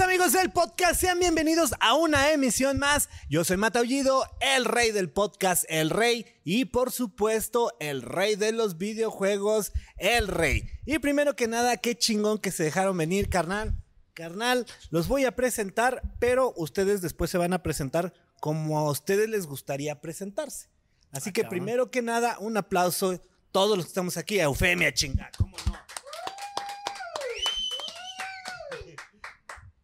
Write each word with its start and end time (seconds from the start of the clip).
amigos 0.00 0.32
del 0.32 0.50
podcast, 0.50 0.98
sean 1.00 1.18
bienvenidos 1.18 1.74
a 1.80 1.94
una 1.94 2.32
emisión 2.32 2.78
más. 2.78 3.08
Yo 3.28 3.44
soy 3.44 3.58
Mataullido, 3.58 4.24
el 4.40 4.64
rey 4.64 4.92
del 4.92 5.10
podcast, 5.10 5.64
el 5.68 5.90
rey 5.90 6.26
y 6.42 6.64
por 6.66 6.90
supuesto 6.90 7.72
el 7.80 8.02
rey 8.02 8.36
de 8.36 8.52
los 8.52 8.78
videojuegos, 8.78 9.72
el 9.98 10.26
rey. 10.26 10.70
Y 10.86 10.98
primero 11.00 11.36
que 11.36 11.48
nada, 11.48 11.76
qué 11.76 11.96
chingón 11.96 12.38
que 12.38 12.50
se 12.50 12.64
dejaron 12.64 12.96
venir, 12.96 13.28
carnal. 13.28 13.74
Carnal, 14.14 14.66
los 14.90 15.06
voy 15.06 15.26
a 15.26 15.36
presentar, 15.36 16.02
pero 16.18 16.54
ustedes 16.56 17.02
después 17.02 17.30
se 17.30 17.38
van 17.38 17.52
a 17.52 17.62
presentar 17.62 18.14
como 18.40 18.78
a 18.78 18.90
ustedes 18.90 19.28
les 19.28 19.46
gustaría 19.46 20.00
presentarse. 20.00 20.68
Así 21.12 21.32
que 21.32 21.44
primero 21.44 21.90
que 21.90 22.00
nada, 22.00 22.38
un 22.38 22.56
aplauso 22.56 23.20
todos 23.52 23.76
los 23.76 23.86
que 23.86 23.90
estamos 23.90 24.16
aquí, 24.16 24.40
a 24.40 24.44
Eufemia, 24.44 24.94
chingada, 24.94 25.30
¿cómo 25.36 25.56
no? 25.66 25.78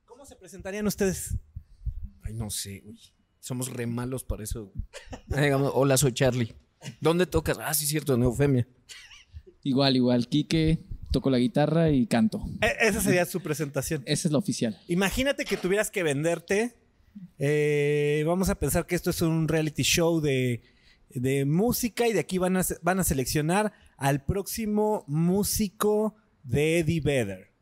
¿Cómo 0.07 0.25
se 0.25 0.37
presentarían 0.57 0.87
ustedes? 0.87 1.37
Ay, 2.23 2.33
no 2.35 2.49
sé, 2.51 2.81
güey. 2.85 2.99
Somos 3.41 3.71
re 3.73 3.87
malos 3.87 4.25
para 4.25 4.43
eso. 4.43 4.73
Ah, 5.31 5.41
digamos, 5.43 5.71
Hola, 5.75 5.97
soy 5.97 6.13
Charlie. 6.13 6.55
¿Dónde 7.01 7.27
tocas? 7.27 7.59
Ah, 7.61 7.75
sí, 7.75 7.87
cierto, 7.87 8.15
en 8.15 8.23
Eufemia. 8.23 8.67
Igual, 9.63 9.97
igual. 9.97 10.29
Quique, 10.29 10.85
toco 11.13 11.31
la 11.31 11.39
guitarra 11.39 11.91
y 11.91 12.07
canto. 12.07 12.43
E- 12.63 12.89
esa 12.89 13.01
sería 13.01 13.25
su 13.27 13.41
presentación. 13.41 14.03
Esa 14.07 14.29
es 14.29 14.33
la 14.33 14.39
oficial. 14.39 14.81
Imagínate 14.89 15.45
que 15.45 15.57
tuvieras 15.57 15.91
que 15.91 16.03
venderte. 16.03 16.75
eh, 17.39 18.25
vamos 18.27 18.49
a 18.49 18.55
pensar 18.59 18.87
que 18.87 18.95
esto 18.95 19.11
es 19.11 19.21
un 19.23 19.47
reality 19.49 19.83
show 19.83 20.21
de, 20.21 20.63
de 21.11 21.45
música 21.45 22.09
y 22.09 22.13
de 22.13 22.21
aquí 22.21 22.39
van 22.39 22.57
a, 22.57 22.63
van 22.83 22.99
a 23.01 23.05
seleccionar 23.05 23.73
al 23.97 24.25
próximo 24.25 25.05
músico 25.07 26.17
de 26.43 26.79
Eddie 26.81 27.01
Vedder. 27.01 27.53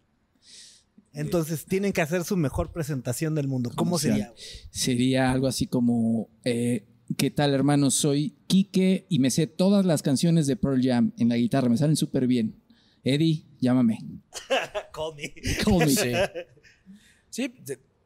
Entonces 1.14 1.64
tienen 1.64 1.92
que 1.92 2.02
hacer 2.02 2.24
su 2.24 2.36
mejor 2.36 2.72
presentación 2.72 3.34
del 3.34 3.48
mundo. 3.48 3.70
¿Cómo 3.74 3.98
sería? 3.98 4.32
Sería 4.70 5.30
algo 5.30 5.46
así 5.46 5.66
como, 5.66 6.28
eh, 6.44 6.86
¿qué 7.16 7.30
tal 7.30 7.54
hermano? 7.54 7.90
Soy 7.90 8.36
Quique 8.46 9.06
y 9.08 9.20
me 9.20 9.30
sé 9.30 9.46
todas 9.46 9.86
las 9.86 10.02
canciones 10.02 10.46
de 10.46 10.56
Pearl 10.56 10.82
Jam 10.82 11.12
en 11.18 11.28
la 11.28 11.36
guitarra, 11.36 11.68
me 11.68 11.76
salen 11.76 11.96
súper 11.96 12.26
bien. 12.26 12.60
Eddie, 13.04 13.46
llámame. 13.60 13.98
Call 14.92 15.14
me. 15.16 15.34
Call 15.62 15.78
me. 15.78 15.88
Sí. 15.88 16.12
Sí, 17.30 17.54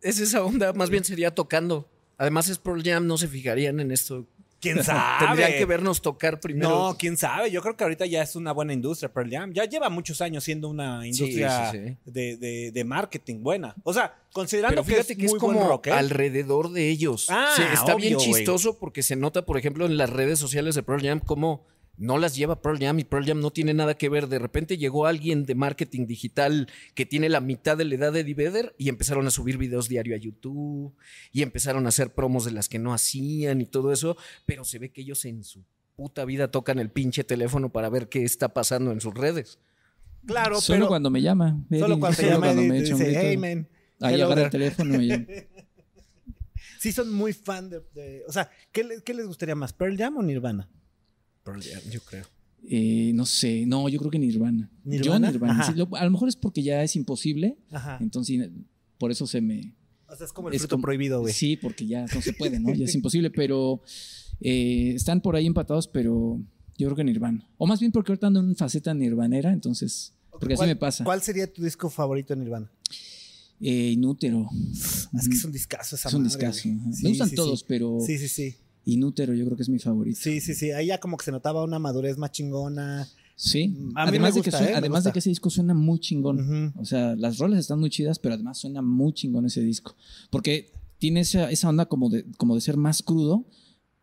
es 0.02 0.18
esa 0.20 0.44
onda. 0.44 0.72
Más 0.72 0.90
bien 0.90 1.04
sería 1.04 1.34
tocando. 1.34 1.90
Además, 2.16 2.48
es 2.48 2.58
Pearl 2.58 2.82
Jam, 2.82 3.06
no 3.06 3.16
se 3.16 3.28
fijarían 3.28 3.78
en 3.78 3.92
esto. 3.92 4.26
¿Quién 4.60 4.82
sabe? 4.82 5.00
Tendrían 5.26 5.52
que 5.52 5.64
vernos 5.64 6.02
tocar 6.02 6.40
primero. 6.40 6.68
No, 6.68 6.96
quién 6.98 7.16
sabe. 7.16 7.50
Yo 7.50 7.62
creo 7.62 7.76
que 7.76 7.84
ahorita 7.84 8.06
ya 8.06 8.22
es 8.22 8.34
una 8.36 8.52
buena 8.52 8.72
industria, 8.72 9.12
Pearl 9.12 9.30
Jam. 9.30 9.52
Ya 9.52 9.64
lleva 9.64 9.88
muchos 9.88 10.20
años 10.20 10.42
siendo 10.44 10.68
una 10.68 11.06
industria 11.06 11.70
sí, 11.70 11.78
sí. 11.86 11.96
De, 12.04 12.36
de- 12.36 12.72
de 12.72 12.84
marketing 12.84 13.42
buena. 13.42 13.74
O 13.84 13.92
sea, 13.94 14.16
considerando 14.32 14.82
Pero 14.82 14.96
fíjate 14.96 15.14
que 15.14 15.20
que 15.20 15.26
es, 15.26 15.32
es, 15.32 15.40
muy 15.40 15.40
buen 15.40 15.56
como 15.58 15.68
rock, 15.68 15.86
¿eh? 15.88 15.92
alrededor 15.92 16.72
de 16.72 16.88
ellos. 16.88 17.26
Ah, 17.30 17.52
Sí, 17.56 17.62
está 17.72 17.94
bien 17.94 18.16
obvio, 18.16 18.24
chistoso 18.26 18.78
porque 18.78 19.02
se 19.02 19.16
nota, 19.16 19.44
por 19.44 19.58
ejemplo, 19.58 19.86
en 19.86 19.96
las 19.96 20.10
redes 20.10 20.38
sociales 20.38 20.74
de 20.74 20.82
Pearl 20.82 21.02
Jam 21.02 21.20
cómo 21.20 21.64
no 21.98 22.16
las 22.16 22.36
lleva 22.36 22.62
Pearl 22.62 22.78
Jam 22.78 22.98
y 23.00 23.04
Pearl 23.04 23.26
Jam 23.26 23.40
no 23.40 23.50
tiene 23.50 23.74
nada 23.74 23.94
que 23.94 24.08
ver. 24.08 24.28
De 24.28 24.38
repente 24.38 24.78
llegó 24.78 25.06
alguien 25.06 25.44
de 25.44 25.54
marketing 25.54 26.06
digital 26.06 26.68
que 26.94 27.04
tiene 27.06 27.28
la 27.28 27.40
mitad 27.40 27.76
de 27.76 27.84
la 27.84 27.94
edad 27.96 28.12
de 28.12 28.20
Eddie 28.20 28.34
Vedder 28.34 28.74
y 28.78 28.88
empezaron 28.88 29.26
a 29.26 29.30
subir 29.30 29.58
videos 29.58 29.88
diario 29.88 30.14
a 30.14 30.18
YouTube 30.18 30.94
y 31.32 31.42
empezaron 31.42 31.86
a 31.86 31.88
hacer 31.90 32.14
promos 32.14 32.44
de 32.44 32.52
las 32.52 32.68
que 32.68 32.78
no 32.78 32.94
hacían 32.94 33.60
y 33.60 33.66
todo 33.66 33.92
eso, 33.92 34.16
pero 34.46 34.64
se 34.64 34.78
ve 34.78 34.90
que 34.90 35.00
ellos 35.00 35.24
en 35.24 35.42
su 35.44 35.64
puta 35.96 36.24
vida 36.24 36.50
tocan 36.50 36.78
el 36.78 36.90
pinche 36.90 37.24
teléfono 37.24 37.70
para 37.72 37.88
ver 37.88 38.08
qué 38.08 38.22
está 38.22 38.54
pasando 38.54 38.92
en 38.92 39.00
sus 39.00 39.14
redes. 39.14 39.58
Claro, 40.26 40.60
Solo 40.60 40.78
pero 40.78 40.88
cuando 40.88 41.10
me 41.10 41.20
llama. 41.22 41.64
solo 41.78 41.98
cuando 41.98 42.16
solo 42.16 42.28
llama 42.28 42.46
cuando 42.46 42.62
y 42.62 42.68
me 42.68 42.74
te 42.78 42.84
echa 42.84 42.94
un 42.94 43.00
dice, 43.00 43.20
hey, 43.20 43.36
man. 43.36 43.68
Ahí 44.00 44.14
agarra 44.20 44.42
el 44.44 44.50
there". 44.50 44.50
teléfono 44.50 45.02
y 45.02 45.08
Sí 46.78 46.92
son 46.92 47.12
muy 47.12 47.32
fan 47.32 47.68
de... 47.70 47.80
de- 47.94 48.22
o 48.28 48.32
sea, 48.32 48.48
¿qué, 48.70 48.84
le- 48.84 49.02
qué 49.02 49.12
les 49.14 49.26
gustaría 49.26 49.54
más, 49.56 49.72
Pearl 49.72 49.96
Jam 49.96 50.16
o 50.18 50.22
Nirvana? 50.22 50.68
Pearl 51.52 51.62
Jam, 51.62 51.90
yo 51.90 52.00
creo. 52.02 52.24
eh, 52.68 53.12
no 53.14 53.24
sé, 53.26 53.64
no, 53.66 53.88
yo 53.88 53.98
creo 53.98 54.10
que 54.10 54.18
Nirvana. 54.18 54.70
¿Nirvana? 54.84 55.28
Yo 55.28 55.32
Nirvana. 55.32 55.52
Ajá. 55.60 55.72
sí, 55.72 55.78
lo- 55.78 55.94
a 55.96 56.04
lo 56.04 56.10
mejor 56.10 56.28
es 56.28 56.36
porque 56.36 56.62
ya 56.62 56.82
es 56.82 56.96
imposible, 56.96 57.56
Ajá. 57.70 57.98
entonces 58.00 58.50
por 58.98 59.10
eso 59.10 59.26
se 59.26 59.40
me, 59.40 59.74
O 60.10 60.16
sea, 60.16 60.26
es 60.26 60.32
como 60.32 60.48
el 60.48 60.54
Es 60.54 60.62
fruto 60.62 60.74
como- 60.76 60.82
prohibido, 60.82 61.20
güey. 61.20 61.32
Sí, 61.32 61.56
porque 61.56 61.86
ya 61.86 62.06
no 62.14 62.20
se 62.22 62.32
puede, 62.32 62.58
¿no? 62.60 62.72
Ya 62.74 62.84
es 62.84 62.94
imposible, 63.00 63.30
pero 63.30 63.82
eh, 64.40 64.92
están 64.94 65.20
por 65.20 65.36
ahí 65.36 65.46
empatados, 65.46 65.86
pero 65.88 66.40
yo 66.78 66.86
creo 66.88 66.96
que 66.96 67.04
Nirvana. 67.04 67.46
O 67.58 67.66
más 67.66 67.78
bien 67.80 67.92
porque 67.92 68.12
ahorita 68.12 68.26
ando 68.28 68.40
en 68.40 68.56
faceta 68.56 68.92
nirvanera, 68.94 69.52
entonces, 69.52 70.12
porque 70.30 70.54
así 70.54 70.58
¿Cuál- 70.58 70.68
me 70.68 70.76
pasa. 70.76 71.04
¿Cuál 71.04 71.22
sería 71.22 71.52
tu 71.52 71.62
disco 71.62 71.88
favorito 71.90 72.34
de 72.34 72.40
Nirvana? 72.40 72.70
Eh, 73.60 73.90
Inútero. 73.90 74.48
Es 75.18 75.28
que 75.28 75.34
es 75.34 75.44
un 75.44 75.50
discazo 75.52 75.96
esa 75.96 76.08
Es 76.08 76.14
un 76.14 76.22
madre, 76.22 76.36
discazo. 76.36 76.60
Sí, 76.60 76.70
me 77.02 77.08
gustan 77.10 77.28
sí, 77.28 77.34
todos, 77.36 77.58
sí. 77.60 77.64
pero 77.68 77.98
Sí, 78.06 78.16
sí, 78.18 78.28
sí. 78.28 78.54
Inútero 78.88 79.34
yo 79.34 79.44
creo 79.44 79.56
que 79.56 79.62
es 79.62 79.68
mi 79.68 79.78
favorito. 79.78 80.18
Sí, 80.20 80.40
sí, 80.40 80.54
sí. 80.54 80.70
Ahí 80.70 80.86
ya 80.86 80.98
como 80.98 81.16
que 81.16 81.24
se 81.24 81.32
notaba 81.32 81.62
una 81.62 81.78
madurez 81.78 82.16
más 82.16 82.32
chingona. 82.32 83.06
Sí. 83.36 83.64
A 83.94 84.04
mí 84.04 84.08
además 84.08 84.34
me 84.34 84.40
de 84.40 84.50
que 84.50 84.56
¿eh? 84.56 84.72
Además 84.74 85.04
de 85.04 85.12
que 85.12 85.18
ese 85.18 85.28
disco 85.28 85.50
suena 85.50 85.74
muy 85.74 86.00
chingón. 86.00 86.72
O 86.76 86.84
sea, 86.84 87.14
las 87.14 87.38
rolas 87.38 87.60
están 87.60 87.80
muy 87.80 87.90
chidas, 87.90 88.18
pero 88.18 88.34
además 88.34 88.58
suena 88.58 88.80
muy 88.80 89.12
chingón 89.12 89.44
ese 89.44 89.60
disco. 89.60 89.94
Porque 90.30 90.72
tiene 90.98 91.20
esa, 91.20 91.50
esa 91.50 91.68
onda 91.68 91.86
como 91.86 92.08
de, 92.08 92.24
como 92.38 92.54
de 92.54 92.62
ser 92.62 92.76
más 92.78 93.02
crudo, 93.02 93.44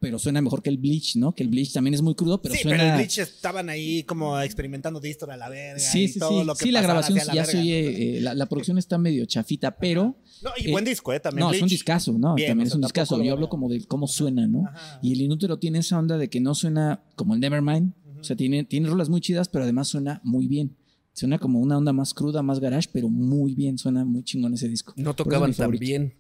pero 0.06 0.20
suena 0.20 0.40
mejor 0.40 0.62
que 0.62 0.70
el 0.70 0.78
Bleach, 0.78 1.16
¿no? 1.16 1.34
Que 1.34 1.42
el 1.42 1.50
Bleach 1.50 1.74
también 1.74 1.96
es 1.96 2.04
muy 2.04 2.14
crudo, 2.14 2.40
pero 2.40 2.54
sí, 2.54 2.62
suena... 2.62 2.78
pero 2.78 2.90
el 2.92 2.96
Bleach 2.98 3.18
estaban 3.18 3.70
ahí 3.70 4.04
como 4.04 4.40
experimentando 4.40 5.00
distor 5.00 5.32
a 5.32 5.36
la 5.38 5.50
verga. 5.50 5.80
Sí, 5.80 6.04
y 6.04 6.08
sí, 6.10 6.20
todo 6.20 6.42
sí. 6.42 6.46
lo 6.46 6.54
que 6.54 6.66
Sí, 6.66 6.72
la 6.72 6.82
grabación 6.84 7.18
la 7.18 7.34
ya 7.34 7.44
se 7.44 7.54
verga. 7.58 7.62
oye, 7.62 8.18
eh, 8.18 8.22
la, 8.22 8.36
la 8.36 8.46
producción 8.46 8.78
está 8.78 9.00
medio 9.00 9.26
chafita, 9.26 9.76
pero... 9.78 10.16
No, 10.44 10.52
y 10.58 10.68
eh, 10.68 10.72
buen 10.72 10.86
disco, 10.86 11.12
¿eh? 11.12 11.20
También 11.20 11.48
no, 11.48 11.52
es 11.52 11.60
un 11.62 11.68
discazo, 11.68 12.14
¿no? 12.14 12.36
Bien, 12.36 12.50
También 12.50 12.68
o 12.68 12.70
es 12.70 12.76
un 12.76 12.82
discazo. 12.82 13.20
Yo 13.24 13.34
hablo 13.34 13.48
a- 13.48 13.50
como 13.50 13.68
de 13.68 13.84
cómo 13.86 14.06
suena, 14.08 14.48
¿no? 14.48 14.68
Ajá. 14.68 15.00
Y 15.02 15.14
el 15.14 15.22
Inútero 15.22 15.58
tiene 15.58 15.80
esa 15.80 15.98
onda 15.98 16.20
de 16.20 16.30
que 16.30 16.40
no 16.40 16.54
suena 16.54 17.02
como 17.16 17.34
el 17.34 17.40
Nevermind. 17.40 17.94
O 18.20 18.24
sea, 18.24 18.36
tiene, 18.36 18.64
tiene 18.64 18.88
rolas 18.88 19.10
muy 19.10 19.22
chidas, 19.22 19.50
pero 19.50 19.64
además 19.64 19.88
suena 19.88 20.22
muy 20.24 20.48
bien. 20.48 20.76
Suena 21.14 21.40
como 21.40 21.60
una 21.60 21.78
onda 21.78 21.94
más 21.94 22.14
cruda, 22.14 22.44
más 22.44 22.60
garage, 22.60 22.90
pero 22.92 23.10
muy 23.10 23.56
bien. 23.56 23.78
Suena 23.78 24.04
muy 24.06 24.24
chingón 24.24 24.54
ese 24.54 24.68
disco. 24.68 24.94
No 24.98 25.14
tocaban 25.16 25.54
tan 25.54 25.72
bien. 25.72 26.14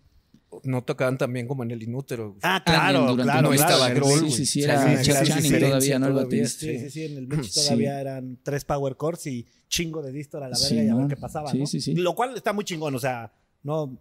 No 0.63 0.83
tocaban 0.83 1.17
tan 1.17 1.31
bien 1.33 1.47
como 1.47 1.63
en 1.63 1.71
el 1.71 1.83
inútero. 1.83 2.35
Ah, 2.41 2.57
Ah, 2.57 2.63
claro, 2.63 3.15
claro. 3.15 3.15
no 3.15 3.23
claro, 3.23 3.53
estaba 3.53 3.87
el 3.89 3.95
Grohl, 3.95 4.19
Sí, 4.19 4.31
sí, 4.31 4.45
sí, 4.45 4.63
era 4.63 5.01
Channing 5.01 5.59
todavía, 5.59 5.99
¿no? 5.99 6.07
El 6.07 6.13
baterista. 6.13 6.59
Sí, 6.59 6.79
sí, 6.79 6.89
sí. 6.89 7.05
En 7.05 7.17
el 7.17 7.27
Sí. 7.45 7.61
todavía 7.63 7.99
eran 8.01 8.39
tres 8.43 8.65
power 8.65 8.95
chords 8.99 9.27
y 9.27 9.45
chingo 9.67 10.01
de 10.01 10.11
distor 10.11 10.43
a 10.43 10.49
la 10.49 10.55
verga 10.57 10.67
Sí, 10.67 10.75
y 10.75 10.79
a 10.89 10.93
ver 10.95 11.03
¿no? 11.03 11.07
qué 11.07 11.17
pasaba, 11.17 11.51
Sí, 11.51 11.59
¿no? 11.59 11.65
sí, 11.65 11.81
sí. 11.81 11.95
Lo 11.95 12.15
cual 12.15 12.35
está 12.35 12.53
muy 12.53 12.63
chingón, 12.63 12.95
o 12.95 12.99
sea, 12.99 13.33
no, 13.63 13.97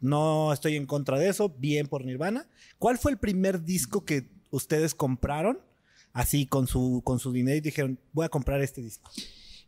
no 0.00 0.52
estoy 0.52 0.76
en 0.76 0.86
contra 0.86 1.18
de 1.18 1.28
eso, 1.28 1.48
bien 1.58 1.86
por 1.88 2.04
Nirvana. 2.04 2.46
¿Cuál 2.78 2.98
fue 2.98 3.10
el 3.12 3.18
primer 3.18 3.64
disco 3.64 4.04
que 4.04 4.28
ustedes 4.50 4.94
compraron? 4.94 5.58
Así 6.12 6.46
con 6.46 6.66
su, 6.66 7.02
con 7.04 7.18
su 7.18 7.32
dinero 7.32 7.58
y 7.58 7.60
dijeron, 7.60 7.98
voy 8.12 8.24
a 8.24 8.28
comprar 8.28 8.60
este 8.62 8.80
disco. 8.80 9.10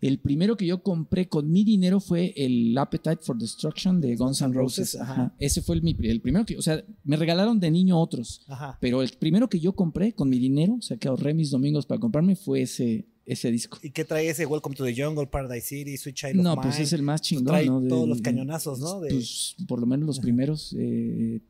El 0.00 0.18
primero 0.18 0.56
que 0.56 0.64
yo 0.66 0.82
compré 0.82 1.28
con 1.28 1.50
mi 1.52 1.62
dinero 1.62 2.00
fue 2.00 2.32
el 2.36 2.76
Appetite 2.78 3.18
for 3.22 3.36
Destruction 3.36 4.00
de 4.00 4.16
Guns 4.16 4.40
N' 4.40 4.54
Roses. 4.54 4.94
Roses, 4.94 5.00
ajá. 5.00 5.34
Ese 5.38 5.60
fue 5.60 5.76
el, 5.76 5.82
mi- 5.82 5.96
el 6.04 6.20
primero 6.22 6.46
que, 6.46 6.56
o 6.56 6.62
sea, 6.62 6.82
me 7.04 7.16
regalaron 7.16 7.60
de 7.60 7.70
niño 7.70 8.00
otros. 8.00 8.42
Ajá. 8.48 8.78
Pero 8.80 9.02
el 9.02 9.10
primero 9.18 9.48
que 9.48 9.60
yo 9.60 9.74
compré 9.74 10.14
con 10.14 10.30
mi 10.30 10.38
dinero, 10.38 10.76
o 10.78 10.82
sea, 10.82 10.96
que 10.96 11.06
ahorré 11.08 11.34
mis 11.34 11.50
domingos 11.50 11.84
para 11.84 12.00
comprarme, 12.00 12.34
fue 12.34 12.62
ese, 12.62 13.04
ese 13.26 13.50
disco. 13.50 13.78
¿Y 13.82 13.90
qué 13.90 14.06
trae 14.06 14.28
ese 14.30 14.46
Welcome 14.46 14.74
to 14.74 14.84
the 14.86 14.94
Jungle, 14.94 15.26
Paradise 15.26 15.66
City, 15.66 15.96
Sweet 15.98 16.14
Child 16.16 16.36
No, 16.36 16.54
of 16.54 16.60
pues 16.62 16.74
Mine? 16.76 16.84
es 16.84 16.92
el 16.94 17.02
más 17.02 17.20
chingón, 17.20 17.46
trae 17.46 17.66
¿no? 17.66 17.80
De- 17.82 17.88
todos 17.90 18.08
los 18.08 18.22
cañonazos, 18.22 18.80
¿no? 18.80 19.00
De- 19.00 19.10
Pues 19.10 19.54
por 19.68 19.80
lo 19.80 19.86
menos 19.86 20.06
los 20.06 20.18
primeros. 20.20 20.74
eh, 20.78 21.42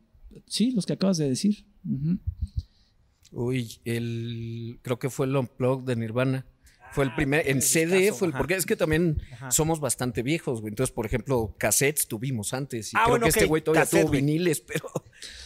sí, 0.47 0.73
los 0.73 0.87
que 0.87 0.95
acabas 0.95 1.19
de 1.19 1.29
decir. 1.29 1.65
Uy, 3.33 3.79
el 3.85 4.81
creo 4.83 4.99
que 4.99 5.09
fue 5.09 5.27
el 5.27 5.37
Unplugged 5.37 5.85
de 5.85 5.95
Nirvana. 5.97 6.47
Fue 6.93 7.05
el 7.05 7.11
Ah, 7.11 7.17
primer, 7.17 7.49
en 7.49 7.63
CD 7.63 8.13
fue 8.13 8.27
el, 8.29 8.33
ajá. 8.33 8.39
porque 8.39 8.55
es 8.55 8.67
que 8.67 8.75
también 8.77 9.23
Ajá. 9.35 9.51
somos 9.51 9.79
bastante 9.81 10.23
viejos, 10.23 10.61
güey. 10.61 10.71
Entonces, 10.73 10.93
por 10.93 11.07
ejemplo, 11.07 11.55
cassettes 11.59 12.09
tuvimos 12.09 12.53
antes. 12.53 12.93
Y 12.93 12.97
Ah, 12.97 13.03
creo 13.05 13.11
bueno, 13.13 13.25
que 13.25 13.29
este 13.31 13.45
güey 13.47 13.63
todavía 13.63 13.83
cassette, 13.83 14.03
tuvo 14.03 14.11
viniles, 14.13 14.61
pero, 14.67 14.91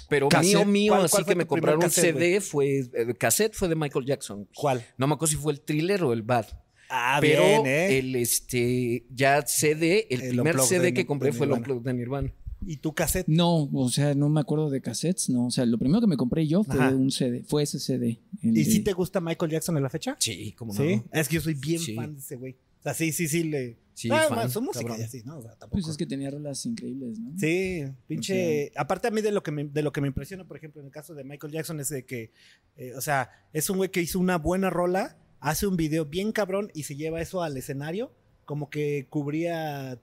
pero 0.09 0.29
Cassette, 0.29 0.57
mío, 0.57 0.65
mío, 0.65 0.93
¿cuál- 0.93 1.05
así 1.05 1.11
cuál 1.13 1.27
que 1.27 1.35
me 1.35 1.47
compraron 1.47 1.85
un 1.85 1.91
CD 1.91 2.41
fue, 2.41 2.85
el 2.95 3.17
cassette 3.19 3.55
fue 3.55 3.69
de 3.69 3.75
Michael 3.77 4.07
Jackson. 4.07 4.49
¿Cuál? 4.55 4.85
No 4.97 5.07
me 5.07 5.15
acuerdo 5.15 5.33
si 5.33 5.37
fue 5.37 5.53
el 5.53 5.61
thriller 5.61 6.03
o 6.05 6.13
el 6.13 6.23
bad. 6.23 6.47
Ah, 6.91 7.19
pero 7.21 7.43
bien, 7.43 7.67
¿eh? 7.67 7.99
el 7.99 8.15
este 8.17 9.05
ya 9.11 9.43
CD, 9.47 10.07
el, 10.11 10.21
El 10.23 10.29
primer 10.31 10.61
CD 10.61 10.93
que 10.95 11.07
compré 11.07 11.33
fue 11.33 11.47
el. 11.47 11.53
Unplugged 11.53 11.83
de 11.83 11.95
Nirvana. 11.95 12.33
¿Y 12.67 12.77
tu 12.79 12.95
cassette? 12.95 13.27
No, 13.29 13.65
o 13.73 13.89
sea, 13.89 14.15
no 14.15 14.29
me 14.29 14.41
acuerdo 14.41 14.71
de 14.71 14.81
cassettes, 14.81 15.29
no. 15.31 15.47
O 15.47 15.51
sea, 15.51 15.67
lo 15.67 15.79
primero 15.79 16.01
que 16.01 16.07
me 16.07 16.17
compré 16.17 16.47
yo 16.47 16.65
fue 16.65 16.77
Ajá. 16.81 16.95
un 16.95 17.11
CD, 17.11 17.43
fue 17.45 17.63
ese 17.65 17.79
CD. 17.79 18.21
¿Y 18.43 18.51
de- 18.53 18.65
si 18.65 18.81
te 18.81 18.93
gusta 18.93 19.21
Michael 19.21 19.53
Jackson 19.53 19.77
en 19.77 19.83
la 19.83 19.91
fecha? 19.91 20.17
Sí, 20.19 20.53
como 20.53 20.73
Sí. 20.75 20.97
no. 20.97 21.05
Es 21.13 21.29
que 21.29 21.35
yo 21.37 21.41
soy 21.41 21.55
bien 21.55 21.79
Sí. 21.81 21.95
fan 21.95 22.15
de 22.15 22.21
ese 22.21 22.37
güey. 22.37 22.53
O 22.81 22.83
sea, 22.83 22.95
sí, 22.95 23.13
sí, 23.13 23.29
sí. 23.29 23.45
Le... 23.45 23.79
Sí, 23.95 24.09
Ah, 24.11 24.27
fan, 24.29 24.51
su 24.51 24.61
música 24.61 24.81
cabrón. 24.89 25.01
y 25.01 25.05
así, 25.05 25.23
¿no? 25.25 25.39
O 25.39 25.43
sea, 25.43 25.53
tampoco. 25.53 25.71
Pues 25.83 25.89
es 25.89 25.97
que 25.97 26.05
tenía 26.05 26.29
rolas 26.31 26.67
increíbles, 26.67 27.19
¿no? 27.21 27.33
Sí, 27.39 27.85
pinche. 28.09 28.73
Aparte 28.77 29.07
a 29.09 29.11
mí 29.13 29.21
de 29.23 29.31
lo 29.31 29.43
que 29.45 29.53
me, 29.53 29.65
de 29.65 29.83
lo 29.83 29.93
que 29.93 30.01
me 30.01 30.09
impresiona, 30.09 30.45
por 30.45 30.57
ejemplo, 30.57 30.81
en 30.81 30.87
el 30.87 30.93
caso 30.93 31.15
de 31.15 31.23
Michael 31.23 31.53
Jackson, 31.53 31.79
es 31.79 31.91
de 31.91 32.05
que, 32.05 32.33
eh, 32.77 32.93
o 32.97 33.01
sea, 33.01 33.31
es 33.53 33.71
un 33.71 33.77
güey 33.77 33.91
que 33.91 34.03
hizo 34.03 34.19
una 34.19 34.37
buena 34.37 34.69
rola, 34.69 35.17
hace 35.39 35.67
un 35.69 35.77
video 35.77 36.07
bien 36.07 36.33
cabrón 36.33 36.71
y 36.75 36.83
se 36.83 36.97
lleva 36.97 37.21
eso 37.21 37.43
al 37.43 37.57
escenario, 37.57 38.13
como 38.45 38.69
que 38.69 39.07
cubría 39.11 40.01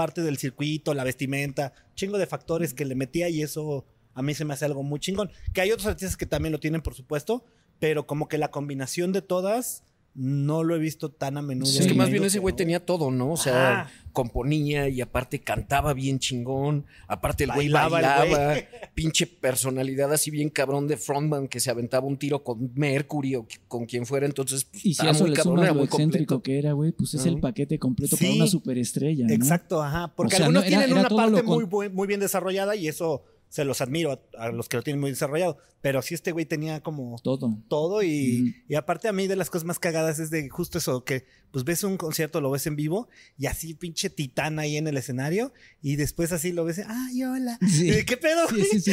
parte 0.00 0.22
del 0.22 0.38
circuito, 0.38 0.94
la 0.94 1.04
vestimenta, 1.04 1.74
chingo 1.94 2.16
de 2.16 2.26
factores 2.26 2.72
que 2.72 2.86
le 2.86 2.94
metía 2.94 3.28
y 3.28 3.42
eso 3.42 3.84
a 4.14 4.22
mí 4.22 4.32
se 4.32 4.46
me 4.46 4.54
hace 4.54 4.64
algo 4.64 4.82
muy 4.82 4.98
chingón. 4.98 5.30
Que 5.52 5.60
hay 5.60 5.72
otros 5.72 5.88
artistas 5.88 6.16
que 6.16 6.24
también 6.24 6.52
lo 6.52 6.58
tienen, 6.58 6.80
por 6.80 6.94
supuesto, 6.94 7.44
pero 7.78 8.06
como 8.06 8.26
que 8.26 8.38
la 8.38 8.50
combinación 8.50 9.12
de 9.12 9.20
todas 9.20 9.84
no 10.14 10.64
lo 10.64 10.74
he 10.74 10.78
visto 10.78 11.10
tan 11.10 11.36
a 11.38 11.42
menudo. 11.42 11.70
Es 11.70 11.86
que 11.86 11.94
más 11.94 12.10
bien 12.10 12.24
ese 12.24 12.38
güey 12.40 12.52
no. 12.52 12.56
tenía 12.56 12.84
todo, 12.84 13.10
¿no? 13.10 13.30
O 13.32 13.36
sea, 13.36 13.88
componía 14.12 14.88
y 14.88 15.00
aparte 15.00 15.40
cantaba 15.40 15.94
bien 15.94 16.18
chingón. 16.18 16.84
Aparte 17.06 17.44
el 17.44 17.52
güey 17.52 17.68
Bailaba 17.68 18.24
el 18.24 18.28
güey. 18.34 18.66
Pinche 18.94 19.26
personalidad 19.26 20.12
así 20.12 20.30
bien 20.30 20.50
cabrón 20.50 20.88
de 20.88 20.96
frontman 20.96 21.46
que 21.48 21.60
se 21.60 21.70
aventaba 21.70 22.06
un 22.06 22.16
tiro 22.18 22.42
con 22.42 22.72
Mercury 22.74 23.36
o 23.36 23.46
con 23.68 23.86
quien 23.86 24.04
fuera. 24.04 24.26
Entonces, 24.26 24.64
pues, 24.64 24.84
Y 24.84 24.94
si 24.94 25.06
eso 25.06 25.20
muy 25.24 25.30
le 25.30 25.36
cabrón, 25.36 25.60
era 25.60 25.68
lo 25.68 25.74
muy 25.76 25.84
excéntrico 25.84 26.34
completo. 26.34 26.42
que 26.42 26.58
era, 26.58 26.72
güey, 26.72 26.92
pues 26.92 27.14
es 27.14 27.24
el 27.26 27.34
Ujú. 27.34 27.40
paquete 27.42 27.78
completo 27.78 28.16
para 28.16 28.30
Sí. 28.30 28.36
una 28.36 28.46
superestrella. 28.48 29.26
¿no? 29.26 29.32
Exacto, 29.32 29.82
ajá. 29.82 30.12
Porque 30.16 30.34
O 30.34 30.36
sea, 30.38 30.46
algunos 30.46 30.64
no, 30.64 30.68
era- 30.68 30.78
tienen 30.80 30.98
era 30.98 31.08
una 31.08 31.16
parte 31.16 31.42
muy, 31.44 31.88
muy 31.88 32.06
bien 32.08 32.20
desarrollada 32.20 32.74
y 32.74 32.88
eso 32.88 33.22
se 33.50 33.64
los 33.66 33.82
admiro 33.82 34.12
a, 34.12 34.46
a 34.46 34.50
los 34.50 34.68
que 34.70 34.78
lo 34.78 34.82
tienen 34.82 35.00
muy 35.00 35.10
desarrollado. 35.10 35.58
Pero 35.82 36.02
sí, 36.02 36.12
este 36.14 36.32
güey 36.32 36.44
tenía 36.44 36.82
como 36.82 37.16
Todo. 37.24 37.56
todo 37.68 38.02
y, 38.02 38.54
y 38.68 38.74
aparte 38.74 39.08
a 39.08 39.12
mí 39.12 39.26
de 39.26 39.34
las 39.36 39.48
cosas 39.48 39.64
más 39.64 39.78
cagadas 39.78 40.18
es 40.18 40.28
de 40.30 40.46
justo 40.50 40.76
eso, 40.76 41.04
que 41.04 41.24
pues 41.52 41.64
ves 41.64 41.82
un 41.84 41.96
concierto, 41.96 42.42
lo 42.42 42.50
ves 42.50 42.66
en 42.66 42.76
vivo 42.76 43.08
y 43.38 43.46
así 43.46 43.72
pinche 43.72 44.10
titán 44.10 44.58
ahí 44.58 44.76
en 44.76 44.86
el 44.88 44.98
escenario 44.98 45.54
y 45.82 45.96
después 45.96 46.32
así 46.32 46.52
lo 46.52 46.66
ves, 46.66 46.82
ay, 46.86 47.22
hola. 47.24 47.58
Sí. 47.70 47.88
¿De 47.90 48.04
¿Qué 48.04 48.18
pedo? 48.18 48.46
Sí, 48.50 48.62
sí, 48.72 48.80
sí. 48.80 48.92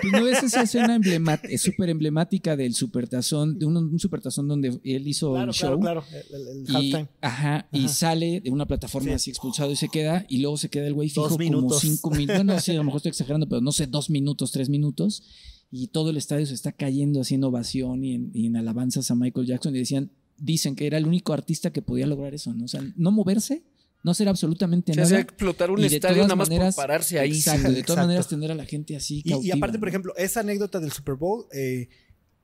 Pues 0.00 0.12
no 0.12 0.22
ves 0.22 0.42
esa 0.44 0.62
escena 0.62 1.00
es 1.42 1.60
súper 1.60 1.90
emblemática 1.90 2.56
del 2.56 2.72
supertazón, 2.72 3.58
de 3.58 3.66
un, 3.66 3.76
un 3.76 3.98
supertazón 3.98 4.46
donde 4.46 4.78
él 4.84 5.08
hizo 5.08 5.32
Claro, 5.32 5.50
el 5.50 5.54
show. 5.56 5.80
claro, 5.80 6.04
claro. 6.08 6.22
El, 6.68 6.74
halftime. 6.76 7.08
ajá, 7.20 7.66
y 7.72 7.88
sale 7.88 8.40
de 8.42 8.50
una 8.50 8.64
plataforma 8.66 9.08
Sí. 9.08 9.14
así 9.14 9.30
expulsado 9.30 9.72
y 9.72 9.76
se 9.76 9.88
queda, 9.88 10.24
y 10.28 10.38
luego 10.38 10.56
se 10.56 10.68
queda 10.68 10.86
el 10.86 10.94
güey 10.94 11.08
fijo 11.08 11.22
Dos 11.28 11.36
como 11.36 11.78
cinco 11.80 12.10
minutos. 12.10 12.36
Bueno, 12.44 12.60
sí, 12.60 12.70
a 12.70 12.74
lo 12.74 12.84
mejor 12.84 12.98
estoy 12.98 13.10
exagerando, 13.10 13.48
pero 13.48 13.60
no 13.60 13.72
sé, 13.72 13.88
dos 13.98 14.10
minutos, 14.10 14.52
tres 14.52 14.68
minutos, 14.68 15.22
y 15.70 15.88
todo 15.88 16.10
el 16.10 16.16
estadio 16.16 16.46
se 16.46 16.54
está 16.54 16.72
cayendo 16.72 17.20
haciendo 17.20 17.48
ovación 17.48 18.04
y 18.04 18.14
en, 18.14 18.30
y 18.32 18.46
en 18.46 18.56
alabanzas 18.56 19.10
a 19.10 19.14
Michael 19.14 19.46
Jackson, 19.46 19.74
y 19.74 19.78
decían, 19.80 20.10
dicen 20.38 20.74
que 20.76 20.86
era 20.86 20.98
el 20.98 21.06
único 21.06 21.32
artista 21.32 21.72
que 21.72 21.82
podía 21.82 22.06
lograr 22.06 22.32
eso, 22.34 22.54
¿no? 22.54 22.64
O 22.64 22.68
sea, 22.68 22.80
no 22.96 23.10
moverse, 23.10 23.64
no 24.04 24.12
hacer 24.12 24.28
absolutamente 24.28 24.92
O 24.92 24.94
sea, 24.94 25.02
nada. 25.04 25.16
hacía 25.16 25.22
explotar 25.22 25.70
un 25.70 25.78
y 25.80 25.88
de 25.88 25.96
estadio 25.96 26.14
todas 26.16 26.28
nada 26.28 26.36
más 26.36 26.48
maneras- 26.48 26.74
por 26.76 26.82
pararse 26.84 27.18
ahí. 27.18 27.30
Exacto, 27.32 27.62
de 27.68 27.68
todas 27.68 27.80
Exacto. 27.80 28.02
maneras 28.06 28.28
tener 28.28 28.50
a 28.52 28.54
la 28.54 28.64
gente 28.64 28.94
así 28.96 29.16
Y, 29.16 29.18
y 29.18 29.30
cautiva, 29.30 29.56
aparte, 29.56 29.78
por 29.78 29.86
¿no? 29.88 29.90
ejemplo, 29.90 30.16
esa 30.16 30.40
anécdota 30.40 30.78
del 30.80 30.92
Super 30.92 31.16
Bowl, 31.16 31.46
eh, 31.52 31.88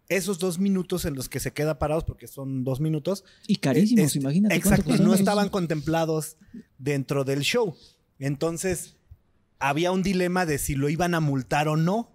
esos 0.08 0.38
dos 0.38 0.58
minutos 0.58 1.04
en 1.06 1.14
los 1.14 1.28
que 1.30 1.38
se 1.40 1.52
queda 1.52 1.78
parados, 1.78 2.04
porque 2.04 2.26
son 2.26 2.64
dos 2.64 2.78
minutos, 2.80 3.24
Y 3.46 3.56
carísimos, 3.56 4.06
Este, 4.06 4.18
imagínate. 4.18 4.54
Exacto, 4.56 4.94
y 4.94 4.98
no 4.98 5.14
estaban 5.14 5.48
contemplados 5.48 6.36
dentro 6.78 7.24
del 7.24 7.40
show. 7.40 7.74
Entonces, 8.18 8.96
había 9.58 9.92
un 9.92 10.02
dilema 10.02 10.46
de 10.46 10.58
si 10.58 10.74
lo 10.74 10.88
iban 10.88 11.14
a 11.14 11.20
multar 11.20 11.68
o 11.68 11.76
no. 11.76 12.10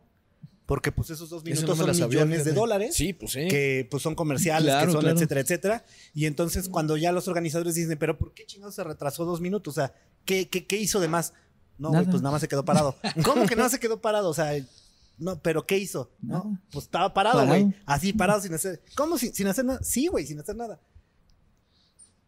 Porque 0.65 0.91
pues 0.91 1.09
esos 1.09 1.31
dos 1.31 1.43
minutos 1.43 1.67
no 1.67 1.75
son 1.77 1.95
sabía, 1.95 2.07
millones 2.25 2.45
de 2.45 2.51
dólares. 2.53 2.93
Sí, 2.93 3.13
pues 3.13 3.31
sí. 3.31 3.47
Que 3.47 3.87
pues 3.89 4.03
son 4.03 4.13
comerciales, 4.13 4.65
Claro, 4.71 4.85
que 4.85 4.91
son, 4.91 5.01
claro. 5.01 5.15
etcétera, 5.15 5.41
etcétera. 5.41 5.85
Y 6.13 6.25
entonces 6.27 6.69
cuando 6.69 6.95
ya 6.95 7.11
los 7.11 7.27
organizadores 7.27 7.73
dicen, 7.73 7.97
pero 7.97 8.19
¿por 8.19 8.35
qué 8.35 8.45
chingados 8.45 8.75
se 8.75 8.83
retrasó 8.83 9.25
dos 9.25 9.41
minutos? 9.41 9.75
O 9.75 9.81
sea, 9.81 9.93
¿qué, 10.25 10.47
qué, 10.47 10.67
qué 10.67 10.77
hizo 10.77 10.99
de 10.99 11.07
más? 11.07 11.33
No, 11.79 11.89
güey, 11.89 12.05
pues 12.05 12.21
nada 12.21 12.33
más 12.33 12.41
se 12.41 12.47
quedó 12.47 12.63
parado. 12.65 12.95
¿Cómo 13.25 13.47
que 13.47 13.55
nada 13.55 13.65
más 13.65 13.71
se 13.71 13.79
quedó 13.79 13.99
parado? 13.99 14.29
O 14.29 14.33
sea, 14.35 14.51
no, 15.17 15.41
pero 15.41 15.65
¿qué 15.65 15.79
hizo? 15.79 16.11
No, 16.21 16.59
pues 16.71 16.85
estaba 16.85 17.15
parado, 17.15 17.39
Parado. 17.39 17.63
güey. 17.63 17.73
Así 17.87 18.13
parado 18.13 18.39
sin 18.39 18.53
hacer. 18.53 18.83
¿Cómo 18.95 19.17
sin, 19.17 19.33
sin 19.33 19.47
hacer 19.47 19.65
nada? 19.65 19.79
Sí, 19.81 20.05
güey, 20.05 20.27
sin 20.27 20.39
hacer 20.39 20.55
nada. 20.55 20.79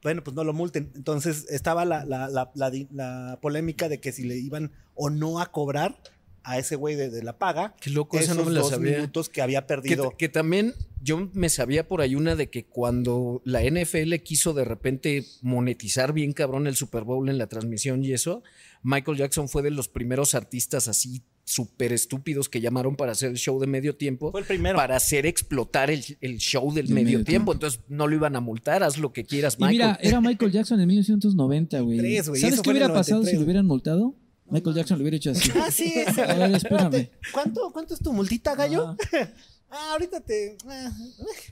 Bueno, 0.04 0.24
pues 0.24 0.36
no 0.36 0.44
lo 0.44 0.54
multen. 0.54 0.92
Entonces 0.96 1.46
estaba 1.50 1.86
la, 1.86 2.06
la, 2.06 2.28
la, 2.30 2.50
la 2.56 3.40
polémica 3.42 3.88
de 3.90 4.00
que 4.00 4.12
si 4.12 4.24
le 4.24 4.38
iban 4.38 4.72
o 4.96 5.10
no 5.10 5.40
a 5.40 5.52
cobrar 5.52 5.96
a 6.44 6.58
ese 6.58 6.76
güey 6.76 6.96
de, 6.96 7.12
de 7.12 7.22
la 7.24 7.38
paga. 7.38 7.76
Qué 7.80 7.92
loco, 7.92 8.18
esos 8.18 8.36
no 8.36 8.46
me 8.46 8.52
dos 8.52 8.70
sabía. 8.72 8.96
minutos 8.98 9.30
que 9.30 9.44
había 9.44 9.62
Que, 9.62 9.68
perdido. 9.68 10.18
que 10.18 10.28
también 10.28 10.74
yo 11.00 11.30
me 11.34 11.50
sabía 11.50 11.88
por 11.88 12.02
ahí 12.02 12.16
una 12.16 12.36
de 12.36 12.50
que 12.50 12.66
cuando 12.66 13.44
la 13.46 13.62
NFL 13.62 14.16
quiso 14.24 14.54
de 14.54 14.66
repente 14.66 15.24
monetizar 15.44 16.14
bien 16.14 16.34
cabrón 16.34 16.66
el 16.66 16.76
Super 16.76 17.04
Bowl 17.04 17.30
en 17.30 17.38
la 17.38 17.46
transmisión 17.46 18.04
y 18.04 18.14
eso, 18.14 18.42
Michael 18.82 19.18
Jackson 19.20 19.50
fue 19.50 19.62
de 19.62 19.70
los 19.70 19.88
primeros 19.88 20.34
artistas 20.34 20.88
así 20.88 21.22
súper 21.44 21.92
estúpidos 21.94 22.48
que 22.50 22.62
llamaron 22.62 22.96
para 22.96 23.12
hacer 23.14 23.30
el 23.32 23.38
show 23.38 23.60
de 23.60 23.68
medio 23.68 23.96
tiempo. 23.96 24.32
Fue 24.32 24.42
el 24.42 24.48
primero. 24.48 24.76
Para 24.78 24.96
hacer 24.96 25.26
explotar 25.26 25.90
el, 25.92 26.04
el 26.22 26.38
show 26.38 26.72
del 26.74 26.88
medio, 26.90 26.96
medio 26.96 27.18
tiempo. 27.18 27.26
tiempo. 27.26 27.54
Entonces 27.54 27.80
no 27.90 28.08
lo 28.08 28.16
iban 28.16 28.36
a 28.36 28.40
multar, 28.40 28.84
haz 28.84 28.98
lo 28.98 29.12
que 29.14 29.24
quieras, 29.26 29.56
Y 29.60 29.64
Michael. 29.64 29.78
mira, 29.78 30.00
era 30.02 30.22
Michael 30.22 30.52
Jackson 30.52 30.80
en 30.80 30.88
1990, 30.88 31.80
güey. 31.82 32.18
¿Sabes 32.24 32.62
qué 32.62 32.70
hubiera 32.70 32.88
pasado 32.94 33.22
93, 33.22 33.30
si 33.32 33.36
lo 33.38 33.44
hubieran 33.44 33.66
multado? 33.66 34.16
Michael 34.50 34.76
Jackson 34.76 34.98
lo 34.98 35.04
hubiera 35.04 35.18
hecho 35.18 35.32
así. 35.32 35.50
Ah, 35.56 35.72
sí, 35.72 35.94
ese, 35.96 36.22
A 36.24 36.34
ver, 36.36 36.56
espérame. 36.56 37.10
¿Cuánto, 37.32 37.72
¿Cuánto 37.72 37.94
es 37.94 38.02
tu 38.02 38.12
multita, 38.14 38.56
gallo? 38.56 38.96
Ah, 39.14 39.30
Ah, 39.74 39.92
ahorita 39.94 40.20
te. 40.20 40.58
ah, 40.68 40.92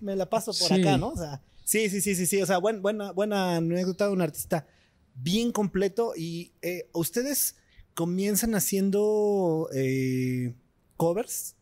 me 0.01 0.13
la 0.13 0.29
paso 0.29 0.51
por 0.51 0.67
Sí. 0.67 0.81
acá, 0.81 0.97
¿no? 0.97 1.07
O 1.11 1.15
sea, 1.17 1.41
sí, 1.63 1.89
sí, 1.89 2.01
sí, 2.01 2.15
sí, 2.15 2.25
sí. 2.25 2.41
O 2.41 2.45
sea, 2.45 2.57
buen- 2.57 2.81
buena, 2.81 3.13
buena 3.13 3.55
anécdota 3.55 4.07
de 4.07 4.11
un 4.11 4.21
artista 4.21 4.67
bien 5.15 5.53
completo. 5.53 6.11
Y 6.17 6.51
eh, 6.61 6.89
ustedes 6.91 7.55
comienzan 7.95 8.55
haciendo 8.55 9.69
eh, 9.73 10.53
covers. 10.97 11.55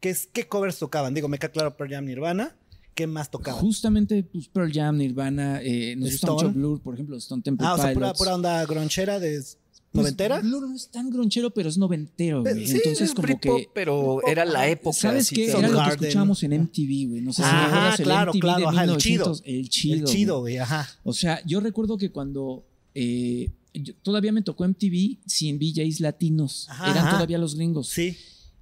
¿Qué, 0.00 0.10
es, 0.10 0.26
¿Qué 0.32 0.46
covers 0.46 0.78
tocaban? 0.78 1.14
Digo, 1.14 1.28
me 1.28 1.38
queda 1.38 1.50
claro 1.52 1.76
Pearl 1.76 1.90
Jam 1.92 2.04
Nirvana. 2.04 2.56
¿Qué 2.94 3.06
más 3.06 3.30
tocaban? 3.30 3.60
Justamente 3.60 4.22
pues, 4.22 4.48
Pearl 4.48 4.72
Jam, 4.72 4.96
Nirvana, 4.96 5.60
eh, 5.62 5.94
nos 5.96 6.12
gusta 6.12 6.32
mucho 6.32 6.50
Blur, 6.50 6.80
por 6.80 6.94
ejemplo, 6.94 7.16
Stone 7.18 7.42
Temple 7.42 7.66
ah, 7.66 7.74
o 7.74 7.76
sea, 7.76 7.92
pura, 7.92 8.14
pura 8.14 8.34
onda 8.34 8.64
gronchera 8.64 9.20
de 9.20 9.34
Pues, 9.36 9.58
noventera. 9.92 10.40
Blur 10.40 10.66
no 10.66 10.74
es 10.74 10.88
tan 10.88 11.10
gronchero, 11.10 11.50
pero 11.50 11.68
es 11.68 11.76
noventero, 11.76 12.40
güey. 12.40 12.66
sí, 12.66 12.76
Entonces, 12.76 13.10
Es 13.10 13.14
como 13.14 13.38
que. 13.38 13.68
pero 13.74 14.26
era 14.26 14.46
la 14.46 14.68
época. 14.70 14.96
¿Sabes 14.96 15.28
qué? 15.28 15.50
Era 15.50 15.68
lo 15.68 15.82
que 15.82 15.90
escuchábamos 15.90 16.42
en 16.42 16.52
MTV, 16.62 17.08
güey. 17.10 17.20
No 17.20 17.34
sé 17.34 17.42
si 17.42 17.48
Ajá, 17.48 17.94
el 17.98 18.02
claro, 18.02 18.32
MTV 18.32 18.40
claro, 18.40 18.60
de 18.60 18.66
ajá, 18.66 18.84
el 18.84 18.96
chido. 18.96 19.24
1900, 19.26 19.42
El 19.44 19.68
chido. 19.68 19.94
el 19.94 20.00
güey. 20.02 20.14
chido, 20.14 20.40
güey, 20.40 20.58
ajá. 20.58 20.88
O 21.04 21.12
sea, 21.12 21.42
yo 21.44 21.60
recuerdo 21.60 21.98
que 21.98 22.10
cuando 22.10 22.64
eh, 22.94 23.50
yo- 23.82 23.94
todavía 24.02 24.32
me 24.32 24.42
tocó 24.42 24.64
MTV 24.64 25.18
sin 25.26 25.58
VJs 25.58 26.00
latinos. 26.00 26.66
Ajá, 26.70 26.90
Eran 26.90 26.98
ajá. 27.06 27.10
todavía 27.16 27.38
los 27.38 27.54
gringos. 27.56 27.88
Sí, 27.88 28.16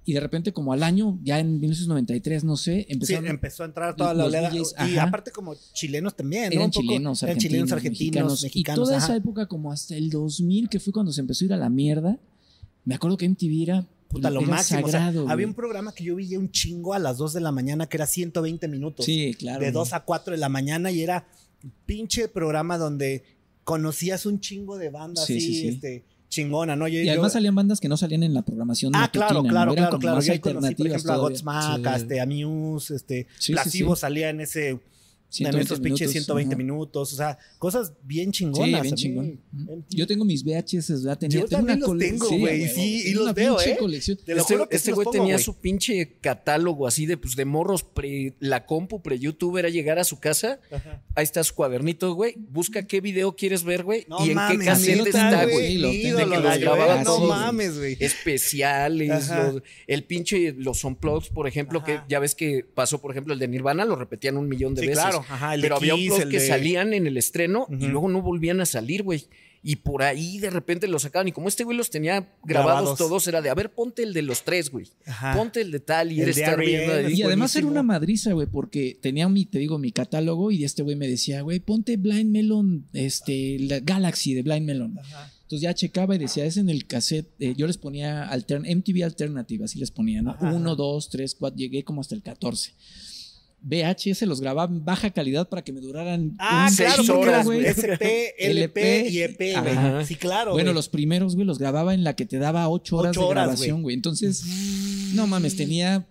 Y 0.07 0.13
de 0.13 0.19
repente, 0.19 0.53
como 0.53 0.71
al 0.71 0.83
año, 0.83 1.17
ya 1.23 1.39
en 1.39 1.59
1993, 1.59 2.43
no 2.43 2.57
sé, 2.57 2.85
sí, 3.01 3.13
empezó 3.15 3.63
a 3.63 3.65
entrar 3.65 3.95
toda 3.95 4.13
la 4.13 4.25
oleada. 4.25 4.51
DJs, 4.51 4.75
Y 4.87 4.97
ajá. 4.97 5.03
aparte, 5.07 5.31
como 5.31 5.55
chilenos 5.73 6.15
también, 6.15 6.43
¿no? 6.49 6.51
eran 6.51 6.65
Un 6.65 6.69
poco. 6.69 6.81
chilenos, 6.81 7.23
Eran 7.23 7.31
argentinos, 7.37 7.51
chilenos, 7.51 7.71
argentinos, 7.71 8.43
mexicanos. 8.43 8.79
Y 8.79 8.85
toda 8.85 8.97
esa 8.99 9.15
época, 9.15 9.47
como 9.47 9.71
hasta 9.71 9.95
el 9.95 10.11
2000, 10.11 10.69
que 10.69 10.79
fue 10.79 10.93
cuando 10.93 11.11
se 11.11 11.21
empezó 11.21 11.43
a 11.43 11.45
ir 11.47 11.53
a 11.53 11.57
la 11.57 11.69
mierda, 11.71 12.19
me 12.83 12.93
acuerdo 12.93 13.17
que 13.17 13.25
MTV 13.27 13.63
era, 13.63 13.87
Puta, 14.07 14.29
lo 14.29 14.41
era 14.41 14.49
máximo. 14.49 14.85
o 14.85 14.89
sea, 14.91 14.99
sagrado. 15.07 15.27
había 15.27 15.47
un 15.47 15.55
programa 15.55 15.91
que 15.91 16.03
yo 16.03 16.15
veía 16.15 16.37
un 16.37 16.51
chingo 16.51 16.93
a 16.93 16.99
las 16.99 17.17
2 17.17 17.33
de 17.33 17.41
la 17.41 17.51
mañana 17.51 17.87
que 17.87 17.97
era 17.97 18.05
120 18.05 18.67
minutos. 18.67 19.07
Sí, 19.07 19.33
claro. 19.33 19.59
de 19.65 19.71
¿no? 19.71 19.79
2 19.79 19.93
a 19.93 20.01
4 20.01 20.33
de 20.33 20.37
la 20.37 20.49
mañana 20.49 20.91
y 20.91 21.01
era 21.01 21.25
un 21.63 21.73
pinche 21.87 22.27
programa 22.27 22.77
donde 22.77 23.23
conocías 23.65 24.25
un 24.25 24.39
chingo 24.39 24.77
de 24.77 24.89
bandas 24.89 25.25
Sí, 25.25 25.35
así, 25.37 25.41
sí, 25.47 25.61
sí. 25.61 25.67
este, 25.67 26.05
chingona, 26.29 26.75
¿no? 26.75 26.87
Yo- 26.87 26.99
Y 27.01 27.05
yo- 27.05 27.11
además 27.11 27.33
salían 27.33 27.55
bandas 27.55 27.79
que 27.81 27.89
no 27.89 27.97
salían 27.97 28.23
en 28.23 28.33
la 28.33 28.41
programación 28.43 28.95
Ah, 28.95 28.99
matutina, 29.01 29.25
claro, 29.27 29.43
¿no? 29.43 29.49
claro, 29.49 29.71
Eran 29.73 29.75
claro, 29.83 29.91
como 29.91 30.01
claro. 30.01 30.15
más 30.17 30.25
Yo 30.25 30.33
ahí 30.33 30.39
conocí, 30.39 30.75
por 30.75 30.87
ejemplo, 30.87 31.11
a 31.11 31.15
todavía. 31.15 31.29
Godsmack, 31.35 31.87
a 31.87 31.95
Sí. 31.97 32.01
este, 32.01 32.21
a 32.21 32.25
Muse, 32.25 32.95
este, 32.95 33.27
Sí, 33.37 33.43
sí, 33.47 33.53
Placebo 33.53 33.95
sí. 33.95 33.99
salía 34.01 34.29
en 34.29 34.41
ese, 34.41 34.79
en 35.27 35.33
120 35.37 35.65
esos 35.65 35.79
pinches 35.79 36.07
minutos, 36.07 36.13
120 36.25 36.53
ajá. 36.53 36.57
minutos, 36.57 37.13
o 37.13 37.15
sea, 37.15 37.37
cosas 37.59 37.93
bien 38.03 38.27
Sí, 38.27 38.39
chingonas. 38.39 38.65
bien 38.67 38.75
a 38.77 38.83
mí, 38.83 38.91
chingón. 38.93 39.41
Yo 39.89 40.07
tengo 40.07 40.23
mis 40.25 40.43
VHS, 40.43 41.03
¿verdad? 41.03 41.17
Tenía, 41.17 41.39
Yo 41.41 41.45
tengo 41.47 41.65
también 41.65 41.77
una 41.83 41.87
los 41.93 41.97
tengo, 41.99 42.29
sí, 42.29 42.39
güey, 42.39 42.67
sí, 42.69 42.79
huevo, 43.03 43.09
y 43.09 43.13
los 43.13 43.33
veo, 43.33 43.61
¿eh? 43.61 43.77
colección. 43.77 44.17
Te 44.25 44.33
lo 44.35 44.41
Este, 44.41 44.53
juro 44.53 44.69
que 44.69 44.75
sí 44.77 44.81
este 44.81 44.91
güey 44.93 45.05
pongo, 45.05 45.17
tenía 45.17 45.37
su 45.39 45.55
pinche 45.57 46.17
catálogo 46.21 46.87
así 46.87 47.05
de, 47.05 47.17
pues, 47.17 47.35
de 47.35 47.45
morros 47.45 47.83
pre 47.83 48.33
la 48.39 48.65
compu 48.65 49.01
pre-YouTube 49.01 49.57
era 49.57 49.69
llegar 49.69 49.99
a 49.99 50.03
su 50.03 50.19
casa. 50.19 50.59
Ajá. 50.71 51.03
Ahí 51.15 51.23
está 51.23 51.43
su 51.43 51.53
cuadernito, 51.55 52.13
güey. 52.13 52.35
Busca 52.37 52.87
qué 52.87 53.01
video 53.01 53.35
quieres 53.35 53.63
ver, 53.63 53.83
güey. 53.83 54.05
No 54.07 54.25
y 54.25 54.29
en 54.29 54.35
mames, 54.35 54.59
qué 54.59 54.65
cassette 54.65 54.97
neta, 55.05 55.29
está, 55.29 55.45
güey. 55.45 55.77
Sí. 55.81 56.11
No 57.03 57.19
mames, 57.27 57.77
güey. 57.77 57.97
Especiales, 57.99 59.29
el 59.87 60.03
pinche, 60.03 60.53
los 60.57 60.83
unplugs, 60.83 61.29
por 61.29 61.47
ejemplo, 61.47 61.83
que 61.83 61.99
ya 62.07 62.19
ves 62.19 62.35
que 62.35 62.65
pasó, 62.73 63.01
por 63.01 63.11
ejemplo, 63.11 63.33
el 63.33 63.39
de 63.39 63.47
Nirvana, 63.47 63.85
lo 63.85 63.95
repetían 63.95 64.37
un 64.37 64.47
millón 64.47 64.73
de 64.75 64.81
Sí, 64.81 64.87
veces. 64.87 65.03
Claro, 65.21 65.33
ajá, 65.33 65.55
el 65.55 65.61
de 65.61 65.65
Pero 65.65 65.75
había 65.77 65.95
Kiss, 65.95 66.13
que 66.29 66.39
de- 66.39 66.47
salían 66.47 66.93
en 66.93 67.07
el 67.07 67.17
estreno 67.17 67.67
y 67.79 67.87
luego 67.87 68.09
no 68.09 68.21
volvían 68.21 68.61
a 68.61 68.65
salir, 68.65 69.03
güey. 69.03 69.25
Y 69.67 69.77
por 69.77 70.03
ahí 70.03 70.37
de 70.37 70.51
repente 70.51 70.87
los 70.87 71.01
sacaban. 71.01 71.27
Y 71.27 71.31
como 71.31 71.47
este 71.47 71.63
güey 71.63 71.75
los 71.75 71.89
tenía 71.89 72.19
grabados, 72.43 72.43
Grabados. 72.83 72.97
todos, 72.99 73.27
era 73.27 73.41
de, 73.41 73.49
a 73.49 73.55
ver, 73.55 73.73
ponte 73.73 74.03
el 74.03 74.13
de 74.13 74.21
los 74.21 74.43
tres, 74.43 74.69
güey. 74.69 74.85
Ajá. 75.07 75.33
Ponte 75.35 75.59
el 75.61 75.71
de 75.71 75.79
tal 75.79 76.11
y 76.11 76.17
El 76.17 76.21
eres 76.21 76.35
de 76.35 76.41
estar 76.43 76.59
viendo. 76.59 77.09
Y 77.09 77.23
además 77.23 77.55
era 77.55 77.65
una 77.65 77.81
madriza, 77.81 78.31
güey, 78.33 78.45
porque 78.45 78.95
tenía 79.01 79.27
mi, 79.27 79.45
te 79.47 79.57
digo, 79.57 79.79
mi 79.79 79.91
catálogo 79.91 80.51
y 80.51 80.63
este 80.65 80.83
güey 80.83 80.95
me 80.95 81.07
decía, 81.07 81.41
güey, 81.41 81.59
ponte 81.61 81.97
Blind 81.97 82.29
Melon, 82.29 82.85
este, 82.93 83.57
la 83.59 83.79
Galaxy 83.79 84.35
de 84.35 84.43
Blind 84.43 84.67
Melon. 84.67 84.99
Entonces 85.41 85.61
ya 85.61 85.73
checaba 85.73 86.15
y 86.15 86.19
decía, 86.19 86.45
es 86.45 86.57
en 86.57 86.69
el 86.69 86.85
cassette, 86.85 87.29
eh, 87.39 87.53
yo 87.57 87.65
les 87.65 87.77
ponía 87.77 88.27
altern- 88.31 88.65
MTV 88.67 89.03
Alternative, 89.03 89.65
así 89.65 89.79
les 89.79 89.89
ponía, 89.91 90.21
¿no? 90.23 90.31
Ajá, 90.31 90.51
Uno, 90.53 90.71
ajá. 90.71 90.75
dos, 90.75 91.09
tres, 91.09 91.35
cuatro, 91.35 91.57
llegué 91.57 91.83
como 91.83 92.01
hasta 92.01 92.13
el 92.15 92.21
14. 92.23 92.73
VHS 93.67 94.21
los 94.27 94.41
grababa 94.41 94.71
en 94.71 94.85
baja 94.85 95.09
calidad 95.09 95.49
para 95.49 95.63
que 95.63 95.73
me 95.73 95.81
duraran 95.81 96.35
Ah, 96.37 96.67
un 96.69 96.75
claro, 96.75 97.03
porque 97.07 97.29
eran 97.29 97.45
güey. 97.45 97.65
SP, 97.65 98.35
LP 98.37 99.07
y 99.09 99.21
EP, 99.21 99.39
güey. 99.59 100.05
Sí, 100.05 100.15
claro. 100.15 100.53
Bueno, 100.53 100.71
los 100.71 100.87
primeros, 100.87 101.35
güey, 101.35 101.47
los 101.47 101.57
grababa 101.57 101.93
en 101.95 102.03
la 102.03 102.15
que 102.15 102.25
te 102.25 102.37
daba 102.37 102.69
ocho 102.69 102.97
horas 102.97 103.11
Ocho 103.11 103.21
de 103.21 103.25
horas, 103.27 103.45
grabación, 103.45 103.81
güey. 103.81 103.95
Entonces, 103.95 104.43
no 105.15 105.25
mames, 105.25 105.55
tenía 105.55 106.07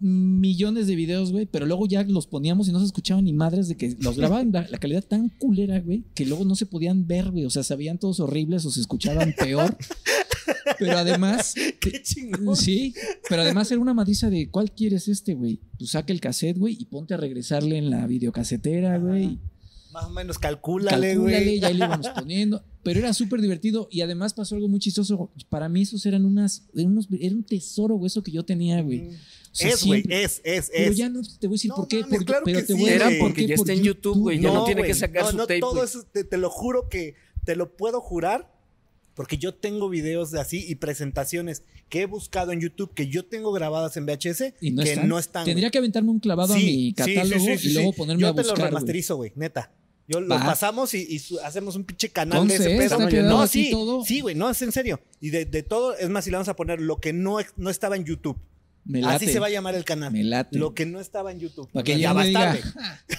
millones 0.00 0.86
de 0.86 0.96
videos, 0.96 1.32
güey, 1.32 1.46
pero 1.46 1.66
luego 1.66 1.86
ya 1.86 2.02
los 2.02 2.26
poníamos 2.26 2.68
y 2.68 2.72
no 2.72 2.80
se 2.80 2.86
escuchaban 2.86 3.24
ni 3.24 3.32
madres 3.32 3.68
de 3.68 3.76
que 3.76 3.96
los 4.00 4.16
grababan 4.16 4.50
la, 4.52 4.66
la 4.70 4.78
calidad 4.78 5.04
tan 5.04 5.28
culera, 5.28 5.80
güey, 5.80 6.04
que 6.14 6.26
luego 6.26 6.44
no 6.44 6.56
se 6.56 6.66
podían 6.66 7.06
ver, 7.06 7.30
güey. 7.30 7.44
O 7.44 7.50
sea, 7.50 7.62
se 7.62 7.76
veían 7.76 7.98
todos 7.98 8.20
horribles 8.20 8.64
o 8.64 8.70
se 8.70 8.80
escuchaban 8.80 9.34
peor. 9.38 9.76
Pero 10.78 10.98
además, 10.98 11.54
Qué 11.80 12.02
chingón. 12.02 12.56
sí, 12.56 12.94
pero 13.28 13.42
además 13.42 13.70
era 13.70 13.80
una 13.80 13.94
madriza 13.94 14.30
de 14.30 14.48
¿cuál 14.50 14.72
quieres 14.72 15.08
este, 15.08 15.34
güey? 15.34 15.60
Tú 15.78 15.86
saca 15.86 16.12
el 16.12 16.20
cassette, 16.20 16.58
güey, 16.58 16.76
y 16.78 16.84
ponte 16.86 17.14
a 17.14 17.16
regresarle 17.16 17.78
en 17.78 17.90
la 17.90 18.06
videocasetera, 18.06 18.98
güey. 18.98 19.38
Más 19.92 20.04
o 20.04 20.10
menos 20.10 20.38
calcúlale, 20.38 21.08
Calcúlale, 21.12 21.16
güey. 21.44 21.58
y 21.58 21.64
ahí 21.64 21.74
le 21.74 21.84
íbamos 21.84 22.08
poniendo. 22.08 22.64
Pero 22.82 22.98
era 23.00 23.12
súper 23.12 23.42
divertido 23.42 23.88
y 23.90 24.00
además 24.00 24.32
pasó 24.32 24.54
algo 24.54 24.66
muy 24.66 24.80
chistoso. 24.80 25.30
Para 25.50 25.68
mí 25.68 25.82
esos 25.82 26.04
eran 26.06 26.24
unas, 26.24 26.64
eran 26.74 26.92
unos, 26.92 27.08
era 27.20 27.34
un 27.34 27.44
tesoro, 27.44 27.96
güey, 27.96 28.06
eso 28.06 28.22
que 28.22 28.32
yo 28.32 28.42
tenía, 28.42 28.80
güey. 28.80 29.08
O 29.08 29.54
sea, 29.54 29.68
Es, 29.68 29.84
güey, 29.84 30.02
es, 30.08 30.40
es, 30.44 30.70
Pero 30.74 30.92
ya 30.94 31.10
no 31.10 31.20
te 31.38 31.46
voy 31.46 31.56
a 31.56 31.58
decir 31.58 31.68
No 31.68 31.74
por 31.76 31.88
qué, 31.88 32.00
mames, 32.00 32.10
porque- 32.10 32.24
claro 32.24 32.42
pero 32.46 32.58
que 32.60 32.64
te 32.66 32.72
sí, 32.74 32.80
voy 32.80 32.88
a 32.90 32.94
Era 32.94 33.04
decir 33.04 33.20
por 33.20 33.28
porque 33.28 33.46
ya 33.46 33.54
está 33.54 33.72
en 33.74 33.82
YouTube, 33.82 34.18
güey. 34.18 34.40
Ya 34.40 34.50
no, 34.50 34.64
tiene 34.64 34.80
güey, 34.80 34.90
que 34.90 34.94
sacar 34.98 35.24
no, 35.24 35.30
su 35.30 35.36
no, 35.36 35.42
tape. 35.46 35.60
todo 35.60 35.72
güey. 35.72 35.84
eso, 35.84 36.02
te, 36.10 36.24
te 36.24 36.38
lo 36.38 36.48
juro 36.48 36.88
que 36.88 37.14
te 37.44 37.54
lo 37.54 37.76
puedo 37.76 38.00
jurar. 38.00 38.50
Porque 39.14 39.36
yo 39.38 39.54
tengo 39.54 39.88
videos 39.90 40.30
de 40.30 40.40
así 40.40 40.64
y 40.66 40.76
presentaciones 40.76 41.64
que 41.88 42.02
he 42.02 42.06
buscado 42.06 42.52
en 42.52 42.60
YouTube 42.60 42.94
que 42.94 43.08
yo 43.08 43.24
tengo 43.26 43.52
grabadas 43.52 43.96
en 43.98 44.06
VHS 44.06 44.54
Y 44.60 44.70
no 44.70 44.82
que 44.82 44.92
están. 44.92 45.08
no 45.08 45.18
están. 45.18 45.44
Tendría 45.44 45.70
que 45.70 45.78
aventarme 45.78 46.10
un 46.10 46.18
clavado 46.18 46.54
Sí, 46.54 46.94
a 46.98 47.04
mi 47.06 47.14
catálogo 47.16 47.44
sí, 47.44 47.58
sí, 47.58 47.68
y 47.70 47.72
luego 47.74 47.92
ponerme 47.92 48.22
yo 48.22 48.28
a 48.28 48.30
te 48.30 48.36
lo 48.36 48.42
buscar. 48.42 48.58
güey. 48.58 48.68
remasterizo, 48.70 49.16
güey, 49.16 49.32
neta. 49.36 49.72
Yo 50.08 50.20
lo 50.20 50.28
Va. 50.28 50.44
pasamos 50.44 50.94
y, 50.94 51.20
hacemos 51.44 51.76
un 51.76 51.84
pinche 51.84 52.08
canal 52.08 52.46
de 52.48 52.54
ese 52.56 52.70
pedo. 52.76 52.98
No, 53.22 53.46
sí, 53.46 53.70
todo. 53.70 54.04
sí, 54.04 54.20
güey, 54.20 54.34
no, 54.34 54.50
es 54.50 54.60
en 54.62 54.72
serio. 54.72 55.00
Y 55.20 55.30
de, 55.30 55.44
de 55.44 55.62
todo, 55.62 55.96
es 55.96 56.08
más, 56.08 56.24
si 56.24 56.30
le 56.30 56.36
vamos 56.36 56.48
a 56.48 56.56
poner 56.56 56.80
lo 56.80 56.96
que 56.98 57.12
no, 57.12 57.36
no 57.56 57.70
estaba 57.70 57.96
en 57.96 58.04
YouTube. 58.04 58.36
Me 58.84 59.04
Así 59.04 59.28
se 59.28 59.38
va 59.38 59.46
a 59.46 59.50
llamar 59.50 59.74
el 59.76 59.84
canal. 59.84 60.12
Me 60.12 60.24
late. 60.24 60.58
Lo 60.58 60.74
que 60.74 60.86
no 60.86 60.98
estaba 61.00 61.30
en 61.30 61.38
YouTube. 61.38 61.70
Para 61.70 61.84
que 61.84 61.98
ya 62.00 62.12
va 62.12 62.24
diga. 62.24 62.50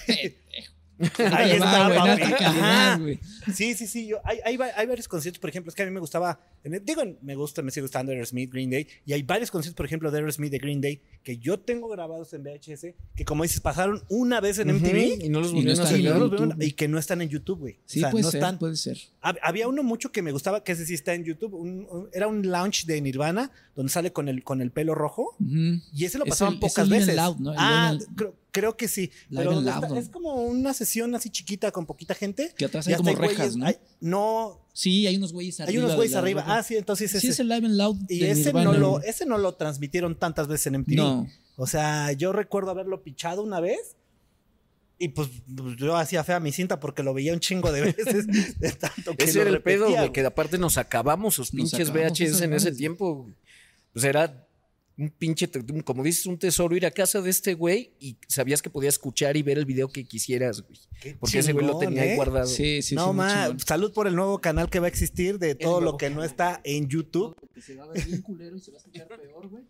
güey. 0.07 0.35
Ahí 0.99 1.51
está, 1.51 1.89
papi. 1.95 2.21
Ajá. 2.43 2.97
güey. 2.99 3.19
Sí, 3.53 3.73
sí, 3.73 3.87
sí. 3.87 4.07
Yo, 4.07 4.17
hay, 4.23 4.39
hay, 4.45 4.57
va- 4.57 4.71
hay 4.75 4.85
varios 4.85 5.07
conciertos, 5.07 5.39
por 5.39 5.49
ejemplo, 5.49 5.69
es 5.69 5.75
que 5.75 5.83
a 5.83 5.85
mí 5.85 5.91
me 5.91 5.99
gustaba. 5.99 6.39
digo, 6.63 7.01
me 7.21 7.35
gusta, 7.35 7.61
me 7.61 7.71
sigue 7.71 7.81
gustando 7.81 8.11
Aerosmith, 8.11 8.51
Green 8.51 8.69
Day. 8.69 8.87
Y 9.05 9.13
hay 9.13 9.23
varios 9.23 9.51
conciertos, 9.51 9.75
por 9.75 9.85
ejemplo, 9.85 10.11
de 10.11 10.19
Aerosmith, 10.19 10.51
de 10.51 10.59
Green 10.59 10.81
Day, 10.81 11.01
que 11.23 11.37
yo 11.37 11.59
tengo 11.59 11.89
grabados 11.89 12.33
en 12.33 12.43
VHS, 12.43 12.93
que 13.15 13.25
como 13.25 13.43
dices, 13.43 13.59
pasaron 13.59 14.03
una 14.09 14.39
vez 14.39 14.59
en 14.59 14.69
MTV 14.69 15.25
Y 15.25 15.29
no 15.29 15.39
los 15.39 15.51
no 15.53 15.55
volvieron 15.55 16.57
no 16.59 16.65
y 16.65 16.71
que 16.73 16.87
no 16.87 16.97
están 16.99 17.21
en 17.21 17.29
YouTube, 17.29 17.59
güey. 17.59 17.79
Sí, 17.85 17.99
o 17.99 18.01
sea, 18.01 18.11
puede 18.11 18.23
no 18.23 18.31
ser, 18.31 18.39
están. 18.39 18.59
puede 18.59 18.75
ser. 18.75 18.97
Hab- 19.21 19.39
Había 19.41 19.67
uno 19.67 19.83
mucho 19.83 20.11
que 20.11 20.21
me 20.21 20.31
gustaba, 20.31 20.63
que 20.63 20.71
ese 20.73 20.85
sí 20.85 20.93
está 20.93 21.13
en 21.13 21.23
YouTube. 21.23 21.53
un- 21.55 21.87
un- 21.89 22.09
era 22.13 22.27
un 22.27 22.49
launch 22.49 22.85
de 22.85 23.01
Nirvana, 23.01 23.51
donde 23.75 23.91
sale 23.91 24.13
con 24.13 24.29
el, 24.29 24.43
con 24.43 24.61
el 24.61 24.71
pelo 24.71 24.95
rojo. 24.95 25.35
Y 25.39 26.05
ese 26.05 26.17
lo 26.17 26.25
Es 26.25 26.29
pasaban 26.29 26.53
es 26.55 26.59
pocas 26.59 26.85
el 26.85 26.89
veces. 26.91 27.15
Loud, 27.15 27.37
¿no? 27.37 27.51
El 27.51 27.57
ah, 27.59 27.97
creo, 28.15 28.35
creo 28.53 28.77
que 28.77 28.87
sí. 28.87 29.11
Live 29.27 29.43
Pero 29.43 29.49
and 29.49 29.55
donde 29.57 29.71
Loud, 29.71 29.83
está- 29.83 29.99
es 29.99 30.07
como 30.09 30.35
una 30.45 30.73
sesión 30.73 31.13
así 31.15 31.29
chiquita 31.29 31.71
con 31.71 31.85
poquita 31.85 32.15
gente. 32.15 32.53
Que 32.57 32.63
atrás 32.65 32.87
hay 32.87 32.95
como 32.95 33.09
hay 33.09 33.15
güeyes- 33.15 33.27
rejas, 33.29 33.55
¿no? 33.57 33.65
hay- 33.65 33.77
no, 33.99 34.65
Sí, 34.71 35.05
hay 35.07 35.17
unos 35.17 35.33
güeyes 35.33 35.59
arriba. 35.59 35.71
hay 35.71 35.77
unos 35.85 35.95
güeyes 35.97 36.15
arriba. 36.15 36.45
Ah, 36.47 36.63
sí, 36.63 36.77
entonces 36.77 37.11
Sí, 37.11 37.17
ese. 37.17 37.27
es 37.29 37.39
el 37.41 37.49
Live 37.49 37.65
and 37.67 37.75
Loud. 37.75 37.97
y 38.07 38.19
de 38.19 38.31
ese 38.31 38.45
Nirvana, 38.45 38.71
no, 38.71 38.77
lo, 38.77 39.01
ese 39.01 39.25
no 39.25 39.37
lo 39.37 39.55
transmitieron 39.55 40.17
tantas 40.17 40.47
veces 40.47 40.67
en 40.67 40.75
MTV. 40.75 40.95
No. 40.95 41.27
O 41.57 41.67
sea, 41.67 42.11
yo 42.13 42.31
recuerdo 42.31 42.71
haberlo 42.71 43.03
pichado 43.03 43.43
una 43.43 43.59
vez. 43.59 43.97
Y 44.99 45.09
pues, 45.09 45.27
pues, 45.57 45.75
yo 45.75 45.97
hacía 45.97 46.23
fea 46.23 46.39
mi 46.39 46.51
cinta 46.51 46.79
porque 46.79 47.03
lo 47.03 47.13
veía 47.13 47.33
un 47.33 47.39
chingo 47.39 47.71
de 47.71 47.81
veces. 47.81 48.25
de 48.59 48.71
tanto 48.71 49.15
que 49.17 49.25
Ese 49.25 49.35
lo 49.35 49.41
era 49.41 49.49
el 49.51 49.61
pedo, 49.61 49.89
güey, 49.89 50.11
que 50.13 50.21
aparte 50.21 50.57
nos 50.57 50.77
acabamos 50.77 51.33
sus 51.35 51.51
pinches 51.51 51.89
acabamos 51.89 52.19
VHS 52.19 52.41
en 52.43 52.53
ese 52.53 52.71
tiempo. 52.71 53.29
Pues 53.91 54.05
era 54.05 54.47
un 54.97 55.09
pinche, 55.09 55.49
como 55.83 56.03
dices, 56.03 56.25
un 56.27 56.37
tesoro 56.37 56.75
ir 56.75 56.85
a 56.85 56.91
casa 56.91 57.21
de 57.21 57.29
este 57.29 57.55
güey 57.55 57.91
y 57.99 58.17
sabías 58.27 58.61
que 58.61 58.69
podías 58.69 58.95
escuchar 58.95 59.35
y 59.35 59.41
ver 59.41 59.57
el 59.57 59.65
video 59.65 59.89
que 59.89 60.05
quisieras, 60.05 60.61
güey. 60.61 60.79
Qué 61.01 61.15
Porque 61.19 61.39
ese 61.39 61.53
güey 61.53 61.65
lo 61.65 61.79
tenía 61.79 62.03
ahí 62.03 62.09
¿eh? 62.09 62.15
guardado. 62.15 62.45
Sí, 62.45 62.81
sí, 62.81 62.93
no, 62.93 63.07
sí. 63.09 63.13
ma, 63.13 63.57
salud 63.65 63.91
por 63.91 64.07
el 64.07 64.15
nuevo 64.15 64.39
canal 64.39 64.69
que 64.69 64.79
va 64.79 64.85
a 64.85 64.89
existir 64.89 65.39
de 65.39 65.55
todo 65.55 65.81
lo 65.81 65.97
que 65.97 66.09
no 66.09 66.23
está 66.23 66.61
en 66.63 66.87
YouTube. 66.89 67.35
Se 67.59 67.75
va 67.75 67.85
a 67.85 67.87
ver 67.87 68.05
bien 68.05 68.21
culero 68.21 68.55
y 68.55 68.59
se 68.59 68.71
va 68.71 68.77
a 68.77 68.79
escuchar 68.79 69.07
peor, 69.07 69.49
güey. 69.49 69.63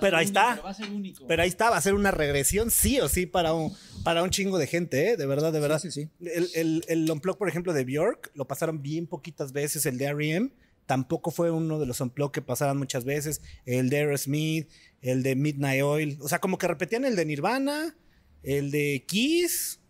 Pero, 0.00 0.16
ahí 0.16 0.24
único, 0.24 0.40
está. 0.40 0.50
Pero 0.54 0.62
va 0.62 0.70
a 0.70 0.74
ser 0.74 0.90
único. 0.90 1.26
Pero 1.26 1.42
ahí 1.42 1.48
está, 1.48 1.70
va 1.70 1.76
a 1.76 1.80
ser 1.80 1.94
una 1.94 2.10
regresión 2.10 2.70
sí 2.70 3.00
o 3.00 3.08
sí 3.08 3.26
para 3.26 3.52
un, 3.52 3.76
para 4.04 4.22
un 4.22 4.30
chingo 4.30 4.56
de 4.56 4.66
gente, 4.66 5.10
¿eh? 5.10 5.16
De 5.16 5.26
verdad, 5.26 5.52
de 5.52 5.60
verdad. 5.60 5.80
Sí, 5.80 5.90
sí, 5.90 6.04
sí. 6.04 6.28
El, 6.30 6.48
el, 6.54 6.84
el 6.88 7.10
Unplug, 7.10 7.36
por 7.36 7.48
ejemplo, 7.48 7.72
de 7.72 7.84
Bjork, 7.84 8.30
lo 8.34 8.46
pasaron 8.46 8.80
bien 8.82 9.06
poquitas 9.06 9.52
veces. 9.52 9.84
El 9.84 9.98
de 9.98 10.06
R.E.M. 10.06 10.50
tampoco 10.86 11.30
fue 11.30 11.50
uno 11.50 11.78
de 11.78 11.86
los 11.86 12.00
Unplug 12.00 12.32
que 12.32 12.42
pasaran 12.42 12.76
muchas 12.78 13.04
veces. 13.04 13.40
El 13.64 13.88
de 13.90 13.98
Aerosmith, 13.98 14.68
el 15.00 15.22
de 15.22 15.34
Midnight 15.36 15.82
Oil. 15.82 16.18
O 16.20 16.28
sea, 16.28 16.38
como 16.40 16.58
que 16.58 16.68
repetían 16.68 17.04
el 17.04 17.16
de 17.16 17.24
Nirvana, 17.26 17.96
el 18.42 18.70
de 18.70 19.04
Kiss. 19.06 19.80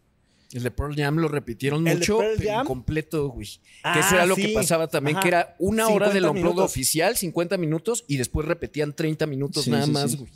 El 0.52 0.62
de 0.62 0.70
Pearl 0.70 0.94
Jam 0.94 1.16
lo 1.16 1.26
repitieron 1.26 1.80
¿El 1.88 1.94
de 1.94 1.98
mucho, 2.00 2.18
Pearl 2.18 2.40
Jam? 2.42 2.66
completo, 2.66 3.28
güey. 3.28 3.48
Ah, 3.82 3.94
que 3.94 4.00
eso 4.00 4.14
era 4.14 4.24
lo 4.26 4.36
sí. 4.36 4.42
que 4.42 4.48
pasaba 4.54 4.86
también, 4.86 5.16
Ajá. 5.16 5.22
que 5.22 5.28
era 5.28 5.56
una 5.58 5.86
hora 5.88 6.06
50 6.06 6.14
del 6.14 6.24
unplug 6.26 6.44
minutos. 6.44 6.64
oficial, 6.70 7.16
50 7.16 7.56
minutos, 7.58 8.04
y 8.06 8.18
después 8.18 8.46
repetían 8.46 8.94
30 8.94 9.26
minutos 9.26 9.64
Sí, 9.64 9.70
nada 9.70 9.86
sí, 9.86 9.90
más, 9.90 10.10
sí. 10.12 10.16
güey. 10.18 10.30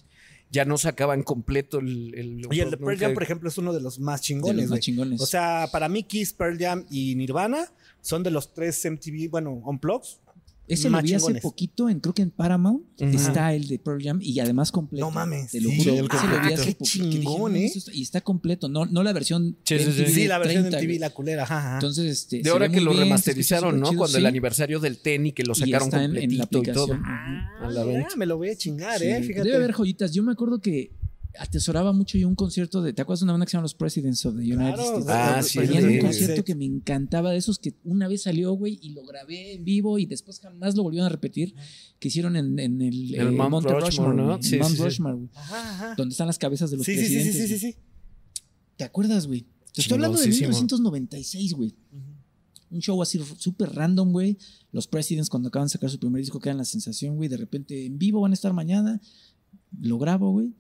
Ya 0.51 0.65
no 0.65 0.77
sacaban 0.79 1.23
completo 1.23 1.79
el... 1.79 2.15
el 2.17 2.47
Y 2.51 2.61
el 2.61 2.71
de 2.71 2.77
unplugged 2.77 2.79
Pearl 2.79 2.95
nunca. 2.95 3.05
Jam, 3.07 3.15
por 3.15 3.23
ejemplo, 3.23 3.49
es 3.49 3.59
uno 3.59 3.73
de 3.73 3.81
los 3.81 4.01
más 4.01 4.21
De 4.23 4.25
chingones. 4.27 4.57
los 4.57 4.63
más 4.65 4.71
güey. 4.71 4.81
chingones. 4.81 5.21
O 5.21 5.27
sea, 5.27 5.69
para 5.71 5.89
mí 5.89 6.03
Kiss, 6.03 6.33
Pearl 6.33 6.59
Jam 6.59 6.85
y 6.91 7.15
Nirvana 7.15 7.67
son 8.01 8.23
de 8.25 8.31
los 8.33 8.53
tres 8.55 8.85
MTV, 8.91 9.29
bueno, 9.31 9.53
Unplugs. 9.53 10.19
Ese 10.69 10.91
lo 10.91 11.01
vi 11.03 11.15
hace 11.15 11.35
poquito 11.37 11.89
en, 11.89 12.01
creo 12.01 12.15
que 12.15 12.23
en 12.23 12.31
Paramount. 12.31 12.83
Está 12.99 13.55
el 13.55 13.69
de 13.69 13.79
Pearl 13.79 14.03
Jam 14.03 14.19
y 14.21 14.39
además 14.41 14.71
completo. 14.73 15.05
No 15.07 15.11
mames, 15.13 15.51
Te 15.53 15.61
lo 15.61 15.71
sí, 15.71 15.79
juro. 15.79 15.93
el 15.93 15.99
Ese 15.99 16.07
lo 16.07 16.09
vi 16.09 16.29
completo. 16.35 16.55
hace 16.63 16.75
Qué 16.75 16.77
dije, 16.81 16.85
chingón, 16.85 17.57
¿eh? 17.57 17.73
Y 17.93 18.03
está 18.03 18.21
completo. 18.21 18.69
No, 18.69 18.87
no 18.87 19.03
la 19.03 19.13
versión. 19.13 19.57
Sí, 19.65 19.79
sí, 19.79 19.93
sí. 19.93 20.07
Sí, 20.07 20.27
la 20.27 20.39
versión 20.39 20.63
30, 20.65 20.79
de 20.81 20.87
güey. 20.87 20.99
la 20.99 21.11
culera, 21.11 21.43
ajá, 21.45 21.59
ajá. 21.59 21.75
Entonces, 21.75 22.07
este. 22.07 22.43
De 22.43 22.51
ahora 22.51 22.69
que 22.69 22.81
lo 22.81 22.91
bien, 22.91 23.05
remasterizaron, 23.05 23.79
¿no? 23.81 23.89
chido, 23.91 23.99
Cuando 23.99 24.19
el 24.19 24.25
sí. 24.25 24.27
aniversario 24.29 24.81
del 24.81 24.99
TENI 24.99 25.33
que 25.33 25.45
lo 25.45 25.53
Y 25.53 25.57
sacaron 25.57 25.89
está 25.89 26.05
en- 26.05 26.17
en 26.17 26.37
la 26.39 26.47
completito 26.47 26.59
y 26.59 26.75
todo. 26.75 26.85
aplicación. 26.85 27.03
Ah, 27.05 27.51
a 27.67 27.71
la 27.71 27.85
venta. 27.85 28.17
me 28.17 28.27
lo 28.27 28.37
voy 28.37 28.51
a 28.51 28.57
chingar, 28.57 28.99
Sí, 28.99 29.05
eh, 29.07 29.23
fíjate. 29.23 29.45
Debe 29.49 29.57
haber 29.57 29.73
joyitas. 29.73 30.13
Yo 30.13 30.23
me 30.23 30.33
acuerdo 30.33 30.61
que 30.61 30.91
atesoraba 31.39 31.93
mucho 31.93 32.19
yo 32.19 32.29
un 32.29 32.35
concierto 32.35 32.83
de. 32.83 32.93
¿Te 32.93 33.03
acuerdas 33.03 33.21
de 33.21 33.25
una 33.25 33.33
banda 33.33 33.47
que 33.47 33.51
se 33.51 33.57
llama 33.57 33.63
Los 33.63 33.75
Presidents 33.75 34.27
of 34.27 34.35
the 34.37 34.43
United 34.43 34.75
Claro, 34.75 34.99
States? 34.99 35.07
Ah, 35.09 35.43
sí, 35.43 35.59
un 35.61 35.67
sí, 35.67 35.73
sí. 35.95 35.99
concierto 36.01 36.45
que 36.45 36.55
me 36.55 36.65
encantaba 36.65 37.31
de 37.31 37.37
esos 37.39 37.59
que 37.59 37.75
una 37.85 38.09
vez 38.09 38.23
salió, 38.23 38.53
güey, 38.53 38.79
y 38.83 38.91
lo 38.91 39.05
grabé 39.05 39.55
en 39.55 39.65
vivo 39.65 39.99
y 39.99 40.07
después 40.07 40.41
jamás 40.41 40.77
lo 40.77 40.83
volvieron 40.83 41.07
a 41.07 41.11
repetir. 41.11 41.55
Que 41.99 42.09
hicieron 42.09 42.37
en, 42.37 42.59
en 42.59 42.83
el, 42.83 43.15
El 43.15 43.29
eh, 43.29 43.31
Mount 43.31 43.51
Monte 43.51 43.73
Rushmore, 43.81 44.17
¿no? 44.17 44.37
en 44.37 44.43
Sí, 44.43 44.59
Mount 44.59 44.71
sí, 44.73 44.77
sí. 44.77 44.83
Rushmore, 44.85 45.15
güey, 45.17 45.29
Ajá, 45.35 45.71
ajá. 45.71 45.95
donde 45.97 46.13
están 46.13 46.27
las 46.27 46.39
cabezas 46.39 46.71
de 46.71 46.77
los 46.77 46.87
Sí, 46.87 46.95
sí, 46.97 47.01
sí, 47.03 47.07
sí, 47.09 47.15
presidentes. 47.15 47.49
sí, 47.49 47.59
sí, 47.59 47.73
sí. 47.73 47.79
¿Te 48.77 48.85
acuerdas, 48.85 49.27
güey? 49.27 49.47
Te 49.73 49.81
estoy 49.83 49.95
hablando 49.97 50.19
de 50.19 50.25
Chingoncísimo. 50.25 50.49
1996, 50.51 51.53
güey. 51.55 51.75
Un 52.71 52.81
show 52.81 53.01
así 53.01 53.19
súper 53.39 53.71
random, 53.75 54.13
güey. 54.13 54.37
Los 54.73 54.87
Presidents 54.87 55.31
cuando 55.31 55.49
acaban 55.49 55.67
de 55.67 55.71
sacar 55.73 55.89
su 55.89 55.99
primer 55.99 56.21
disco 56.21 56.39
quedan 56.39 56.59
la 56.59 56.65
sensación, 56.65 57.17
güey. 57.17 57.29
De 57.29 57.37
repente 57.37 57.87
en 57.87 57.99
vivo 57.99 58.21
van 58.21 58.33
a 58.33 58.35
estar 58.35 58.53
mañana. 58.53 59.01
Lo 59.81 59.99
grabo, 59.99 60.33
güey. 60.33 60.53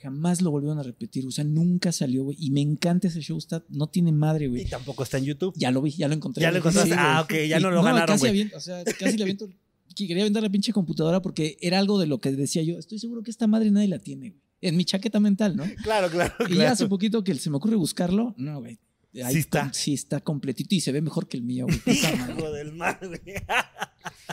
Jamás 0.00 0.42
lo 0.42 0.50
volvieron 0.50 0.78
a 0.78 0.82
repetir. 0.82 1.26
O 1.26 1.30
sea, 1.30 1.44
nunca 1.44 1.90
salió, 1.92 2.24
güey. 2.24 2.36
Y 2.40 2.50
me 2.50 2.60
encanta 2.60 3.08
ese 3.08 3.20
show. 3.20 3.36
Está, 3.38 3.64
no 3.68 3.88
tiene 3.88 4.12
madre, 4.12 4.44
Y 4.44 4.48
güey. 4.48 4.64
tampoén 4.66 4.96
está 5.02 5.18
en 5.18 5.24
YouTube. 5.24 5.54
Ya 5.56 5.70
lo 5.70 5.82
vi, 5.82 5.90
ya 5.90 6.06
lo 6.08 6.14
encontré. 6.14 6.42
Ya 6.42 6.50
lo 6.52 6.58
encontraste. 6.58 6.94
Ah, 6.96 7.24
güey. 7.28 7.42
ok, 7.44 7.48
ya 7.48 7.58
Y- 7.58 7.62
no 7.62 7.70
lo 7.70 7.82
ganaron, 7.82 8.06
Casi, 8.14 8.28
aviento, 8.28 8.56
o 8.56 8.60
sea, 8.60 8.84
casi 8.84 9.16
le 9.16 9.24
aviento. 9.24 9.48
que 9.96 10.06
Quería 10.06 10.22
aventar 10.22 10.42
la 10.44 10.50
pinche 10.50 10.72
computadora 10.72 11.20
porque 11.20 11.56
era 11.60 11.78
algo 11.80 11.98
de 11.98 12.06
lo 12.06 12.18
que 12.20 12.30
decía 12.30 12.62
yo. 12.62 12.78
Estoy 12.78 13.00
seguro 13.00 13.22
que 13.24 13.30
esta 13.32 13.48
madre 13.48 13.70
nadie 13.72 13.88
la 13.88 13.98
tiene, 13.98 14.30
güey. 14.30 14.42
En 14.60 14.76
mi 14.76 14.84
chaqueta 14.84 15.18
mental, 15.20 15.56
¿no? 15.56 15.64
Claro, 15.82 16.08
claro, 16.10 16.34
Y 16.40 16.50
ya 16.50 16.54
claro. 16.56 16.72
hace 16.72 16.86
poquito 16.86 17.22
que 17.24 17.34
se 17.34 17.48
me 17.50 17.56
ocurre 17.56 17.76
buscarlo. 17.76 18.34
No, 18.38 18.60
güey. 18.60 18.78
Ahí 19.24 19.34
Sí 19.34 19.38
está. 19.40 19.72
Sí 19.72 19.94
está 19.94 20.20
completito 20.20 20.74
y 20.74 20.80
se 20.80 20.92
ve 20.92 21.00
mejor 21.00 21.28
que 21.28 21.36
el 21.36 21.42
mío, 21.42 21.66
güey. 21.66 21.78
Madre. 22.02 22.34
Hijo 22.38 22.52
del 22.52 22.72
güey. 22.76 23.20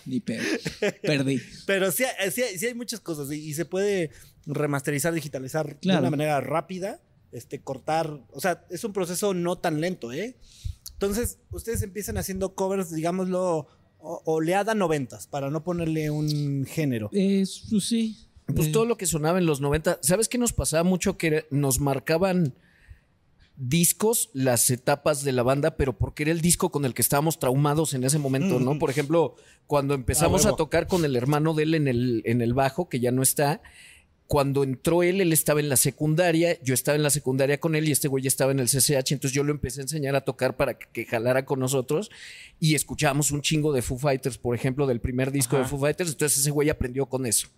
Ni 0.05 0.19
pedo. 0.19 0.43
Perdí. 1.01 1.39
Pero 1.65 1.91
sí, 1.91 2.03
sí, 2.31 2.41
sí 2.57 2.65
hay 2.67 2.73
muchas 2.75 2.99
cosas 2.99 3.31
y, 3.31 3.35
y 3.35 3.53
se 3.53 3.65
puede 3.65 4.11
remasterizar, 4.45 5.13
digitalizar 5.13 5.79
de 5.79 5.97
una 5.97 6.09
manera 6.09 6.39
rápida, 6.41 6.99
este, 7.31 7.61
cortar, 7.61 8.19
o 8.31 8.39
sea, 8.39 8.65
es 8.69 8.83
un 8.83 8.93
proceso 8.93 9.33
no 9.33 9.57
tan 9.57 9.81
lento, 9.81 10.11
¿eh? 10.13 10.35
Entonces, 10.93 11.39
ustedes 11.51 11.81
empiezan 11.81 12.17
haciendo 12.17 12.55
covers, 12.55 12.91
digámoslo, 12.93 13.67
oleada 13.99 14.75
noventas, 14.75 15.27
para 15.27 15.49
no 15.49 15.63
ponerle 15.63 16.09
un 16.11 16.65
género. 16.69 17.09
Eh, 17.11 17.43
pues 17.69 17.83
sí. 17.85 18.17
Pues 18.55 18.67
Eh, 18.67 18.71
todo 18.71 18.85
lo 18.85 18.95
que 18.97 19.07
sonaba 19.07 19.39
en 19.39 19.45
los 19.47 19.59
90. 19.59 19.99
¿Sabes 20.03 20.29
qué 20.29 20.37
nos 20.37 20.53
pasaba 20.53 20.83
mucho? 20.83 21.17
Que 21.17 21.47
nos 21.49 21.79
marcaban 21.79 22.53
discos 23.57 24.29
las 24.33 24.69
etapas 24.69 25.23
de 25.23 25.31
la 25.31 25.41
banda, 25.41 25.77
pero 25.77 25.97
porque 25.97 26.23
era 26.23 26.31
el 26.33 26.41
disco 26.41 26.71
con 26.71 26.83
el 26.85 26.93
que 26.93 27.01
estábamos 27.01 27.39
traumados 27.39 27.93
en 27.93 28.03
ese 28.03 28.19
momento, 28.19 28.59
¿no? 28.59 28.77
Por 28.77 28.89
ejemplo, 28.89 29.35
cuando 29.65 29.93
empezamos 29.93 30.41
Ah, 30.45 30.49
a 30.49 30.51
huevo. 30.51 30.57
tocar 30.57 30.87
con 30.87 31.05
el 31.05 31.15
hermano 31.15 31.53
de 31.53 31.63
él 31.63 31.73
en 31.73 31.87
el, 31.87 32.21
en 32.25 32.41
el 32.41 32.53
bajo, 32.53 32.89
que 32.89 32.99
ya 32.99 33.11
no 33.11 33.23
está, 33.23 33.61
cuando 34.27 34.63
entró 34.63 35.03
él, 35.03 35.21
él 35.21 35.31
estaba 35.33 35.59
en 35.59 35.69
la 35.69 35.77
secundaria, 35.77 36.57
yo 36.63 36.73
estaba 36.73 36.95
en 36.95 37.03
la 37.03 37.11
secundaria 37.11 37.59
con 37.59 37.75
él 37.75 37.87
y 37.87 37.91
este 37.91 38.07
güey 38.07 38.23
ya 38.23 38.27
estaba 38.27 38.51
en 38.51 38.59
el 38.59 38.67
CCH, 38.67 39.11
entonces 39.11 39.33
yo 39.33 39.43
lo 39.43 39.51
empecé 39.51 39.81
a 39.81 39.83
enseñar 39.83 40.15
a 40.15 40.21
tocar 40.21 40.57
para 40.57 40.79
que, 40.79 40.87
que 40.91 41.05
jalara 41.05 41.45
con 41.45 41.59
nosotros 41.59 42.09
y 42.59 42.73
escuchábamos 42.73 43.31
un 43.31 43.41
chingo 43.41 43.71
de 43.71 43.83
Foo 43.83 43.99
Fighters, 43.99 44.37
por 44.39 44.55
ejemplo, 44.55 44.87
del 44.87 44.99
primer 44.99 45.31
disco 45.31 45.57
de 45.57 45.61
Ajá. 45.63 45.69
Foo 45.69 45.79
Fighters, 45.79 46.11
entonces 46.11 46.39
ese 46.39 46.49
güey 46.49 46.69
aprendió 46.69 47.05
con 47.05 47.25
eso. 47.27 47.49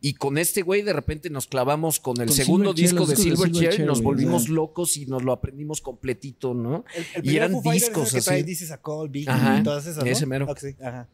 Y 0.00 0.14
con 0.14 0.38
este 0.38 0.62
güey 0.62 0.82
de 0.82 0.92
repente 0.92 1.30
nos 1.30 1.46
clavamos 1.46 2.00
con 2.00 2.20
el 2.20 2.26
Con 2.26 2.36
segundo 2.36 2.70
Silverchair, 2.72 2.84
disco 2.88 2.98
los 3.00 3.08
de 3.08 3.14
discos 3.14 3.24
de 3.24 3.36
Silverchair, 3.36 3.72
Silverchair, 3.72 3.86
nos 3.86 4.02
volvimos 4.02 4.44
ajá. 4.44 4.52
locos 4.52 4.96
y 4.96 5.06
nos 5.06 5.22
lo 5.22 5.32
aprendimos 5.32 5.80
completito, 5.80 6.52
¿no? 6.54 6.84
El, 6.94 7.06
el 7.14 7.30
Y 7.32 7.36
eran 7.36 7.52
Foo 7.52 7.62
Fighters 7.62 7.82
es 7.82 7.88
discos 7.88 8.12
que 8.12 8.18
así. 8.18 8.50
Is 8.50 8.70
a 8.72 8.80
Call, 8.80 9.08
Big 9.08 9.30
Ajá, 9.30 9.58
y 9.60 9.62
todas 9.62 9.86
esas, 9.86 10.04
¿no? 10.04 10.10
ese 10.10 10.26
mero. 10.26 10.46
Ok, 10.50 10.58
sí, 10.58 10.76
ajá. 10.82 11.08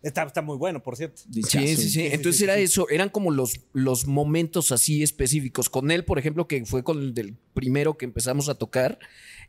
Está, 0.00 0.22
está 0.22 0.42
muy 0.42 0.56
bueno, 0.56 0.82
por 0.82 0.96
cierto. 0.96 1.22
Sí, 1.32 1.42
sí, 1.42 1.76
sí. 1.76 1.90
sí, 1.90 2.06
Entonces 2.12 2.40
era 2.42 2.56
eso, 2.56 2.88
eran 2.88 3.08
como 3.08 3.32
los, 3.32 3.60
los 3.72 4.06
momentos 4.06 4.70
así 4.70 5.02
específicos. 5.02 5.68
Con 5.68 5.90
él, 5.90 6.04
por 6.04 6.18
ejemplo, 6.18 6.46
que 6.46 6.64
fue 6.64 6.84
con 6.84 6.98
el 6.98 7.14
del 7.14 7.36
primero 7.52 7.98
que 7.98 8.04
empezamos 8.04 8.48
a 8.48 8.54
tocar, 8.54 8.98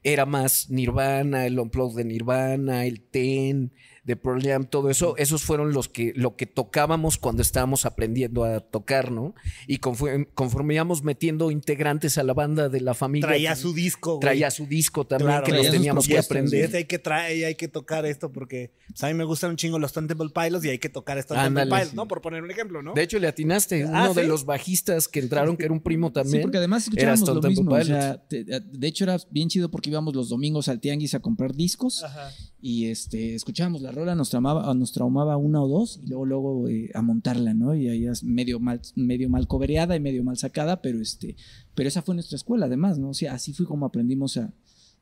era 0.03 0.25
más 0.25 0.69
Nirvana, 0.69 1.45
el 1.45 1.59
Unplugged 1.59 1.97
de 1.97 2.05
Nirvana, 2.05 2.85
el 2.85 3.01
Ten 3.01 3.71
de 4.09 4.15
Pearl 4.15 4.41
Jam, 4.41 4.65
todo 4.65 4.89
eso. 4.89 5.15
Esos 5.17 5.43
fueron 5.43 5.71
los 5.71 5.87
que, 5.87 6.13
lo 6.15 6.35
que 6.35 6.47
tocábamos 6.47 7.19
cuando 7.19 7.43
estábamos 7.43 7.85
aprendiendo 7.85 8.43
a 8.43 8.59
tocar, 8.59 9.11
¿no? 9.11 9.35
Y 9.67 9.77
conforme, 9.77 10.25
conforme 10.33 10.73
íbamos 10.73 11.03
metiendo 11.03 11.51
integrantes 11.51 12.17
a 12.17 12.23
la 12.23 12.33
banda 12.33 12.69
de 12.69 12.81
la 12.81 12.95
familia. 12.95 13.27
Traía 13.27 13.51
pues, 13.51 13.59
su 13.59 13.73
disco, 13.73 14.11
güey. 14.15 14.21
traía 14.21 14.49
su 14.49 14.65
disco 14.65 15.05
también 15.05 15.29
Claro, 15.29 15.45
que 15.45 15.63
sus 15.63 15.71
teníamos 15.71 16.07
que 16.07 16.17
aprender. 16.17 16.65
Este 16.65 16.77
hay 16.77 16.85
que 16.85 16.97
traer 16.97 17.37
y 17.37 17.43
hay 17.43 17.53
que 17.53 17.67
tocar 17.67 18.07
esto 18.07 18.31
porque 18.31 18.71
pues, 18.87 19.03
a 19.03 19.07
mí 19.09 19.13
me 19.13 19.23
gustan 19.25 19.51
un 19.51 19.55
chingo 19.57 19.77
los 19.77 19.93
Temple 19.93 20.29
Pilots 20.33 20.65
y 20.65 20.69
hay 20.69 20.79
que 20.79 20.89
tocar 20.89 21.19
estos 21.19 21.37
Temple 21.37 21.65
Pilots, 21.65 21.89
sí. 21.91 21.95
¿no? 21.95 22.07
Por 22.07 22.21
poner 22.21 22.41
un 22.41 22.49
ejemplo, 22.49 22.81
¿no? 22.81 22.93
De 22.95 23.03
hecho, 23.03 23.19
le 23.19 23.27
atinaste. 23.27 23.83
Ah, 23.83 24.05
Uno 24.05 24.13
de 24.15 24.23
¿sí? 24.23 24.27
los 24.27 24.43
bajistas 24.45 25.07
que 25.07 25.19
entraron, 25.19 25.55
que 25.55 25.65
era 25.65 25.73
un 25.73 25.81
primo 25.81 26.11
también. 26.11 26.37
Sí, 26.37 26.41
porque 26.41 26.57
además 26.57 26.83
escuchábamos 26.83 27.21
lo 27.29 27.33
Temple 27.41 27.49
mismo. 27.51 27.71
O 27.75 27.83
sea, 27.83 28.17
te- 28.27 28.43
de 28.43 28.87
hecho 28.87 29.03
era 29.03 29.17
bien 29.29 29.49
chido 29.49 29.69
porque 29.69 29.91
íbamos 29.91 30.15
los 30.15 30.29
domingos 30.29 30.67
al 30.67 30.79
tianguis 30.79 31.13
a 31.13 31.19
comprar 31.19 31.53
discos 31.53 32.03
Ajá. 32.03 32.31
Y 32.61 32.85
este 32.87 33.35
escuchábamos 33.35 33.81
la 33.81 33.91
rola, 33.91 34.15
nos 34.15 34.29
traumaba, 34.29 34.73
nos 34.73 34.91
traumaba 34.91 35.37
una 35.37 35.61
o 35.61 35.67
dos 35.67 35.99
y 36.03 36.07
luego 36.07 36.25
luego 36.25 36.67
eh, 36.69 36.89
a 36.93 37.01
montarla, 37.01 37.53
¿no? 37.53 37.73
Y 37.75 37.87
ahí 37.87 38.05
es 38.05 38.23
medio 38.23 38.59
mal, 38.59 38.81
medio 38.95 39.29
mal 39.29 39.47
cobereada 39.47 39.95
y 39.95 39.99
medio 39.99 40.23
mal 40.23 40.37
sacada, 40.37 40.81
pero 40.81 40.99
este, 41.01 41.35
pero 41.75 41.87
esa 41.87 42.01
fue 42.01 42.15
nuestra 42.15 42.35
escuela 42.35 42.65
además, 42.65 42.99
¿no? 42.99 43.09
O 43.09 43.13
sea, 43.13 43.33
así 43.33 43.53
fue 43.53 43.65
como 43.65 43.85
aprendimos 43.85 44.35
a, 44.37 44.53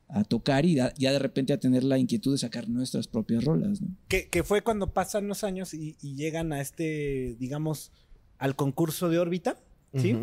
a 0.08 0.24
tocar 0.24 0.64
y 0.66 0.76
da- 0.76 0.94
ya 0.96 1.12
de 1.12 1.18
repente 1.18 1.52
a 1.52 1.58
tener 1.60 1.82
la 1.84 1.98
inquietud 1.98 2.32
de 2.32 2.38
sacar 2.38 2.68
nuestras 2.68 3.08
propias 3.08 3.44
rolas, 3.44 3.80
¿no? 3.80 3.88
Que, 4.08 4.28
que 4.28 4.42
fue 4.44 4.62
cuando 4.62 4.92
pasan 4.92 5.26
los 5.28 5.42
años 5.44 5.74
y, 5.74 5.96
y 6.00 6.14
llegan 6.14 6.52
a 6.52 6.60
este, 6.60 7.36
digamos, 7.40 7.90
al 8.38 8.54
concurso 8.56 9.08
de 9.08 9.18
órbita, 9.18 9.58
¿sí? 9.94 10.16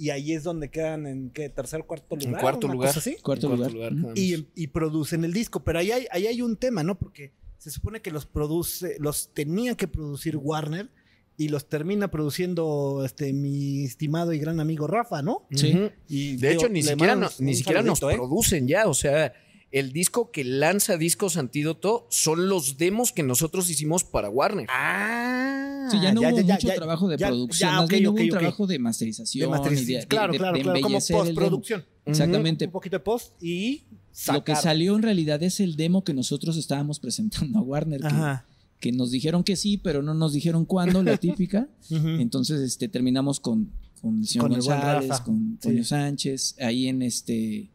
Y 0.00 0.08
ahí 0.08 0.32
es 0.32 0.44
donde 0.44 0.70
quedan 0.70 1.06
en 1.06 1.28
¿qué? 1.28 1.50
tercer, 1.50 1.84
cuarto 1.84 2.14
En 2.18 2.24
lugar. 2.28 2.40
cuarto 2.40 2.66
una 2.68 2.74
lugar. 2.74 2.94
así. 2.96 3.16
Cuarto, 3.22 3.48
En 3.48 3.56
lugar. 3.56 3.70
quedamos. 3.72 4.18
y, 4.18 4.46
y 4.54 4.66
producen 4.68 5.24
el 5.24 5.32
disco. 5.34 5.62
Pero 5.62 5.78
ahí 5.78 5.90
hay, 5.92 6.06
ahí 6.10 6.26
hay 6.26 6.40
un 6.40 6.56
tema, 6.56 6.82
¿no? 6.82 6.98
Porque 6.98 7.32
se 7.58 7.70
supone 7.70 8.00
que 8.00 8.10
los 8.10 8.24
produce, 8.24 8.96
los 8.98 9.28
tenía 9.34 9.76
que 9.76 9.86
producir 9.88 10.38
Warner 10.38 10.88
y 11.36 11.48
los 11.48 11.68
termina 11.68 12.10
produciendo 12.10 13.02
este 13.04 13.32
mi 13.34 13.84
estimado 13.84 14.32
y 14.32 14.38
gran 14.38 14.58
amigo 14.60 14.86
Rafa, 14.86 15.20
¿no? 15.20 15.46
Sí. 15.52 15.78
Y 16.08 16.36
De 16.36 16.48
digo, 16.50 16.60
hecho, 16.62 16.68
ni 16.70 16.82
siquiera, 16.82 17.14
no- 17.14 17.28
ni 17.38 17.54
siquiera 17.54 17.82
nos 17.82 18.02
¿eh? 18.02 18.06
producen 18.14 18.66
ya. 18.68 18.88
O 18.88 18.94
sea, 18.94 19.34
el 19.72 19.92
disco 19.92 20.30
que 20.32 20.42
lanza 20.44 20.96
Discos 20.96 21.36
Antídoto 21.36 22.06
son 22.10 22.48
los 22.48 22.76
demos 22.76 23.12
que 23.12 23.22
nosotros 23.22 23.70
hicimos 23.70 24.04
para 24.04 24.28
Warner. 24.30 24.66
Ah, 24.68 25.88
Sí, 25.90 25.98
ya 26.00 26.12
no 26.12 26.20
hubo 26.20 26.38
ya, 26.40 26.54
mucho 26.54 26.68
ya, 26.68 26.74
trabajo 26.74 27.08
de 27.08 27.16
ya, 27.18 27.28
producción, 27.28 27.70
ya, 27.70 27.76
más 27.76 27.84
ok, 27.84 27.90
bien 27.90 28.06
ok, 28.06 28.14
hubo 28.14 28.22
un 28.22 28.28
trabajo 28.30 28.66
de 28.68 28.78
masterización. 28.78 29.50
De 29.50 29.56
masteriz- 29.58 29.82
y 29.88 29.94
de- 29.94 30.06
claro, 30.06 30.32
de- 30.32 30.38
claro, 30.38 30.56
de 30.56 30.62
claro, 30.62 30.80
como 30.82 30.98
postproducción. 31.00 31.84
Exactamente. 32.04 32.66
Un 32.66 32.70
poquito 32.72 32.96
de 32.96 33.00
post 33.00 33.32
y 33.42 33.84
Lo 33.90 34.44
que 34.44 34.52
sacar. 34.52 34.56
salió 34.62 34.94
en 34.96 35.02
realidad 35.02 35.42
es 35.42 35.58
el 35.60 35.74
demo 35.76 36.04
que 36.04 36.14
nosotros 36.14 36.56
estábamos 36.56 37.00
presentando 37.00 37.58
a 37.58 37.62
Warner, 37.62 38.00
que, 38.00 38.06
Ajá. 38.06 38.46
que 38.78 38.92
nos 38.92 39.10
dijeron 39.10 39.42
que 39.42 39.56
sí, 39.56 39.78
pero 39.78 40.02
no 40.02 40.14
nos 40.14 40.32
dijeron 40.32 40.64
cuándo, 40.64 41.02
la 41.02 41.16
típica. 41.48 41.68
Entonces 41.90 42.60
este, 42.60 42.88
terminamos 42.88 43.40
con, 43.40 43.70
con 44.00 44.18
el 44.18 44.26
señor 44.28 44.48
Con 44.48 44.58
González, 44.60 45.20
con 45.20 45.58
Sí. 45.60 45.68
Toño 45.68 45.84
Sánchez, 45.84 46.56
ahí 46.60 46.86
en 46.86 47.02
este 47.02 47.68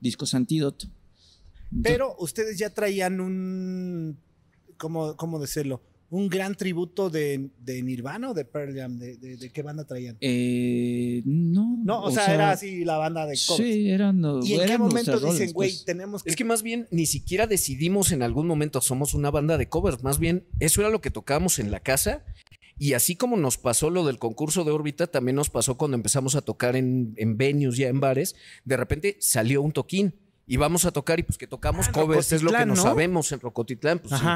Discos 0.00 0.32
Antídoto. 0.34 0.86
Pero 1.82 2.16
ustedes 2.18 2.58
ya 2.58 2.70
traían 2.70 3.20
un. 3.20 4.18
¿Cómo, 4.76 5.16
cómo 5.16 5.38
decirlo? 5.38 5.82
Un 6.10 6.28
gran 6.30 6.54
tributo 6.54 7.10
de, 7.10 7.50
de 7.62 7.82
Nirvana 7.82 8.30
o 8.30 8.34
de 8.34 8.46
Pearl 8.46 8.74
Jam. 8.74 8.98
¿De, 8.98 9.18
de, 9.18 9.36
de 9.36 9.50
qué 9.50 9.60
banda 9.62 9.84
traían? 9.84 10.16
eh, 10.20 11.20
no. 11.26 11.76
No, 11.84 12.02
o, 12.04 12.10
sea, 12.10 12.32
era 12.32 12.50
así 12.52 12.84
la 12.84 12.96
banda 12.96 13.26
de 13.26 13.38
covers. 13.46 13.68
Sí, 13.68 13.90
eran, 13.90 14.18
no- 14.20 14.40
¿Y 14.42 14.54
en 14.54 14.66
qué 14.66 14.78
momento 14.78 15.20
dicen, 15.20 15.52
güey, 15.52 15.70
pues. 15.70 15.84
tenemos 15.84 16.22
que. 16.22 16.30
Es 16.30 16.36
que 16.36 16.44
más 16.44 16.62
bien 16.62 16.88
ni 16.90 17.04
siquiera 17.04 17.46
decidimos 17.46 18.12
en 18.12 18.22
algún 18.22 18.46
momento 18.46 18.80
somos 18.80 19.12
una 19.12 19.30
banda 19.30 19.58
de 19.58 19.68
covers, 19.68 20.02
más 20.02 20.18
bien 20.18 20.46
eso 20.60 20.80
era 20.80 20.88
lo 20.90 21.00
que 21.02 21.10
tocábamos 21.10 21.58
en 21.58 21.70
la 21.70 21.80
casa 21.80 22.24
y 22.78 22.92
así 22.94 23.16
como 23.16 23.36
nos 23.36 23.58
pasó 23.58 23.90
lo 23.90 24.06
del 24.06 24.18
concurso 24.18 24.64
de 24.64 24.70
órbita, 24.70 25.08
también 25.08 25.34
nos 25.36 25.50
pasó 25.50 25.76
cuando 25.76 25.96
empezamos 25.96 26.36
a 26.36 26.40
tocar 26.42 26.76
en, 26.76 27.12
en 27.16 27.36
venues 27.36 27.76
ya 27.76 27.88
en 27.88 28.00
bares, 28.00 28.34
de 28.64 28.76
repente 28.76 29.16
salió 29.20 29.60
un 29.62 29.72
toquín 29.72 30.14
y 30.48 30.56
vamos 30.56 30.84
a 30.86 30.90
tocar 30.90 31.20
y 31.20 31.22
pues 31.22 31.38
que 31.38 31.46
tocamos 31.46 31.86
Ah, 31.88 31.92
covers, 31.92 32.32
es 32.32 32.42
lo 32.42 32.50
que 32.50 32.66
¿no? 32.66 32.74
sabemos 32.74 33.30
en 33.32 33.40
Rocotitlán, 33.40 33.98
pues 34.00 34.18
sí. 34.18 34.26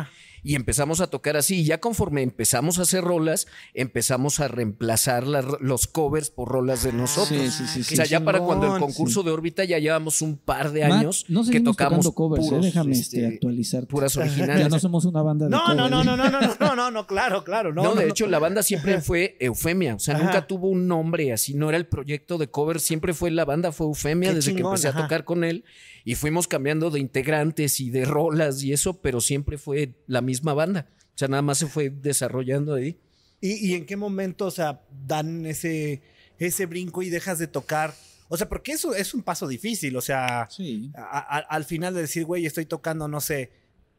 Y 0.45 0.57
empezamos 0.57 1.01
a 1.01 1.07
tocar 1.09 1.37
así. 1.37 1.61
Y 1.61 1.65
ya 1.65 1.79
conforme 1.79 2.23
empezamos 2.23 2.79
a 2.79 2.83
hacer 2.83 3.05
rolas, 3.05 3.47
empezamos 3.75 4.41
a 4.41 4.49
reemplazar 4.49 5.25
los 5.27 5.87
covers 5.87 6.31
por 6.31 6.49
rolas 6.49 6.83
de 6.83 6.93
nosotros. 6.93 7.29
Sí, 7.29 7.51
sí, 7.67 7.83
sí, 7.85 7.95
o 7.95 7.97
sea, 7.97 8.05
ya 8.07 8.25
para 8.25 8.41
cuando 8.41 8.75
el 8.75 8.81
concurso 8.81 9.23
de 9.23 9.31
órbita 9.31 9.65
ya 9.65 9.79
llevamos 9.79 10.21
un 10.21 10.37
par 10.39 10.73
de 10.73 10.81
Matt, 10.89 10.93
años 10.93 11.27
no 11.29 11.45
que 11.49 11.61
tocamos 11.61 12.11
covers, 12.13 12.45
eh, 12.45 12.49
puros, 12.49 12.65
déjame 12.65 12.93
este, 12.93 13.19
este, 13.23 13.35
actualizar. 13.35 13.87
puras 13.87 14.15
Ya 14.15 14.23
originales. 14.23 14.69
no 14.71 14.79
somos 14.81 15.05
una 15.05 15.23
banda 15.23 15.45
de 15.47 15.51
No, 15.53 15.59
no, 15.75 15.89
covers. 15.89 15.91
no, 15.91 16.05
no, 16.05 16.17
no, 16.17 16.31
no, 16.31 16.41
no, 16.41 16.55
no, 16.59 16.77
no, 16.77 16.91
no, 16.91 17.07
claro, 17.07 17.45
claro. 17.45 17.73
No, 17.73 17.83
No, 17.85 17.89
no, 17.91 17.95
de 18.01 18.07
no. 18.07 18.11
hecho, 18.11 18.27
la 18.27 18.39
banda 18.41 18.63
siempre 18.65 19.01
fue 19.01 19.37
Eufemia. 19.39 19.95
O 19.95 19.99
sea, 20.01 20.17
Ajá. 20.17 20.25
nunca 20.25 20.47
tuvo 20.49 20.69
un 20.71 20.89
nombre 20.89 21.33
así. 21.33 21.55
No 21.55 21.69
era 21.69 21.79
el 21.79 21.87
proyecto 21.87 22.39
de 22.39 22.49
cover. 22.49 22.81
Siempre 22.81 23.15
fue 23.15 23.31
la 23.31 23.45
banda, 23.45 23.71
fue 23.71 23.87
Eufemia 23.87 24.31
Qué 24.31 24.37
desde 24.37 24.55
que 24.57 24.63
empecé 24.63 24.89
ajá. 24.89 24.99
a 24.99 25.03
tocar 25.03 25.25
con 25.25 25.45
él. 25.45 25.65
Y 26.05 26.17
fuimos 26.17 26.49
cambiando 26.49 26.91
de 26.91 26.99
integrantes 26.99 27.79
y 27.79 27.91
de 27.91 28.05
rolas 28.05 28.61
y 28.65 28.73
eso, 28.73 29.01
pero 29.01 29.21
siempre 29.21 29.57
fue 29.57 29.95
la 30.09 30.21
misma 30.21 30.32
banda. 30.41 30.89
O 31.15 31.19
sea, 31.19 31.29
nada 31.29 31.43
más 31.43 31.59
se 31.59 31.67
fue 31.67 31.91
desarrollando 31.91 32.75
ahí. 32.75 32.99
¿Y, 33.41 33.71
y 33.71 33.75
en 33.75 33.87
qué 33.87 33.97
momento, 33.97 34.47
o 34.47 34.51
sea, 34.51 34.83
dan 35.07 35.45
ese, 35.47 36.01
ese 36.39 36.67
brinco 36.67 37.03
y 37.03 37.11
dejas 37.11 37.39
de 37.39 37.47
tocar? 37.49 37.93
O 38.29 38.37
sea, 38.37 38.49
porque 38.49 38.73
eso 38.73 38.95
es 38.95 39.13
un 39.15 39.23
paso 39.23 39.47
difícil. 39.47 39.95
O 39.97 40.01
sea, 40.01 40.49
Sí. 40.51 40.91
a- 40.95 41.19
a- 41.39 41.39
al 41.41 41.65
final 41.65 41.93
de 41.95 42.01
decir, 42.03 42.25
güey, 42.25 42.47
estoy 42.47 42.65
tocando, 42.67 43.09
no 43.09 43.21
sé, 43.21 43.51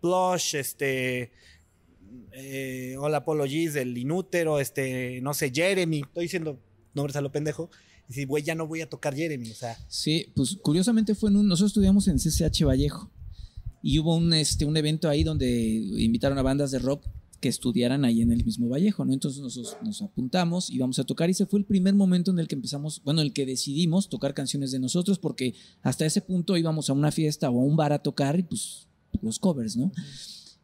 Plush, 0.02 0.56
este. 0.56 1.32
Eh, 2.32 2.96
Hola 3.00 3.17
Apologies 3.17 3.74
del 3.74 3.98
Inútero, 3.98 4.60
este, 4.60 5.19
no 5.22 5.34
sé, 5.34 5.52
Jeremy. 5.54 6.02
Estoy 6.02 6.24
diciendo 6.24 6.60
nombres 6.93 7.15
a 7.15 7.22
lo 7.22 7.32
pendejo. 7.32 7.69
Y 8.06 8.08
decir, 8.10 8.28
güey, 8.28 8.43
ya 8.43 8.56
no 8.56 8.67
voy 8.67 8.82
a 8.82 8.89
tocar 8.89 9.15
Jeremy. 9.15 9.52
O 9.52 9.56
sea, 9.56 9.78
Sí, 9.88 10.32
pues 10.36 10.58
curiosamente 10.62 11.15
fue 11.15 11.30
en 11.30 11.38
un. 11.38 11.48
Nosotros 11.48 11.72
estudiamos 11.72 12.08
en 12.08 12.17
CCH 12.19 12.65
Vallejo 12.65 13.10
y 13.84 14.00
hubo 14.00 14.15
un, 14.15 14.34
este, 14.34 14.65
un 14.65 14.78
evento 14.78 15.10
ahí 15.10 15.24
donde 15.24 15.50
invitaron 15.50 16.38
a 16.39 16.41
bandas 16.41 16.72
de 16.72 16.80
rock 16.80 17.06
que 17.41 17.50
estudiaran 17.50 18.06
ahí 18.06 18.22
en 18.22 18.32
el 18.32 18.46
mismo 18.46 18.69
Vallejo, 18.69 19.04
¿no? 19.04 19.12
Entonces 19.12 19.41
nosotros 19.41 19.76
nos 19.84 20.02
apuntamos 20.02 20.69
y 20.69 20.78
vamos 20.78 20.98
a 21.00 21.04
tocar 21.04 21.30
y 21.30 21.34
ese 21.34 21.46
fue 21.46 21.60
el 21.60 21.65
primer 21.65 21.93
momento 21.93 22.32
en 22.32 22.39
el 22.39 22.48
que 22.48 22.56
empezamos, 22.56 23.02
bueno, 23.04 23.19
en 23.19 23.28
el 23.28 23.34
que 23.34 23.46
decidimos 23.46 24.08
tocar 24.08 24.34
canciones 24.34 24.72
de 24.72 24.80
nosotros 24.80 25.19
porque 25.19 25.54
hasta 25.82 26.06
ese 26.06 26.22
punto 26.22 26.56
íbamos 26.56 26.89
a 26.89 26.93
una 26.93 27.12
fiesta 27.12 27.50
o 27.50 27.60
a 27.60 27.65
un 27.65 27.76
bar 27.76 27.91
a 27.91 28.00
tocar 28.00 28.39
y 28.39 28.43
pues 28.43 28.88
los 29.22 29.39
covers, 29.39 29.76
¿no? 29.76 29.91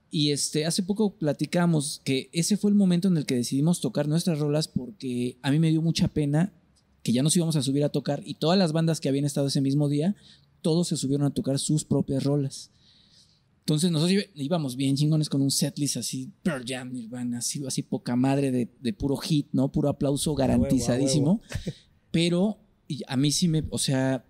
Y 0.09 0.31
este, 0.31 0.65
hace 0.65 0.81
poco 0.81 1.15
platicamos 1.17 1.99
que 2.05 2.29
ese 2.31 2.55
fue 2.55 2.71
el 2.71 2.75
momento 2.75 3.09
en 3.09 3.17
el 3.17 3.25
que 3.25 3.35
decidimos 3.35 3.81
tocar 3.81 4.07
nuestras 4.07 4.39
rolas 4.39 4.69
porque 4.69 5.37
a 5.41 5.51
mí 5.51 5.59
me 5.59 5.71
dio 5.71 5.81
mucha 5.81 6.07
pena 6.07 6.53
que 7.03 7.11
ya 7.11 7.21
nos 7.23 7.35
íbamos 7.35 7.57
a 7.57 7.61
subir 7.61 7.83
a 7.83 7.89
tocar 7.89 8.21
y 8.23 8.35
todas 8.35 8.57
las 8.57 8.71
bandas 8.71 9.01
que 9.01 9.09
habían 9.09 9.25
estado 9.25 9.47
ese 9.47 9.59
mismo 9.59 9.89
día, 9.89 10.15
todos 10.61 10.87
se 10.87 10.95
subieron 10.95 11.27
a 11.27 11.33
tocar 11.33 11.59
sus 11.59 11.83
propias 11.83 12.23
rolas. 12.23 12.71
Entonces 13.61 13.91
nosotros 13.91 14.23
íbamos 14.35 14.75
bien 14.75 14.95
chingones 14.95 15.29
con 15.29 15.41
un 15.41 15.51
setlist 15.51 15.97
así, 15.97 16.31
Pearl 16.41 16.63
Jam, 16.67 16.91
Nirvana, 16.91 17.37
así, 17.37 17.63
así 17.67 17.83
poca 17.83 18.15
madre 18.15 18.51
de, 18.51 18.67
de 18.81 18.93
puro 18.93 19.15
hit, 19.17 19.47
¿no? 19.51 19.71
Puro 19.71 19.89
aplauso 19.89 20.33
garantizadísimo. 20.35 21.41
Pero 22.11 22.57
y 22.87 23.01
a 23.07 23.15
mí 23.15 23.31
sí 23.31 23.47
me, 23.47 23.63
o 23.69 23.77
sea, 23.77 24.25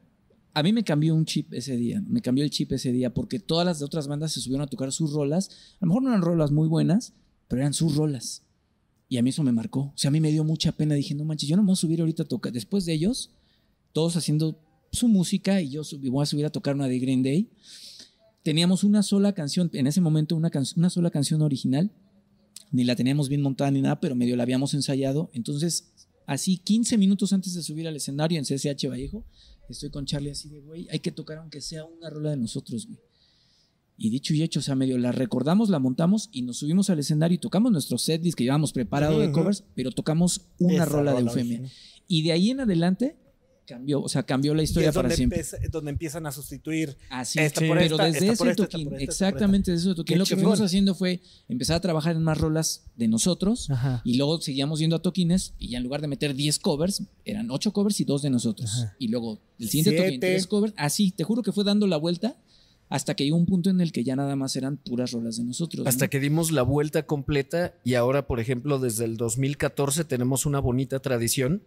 a 0.53 0.63
mí 0.63 0.73
me 0.73 0.83
cambió 0.83 1.15
un 1.15 1.23
chip 1.23 1.53
ese 1.53 1.77
día, 1.77 2.03
me 2.05 2.21
cambió 2.21 2.43
el 2.43 2.49
chip 2.49 2.71
ese 2.73 2.91
día 2.91 3.13
porque 3.13 3.39
todas 3.39 3.65
las 3.65 3.81
otras 3.81 4.07
bandas 4.09 4.33
se 4.33 4.41
subieron 4.41 4.63
a 4.63 4.67
tocar 4.67 4.91
sus 4.91 5.13
rolas. 5.13 5.49
A 5.79 5.85
lo 5.85 5.87
mejor 5.87 6.03
no 6.03 6.09
eran 6.09 6.21
rolas 6.21 6.51
muy 6.51 6.67
buenas, 6.67 7.13
pero 7.47 7.61
eran 7.61 7.73
sus 7.73 7.95
rolas. 7.95 8.43
Y 9.07 9.17
a 9.17 9.23
mí 9.23 9.29
eso 9.29 9.41
me 9.43 9.53
marcó. 9.53 9.79
O 9.81 9.93
sea, 9.95 10.09
a 10.09 10.11
mí 10.11 10.19
me 10.19 10.31
dio 10.31 10.43
mucha 10.43 10.73
pena. 10.73 10.93
Dije, 10.95 11.15
no 11.15 11.23
manches, 11.23 11.47
yo 11.47 11.55
no 11.55 11.63
me 11.63 11.67
voy 11.67 11.73
a 11.73 11.77
subir 11.77 12.01
ahorita 12.01 12.23
a 12.23 12.27
tocar. 12.27 12.51
Después 12.51 12.85
de 12.85 12.93
ellos, 12.93 13.31
todos 13.93 14.15
haciendo 14.17 14.59
su 14.91 15.07
música 15.07 15.61
y 15.61 15.69
yo 15.69 15.83
sub- 15.83 16.05
voy 16.09 16.21
a 16.23 16.25
subir 16.25 16.45
a 16.45 16.49
tocar 16.51 16.75
una 16.75 16.87
de 16.87 16.99
Green 16.99 17.23
Day. 17.23 17.49
Teníamos 18.43 18.83
una 18.83 19.03
sola 19.03 19.33
canción, 19.33 19.69
en 19.73 19.87
ese 19.87 20.01
momento 20.01 20.35
una, 20.35 20.49
can- 20.49 20.65
una 20.75 20.89
sola 20.89 21.11
canción 21.11 21.41
original. 21.41 21.91
Ni 22.71 22.83
la 22.83 22.95
teníamos 22.95 23.29
bien 23.29 23.41
montada 23.41 23.71
ni 23.71 23.81
nada, 23.81 23.99
pero 23.99 24.15
medio 24.15 24.35
la 24.35 24.43
habíamos 24.43 24.73
ensayado. 24.73 25.29
Entonces, 25.33 25.91
así 26.27 26.57
15 26.57 26.97
minutos 26.97 27.33
antes 27.33 27.53
de 27.55 27.63
subir 27.63 27.87
al 27.87 27.95
escenario 27.95 28.37
en 28.37 28.45
CSH 28.45 28.87
Vallejo, 28.89 29.25
estoy 29.69 29.89
con 29.89 30.05
Charlie 30.05 30.31
así 30.31 30.49
de, 30.49 30.61
güey, 30.61 30.87
hay 30.91 30.99
que 30.99 31.11
tocar 31.11 31.39
aunque 31.39 31.61
sea 31.61 31.83
una 31.85 32.09
rola 32.09 32.29
de 32.31 32.37
nosotros, 32.37 32.85
güey. 32.87 32.99
Y 34.01 34.09
dicho 34.11 34.33
y 34.33 34.41
hecho, 34.43 34.59
o 34.59 34.63
sea, 34.63 34.75
medio 34.75 34.97
la 34.97 35.11
recordamos, 35.11 35.69
la 35.69 35.79
montamos 35.79 36.29
y 36.31 36.43
nos 36.43 36.57
subimos 36.59 36.89
al 36.89 36.99
escenario 36.99 37.35
y 37.35 37.39
tocamos 37.39 37.71
nuestro 37.71 37.97
setlist 37.97 38.37
que 38.37 38.45
llevábamos 38.45 38.71
preparado 38.71 39.19
de 39.19 39.29
covers, 39.31 39.65
pero 39.75 39.91
tocamos 39.91 40.41
una 40.57 40.75
Esa 40.75 40.85
rola 40.85 41.13
de 41.13 41.19
Eufemia. 41.21 41.57
original. 41.59 41.71
Y 42.07 42.23
de 42.23 42.31
ahí 42.31 42.49
en 42.51 42.61
adelante 42.61 43.17
cambió, 43.69 44.01
o 44.01 44.09
sea, 44.09 44.23
cambió 44.23 44.53
la 44.55 44.61
Y 44.61 44.65
historia 44.65 44.89
es 44.89 44.95
para 44.95 45.07
donde, 45.09 45.15
siempre. 45.15 45.39
empieza- 45.39 45.57
donde 45.71 45.91
empiezan 45.91 46.25
a 46.25 46.31
sustituir. 46.31 46.97
Así, 47.09 47.39
Esta 47.39 47.61
sí. 47.61 47.67
por 47.67 47.77
pero 47.77 47.95
esta, 47.95 48.05
desde 48.05 48.27
esta 48.29 48.45
ese 48.45 48.55
toquín, 48.55 48.79
esta, 48.81 48.89
por 48.89 49.01
exactamente 49.01 49.71
desde 49.71 49.89
ese 49.89 49.95
toquín, 49.95 50.13
Qué 50.15 50.17
lo 50.19 50.25
que 50.25 50.35
fuimos 50.35 50.59
haciendo 50.61 50.95
fue 50.95 51.21
empezar 51.47 51.75
a 51.77 51.79
trabajar 51.81 52.15
en 52.15 52.23
más 52.23 52.37
rolas 52.39 52.83
de 52.95 53.07
nosotros 53.07 53.69
Ajá. 53.69 54.01
y 54.03 54.15
luego 54.17 54.41
seguíamos 54.41 54.79
yendo 54.79 54.95
a 54.95 55.01
toquines 55.01 55.53
y 55.59 55.69
ya 55.69 55.77
en 55.77 55.83
lugar 55.83 56.01
de 56.01 56.07
meter 56.07 56.33
10 56.35 56.57
covers, 56.59 57.03
eran 57.25 57.51
8 57.51 57.71
covers 57.71 57.99
y 57.99 58.03
2 58.05 58.21
de 58.23 58.29
nosotros. 58.31 58.71
Ajá. 58.73 58.95
Y 58.99 59.07
luego 59.09 59.39
el 59.59 59.69
siguiente 59.69 59.91
toquín, 59.91 60.09
Siete. 60.19 60.27
3 60.27 60.47
covers. 60.47 60.73
Así, 60.75 61.11
te 61.11 61.23
juro 61.23 61.43
que 61.43 61.51
fue 61.51 61.63
dando 61.63 61.85
la 61.87 61.97
vuelta 61.97 62.35
hasta 62.89 63.15
que 63.15 63.23
llegó 63.23 63.37
un 63.37 63.45
punto 63.45 63.69
en 63.69 63.81
el 63.81 63.91
que 63.91 64.03
ya 64.03 64.15
nada 64.15 64.35
más 64.35 64.55
eran 64.55 64.77
puras 64.77 65.11
rolas 65.11 65.37
de 65.37 65.43
nosotros. 65.43 65.85
Hasta 65.87 66.05
¿no? 66.05 66.09
que 66.09 66.19
dimos 66.19 66.51
la 66.51 66.63
vuelta 66.63 67.03
completa 67.05 67.75
y 67.83 67.93
ahora, 67.93 68.27
por 68.27 68.39
ejemplo, 68.39 68.79
desde 68.79 69.05
el 69.05 69.15
2014 69.15 70.03
tenemos 70.05 70.45
una 70.45 70.59
bonita 70.59 70.99
tradición 70.99 71.63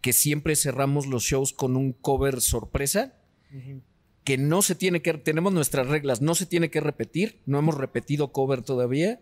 que 0.00 0.12
siempre 0.12 0.56
cerramos 0.56 1.06
los 1.06 1.24
shows 1.24 1.52
con 1.52 1.76
un 1.76 1.92
cover 1.92 2.40
sorpresa 2.40 3.14
que 4.24 4.38
no 4.38 4.62
se 4.62 4.74
tiene 4.74 5.02
que, 5.02 5.12
tenemos 5.14 5.52
nuestras 5.52 5.88
reglas, 5.88 6.22
no 6.22 6.34
se 6.34 6.46
tiene 6.46 6.70
que 6.70 6.80
repetir, 6.80 7.40
no 7.44 7.58
hemos 7.58 7.76
repetido 7.76 8.32
cover 8.32 8.62
todavía, 8.62 9.20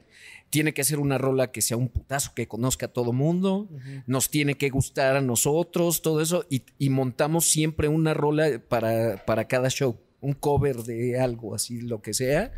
tiene 0.50 0.74
que 0.74 0.84
ser 0.84 0.98
una 0.98 1.16
rola 1.16 1.50
que 1.50 1.62
sea 1.62 1.76
un 1.76 1.88
putazo, 1.88 2.32
que 2.34 2.46
conozca 2.46 2.86
a 2.86 2.92
todo 2.92 3.12
mundo, 3.12 3.68
nos 4.06 4.30
tiene 4.30 4.56
que 4.56 4.68
gustar 4.68 5.16
a 5.16 5.20
nosotros, 5.20 6.02
todo 6.02 6.20
eso, 6.20 6.44
y, 6.50 6.64
y 6.78 6.90
montamos 6.90 7.46
siempre 7.46 7.88
una 7.88 8.14
rola 8.14 8.62
para, 8.68 9.24
para 9.24 9.48
cada 9.48 9.70
show, 9.70 9.98
un 10.20 10.32
cover 10.34 10.76
de 10.78 11.18
algo, 11.18 11.54
así 11.54 11.80
lo 11.80 12.02
que 12.02 12.14
sea, 12.14 12.52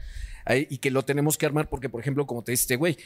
y 0.68 0.79
que 0.79 0.90
lo 0.90 1.05
tenemos 1.05 1.38
que 1.38 1.46
armar 1.46 1.68
porque, 1.68 1.88
por 1.88 2.01
ejemplo, 2.01 2.27
como 2.27 2.42
te 2.42 2.53
dice 2.53 2.62
este 2.62 2.77
güey, 2.77 2.96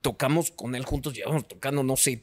tocamos 0.00 0.50
con 0.50 0.74
él 0.74 0.84
juntos, 0.84 1.14
llevamos 1.14 1.48
tocando, 1.48 1.82
no 1.82 1.96
sé, 1.96 2.22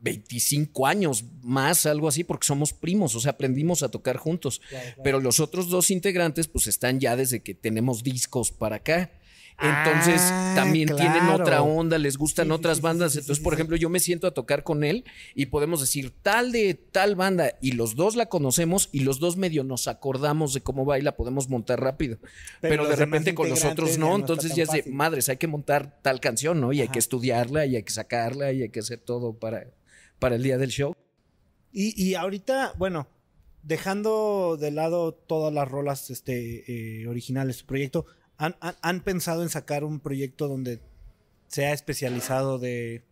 25 0.00 0.86
años 0.86 1.24
más, 1.42 1.86
algo 1.86 2.08
así, 2.08 2.22
porque 2.22 2.46
somos 2.46 2.72
primos, 2.72 3.14
o 3.14 3.20
sea, 3.20 3.32
aprendimos 3.32 3.82
a 3.82 3.90
tocar 3.90 4.16
juntos. 4.18 4.60
Pero 5.02 5.20
los 5.20 5.40
otros 5.40 5.68
dos 5.68 5.90
integrantes, 5.90 6.48
pues 6.48 6.66
están 6.66 7.00
ya 7.00 7.16
desde 7.16 7.40
que 7.40 7.54
tenemos 7.54 8.02
discos 8.02 8.52
para 8.52 8.76
acá. 8.76 9.10
Entonces 9.58 10.20
Ah, 10.20 10.52
también 10.54 10.94
tienen 10.96 11.28
otra 11.28 11.62
onda, 11.62 11.96
les 11.98 12.18
gustan 12.18 12.46
Sí, 12.48 12.52
otras 12.52 12.76
sí, 12.78 12.82
bandas. 12.82 13.12
sí, 13.12 13.18
Entonces, 13.20 13.42
por 13.42 13.54
ejemplo, 13.54 13.76
yo 13.76 13.88
me 13.88 14.00
siento 14.00 14.26
a 14.26 14.32
tocar 14.32 14.62
con 14.62 14.84
él 14.84 15.04
y 15.34 15.46
podemos 15.46 15.80
decir 15.80 16.12
tal 16.22 16.52
de 16.52 16.74
tal 16.74 17.14
banda 17.16 17.52
y 17.62 17.72
los 17.72 17.96
dos 17.96 18.16
la 18.16 18.26
conocemos 18.26 18.90
y 18.92 19.00
los 19.00 19.18
dos 19.18 19.36
medio 19.36 19.64
nos 19.64 19.88
acordamos 19.88 20.52
de 20.52 20.60
cómo 20.60 20.84
va 20.84 20.98
y 20.98 21.02
la 21.02 21.16
podemos 21.16 21.48
montar 21.48 21.80
rápido. 21.80 22.18
Pero, 22.60 22.86
de 22.86 22.96
repente 22.96 23.34
con 23.34 23.48
los 23.48 23.64
otros 23.64 23.96
no, 23.98 24.14
entonces 24.14 24.54
ya 24.54 24.64
es 24.64 24.70
de 24.70 24.84
madres, 24.90 25.28
hay 25.30 25.38
que 25.38 25.46
montar 25.46 26.00
tal 26.02 26.20
canción, 26.20 26.60
¿no? 26.60 26.72
Y 26.72 26.82
hay 26.82 26.88
que 26.88 26.98
estudiarla 26.98 27.64
y 27.66 27.76
hay 27.76 27.82
que 27.82 27.92
sacarla 27.92 28.52
y 28.52 28.62
hay 28.62 28.68
que 28.68 28.80
hacer 28.80 28.98
todo 28.98 29.32
para, 29.38 29.66
para 30.18 30.36
el 30.36 30.42
día 30.42 30.58
del 30.58 30.70
show. 30.70 30.94
Y, 31.72 32.00
y 32.02 32.14
ahorita, 32.14 32.74
bueno, 32.78 33.08
dejando 33.62 34.56
de 34.58 34.70
lado 34.70 35.12
todas 35.12 35.52
las 35.52 35.68
rolas 35.68 36.10
este, 36.10 37.00
eh, 37.02 37.06
originales 37.08 37.56
de 37.56 37.60
su 37.60 37.66
proyecto, 37.66 38.06
¿han, 38.38 38.56
han, 38.60 38.74
han 38.82 39.02
pensado 39.04 39.42
en 39.42 39.48
sacar 39.48 39.84
un 39.84 40.00
proyecto 40.00 40.48
donde 40.48 40.80
sea 41.48 41.72
especializado 41.72 42.58
de 42.58 43.04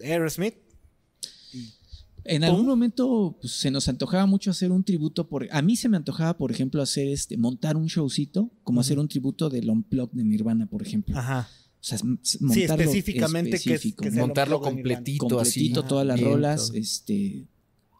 Aerosmith? 0.00 0.54
En 2.28 2.42
¿Pum? 2.42 2.50
algún 2.50 2.66
momento 2.66 3.36
pues, 3.40 3.52
se 3.52 3.70
nos 3.70 3.88
antojaba 3.88 4.26
mucho 4.26 4.50
hacer 4.50 4.72
un 4.72 4.82
tributo. 4.82 5.28
Por, 5.28 5.46
a 5.50 5.62
mí 5.62 5.76
se 5.76 5.88
me 5.88 5.96
antojaba, 5.96 6.36
por 6.36 6.50
ejemplo, 6.50 6.82
hacer 6.82 7.06
este, 7.08 7.36
montar 7.36 7.76
un 7.76 7.86
showcito, 7.86 8.50
como 8.64 8.80
hacer 8.80 8.98
un 8.98 9.06
tributo 9.08 9.48
del 9.48 9.70
Unplugged 9.70 10.12
de 10.16 10.24
Nirvana, 10.24 10.66
por 10.66 10.82
ejemplo. 10.82 11.16
Ajá. 11.16 11.48
O 11.80 11.84
sea, 11.88 11.98
m- 12.02 12.18
s- 12.20 12.38
montarlo 12.40 12.82
específicamente 12.82 13.60
que 13.60 14.10
Montarlo 14.10 14.60
completito, 14.60 15.26
así. 15.38 15.60
completito 15.60 15.80
Ajá, 15.80 15.88
todas 15.88 16.06
las 16.06 16.16
bien, 16.18 16.28
rolas, 16.32 16.66
todo. 16.68 16.76
este 16.78 17.46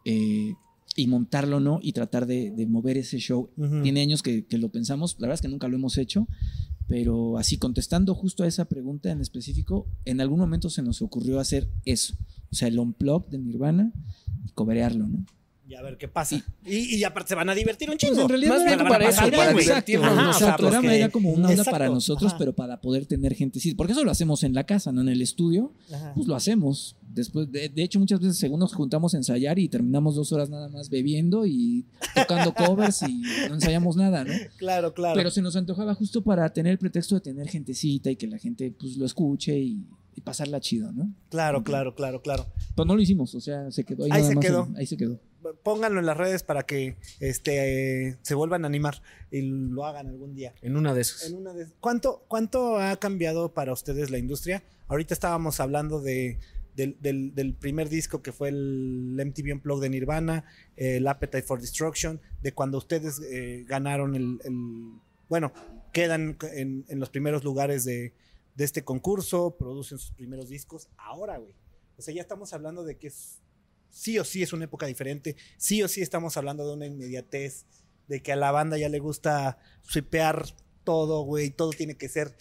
eh, 0.05 0.55
y 0.97 1.07
montarlo, 1.07 1.61
¿no? 1.61 1.79
Y 1.83 1.93
tratar 1.93 2.27
de, 2.27 2.51
de 2.51 2.67
mover 2.67 2.97
ese 2.97 3.19
show. 3.19 3.51
Tiene 3.83 4.01
años 4.01 4.23
que, 4.23 4.47
que 4.47 4.59
lo 4.59 4.71
pensamos, 4.71 5.17
la 5.19 5.27
verdad 5.27 5.35
es 5.35 5.43
que 5.43 5.49
nunca 5.49 5.69
lo 5.69 5.77
hemos 5.77 5.99
hecho, 5.99 6.27
pero 6.89 7.39
así 7.39 7.59
contestando 7.59 8.15
justo 8.15 8.43
a 8.43 8.47
esa 8.47 8.65
pregunta 8.65 9.11
en 9.11 9.21
específico, 9.21 9.87
en 10.05 10.21
algún 10.21 10.39
momento 10.39 10.71
se 10.71 10.83
nos 10.83 11.03
ocurrió 11.03 11.39
hacer 11.39 11.69
eso, 11.85 12.15
o 12.51 12.55
sea, 12.55 12.69
el 12.69 12.79
unplug 12.79 13.29
de 13.29 13.39
Nirvana 13.39 13.93
y 14.45 14.51
coberearlo, 14.53 15.07
¿no? 15.07 15.27
Y 15.69 15.75
a 15.75 15.83
ver 15.83 15.97
qué 15.99 16.07
pasa. 16.07 16.37
Y, 16.65 16.97
y 16.97 17.03
aparte 17.03 17.31
se 17.31 17.35
van 17.35 17.49
a 17.49 17.55
divertir 17.55 17.91
un 17.91 17.97
Pues 17.97 18.09
chingo. 18.11 18.23
en 18.23 18.29
realidad 18.29 18.51
Más 18.53 18.61
era 18.61 18.67
bien 18.71 18.79
como 18.79 18.91
para 18.91 19.09
eso, 19.09 19.21
bien, 19.23 19.35
para 19.35 19.53
divertirnos 19.53 20.07
Ajá, 20.13 20.23
nosotros, 20.23 20.37
O 20.37 20.47
sea, 20.47 20.57
programa 20.57 20.83
porque- 20.89 20.97
era 20.99 21.09
como 21.11 21.31
una 21.31 21.49
onda 21.49 21.65
para 21.65 21.89
nosotros, 21.89 22.29
ajá. 22.31 22.39
pero 22.39 22.53
para 22.55 22.81
poder 22.81 23.07
tener 23.07 23.35
gente. 23.35 23.59
Sí, 23.59 23.75
porque 23.75 23.93
eso 23.93 24.05
lo 24.05 24.11
hacemos 24.13 24.45
en 24.45 24.55
la 24.55 24.63
casa, 24.65 24.93
no 24.93 25.01
en 25.01 25.09
el 25.09 25.23
estudio. 25.23 25.73
Ajá. 25.93 26.13
Pues 26.15 26.29
lo 26.29 26.37
hacemos. 26.37 26.97
Después, 27.13 27.51
de, 27.51 27.69
de 27.69 27.83
hecho, 27.83 27.99
muchas 27.99 28.21
veces 28.21 28.37
según 28.39 28.61
nos 28.61 28.75
juntamos 28.75 29.15
a 29.15 29.17
ensayar 29.17 29.59
y 29.59 29.69
terminamos 29.69 30.15
dos 30.15 30.31
horas 30.33 30.51
nada 30.51 30.69
más 30.69 30.89
bebiendo 30.91 31.47
y 31.47 31.85
tocando 32.15 32.55
covers 32.55 33.03
y 33.03 33.23
no 33.49 33.55
ensayamos 33.55 33.97
nada, 33.97 34.23
¿no? 34.25 34.33
Claro, 34.59 34.95
claro. 34.95 35.15
Pero 35.17 35.31
se 35.31 35.43
nos 35.43 35.57
antojaba 35.57 35.95
justo 35.95 36.23
para 36.23 36.49
tener 36.53 36.73
el 36.73 36.79
pretexto 36.79 37.15
de 37.17 37.23
tener 37.23 37.49
gentecita 37.49 38.11
y 38.11 38.17
que 38.17 38.27
la 38.29 38.39
gente 38.39 38.71
pues 38.79 38.97
lo 38.99 39.07
escuche 39.07 39.59
y, 39.59 39.87
y 40.15 40.21
pasarla 40.21 40.61
chido, 40.61 40.93
¿no? 40.93 41.11
claro, 41.31 41.65
claro, 41.65 41.95
claro, 41.95 42.21
claro. 42.23 42.47
Pero 42.75 42.85
no 42.87 42.95
lo 42.95 43.01
hicimos, 43.03 43.35
o 43.35 43.41
sea, 43.41 43.71
se 43.71 43.85
quedó 43.85 44.05
ahí. 44.05 44.11
Ahí 44.13 44.19
nada 44.21 44.29
se 44.29 44.35
más 44.37 44.45
quedó. 44.45 44.67
en- 44.67 44.77
ahí 44.77 44.87
se 44.87 44.97
quedó. 44.99 45.19
Pónganlo 45.55 46.01
en 46.01 46.07
las 46.07 46.17
redes 46.17 46.43
para 46.43 46.65
que 46.65 46.97
este, 47.21 48.09
eh, 48.09 48.17
se 48.23 48.35
vuelvan 48.35 48.65
a 48.65 48.67
animar 48.69 49.03
y 49.31 49.43
lo 49.43 49.85
hagan 49.85 50.09
algún 50.09 50.35
día. 50.35 50.55
En 50.63 50.77
una 50.77 50.95
de 50.95 51.01
esas. 51.03 51.25
En 51.31 51.37
una 51.37 51.53
de- 51.53 51.67
¿Cuánto, 51.81 52.25
¿Cuánto 52.29 52.79
ha 52.79 52.97
cambiado 52.97 53.53
para 53.55 53.73
ustedes 53.73 54.11
la 54.11 54.19
industria? 54.19 54.63
Ahorita 54.89 55.15
estábamos 55.15 55.61
hablando 55.61 56.01
de, 56.01 56.39
del, 56.75 56.97
del- 57.01 57.35
del 57.35 57.55
primer 57.55 57.89
disco 57.89 58.23
que 58.23 58.33
fue 58.33 58.49
el 58.51 59.17
MTV 59.25 59.53
Unplugged 59.55 59.83
de 59.83 59.91
Nirvana, 59.91 60.45
eh, 60.77 60.97
el 60.97 61.07
Appetite 61.09 61.43
for 61.43 61.61
Destruction, 61.61 62.21
de 62.43 62.53
cuando 62.53 62.79
ustedes 62.79 63.21
eh, 63.31 63.65
ganaron 63.67 64.15
el, 64.15 64.39
el- 64.45 65.01
Bueno, 65.29 65.53
quedan 65.93 66.37
en, 66.53 66.85
en 66.89 67.01
los 67.01 67.11
primeros 67.11 67.43
lugares 67.45 67.85
de, 67.85 68.13
de 68.55 68.65
este 68.65 68.85
concurso, 68.85 69.57
producen 69.59 69.99
sus 69.99 70.13
primeros 70.13 70.49
discos. 70.49 70.89
Ahora, 70.97 71.39
güey. 71.39 71.55
O 71.99 72.03
sea, 72.03 72.15
ya 72.15 72.21
estamos 72.21 72.53
hablando 72.53 72.85
de 72.85 72.97
que 72.99 73.07
es, 73.09 73.41
sí 73.90 74.18
o 74.18 74.25
sí 74.25 74.42
es 74.42 74.53
una 74.53 74.64
época 74.64 74.87
diferente, 74.87 75.37
sí 75.57 75.83
o 75.83 75.88
sí 75.88 76.03
estamos 76.03 76.37
hablando 76.37 76.66
de 76.66 76.75
una 76.75 76.87
inmediatez, 76.87 77.66
de 78.09 78.22
que 78.22 78.33
a 78.33 78.37
la 78.37 78.53
banda 78.53 78.79
ya 78.79 78.88
le 78.88 78.99
gusta 78.99 79.59
swipear 79.83 80.44
todo, 80.85 81.22
güey, 81.22 81.51
todo 81.51 81.70
tiene 81.70 81.96
que 81.96 82.09
ser 82.09 82.37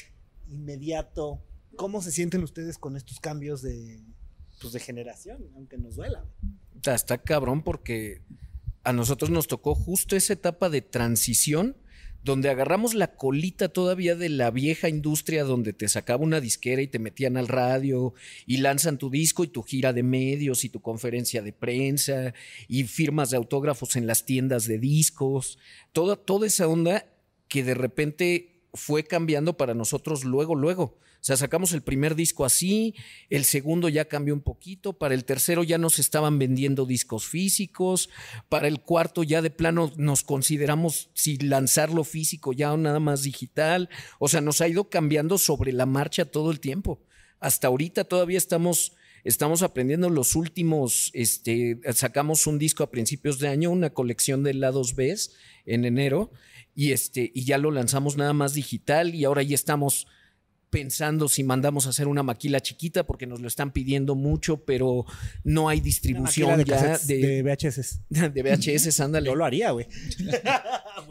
inmediato. 0.47 1.43
¿Cómo 1.75 2.01
se 2.01 2.12
sienten 2.12 2.43
ustedes 2.43 2.77
con 2.77 2.95
estos 2.95 3.19
cambios 3.19 3.62
de, 3.62 4.03
pues, 4.62 4.73
de 4.73 4.79
generación, 4.79 5.49
aunque 5.55 5.77
nos 5.77 5.95
duela? 5.95 6.25
Está, 6.75 6.93
está 6.93 7.17
cabrón 7.17 7.63
porque 7.63 8.21
a 8.84 8.93
nosotros 8.93 9.31
nos 9.31 9.47
tocó 9.47 9.73
justo 9.73 10.15
esa 10.15 10.34
etapa 10.34 10.69
de 10.69 10.81
transición 10.81 11.75
donde 12.26 12.50
agarramos 12.50 12.96
la 12.96 13.14
colita 13.14 13.70
todavía 13.70 14.16
de 14.16 14.30
la 14.30 14.50
vieja 14.50 14.90
industria 14.90 15.44
donde 15.44 15.74
te 15.74 15.88
sacaba 15.88 16.24
una 16.24 16.42
disquera 16.42 16.82
y 16.82 16.88
te 16.88 16.98
metían 16.98 17.38
al 17.38 17.48
radio 17.48 18.16
y 18.48 18.58
lanzan 18.58 18.98
tu 18.98 19.12
disco 19.12 19.44
y 19.44 19.48
tu 19.48 19.62
gira 19.62 19.94
de 19.94 20.02
medios 20.02 20.66
y 20.66 20.70
tu 20.70 20.82
conferencia 20.82 21.44
de 21.44 21.54
prensa 21.54 22.34
y 22.68 22.86
firmas 22.86 23.30
de 23.30 23.38
autógrafos 23.38 23.96
en 23.96 24.08
las 24.08 24.26
tiendas 24.26 24.66
de 24.66 24.80
discos, 24.80 25.60
toda, 25.92 26.16
toda 26.16 26.48
esa 26.48 26.68
onda 26.68 27.06
que 27.48 27.64
de 27.64 27.76
repente 27.76 28.64
fue 28.74 29.04
cambiando 29.04 29.56
para 29.56 29.76
nosotros 29.76 30.24
luego, 30.24 30.56
luego. 30.56 30.98
O 31.26 31.28
sea, 31.28 31.38
sacamos 31.38 31.74
el 31.74 31.82
primer 31.82 32.14
disco 32.14 32.46
así, 32.46 32.94
el 33.32 33.46
segundo 33.46 33.90
ya 33.90 34.06
cambió 34.06 34.36
un 34.36 34.42
poquito, 34.42 34.94
para 34.94 35.16
el 35.16 35.26
tercero 35.26 35.64
ya 35.64 35.80
nos 35.80 35.98
estaban 35.98 36.38
vendiendo 36.38 36.86
discos 36.86 37.26
físicos, 37.26 38.12
para 38.48 38.68
el 38.68 38.80
cuarto 38.80 39.24
ya 39.24 39.42
de 39.42 39.50
plano 39.50 39.92
nos 39.98 40.22
consideramos 40.22 41.10
si 41.16 41.38
lanzarlo 41.38 42.04
físico 42.04 42.54
ya 42.54 42.72
o 42.72 42.78
nada 42.78 43.00
más 43.00 43.24
digital. 43.24 43.90
O 44.20 44.28
sea, 44.28 44.40
nos 44.40 44.62
ha 44.62 44.68
ido 44.68 44.92
cambiando 44.92 45.40
sobre 45.40 45.74
la 45.74 45.88
marcha 45.88 46.26
todo 46.26 46.52
el 46.52 46.60
tiempo. 46.60 47.02
Hasta 47.40 47.70
ahorita 47.70 48.04
todavía 48.04 48.38
estamos, 48.38 48.92
estamos 49.24 49.64
aprendiendo 49.64 50.12
los 50.12 50.36
últimos, 50.36 51.10
este, 51.16 51.80
sacamos 51.96 52.46
un 52.46 52.60
disco 52.60 52.84
a 52.84 52.92
principios 52.92 53.40
de 53.40 53.48
año, 53.48 53.72
una 53.72 53.90
colección 53.90 54.44
de 54.44 54.54
lados 54.54 54.94
B 54.94 55.16
en 55.66 55.86
enero, 55.86 56.32
y, 56.76 56.92
este, 56.92 57.32
y 57.34 57.46
ya 57.46 57.58
lo 57.58 57.72
lanzamos 57.72 58.16
nada 58.16 58.34
más 58.34 58.54
digital 58.54 59.16
y 59.16 59.26
ahora 59.26 59.42
ya 59.42 59.56
estamos 59.56 60.06
pensando 60.76 61.30
si 61.30 61.44
mandamos 61.44 61.88
a 61.88 61.92
hacer 61.92 62.08
una 62.10 62.22
maquila 62.22 62.60
chiquita 62.60 63.06
porque 63.06 63.26
nos 63.26 63.40
lo 63.40 63.48
están 63.48 63.72
pidiendo 63.72 64.14
mucho, 64.16 64.58
pero 64.66 65.06
no 65.46 65.70
hay 65.70 65.80
distribución 65.80 66.58
de 66.58 66.66
ya 66.66 66.98
de, 66.98 67.18
de 67.18 67.44
VHS. 67.44 68.00
de 68.34 68.44
VHS, 68.44 69.00
ándale. 69.00 69.28
Yo 69.28 69.36
lo 69.36 69.46
haría, 69.46 69.72
güey. 69.72 69.88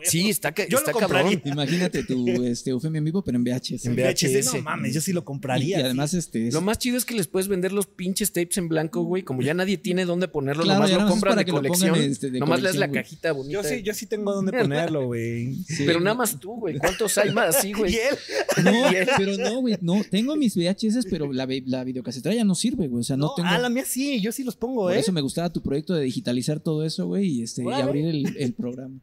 Sí, 0.03 0.29
está, 0.29 0.55
Yo 0.55 0.65
lo 0.71 0.79
está 0.79 0.93
compraría. 0.93 1.39
cabrón. 1.39 1.53
Imagínate 1.55 2.05
tu 2.05 2.27
este, 2.45 2.71
Eufemia 2.71 2.99
en 2.99 3.05
vivo, 3.05 3.23
pero 3.25 3.39
en 3.39 3.45
VHS. 3.45 3.87
En 3.87 3.97
VHS. 3.97 4.55
No 4.55 4.63
mames, 4.63 4.93
yo 4.95 5.01
sí 5.01 5.13
lo 5.13 5.25
compraría. 5.25 5.79
y 5.79 5.83
además, 5.83 6.13
este. 6.15 6.49
es- 6.49 6.55
Lo 6.55 6.61
más 6.61 6.79
chido 6.79 6.97
es 6.99 7.05
que 7.07 7.15
les 7.15 7.27
puedes 7.27 7.49
vender 7.49 7.73
los 7.73 7.87
pinches 7.87 8.33
tapes 8.33 8.59
en 8.59 8.69
blanco, 8.69 9.03
güey. 9.03 9.23
Como 9.23 9.41
ya 9.43 9.55
nadie 9.55 9.79
tiene 9.79 10.05
dónde 10.05 10.29
ponerlo, 10.29 10.65
Claro, 10.65 10.81
nomás 10.81 10.93
lo 10.93 11.09
compran 11.09 11.33
para 11.33 11.41
de 11.41 11.45
que 11.47 11.53
lo 11.53 11.63
pongan, 11.63 11.71
colección. 11.91 12.11
este, 12.11 12.31
de 12.31 12.39
nomás 12.41 12.61
le 12.61 12.69
das 12.69 12.77
la 12.77 12.91
cajita 12.91 13.33
bonita. 13.33 13.53
yo 13.53 13.63
sí, 13.69 13.83
yo 13.83 13.95
sí 13.95 14.07
tengo 14.07 14.35
dónde 14.35 14.53
ponerlo, 14.59 15.07
güey. 15.07 15.55
sí. 15.67 15.85
Pero 15.87 16.01
nada 16.01 16.15
más 16.17 16.39
tú, 16.39 16.55
güey. 16.57 16.77
¿Cuántos 16.79 17.17
hay 17.19 17.33
más 17.33 17.57
así, 17.57 17.73
güey? 17.73 17.95
Y 17.95 17.97
él, 17.97 18.65
No, 18.65 18.93
Y 18.93 18.97
él- 18.97 19.09
pero 19.17 19.37
no, 19.39 19.54
güey. 19.61 19.77
No, 19.81 20.03
tengo 20.11 20.37
mis 20.37 20.57
VHS, 20.57 21.07
pero 21.09 21.33
la, 21.33 21.49
la 21.67 21.85
videocasetera 21.85 22.35
ya 22.35 22.45
no 22.45 22.55
sirve, 22.55 22.89
güey. 22.89 23.01
O 23.01 23.05
sea, 23.05 23.17
no, 23.17 23.27
no, 23.27 23.35
tengo. 23.35 23.49
ah, 23.49 23.59
la 23.59 23.69
mía 23.69 23.85
sí, 23.87 24.21
yo 24.21 24.33
sí 24.33 24.45
los 24.45 24.57
pongo, 24.57 24.83
Por 24.83 24.95
¿eh? 24.95 25.01
eso 25.01 25.13
me 25.13 25.21
gustaba 25.21 25.53
tu 25.53 25.63
proyecto 25.63 25.95
de 25.95 26.05
digitalizar 26.05 26.61
todo 26.61 26.85
eso, 26.85 27.07
güey, 27.07 27.27
y, 27.27 27.43
este, 27.43 27.63
y 27.65 27.73
abrir 27.73 28.07
el, 28.07 28.37
el 28.37 28.53
programa. 28.55 29.01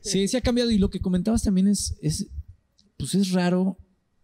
Sí, 0.00 0.28
se 0.28 0.36
ha 0.36 0.40
cambiado. 0.40 0.70
Y 0.70 0.78
lo 0.78 0.90
que 0.90 1.00
comentabas 1.00 1.42
también 1.42 1.68
es, 1.68 1.96
es 2.00 2.26
pues 2.96 3.14
es 3.14 3.32
raro. 3.32 3.78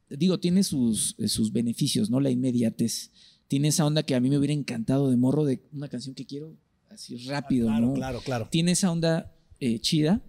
Digo, 0.09 0.39
tiene 0.39 0.63
sus, 0.63 1.17
sus 1.27 1.53
beneficios, 1.53 2.11
¿no? 2.11 2.21
La 2.21 2.31
inmediatez. 2.31 3.11
Tiene 3.49 3.69
esa 3.69 3.85
onda 3.85 4.03
que 4.03 4.15
a 4.15 4.21
mí 4.21 4.31
me 4.31 4.39
hubiera 4.39 4.55
encantado 4.55 5.11
de 5.11 5.17
morro 5.17 5.45
de 5.45 5.63
una 5.73 5.89
canción 5.89 6.15
que 6.15 6.27
quiero 6.27 6.55
así 6.91 7.17
rápido, 7.27 7.69
claro, 7.69 7.87
¿no? 7.87 7.95
claro, 7.95 8.21
claro. 8.21 8.49
Tiene 8.51 8.73
esa 8.73 8.91
onda 8.91 9.35
eh, 9.61 9.81
chida, 9.81 10.23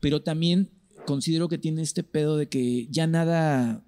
pero 0.00 0.22
también 0.22 0.70
considero 1.06 1.48
que 1.48 1.58
tiene 1.58 1.82
este 1.82 2.02
pedo 2.02 2.36
de 2.36 2.48
que 2.48 2.86
ya 2.90 3.06
nada 3.06 3.84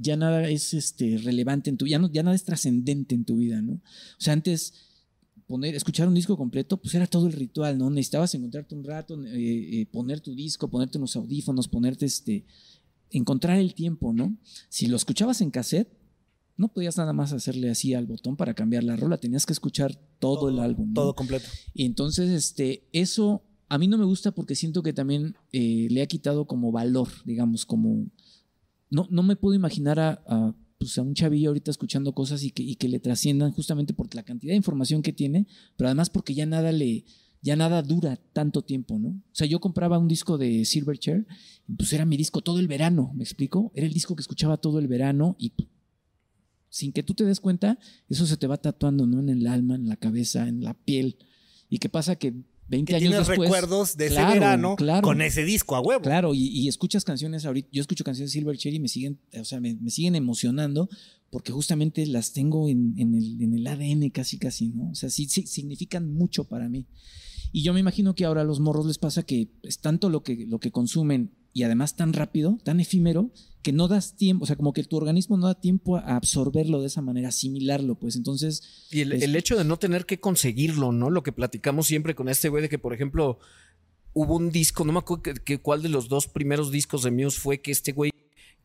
ya 0.00 0.16
nada 0.16 0.48
es 0.48 0.74
este 0.74 1.18
relevante 1.18 1.70
en 1.70 1.76
tu 1.76 1.86
ya 1.86 1.98
no 1.98 2.10
ya 2.10 2.22
nada 2.22 2.36
es 2.36 2.44
trascendente 2.44 3.14
en 3.14 3.24
tu 3.24 3.36
vida, 3.36 3.62
¿no? 3.62 3.74
O 3.74 3.80
sea, 4.18 4.32
antes 4.32 4.74
poner 5.46 5.74
escuchar 5.74 6.08
un 6.08 6.14
disco 6.14 6.36
completo 6.36 6.76
pues 6.76 6.94
era 6.94 7.06
todo 7.06 7.26
el 7.26 7.32
ritual, 7.32 7.78
¿no? 7.78 7.90
Necesitabas 7.90 8.34
encontrarte 8.34 8.74
un 8.74 8.84
rato, 8.84 9.22
eh, 9.24 9.80
eh, 9.80 9.86
poner 9.86 10.20
tu 10.20 10.34
disco, 10.34 10.68
ponerte 10.68 10.98
unos 10.98 11.16
audífonos, 11.16 11.68
ponerte 11.68 12.06
este 12.06 12.44
encontrar 13.10 13.58
el 13.58 13.74
tiempo, 13.74 14.12
¿no? 14.12 14.36
Si 14.68 14.86
lo 14.86 14.96
escuchabas 14.96 15.40
en 15.40 15.50
cassette 15.50 15.96
no 16.56 16.68
podías 16.68 16.96
nada 16.96 17.12
más 17.12 17.32
hacerle 17.32 17.70
así 17.70 17.94
al 17.94 18.06
botón 18.06 18.36
para 18.36 18.54
cambiar 18.54 18.82
la 18.82 18.96
rola, 18.96 19.18
tenías 19.18 19.44
que 19.44 19.52
escuchar 19.52 19.94
todo, 20.18 20.48
el 20.48 20.58
álbum. 20.58 20.88
¿no? 20.88 20.94
Todo 20.94 21.14
completo. 21.14 21.46
Y 21.74 21.84
entonces, 21.84 22.30
este, 22.30 22.88
eso 22.92 23.42
a 23.68 23.78
mí 23.78 23.88
no 23.88 23.98
me 23.98 24.04
gusta 24.04 24.32
porque 24.32 24.54
siento 24.54 24.82
que 24.82 24.92
también 24.92 25.36
eh, 25.52 25.88
le 25.90 26.02
ha 26.02 26.06
quitado 26.06 26.46
como 26.46 26.72
valor, 26.72 27.08
digamos, 27.24 27.66
como... 27.66 28.06
No, 28.90 29.06
no 29.10 29.22
me 29.22 29.36
puedo 29.36 29.54
imaginar 29.54 29.98
a, 29.98 30.22
a, 30.26 30.54
pues, 30.78 30.96
a 30.98 31.02
un 31.02 31.14
chavillo 31.14 31.50
ahorita 31.50 31.70
escuchando 31.70 32.12
cosas 32.12 32.42
y 32.42 32.50
que, 32.50 32.62
y 32.62 32.76
que 32.76 32.88
le 32.88 33.00
trasciendan 33.00 33.52
justamente 33.52 33.94
por 33.94 34.14
la 34.14 34.22
cantidad 34.22 34.52
de 34.52 34.56
información 34.56 35.02
que 35.02 35.12
tiene, 35.12 35.46
pero 35.76 35.88
además 35.88 36.10
porque 36.10 36.34
ya 36.34 36.46
nada 36.46 36.72
le... 36.72 37.04
Ya 37.42 37.54
nada 37.54 37.80
dura 37.82 38.16
tanto 38.32 38.62
tiempo, 38.62 38.98
¿no? 38.98 39.08
O 39.08 39.22
sea, 39.30 39.46
yo 39.46 39.60
compraba 39.60 39.98
un 39.98 40.08
disco 40.08 40.36
de 40.36 40.64
Silverchair, 40.64 41.28
pues 41.76 41.92
era 41.92 42.04
mi 42.04 42.16
disco 42.16 42.40
todo 42.40 42.58
el 42.58 42.66
verano, 42.66 43.12
¿me 43.14 43.22
explico? 43.22 43.70
Era 43.76 43.86
el 43.86 43.92
disco 43.92 44.16
que 44.16 44.22
escuchaba 44.22 44.56
todo 44.56 44.80
el 44.80 44.88
verano 44.88 45.36
y 45.38 45.50
pues, 45.50 45.68
sin 46.70 46.92
que 46.92 47.04
tú 47.04 47.14
te 47.14 47.24
des 47.24 47.38
cuenta, 47.38 47.78
eso 48.08 48.26
se 48.26 48.36
te 48.36 48.48
va 48.48 48.56
tatuando, 48.56 49.06
¿no? 49.06 49.20
En 49.20 49.28
el 49.28 49.46
alma, 49.46 49.76
en 49.76 49.86
la 49.86 49.96
cabeza, 49.96 50.48
en 50.48 50.64
la 50.64 50.74
piel. 50.74 51.18
¿Y 51.68 51.78
qué 51.78 51.88
pasa? 51.88 52.16
Que 52.16 52.34
20 52.68 52.90
Que 52.90 52.96
años 52.96 53.08
tienes 53.10 53.28
después... 53.28 53.38
recuerdos 53.48 53.96
de 53.96 54.06
ese 54.06 54.14
Claro, 54.16 54.32
verano 54.34 54.76
claro. 54.76 55.02
con 55.02 55.20
ese 55.20 55.44
disco 55.44 55.76
a 55.76 55.80
huevo. 55.80 56.02
Claro, 56.02 56.34
y, 56.34 56.48
y 56.48 56.68
escuchas 56.68 57.04
canciones 57.04 57.44
ahorita, 57.44 57.68
yo 57.72 57.80
escucho 57.80 58.04
canciones 58.04 58.32
de 58.32 58.38
Silverchair 58.40 58.74
y 58.74 58.80
me 58.80 58.88
siguen, 58.88 59.18
o 59.40 59.44
sea, 59.44 59.60
me, 59.60 59.74
me 59.74 59.90
siguen 59.90 60.16
emocionando 60.16 60.88
porque 61.30 61.52
justamente 61.52 62.06
las 62.06 62.32
tengo 62.32 62.68
en, 62.68 62.94
en 62.98 63.14
el, 63.14 63.40
en 63.42 63.54
el 63.54 63.66
ADN 63.66 64.10
casi, 64.10 64.38
casi, 64.38 64.68
¿no? 64.68 64.90
O 64.90 64.94
sea, 64.94 65.10
sí, 65.10 65.26
sí, 65.26 65.46
significan 65.46 66.12
mucho 66.12 66.44
para 66.44 66.68
mí. 66.68 66.86
Y 67.52 67.62
yo 67.62 67.72
me 67.72 67.80
imagino 67.80 68.14
que 68.14 68.24
ahora 68.24 68.40
a 68.42 68.44
los 68.44 68.60
morros 68.60 68.86
les 68.86 68.98
pasa 68.98 69.22
que 69.22 69.48
es 69.62 69.78
tanto 69.78 70.08
lo 70.08 70.22
que, 70.22 70.46
lo 70.46 70.58
que 70.58 70.70
consumen 70.72 71.32
y 71.56 71.62
además 71.62 71.96
tan 71.96 72.12
rápido, 72.12 72.58
tan 72.64 72.80
efímero, 72.80 73.30
que 73.62 73.72
no 73.72 73.88
das 73.88 74.14
tiempo, 74.14 74.44
o 74.44 74.46
sea, 74.46 74.56
como 74.56 74.74
que 74.74 74.84
tu 74.84 74.98
organismo 74.98 75.38
no 75.38 75.46
da 75.46 75.58
tiempo 75.58 75.96
a 75.96 76.14
absorberlo 76.14 76.82
de 76.82 76.88
esa 76.88 77.00
manera, 77.00 77.30
asimilarlo, 77.30 77.94
pues 77.94 78.14
entonces... 78.14 78.86
Y 78.90 79.00
el, 79.00 79.14
el 79.14 79.34
hecho 79.34 79.56
de 79.56 79.64
no 79.64 79.78
tener 79.78 80.04
que 80.04 80.20
conseguirlo, 80.20 80.92
¿no? 80.92 81.08
Lo 81.08 81.22
que 81.22 81.32
platicamos 81.32 81.86
siempre 81.86 82.14
con 82.14 82.28
este 82.28 82.50
güey 82.50 82.60
de 82.60 82.68
que, 82.68 82.78
por 82.78 82.92
ejemplo, 82.92 83.38
hubo 84.12 84.36
un 84.36 84.50
disco, 84.50 84.84
no 84.84 84.92
me 84.92 84.98
acuerdo 84.98 85.22
que, 85.22 85.32
que 85.32 85.56
cuál 85.56 85.80
de 85.80 85.88
los 85.88 86.10
dos 86.10 86.28
primeros 86.28 86.70
discos 86.70 87.02
de 87.02 87.10
Muse 87.10 87.40
fue 87.40 87.62
que 87.62 87.70
este 87.70 87.92
güey 87.92 88.10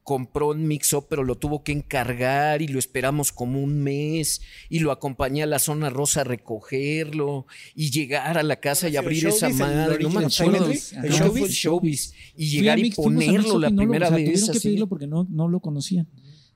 compró 0.03 0.49
un 0.49 0.67
mix-up, 0.67 1.05
pero 1.09 1.23
lo 1.23 1.35
tuvo 1.37 1.63
que 1.63 1.71
encargar 1.71 2.61
y 2.61 2.67
lo 2.67 2.79
esperamos 2.79 3.31
como 3.31 3.61
un 3.61 3.81
mes 3.83 4.41
y 4.69 4.79
lo 4.79 4.91
acompañé 4.91 5.43
a 5.43 5.45
la 5.45 5.59
zona 5.59 5.89
rosa 5.89 6.21
a 6.21 6.23
recogerlo 6.23 7.45
y 7.75 7.91
llegar 7.91 8.37
a 8.37 8.43
la 8.43 8.55
casa 8.59 8.87
y 8.87 8.91
¿Sí, 8.91 8.97
el 8.97 9.03
abrir 9.03 9.27
esa 9.27 9.49
madre. 9.49 10.03
No 10.03 10.09
me 10.09 10.25
acuerdo. 10.25 10.71
Showbiz? 10.73 10.93
Showbiz, 10.93 11.43
el 11.43 11.49
Showbiz. 11.51 12.13
Y 12.35 12.47
llegar 12.49 12.77
a 12.77 12.81
y 12.81 12.91
ponerlo 12.91 13.59
la 13.59 13.69
y 13.69 13.71
no 13.73 13.83
lo- 13.83 13.89
primera 13.89 14.09
vez. 14.09 14.25
Tuvieron 14.31 14.51
que 14.53 14.59
pedirlo 14.59 14.87
porque 14.87 15.07
no, 15.07 15.27
no 15.29 15.47
lo 15.47 15.59
conocían. 15.59 16.07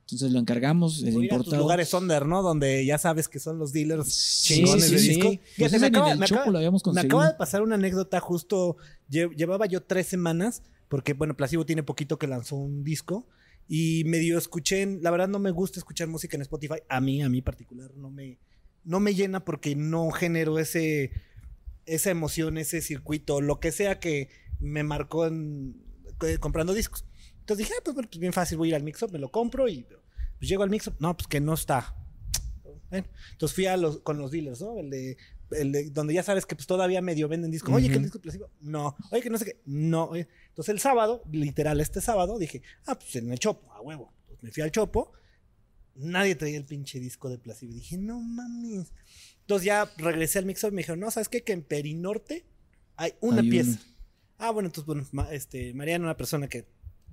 Entonces 0.02 0.32
lo 0.32 0.40
encargamos, 0.40 1.02
el 1.02 1.16
importado. 1.24 1.58
lugares 1.58 1.92
under, 1.96 2.28
¿no? 2.28 2.44
Donde 2.44 2.86
ya 2.86 3.00
sabes 3.00 3.28
que 3.28 3.40
son 3.40 3.58
los 3.58 3.74
dealers 3.74 4.14
Sí, 4.14 4.56
chingones 4.56 4.86
sí, 4.86 4.92
de 4.94 5.00
sí. 5.00 5.08
disco. 5.10 5.30
Me 5.58 7.00
acaba, 7.02 7.28
de 7.28 7.34
pasar 7.34 7.64
una 7.64 7.74
anécdota 7.76 8.20
justo. 8.20 8.78
lle- 9.10 9.36
Llevaba 9.36 9.66
yo 9.66 9.82
tres 9.82 10.06
semanas, 10.06 10.62
porque 10.88 11.14
bueno, 11.14 11.36
Placebo 11.36 11.66
tiene 11.66 11.84
poquito 11.84 12.18
que 12.18 12.28
lanzó 12.28 12.56
un 12.56 12.84
disco. 12.84 13.28
Y 13.68 14.04
medio 14.06 14.38
escuché, 14.38 14.86
la 15.02 15.10
verdad 15.10 15.28
no 15.28 15.40
me 15.40 15.50
gusta 15.50 15.80
escuchar 15.80 16.08
música 16.08 16.36
en 16.36 16.44
Spotify. 16.44 16.82
A 16.88 17.02
mí, 17.02 17.24
a 17.24 17.30
mí 17.30 17.42
particular, 17.42 17.92
no 17.96 18.12
me, 18.12 18.38
no 18.84 19.00
me 19.00 19.16
llena 19.16 19.44
porque 19.44 19.76
no 19.76 20.12
genero 20.12 20.60
ese, 20.60 21.12
esa 21.86 22.12
emoción, 22.12 22.58
ese 22.58 22.82
circuito, 22.82 23.42
lo 23.42 23.60
que 23.60 23.72
sea 23.72 24.00
que 24.00 24.30
me 24.60 24.84
marcó 24.84 25.26
en, 25.26 25.82
eh, 26.22 26.38
comprando 26.38 26.74
discos. 26.74 27.06
Entonces 27.40 27.68
dije, 27.68 27.74
ah, 27.78 27.82
pues, 27.84 27.96
pues 27.96 28.20
bien 28.20 28.34
fácil, 28.34 28.58
voy 28.58 28.68
a 28.68 28.70
ir 28.70 28.76
al 28.76 28.84
mix-up, 28.84 29.12
me 29.12 29.20
lo 29.20 29.32
compro 29.32 29.68
y 29.68 29.86
pues 30.38 30.50
llego 30.50 30.64
al 30.64 30.70
mix-up. 30.70 30.96
No, 31.00 31.16
pues 31.16 31.28
que 31.28 31.42
no 31.42 31.54
está. 31.54 31.96
Bueno, 32.90 33.08
entonces 33.32 33.56
fui 33.56 33.66
a 33.66 33.78
los, 33.78 34.00
con 34.02 34.18
los 34.20 34.32
dealers, 34.32 34.62
¿no? 34.62 34.78
El 34.78 34.90
de, 34.90 35.18
el 35.52 35.72
de- 35.72 35.90
donde 35.92 36.14
ya 36.14 36.24
sabes 36.24 36.46
que 36.46 36.56
pues 36.56 36.68
todavía 36.68 37.02
medio 37.02 37.28
venden 37.28 37.52
discos. 37.52 37.74
Oye, 37.74 37.90
que 37.90 37.96
el 37.96 38.04
disco 38.04 38.20
placebo. 38.20 38.50
No. 38.62 38.96
Oye, 39.12 39.22
que 39.22 39.30
no 39.30 39.38
sé 39.38 39.46
qué. 39.46 39.62
No. 39.66 40.06
Oye. 40.06 40.28
Entonces 40.50 40.74
el 40.74 40.80
sábado, 40.80 41.24
literal, 41.32 41.80
este 41.82 42.02
sábado, 42.02 42.38
dije, 42.40 42.62
ah, 42.86 42.98
pues 42.98 43.16
en 43.16 43.32
el 43.32 43.40
Chopo, 43.40 43.72
a 43.74 43.82
huevo. 43.82 44.14
Pues 44.28 44.42
me 44.44 44.52
fui 44.52 44.64
al 44.64 44.72
Chopo. 44.72 45.12
Nadie 45.96 46.36
traía 46.36 46.58
el 46.58 46.66
pinche 46.66 47.00
disco 47.00 47.30
de 47.30 47.38
placebo. 47.38 47.74
Dije, 47.74 47.98
no 47.98 48.20
mames. 48.20 48.92
Entonces 49.42 49.66
ya 49.66 49.90
regresé 49.98 50.40
al 50.40 50.46
mix-up 50.46 50.70
y 50.70 50.76
me 50.76 50.80
dijeron, 50.82 51.00
no, 51.00 51.10
¿sabes 51.12 51.30
qué? 51.30 51.44
Que 51.44 51.54
en 51.54 51.62
Perinorte 51.64 52.46
hay 52.98 53.14
una 53.22 53.42
Hay 53.42 53.50
pieza. 53.50 53.80
uno. 53.82 53.96
Ah, 54.38 54.52
bueno, 54.52 54.68
entonces, 54.68 54.86
bueno, 54.86 55.08
ma- 55.14 55.32
este, 55.32 55.74
Mariana, 55.74 56.04
una 56.06 56.18
persona 56.18 56.48
que 56.50 56.68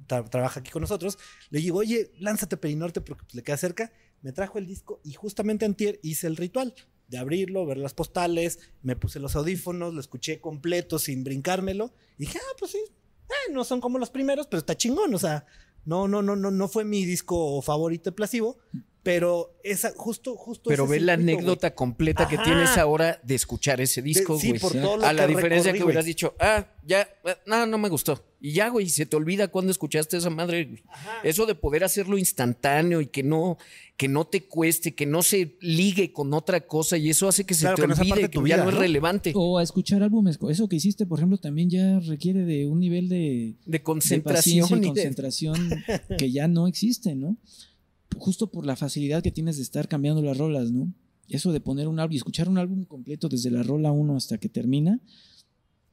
tra- 0.08 0.28
trabaja 0.28 0.58
aquí 0.60 0.70
con 0.72 0.80
nosotros, 0.80 1.18
le 1.50 1.60
digo, 1.60 1.78
oye, 1.78 2.10
lánzate 2.18 2.56
a 2.56 2.60
Perinorte 2.60 3.00
porque 3.00 3.22
pues, 3.24 3.34
le 3.34 3.42
queda 3.44 3.56
cerca. 3.56 3.92
Me 4.22 4.32
trajo 4.32 4.58
el 4.58 4.66
disco 4.66 5.00
y 5.04 5.12
justamente 5.12 5.64
antier 5.64 6.00
hice 6.02 6.26
el 6.26 6.36
ritual 6.36 6.74
de 7.12 7.18
abrirlo, 7.18 7.66
ver 7.66 7.76
las 7.76 7.92
postales, 7.92 8.58
me 8.82 8.96
puse 8.96 9.20
los 9.20 9.36
audífonos, 9.36 9.92
lo 9.92 10.00
escuché 10.00 10.40
completo 10.40 10.98
sin 10.98 11.22
brincármelo. 11.22 11.92
Y 12.16 12.24
dije, 12.24 12.38
ah, 12.42 12.56
pues 12.58 12.70
sí, 12.72 12.78
eh, 12.78 13.52
no 13.52 13.64
son 13.64 13.82
como 13.82 13.98
los 13.98 14.08
primeros, 14.08 14.46
pero 14.46 14.58
está 14.58 14.74
chingón. 14.74 15.14
O 15.14 15.18
sea, 15.18 15.44
no, 15.84 16.08
no, 16.08 16.22
no, 16.22 16.36
no, 16.36 16.50
no 16.50 16.68
fue 16.68 16.84
mi 16.84 17.04
disco 17.04 17.60
favorito 17.60 18.10
de 18.10 18.16
Placebo, 18.16 18.58
pero 19.02 19.58
esa, 19.64 19.92
justo, 19.96 20.36
justo. 20.36 20.68
Pero 20.70 20.86
ve 20.86 21.00
la 21.00 21.14
anécdota 21.14 21.74
completa 21.74 22.28
que 22.28 22.36
Ajá. 22.36 22.44
tienes 22.44 22.76
ahora 22.78 23.20
de 23.24 23.34
escuchar 23.34 23.80
ese 23.80 24.00
güey. 24.00 24.14
disco, 24.14 24.34
De- 24.34 24.40
sí, 24.40 24.48
güey. 24.50 24.60
por 24.60 24.72
todo 24.72 24.96
lo 24.98 25.04
A 25.04 25.12
la 25.12 25.26
diferencia 25.26 25.72
recorrí, 25.72 25.78
que 25.78 25.82
güey. 25.84 25.92
hubieras 25.92 26.04
dicho, 26.04 26.34
ah, 26.38 26.66
ya, 26.86 27.02
eh, 27.24 27.34
no, 27.46 27.66
no 27.66 27.78
me 27.78 27.88
gustó. 27.88 28.24
Y 28.40 28.52
ya, 28.52 28.68
güey, 28.68 28.88
se 28.88 29.06
te 29.06 29.14
olvida 29.16 29.48
cuando 29.48 29.70
escuchaste 29.70 30.16
esa 30.16 30.30
madre. 30.30 30.64
güey. 30.64 30.82
Ajá. 30.88 31.12
Eso 31.24 31.46
de 31.46 31.54
poder 31.54 31.84
hacerlo 31.84 32.18
instantáneo 32.18 33.00
y 33.00 33.06
que 33.06 33.22
no, 33.22 33.56
que 33.96 34.08
no 34.08 34.24
te 34.24 34.42
cueste, 34.44 34.94
que 34.94 35.06
no 35.06 35.22
se 35.22 35.56
ligue 35.60 36.12
con 36.12 36.32
otra 36.34 36.60
cosa 36.66 36.96
y 36.96 37.08
eso 37.10 37.28
hace 37.28 37.44
que 37.44 37.54
se 37.54 37.62
Claro, 37.62 37.76
te 37.76 37.82
que 37.86 37.92
olvide, 38.00 38.14
de 38.16 38.20
que 38.22 38.28
tu 38.38 38.46
ya 38.46 38.56
no 38.58 38.70
es 38.70 38.76
relevante. 38.76 39.32
O 39.36 39.58
a 39.58 39.62
escuchar 39.62 40.02
álbumes. 40.02 40.38
Eso 40.48 40.68
que 40.68 40.76
hiciste, 40.76 41.06
por 41.06 41.18
ejemplo, 41.20 41.38
también 41.38 41.70
ya 41.70 42.00
requiere 42.00 42.44
de 42.44 42.66
un 42.66 42.80
nivel 42.80 43.08
de, 43.08 43.16
De 43.16 43.56
de 43.66 43.82
concentración 43.82 44.68
paciencia 44.68 44.76
y 44.76 44.78
y 44.78 44.82
de- 44.82 44.88
concentración 44.88 45.84
que 46.18 46.32
ya 46.32 46.48
no 46.48 46.66
existe, 46.66 47.14
¿no? 47.14 47.36
Justo 48.18 48.46
por 48.48 48.64
la 48.66 48.76
facilidad 48.76 49.22
que 49.22 49.30
tienes 49.30 49.56
de 49.56 49.62
estar 49.62 49.88
cambiando 49.88 50.22
las 50.22 50.36
rolas, 50.38 50.70
¿no? 50.70 50.92
Eso 51.28 51.52
de 51.52 51.60
poner 51.60 51.88
un 51.88 51.98
álbum 52.00 52.12
y 52.12 52.16
escuchar 52.16 52.48
un 52.48 52.58
álbum 52.58 52.84
completo 52.84 53.28
desde 53.28 53.50
la 53.50 53.62
rola 53.62 53.90
1 53.92 54.16
hasta 54.16 54.38
que 54.38 54.48
termina. 54.48 55.00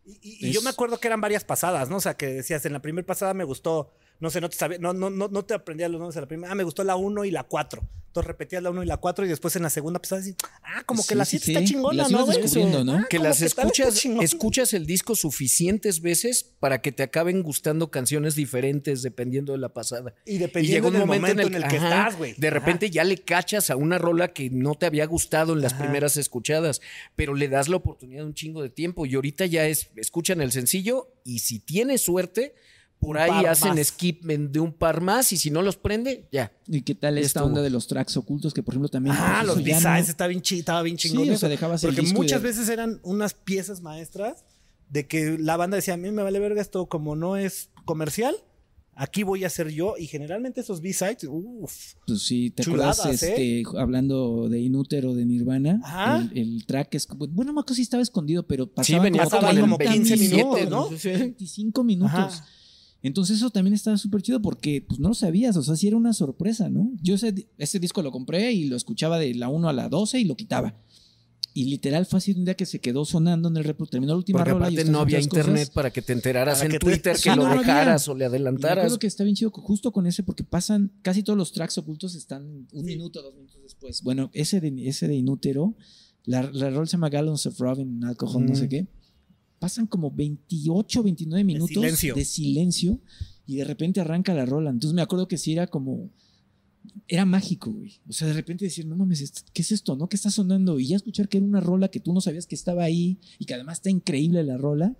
Y, 0.06 0.48
y- 0.48 0.52
yo 0.52 0.62
me 0.62 0.70
acuerdo 0.70 1.00
que 1.00 1.08
eran 1.08 1.22
varias 1.22 1.44
pasadas, 1.44 1.90
¿no? 1.90 1.98
O 1.98 2.02
sea, 2.02 2.16
que 2.16 2.28
decías, 2.28 2.66
en 2.66 2.74
la 2.74 2.82
primera 2.82 3.06
pasada 3.06 3.34
me 3.34 3.44
gustó 3.44 3.92
no 4.20 4.30
sé, 4.30 4.42
no 4.42 4.50
te 4.50 4.58
sabía, 4.58 4.78
no, 4.80 4.94
no, 4.94 5.10
no, 5.10 5.28
no 5.30 5.46
te 5.46 5.54
aprendías 5.54 5.90
los 5.90 6.00
nombres 6.00 6.16
de 6.16 6.22
la 6.22 6.28
primera. 6.28 6.52
Ah, 6.52 6.56
me 6.56 6.64
gustó 6.64 6.84
la 6.84 6.96
1 6.96 7.26
y 7.26 7.32
la 7.32 7.44
4. 7.44 7.82
Entonces 8.08 8.28
repetías 8.28 8.64
la 8.64 8.72
1 8.72 8.82
y 8.84 8.86
la 8.88 8.98
4 8.98 9.24
y 9.26 9.30
después 9.30 9.56
en 9.56 9.62
la 9.62 9.70
segunda 9.70 9.98
empezabas 9.98 10.24
a 10.24 10.26
decir, 10.26 10.36
ah, 10.64 10.84
como 10.84 11.04
que 11.04 11.10
Sí, 11.10 11.16
la 11.16 11.26
sí, 11.26 11.38
7 11.38 11.46
sí. 11.46 11.52
está 11.54 11.64
chingona, 11.64 11.98
Las 12.04 12.12
¿no, 12.12 12.26
descubriendo, 12.26 12.84
¿no? 12.84 12.94
Ah, 12.98 13.08
que 13.08 13.20
las 13.20 13.42
escuchas, 13.44 14.04
escuchas 14.22 14.74
el 14.74 14.88
disco 14.88 15.16
suficientes 15.16 16.02
veces 16.02 16.44
para 16.60 16.82
que 16.82 16.92
te 16.92 17.04
acaben 17.04 17.44
gustando 17.44 17.92
canciones 17.92 18.34
diferentes 18.36 19.04
dependiendo 19.04 19.52
de 19.54 19.60
la 19.60 19.70
pasada. 19.70 20.16
Y 20.26 20.40
dependiendo 20.40 20.90
del 20.90 21.06
momento 21.06 21.44
en 21.44 21.54
el 21.54 21.68
que 21.68 21.78
ajá, 21.78 21.88
estás, 21.88 22.18
güey. 22.18 22.34
De 22.36 22.48
Ajá. 22.48 22.56
repente 22.60 22.90
ya 22.90 23.04
le 23.04 23.20
cachas 23.20 23.70
a 23.70 23.76
una 23.76 24.00
rola 24.00 24.34
que 24.34 24.50
no 24.50 24.74
te 24.74 24.88
había 24.88 25.06
gustado 25.06 25.54
en 25.54 25.62
las 25.62 25.74
Ajá. 25.74 25.84
primeras 25.84 26.18
escuchadas, 26.18 26.82
pero 27.16 27.36
le 27.36 27.48
das 27.48 27.70
la 27.70 27.76
oportunidad 27.78 28.26
un 28.26 28.34
chingo 28.34 28.64
de 28.64 28.70
tiempo 28.72 29.06
y 29.06 29.14
ahorita 29.16 29.46
ya 29.46 29.68
es, 29.68 29.92
escuchan 29.96 30.42
el 30.42 30.52
sencillo 30.52 31.14
y 31.24 31.40
si 31.40 31.60
tienes 31.60 32.02
suerte, 32.02 32.56
por 33.00 33.18
ahí 33.18 33.46
hacen 33.46 33.76
más. 33.76 33.88
skip 33.88 34.24
de 34.26 34.60
un 34.60 34.74
par 34.74 35.02
más 35.02 35.32
y 35.32 35.38
si 35.38 35.50
no 35.52 35.62
los 35.62 35.78
prende, 35.78 36.28
ya. 36.32 36.52
¿Y 36.68 36.82
qué 36.82 36.96
tal 36.96 37.18
esta 37.18 37.44
onda 37.44 37.62
de 37.62 37.70
los 37.70 37.88
tracks 37.88 38.18
ocultos 38.18 38.54
que, 38.54 38.62
por 38.62 38.74
ejemplo, 38.74 38.90
también. 38.90 39.16
Ah, 39.18 39.44
los 39.46 39.58
B-sides, 39.64 39.84
no- 39.84 39.96
está 39.98 40.28
bien 40.28 40.42
estaba 40.60 40.82
bien 40.82 40.98
chingón. 40.98 41.24
Sí, 41.26 41.30
o 41.32 41.38
sea, 41.38 41.50
dejabas 41.50 41.84
el 41.84 41.90
Porque 41.90 42.02
disco 42.02 42.18
y 42.18 42.22
muchas 42.22 42.42
veces 42.42 42.68
eran 42.70 43.00
unas 43.04 43.34
piezas 43.34 43.82
maestras 43.82 44.44
de 44.90 45.08
que 45.08 45.38
la 45.40 45.56
banda 45.56 45.76
decía, 45.78 45.94
a 45.94 45.98
mí 45.98 46.12
me 46.12 46.24
vale 46.24 46.40
verga 46.40 46.62
esto 46.62 46.88
como 46.88 47.16
no 47.16 47.38
es 47.38 47.70
comercial, 47.86 48.36
aquí 48.96 49.24
voy 49.24 49.44
a 49.46 49.48
hacer 49.48 49.70
yo. 49.70 49.94
Y 49.98 50.08
generalmente 50.08 50.60
esos 50.62 50.82
B-sides, 50.82 51.24
uff. 51.30 51.94
Pues 52.06 52.22
sí, 52.24 52.50
¿te 52.50 52.64
Chuladas, 52.64 53.00
acuerdas? 53.00 53.24
¿eh? 53.24 53.30
Este, 53.62 53.78
hablando 53.80 54.50
de 54.50 54.60
Inútero 54.60 55.14
de 55.14 55.26
Nirvana, 55.26 55.80
Ajá. 55.86 56.18
el, 56.34 56.38
el 56.38 56.66
track 56.66 56.96
es. 56.96 57.06
como- 57.08 57.28
Bueno, 57.28 57.54
no 57.54 57.64
si 57.76 57.84
estaba 57.84 58.04
escondido, 58.04 58.46
pero 58.46 58.68
pasaba 58.68 59.04
venía 59.04 59.24
como, 59.24 59.62
como 59.62 59.78
30 59.78 59.94
15 59.94 60.18
minutos, 60.18 60.70
¿no? 60.70 60.90
Sí. 60.98 61.10
25 61.10 61.84
minutos. 61.86 62.14
Ajá. 62.14 62.46
Entonces 63.02 63.38
eso 63.38 63.50
también 63.50 63.74
estaba 63.74 63.98
súper 63.98 64.22
chido 64.22 64.42
porque 64.42 64.82
pues 64.86 65.00
no 65.00 65.10
lo 65.10 65.14
sabías, 65.16 65.56
o 65.56 65.64
sea, 65.64 65.76
sí 65.76 65.88
era 65.88 65.96
una 65.98 66.14
sorpresa, 66.14 66.70
¿no? 66.70 66.92
Yo 67.02 67.16
ese, 67.16 67.48
ese 67.58 67.80
disco 67.80 68.02
lo 68.02 68.12
compré 68.12 68.52
y 68.52 68.66
lo 68.66 68.76
escuchaba 68.76 69.18
de 69.18 69.34
la 69.36 69.48
1 69.50 69.70
a 69.70 69.74
la 69.74 69.88
12 69.90 70.20
y 70.20 70.26
lo 70.26 70.36
quitaba. 70.36 70.76
Y 71.54 71.66
literal 71.66 72.06
fue 72.06 72.18
así 72.20 72.32
un 72.34 72.46
día 72.46 72.54
que 72.56 72.66
se 72.66 72.80
quedó 72.80 73.06
sonando 73.06 73.50
en 73.50 73.58
el 73.58 73.64
repro, 73.64 73.88
terminó 73.88 74.14
la 74.14 74.18
última 74.18 74.40
Porque 74.40 74.52
rola 74.52 74.66
y 74.66 74.68
aparte 74.68 74.82
estas 74.82 74.92
no 74.92 75.00
había 75.00 75.18
otras 75.18 75.28
cosas. 75.30 75.46
internet 75.48 75.72
para 75.74 75.92
que 75.92 76.02
te 76.02 76.14
enteraras 76.14 76.60
Para 76.60 76.66
en 76.68 76.72
que 76.74 76.80
te- 76.80 76.86
Twitter 76.86 77.14
que 77.16 77.22
Sí, 77.22 77.30
lo 77.30 77.36
no, 77.38 77.50
no 77.50 77.58
dejaras 77.58 78.08
o 78.08 78.16
le 78.16 78.26
Y 78.26 78.28
adelantaras. 78.28 78.78
acuerdo 78.78 79.00
que 79.00 79.08
está 79.08 79.24
bien 79.24 79.36
chido 79.36 79.50
justo 79.52 79.92
con 79.92 80.06
ese 80.06 80.22
porque 80.24 80.44
pasan 80.44 80.92
casi 81.02 81.24
todos 81.24 81.38
los 81.38 81.52
tracks 81.52 81.78
ocultos 81.80 82.16
están 82.16 82.68
un 82.72 82.86
minuto, 82.86 83.22
dos 83.24 83.34
minutos 83.34 83.62
después. 83.64 84.04
Bueno, 84.04 84.30
ese 84.34 84.62
de, 84.62 84.88
ese 84.88 85.08
de 85.08 85.16
Inútero, 85.16 85.76
la, 86.26 86.44
la 86.52 86.70
rola 86.70 86.86
se 86.86 86.92
llama 86.94 87.10
Gallons 87.10 87.46
of 87.48 87.60
Robin, 87.60 88.04
Alcohol, 88.04 88.46
no 88.46 88.52
Ujú. 88.52 88.60
sé 88.62 88.70
qué. 88.70 88.88
Pasan 89.60 89.88
como 89.88 90.12
28, 90.12 91.04
29 91.04 91.44
minutos 91.44 91.76
silencio. 91.76 92.16
de 92.16 92.26
silencio 92.26 93.00
y 93.46 93.58
de 93.58 93.64
repente 93.66 94.00
arranca 94.00 94.34
la 94.34 94.46
rola. 94.46 94.70
Entonces 94.70 94.94
me 94.94 95.02
acuerdo 95.02 95.28
que 95.28 95.38
sí 95.38 95.54
era 95.54 95.68
como. 95.68 96.10
Era 97.08 97.26
mágico, 97.26 97.72
güey. 97.72 98.00
O 98.08 98.14
sea, 98.14 98.28
de 98.28 98.34
repente 98.34 98.66
decir, 98.66 98.86
no 98.86 98.96
mames, 98.96 99.44
¿qué 99.54 99.62
es 99.62 99.72
esto? 99.72 99.96
¿No? 99.96 100.08
¿Qué 100.08 100.16
está 100.16 100.30
sonando? 100.32 100.80
Y 100.80 100.88
ya 100.88 100.96
escuchar 100.96 101.28
que 101.28 101.38
era 101.38 101.46
una 101.46 101.60
rola 101.60 101.90
que 101.90 102.00
tú 102.00 102.14
no 102.14 102.22
sabías 102.22 102.48
que 102.48 102.56
estaba 102.56 102.84
ahí 102.84 103.18
y 103.38 103.46
que 103.46 103.56
además 103.56 103.80
está 103.80 103.90
increíble 103.90 104.44
la 104.44 104.58
rola. 104.58 104.96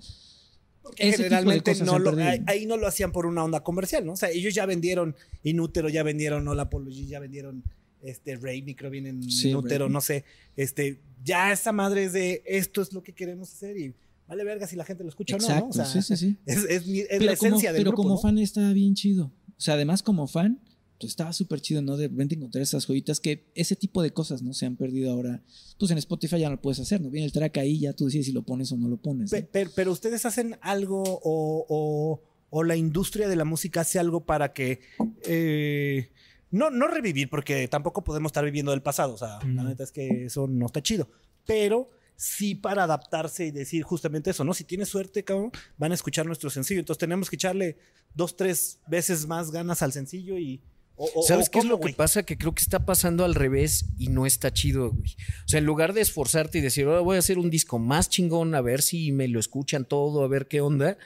Porque 0.82 1.06
de 1.06 1.14
generalmente 1.14 1.76
no 1.84 2.00
lo, 2.00 2.18
ahí, 2.18 2.42
ahí 2.48 2.66
no 2.66 2.76
lo 2.76 2.88
hacían 2.88 3.12
por 3.12 3.26
una 3.26 3.44
onda 3.44 3.62
comercial, 3.62 4.06
¿no? 4.06 4.14
O 4.14 4.18
sea, 4.18 4.30
ellos 4.30 4.54
ya 4.54 4.66
vendieron 4.66 5.16
Inútero, 5.44 5.88
ya 5.88 6.04
vendieron 6.04 6.48
All 6.48 6.60
Apology, 6.60 7.06
ya 7.06 7.20
vendieron 7.20 7.64
este 8.02 8.36
Raimi, 8.38 8.76
creo 8.76 8.90
viene 8.90 9.10
en 9.10 9.30
Sí, 9.30 9.50
Inútero, 9.50 9.90
no 9.90 10.02
sé. 10.02 10.26
Este, 10.56 11.02
ya 11.24 11.52
esa 11.52 11.72
madre 11.72 12.06
es 12.06 12.14
de 12.14 12.44
esto 12.46 12.82
es 12.82 12.94
lo 12.94 13.04
que 13.04 13.14
queremos 13.14 13.52
hacer 13.54 13.78
y 13.78 13.94
vale 14.30 14.44
verga 14.46 14.66
si 14.68 14.76
la 14.78 14.86
gente 14.86 15.04
lo 15.04 15.10
escucha 15.10 15.36
Exacto, 15.36 15.56
o 15.56 15.60
no, 15.60 15.64
¿no? 15.66 15.70
O 15.70 15.74
sea, 15.74 15.86
sí, 15.86 16.02
sí, 16.02 16.16
sí. 16.16 16.38
Es, 16.46 16.60
es 16.60 16.88
es 16.88 17.08
pero 17.10 17.26
la 17.26 17.34
esencia 17.34 17.50
como, 17.50 17.60
del 17.60 17.74
pero 17.76 17.84
grupo, 17.92 18.04
como 18.04 18.16
¿no? 18.16 18.22
fan 18.22 18.38
estaba 18.38 18.72
bien 18.72 18.94
chido. 18.96 19.26
O 19.58 19.62
sea, 19.62 19.74
además 19.74 20.02
como 20.04 20.26
fan, 20.28 20.62
pues 21.00 21.12
estaba 21.12 21.34
súper 21.34 21.60
chido, 21.62 21.82
¿no? 21.82 21.98
De 21.98 22.08
repente 22.08 22.36
encontrar 22.36 22.62
esas 22.62 22.86
joyitas 22.86 23.20
que 23.20 23.46
ese 23.56 23.76
tipo 23.76 24.02
de 24.02 24.12
cosas, 24.12 24.42
¿no? 24.42 24.54
Se 24.54 24.66
han 24.66 24.76
perdido 24.78 25.12
ahora. 25.12 25.42
Pues 25.78 25.92
en 25.92 25.98
Spotify 25.98 26.40
ya 26.40 26.50
no 26.50 26.56
lo 26.56 26.62
puedes 26.62 26.80
hacer, 26.80 27.02
¿no? 27.02 27.10
Viene 27.10 27.26
el 27.26 27.32
track 27.32 27.58
ahí, 27.58 27.80
ya 27.80 27.94
tú 27.94 28.06
decides 28.06 28.28
si 28.28 28.32
lo 28.32 28.44
pones 28.44 28.72
o 28.72 28.78
no 28.78 28.88
lo 28.88 28.98
pones. 28.98 29.32
¿no? 29.32 29.38
Pe- 29.38 29.48
Pero, 29.52 29.72
pero 29.76 29.92
ustedes 29.92 30.26
hacen 30.26 30.58
algo 30.62 31.02
o, 31.04 31.66
o- 31.70 32.22
o 32.52 32.64
la 32.64 32.76
industria 32.76 33.28
de 33.30 33.36
la 33.36 33.46
música 33.46 33.82
hace 33.82 33.98
algo 34.00 34.26
para 34.26 34.54
que... 34.54 34.80
eh, 35.24 36.10
no, 36.52 36.70
no 36.72 36.88
revivir, 36.88 37.30
porque 37.30 37.68
tampoco 37.68 38.04
podemos 38.04 38.30
estar 38.30 38.44
viviendo 38.44 38.72
del 38.72 38.82
pasado. 38.82 39.14
O 39.14 39.18
sea, 39.18 39.40
la 39.46 39.64
Mm. 39.64 39.68
neta 39.68 39.84
es 39.84 39.92
que 39.92 40.26
eso 40.26 40.48
no 40.48 40.66
está 40.66 40.82
chido. 40.82 41.08
Pero 41.46 41.90
sí 42.22 42.54
para 42.54 42.84
adaptarse 42.84 43.46
y 43.46 43.52
decir 43.52 43.84
justamente 43.84 44.32
eso, 44.32 44.44
¿no? 44.44 44.54
Si 44.54 44.66
tienes 44.66 44.90
suerte, 44.90 45.24
cabrón, 45.24 45.52
van 45.78 45.94
a 45.94 45.96
escuchar 45.96 46.26
nuestro 46.26 46.50
sencillo. 46.50 46.82
Entonces 46.82 47.00
tenemos 47.00 47.30
que 47.30 47.38
echarle 47.38 47.78
dos, 48.14 48.36
tres 48.36 48.80
veces 48.88 49.26
más 49.26 49.52
ganas 49.52 49.82
al 49.82 49.94
sencillo 49.94 50.38
y... 50.38 50.62
o- 50.98 51.10
o- 51.16 51.24
¿Sabes 51.24 51.48
o 51.48 51.52
qué 51.52 51.60
es 51.60 51.66
lo 51.66 51.80
que 51.80 51.94
pasa? 51.94 52.24
Que 52.24 52.38
creo 52.38 52.54
que 52.54 52.62
está 52.62 52.86
pasando 52.86 53.24
al 53.24 53.36
revés 53.36 53.86
y 53.98 54.10
no 54.10 54.26
está 54.26 54.52
chido, 54.52 54.92
güey. 54.92 55.16
O 55.46 55.48
sea, 55.48 55.60
en 55.60 55.66
lugar 55.66 55.94
de 55.94 56.02
esforzarte 56.02 56.58
y 56.58 56.62
decir, 56.62 56.86
ahora 56.88 57.00
voy 57.00 57.16
a 57.16 57.20
hacer 57.20 57.40
un 57.40 57.50
disco 57.50 57.80
más 57.80 58.10
chingón, 58.10 58.54
a 58.54 58.60
ver 58.60 58.82
si 58.82 59.14
me 59.14 59.30
lo 59.30 59.40
escuchan 59.40 59.86
todo, 59.86 60.22
a 60.22 60.28
ver 60.28 60.48
qué 60.50 60.60
onda, 60.60 60.98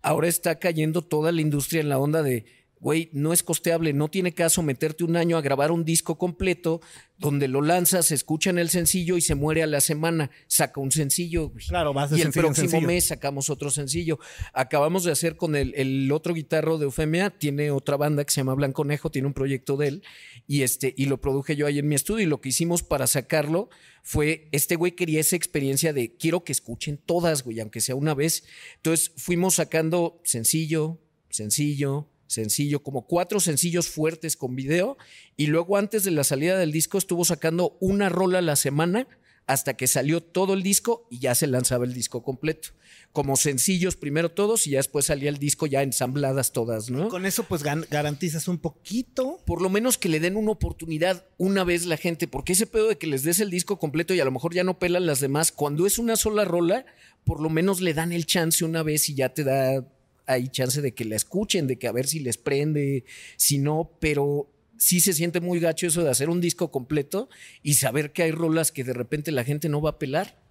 ahora 0.00 0.28
está 0.28 0.58
cayendo 0.58 1.02
toda 1.02 1.30
la 1.30 1.42
industria 1.42 1.82
en 1.82 1.90
la 1.90 1.98
onda 1.98 2.22
de, 2.22 2.46
güey, 2.84 3.08
no 3.14 3.32
es 3.32 3.42
costeable, 3.42 3.94
no 3.94 4.08
tiene 4.08 4.34
caso 4.34 4.62
meterte 4.62 5.04
un 5.04 5.16
año 5.16 5.38
a 5.38 5.40
grabar 5.40 5.72
un 5.72 5.86
disco 5.86 6.18
completo 6.18 6.82
donde 7.16 7.48
lo 7.48 7.62
lanzas, 7.62 8.04
se 8.04 8.14
escucha 8.14 8.50
en 8.50 8.58
el 8.58 8.68
sencillo 8.68 9.16
y 9.16 9.22
se 9.22 9.34
muere 9.34 9.62
a 9.62 9.66
la 9.66 9.80
semana, 9.80 10.30
saca 10.48 10.82
un 10.82 10.92
sencillo, 10.92 11.48
güey. 11.48 11.64
Claro, 11.64 11.94
vas 11.94 12.10
de 12.10 12.18
Y 12.18 12.20
el 12.20 12.30
próximo 12.30 12.82
mes 12.82 13.06
sacamos 13.06 13.48
otro 13.48 13.70
sencillo. 13.70 14.18
Acabamos 14.52 15.02
de 15.04 15.12
hacer 15.12 15.36
con 15.36 15.56
el, 15.56 15.72
el 15.76 16.12
otro 16.12 16.34
guitarro 16.34 16.76
de 16.76 16.84
Eufemia, 16.84 17.30
tiene 17.30 17.70
otra 17.70 17.96
banda 17.96 18.22
que 18.22 18.34
se 18.34 18.42
llama 18.42 18.52
Blanconejo, 18.52 19.10
tiene 19.10 19.28
un 19.28 19.34
proyecto 19.34 19.78
de 19.78 19.88
él, 19.88 20.02
y, 20.46 20.60
este, 20.60 20.92
y 20.94 21.06
lo 21.06 21.18
produje 21.22 21.56
yo 21.56 21.66
ahí 21.66 21.78
en 21.78 21.88
mi 21.88 21.94
estudio. 21.94 22.24
Y 22.24 22.28
lo 22.28 22.42
que 22.42 22.50
hicimos 22.50 22.82
para 22.82 23.06
sacarlo 23.06 23.70
fue, 24.02 24.50
este 24.52 24.76
güey 24.76 24.92
quería 24.92 25.20
esa 25.20 25.36
experiencia 25.36 25.94
de 25.94 26.14
quiero 26.16 26.44
que 26.44 26.52
escuchen 26.52 26.98
todas, 26.98 27.44
güey, 27.44 27.60
aunque 27.60 27.80
sea 27.80 27.94
una 27.94 28.12
vez. 28.12 28.44
Entonces 28.76 29.10
fuimos 29.16 29.54
sacando 29.54 30.20
sencillo, 30.22 31.00
sencillo, 31.30 32.10
sencillo, 32.34 32.82
como 32.82 33.06
cuatro 33.06 33.40
sencillos 33.40 33.88
fuertes 33.88 34.36
con 34.36 34.54
video, 34.54 34.96
y 35.36 35.46
luego 35.46 35.76
antes 35.76 36.04
de 36.04 36.10
la 36.10 36.24
salida 36.24 36.58
del 36.58 36.72
disco 36.72 36.98
estuvo 36.98 37.24
sacando 37.24 37.76
una 37.80 38.08
rola 38.08 38.38
a 38.38 38.42
la 38.42 38.56
semana 38.56 39.08
hasta 39.46 39.74
que 39.74 39.86
salió 39.86 40.22
todo 40.22 40.54
el 40.54 40.62
disco 40.62 41.06
y 41.10 41.18
ya 41.18 41.34
se 41.34 41.46
lanzaba 41.46 41.84
el 41.84 41.92
disco 41.92 42.22
completo. 42.22 42.70
Como 43.12 43.36
sencillos 43.36 43.96
primero 43.96 44.30
todos 44.30 44.66
y 44.66 44.70
ya 44.70 44.78
después 44.78 45.06
salía 45.06 45.28
el 45.28 45.38
disco 45.38 45.66
ya 45.66 45.82
ensambladas 45.82 46.52
todas, 46.52 46.90
¿no? 46.90 47.08
Con 47.08 47.26
eso 47.26 47.44
pues 47.44 47.62
garantizas 47.62 48.48
un 48.48 48.58
poquito 48.58 49.40
Por 49.44 49.62
lo 49.62 49.68
menos 49.68 49.98
que 49.98 50.08
le 50.08 50.20
den 50.20 50.36
una 50.36 50.52
oportunidad 50.52 51.26
una 51.36 51.64
vez 51.64 51.86
la 51.86 51.96
gente, 51.96 52.26
porque 52.26 52.54
ese 52.54 52.66
pedo 52.66 52.88
de 52.88 52.98
que 52.98 53.06
les 53.06 53.22
des 53.22 53.40
el 53.40 53.50
disco 53.50 53.78
completo 53.78 54.14
y 54.14 54.20
a 54.20 54.24
lo 54.24 54.30
mejor 54.30 54.54
ya 54.54 54.64
no 54.64 54.78
pelan 54.78 55.06
las 55.06 55.20
demás, 55.20 55.52
cuando 55.52 55.86
es 55.86 55.98
una 55.98 56.16
sola 56.16 56.44
rola, 56.44 56.86
por 57.24 57.40
lo 57.40 57.50
menos 57.50 57.80
le 57.80 57.94
dan 57.94 58.12
el 58.12 58.26
chance 58.26 58.64
una 58.64 58.82
vez 58.82 59.08
y 59.08 59.14
ya 59.14 59.28
te 59.30 59.44
da 59.44 59.86
ahí 60.26 60.48
chance 60.48 60.80
de 60.80 60.94
que 60.94 61.04
la 61.04 61.16
escuchen, 61.16 61.66
de 61.66 61.76
que 61.76 61.86
a 61.88 61.92
ver 61.92 62.06
si 62.06 62.20
les 62.20 62.36
prende, 62.38 63.04
si 63.36 63.58
no, 63.58 63.90
pero 64.00 64.50
sí 64.78 65.00
se 65.00 65.12
siente 65.12 65.40
muy 65.40 65.60
gacho 65.60 65.86
eso 65.86 66.02
de 66.02 66.10
hacer 66.10 66.28
un 66.30 66.40
disco 66.40 66.70
completo 66.70 67.28
y 67.62 67.74
saber 67.74 68.12
que 68.12 68.22
hay 68.24 68.30
rolas 68.30 68.72
que 68.72 68.84
de 68.84 68.92
repente 68.92 69.30
la 69.32 69.44
gente 69.44 69.68
no 69.68 69.80
va 69.80 69.90
a 69.90 69.98
pelar. 69.98 70.42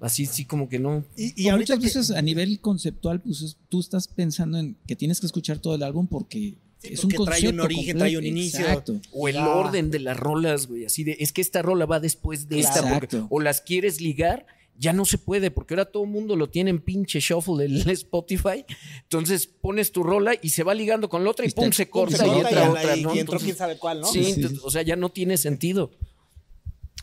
Así, 0.00 0.26
sí, 0.26 0.44
como 0.44 0.68
que 0.68 0.80
no. 0.80 1.04
Y, 1.16 1.40
y 1.44 1.48
ahorita 1.48 1.76
muchas 1.76 1.92
que- 1.92 1.98
veces 1.98 2.10
a 2.16 2.22
nivel 2.22 2.58
conceptual, 2.60 3.20
pues 3.20 3.40
es- 3.42 3.56
tú 3.68 3.78
estás 3.78 4.08
pensando 4.08 4.58
en 4.58 4.76
que 4.86 4.96
tienes 4.96 5.20
que 5.20 5.26
escuchar 5.26 5.58
todo 5.60 5.76
el 5.76 5.82
álbum 5.84 6.08
porque 6.08 6.54
Sí, 6.78 6.88
es 6.94 7.04
un 7.04 7.10
trae 7.24 7.48
un 7.48 7.60
origen, 7.60 7.96
trae 7.98 8.18
un 8.18 8.24
inicio. 8.26 8.58
Exacto. 8.60 9.00
O 9.12 9.28
el 9.28 9.36
orden 9.36 9.92
de 9.92 10.00
las 10.00 10.16
rolas, 10.16 10.66
güey. 10.66 10.84
Así 10.86 11.04
de, 11.04 11.16
es 11.20 11.32
que 11.32 11.40
esta 11.40 11.62
rola 11.62 11.86
va 11.86 12.00
después 12.00 12.48
de 12.48 12.58
esta. 12.58 12.80
porque- 12.82 12.94
Exacto. 13.06 13.26
o 13.30 13.38
las 13.40 13.60
quieres 13.60 14.00
ligar, 14.00 14.44
ya 14.76 14.92
no 14.92 15.04
se 15.04 15.18
puede, 15.18 15.50
porque 15.50 15.74
ahora 15.74 15.84
todo 15.84 16.04
el 16.04 16.10
mundo 16.10 16.34
lo 16.36 16.48
tiene 16.50 16.70
en 16.70 16.80
pinche 16.80 17.20
shuffle 17.20 17.64
del 17.68 17.88
Spotify. 17.90 18.64
Entonces 19.02 19.46
pones 19.46 19.92
tu 19.92 20.02
rola 20.02 20.34
y 20.40 20.48
se 20.50 20.62
va 20.64 20.74
ligando 20.74 21.08
con 21.08 21.22
la 21.24 21.30
otra 21.30 21.44
y, 21.44 21.48
Y 21.48 21.52
pum, 21.52 21.70
te- 21.70 21.76
se 21.76 21.90
corta 21.90 22.16
se 22.16 22.26
y 22.26 22.30
entra 22.30 22.50
y, 22.64 22.68
otra, 22.68 22.96
y 22.96 23.02
¿no? 23.02 23.10
entró 23.10 23.20
Entonces, 23.20 23.44
quién 23.44 23.56
sabe 23.56 23.78
cuál, 23.78 24.00
¿no? 24.00 24.06
Sí, 24.06 24.18
Sí, 24.18 24.24
sí, 24.24 24.32
entonces, 24.40 24.58
sí. 24.60 24.64
o 24.66 24.70
sea, 24.70 24.82
ya 24.82 24.96
no 24.96 25.10
tiene 25.10 25.36
sentido. 25.36 25.90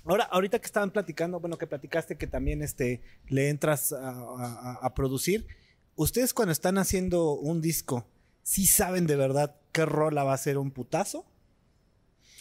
Ahora, 0.06 0.24
ahorita 0.26 0.60
que 0.60 0.66
estaban 0.66 0.92
platicando, 0.92 1.40
bueno, 1.40 1.58
que 1.58 1.68
platicaste 1.68 2.18
que 2.18 2.26
también 2.26 2.64
este, 2.64 3.02
le 3.28 3.50
entras 3.50 3.92
a, 3.92 4.10
a- 4.10 4.80
a 4.82 4.94
producir, 4.96 5.46
ustedes 5.96 6.34
cuando 6.34 6.52
están 6.52 6.78
haciendo 6.80 7.34
un 7.34 7.62
disco, 7.62 8.08
¿sí 8.42 8.66
saben 8.66 9.06
de 9.06 9.16
verdad 9.16 9.56
qué 9.72 9.86
rola 9.86 10.24
va 10.24 10.34
a 10.34 10.38
ser 10.38 10.58
un 10.58 10.72
putazo? 10.72 11.26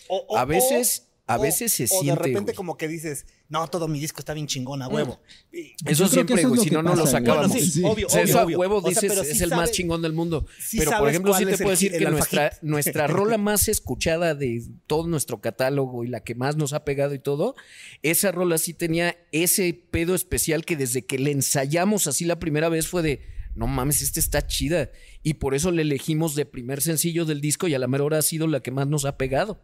O- 0.09 0.25
o- 0.29 0.39
A 0.39 0.45
veces, 0.47 1.08
a 1.29 1.39
o- 1.39 1.43
veces 1.43 1.73
se 1.73 1.85
o 1.85 1.87
siente. 1.87 2.09
de 2.11 2.17
repente 2.17 2.55
como 2.55 2.77
que 2.77 2.89
dices, 2.89 3.27
no, 3.49 3.69
todo 3.69 3.87
mi 3.87 4.01
disco 4.01 4.21
está 4.21 4.35
bien 4.35 4.47
chingón, 4.47 4.83
a 4.83 4.89
huevo. 4.89 5.21
Y- 5.53 5.75
Eso 5.87 6.09
siempre, 6.09 6.41
es 6.41 6.49
güey, 6.49 6.61
si 6.61 6.71
no, 6.71 6.83
no 6.83 6.95
lo 6.97 7.07
sacábamos. 7.07 7.49
Bueno, 7.53 7.65
sí, 7.65 7.71
Sí. 7.71 7.83
obvio, 7.85 8.07
O 8.07 8.11
sea, 8.11 8.23
obvio, 8.23 8.31
eso 8.31 8.39
a 8.41 8.47
huevo 8.47 8.77
O 8.79 8.81
sea, 8.81 8.89
dices, 8.91 9.05
pero 9.11 9.23
sí 9.25 9.31
es 9.31 9.41
el 9.43 9.51
más 9.51 9.71
chingón 9.71 10.03
del 10.03 10.13
mundo. 10.13 10.47
sí 10.59 10.79
pero, 10.79 10.93
por 10.99 11.09
ejemplo, 11.09 11.35
sí 11.35 11.45
te 11.45 11.57
puedo 11.59 11.71
decir 11.71 11.93
que 11.93 12.05
nuestra, 12.11 12.53
nuestra 12.63 13.07
rola 13.07 13.39
más 13.39 13.69
escuchada 13.69 14.35
de 14.35 14.63
todo 14.87 15.07
nuestro 15.07 15.41
catálogo 15.41 16.03
y 16.05 16.09
la 16.09 16.21
que 16.21 16.35
más 16.35 16.57
nos 16.57 16.73
ha 16.73 16.85
pegado 16.85 17.15
y 17.15 17.19
todo, 17.19 17.55
esa 18.03 18.33
rola 18.33 18.59
sí 18.59 18.75
tenía 18.75 19.17
ese 19.31 19.75
pedo 19.91 20.15
especial 20.15 20.65
que 20.65 20.77
desde 20.77 21.05
que 21.05 21.19
le 21.19 21.31
ensayamos 21.31 22.07
así 22.07 22.25
la 22.25 22.39
primera 22.39 22.69
vez 22.69 22.89
fue 22.89 23.03
de, 23.03 23.21
no 23.55 23.67
mames, 23.67 24.03
esta 24.03 24.21
está 24.21 24.47
chida. 24.47 24.91
Y 25.23 25.35
por 25.35 25.55
eso 25.55 25.73
le 25.73 25.83
elegimos 25.83 26.35
de 26.37 26.47
primer 26.47 26.81
sencillo 26.81 27.25
del 27.25 27.41
disco 27.41 27.67
y 27.69 27.75
a 27.75 27.79
la 27.79 27.87
mera 27.89 28.05
hora 28.05 28.19
ha 28.19 28.23
sido 28.23 28.47
la 28.47 28.61
que 28.61 28.71
más 28.71 28.87
nos 28.87 29.05
ha 29.05 29.19
pegado. 29.19 29.61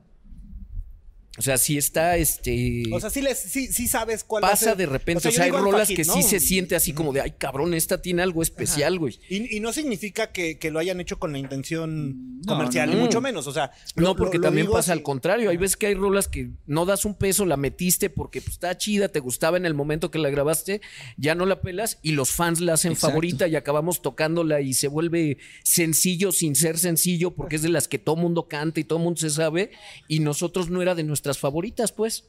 O 1.36 1.42
sea, 1.42 1.58
sí 1.58 1.76
está, 1.76 2.16
este... 2.16 2.84
O 2.92 3.00
sea, 3.00 3.10
sí, 3.10 3.20
les, 3.20 3.36
sí, 3.38 3.66
sí 3.66 3.88
sabes 3.88 4.22
cuál 4.22 4.44
va 4.44 4.48
a 4.48 4.50
pasa 4.52 4.66
ser. 4.66 4.76
de 4.76 4.86
repente. 4.86 5.26
O 5.28 5.32
sea, 5.32 5.44
hay 5.44 5.50
rolas 5.50 5.88
que 5.88 6.04
¿no? 6.04 6.14
sí 6.14 6.22
se 6.22 6.38
siente 6.38 6.76
así 6.76 6.92
como 6.92 7.12
de, 7.12 7.22
ay, 7.22 7.32
cabrón, 7.36 7.74
esta 7.74 8.00
tiene 8.00 8.22
algo 8.22 8.40
especial, 8.40 9.00
güey. 9.00 9.18
Y, 9.28 9.56
y 9.56 9.60
no 9.60 9.72
significa 9.72 10.30
que, 10.30 10.58
que 10.58 10.70
lo 10.70 10.78
hayan 10.78 11.00
hecho 11.00 11.18
con 11.18 11.32
la 11.32 11.38
intención 11.38 12.38
No, 12.42 12.52
comercial, 12.54 12.88
no, 12.88 12.94
ni 12.96 13.00
mucho 13.02 13.20
menos. 13.20 13.48
O 13.48 13.52
sea, 13.52 13.72
No, 13.96 14.14
porque 14.14 14.38
lo- 14.38 14.42
lo 14.42 14.48
también 14.48 14.66
pasa 14.68 14.78
así. 14.78 14.92
al 14.92 15.02
contrario. 15.02 15.50
Hay 15.50 15.56
veces 15.56 15.76
que 15.76 15.86
hay 15.88 15.94
rolas 15.94 16.28
que 16.28 16.50
no 16.66 16.86
das 16.86 17.04
un 17.04 17.14
peso, 17.14 17.44
la 17.46 17.56
metiste 17.56 18.10
porque 18.10 18.40
pues, 18.40 18.52
está 18.52 18.76
chida, 18.78 19.08
te 19.08 19.18
gustaba 19.18 19.56
en 19.56 19.66
el 19.66 19.74
momento 19.74 20.12
que 20.12 20.20
la 20.20 20.30
grabaste, 20.30 20.82
ya 21.16 21.34
no 21.34 21.46
la 21.46 21.60
pelas 21.62 21.98
y 22.02 22.12
los 22.12 22.30
fans 22.30 22.60
la 22.60 22.74
hacen 22.74 22.92
Exacto. 22.92 23.08
favorita 23.10 23.48
y 23.48 23.56
acabamos 23.56 24.02
tocándola 24.02 24.60
y 24.60 24.72
se 24.74 24.86
vuelve 24.86 25.38
sencillo 25.64 26.30
sin 26.30 26.54
ser 26.54 26.78
sencillo 26.78 27.32
porque 27.32 27.56
es 27.56 27.62
de 27.62 27.68
las 27.70 27.88
que 27.88 27.98
todo 27.98 28.14
mundo 28.16 28.46
canta 28.46 28.78
y 28.78 28.84
todo 28.84 28.98
mundo 29.00 29.20
se 29.20 29.30
sabe 29.30 29.72
y 30.06 30.20
nosotros 30.20 30.70
no 30.70 30.80
era 30.80 30.94
de 30.94 31.02
nuestras 31.24 31.38
favoritas, 31.38 31.90
pues. 31.90 32.24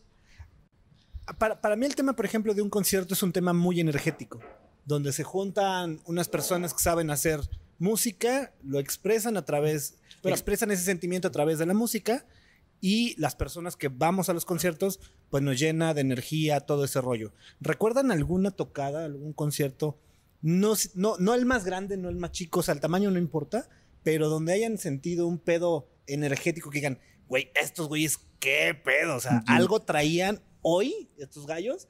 Para, 1.37 1.59
para 1.59 1.75
mí 1.75 1.85
el 1.85 1.95
tema, 1.95 2.15
por 2.15 2.25
ejemplo, 2.25 2.53
de 2.53 2.61
un 2.61 2.69
concierto 2.69 3.13
es 3.13 3.23
un 3.23 3.33
tema 3.33 3.51
muy 3.51 3.81
energético, 3.81 4.39
donde 4.85 5.11
se 5.11 5.23
juntan 5.23 5.99
unas 6.05 6.29
personas 6.29 6.73
que 6.73 6.81
saben 6.81 7.09
hacer 7.09 7.41
música, 7.77 8.53
lo 8.63 8.79
expresan 8.79 9.35
a 9.35 9.43
través, 9.43 9.97
expresan 10.23 10.71
ese 10.71 10.83
sentimiento 10.83 11.27
a 11.27 11.31
través 11.31 11.59
de 11.59 11.65
la 11.65 11.73
música 11.73 12.25
y 12.79 13.19
las 13.19 13.35
personas 13.35 13.75
que 13.75 13.89
vamos 13.89 14.29
a 14.29 14.33
los 14.33 14.45
conciertos, 14.45 15.01
pues 15.29 15.43
nos 15.43 15.59
llena 15.59 15.93
de 15.93 16.01
energía 16.01 16.61
todo 16.61 16.85
ese 16.85 17.01
rollo. 17.01 17.33
¿Recuerdan 17.59 18.11
alguna 18.11 18.51
tocada, 18.51 19.03
algún 19.03 19.33
concierto? 19.33 19.99
No, 20.41 20.73
no, 20.93 21.17
no 21.17 21.33
el 21.33 21.45
más 21.45 21.65
grande, 21.65 21.97
no 21.97 22.07
el 22.07 22.15
más 22.15 22.31
chico, 22.31 22.61
o 22.61 22.63
sea, 22.63 22.75
el 22.75 22.79
tamaño 22.79 23.11
no 23.11 23.17
importa, 23.17 23.67
pero 24.03 24.29
donde 24.29 24.53
hayan 24.53 24.77
sentido 24.77 25.27
un 25.27 25.39
pedo 25.39 25.89
energético 26.07 26.69
que 26.69 26.77
digan, 26.77 26.99
güey, 27.27 27.51
estos 27.61 27.87
güeyes, 27.87 28.19
qué 28.39 28.73
pedo, 28.83 29.15
o 29.15 29.19
sea, 29.19 29.43
algo 29.47 29.81
traían 29.81 30.41
hoy 30.61 31.09
estos 31.17 31.45
gallos. 31.47 31.87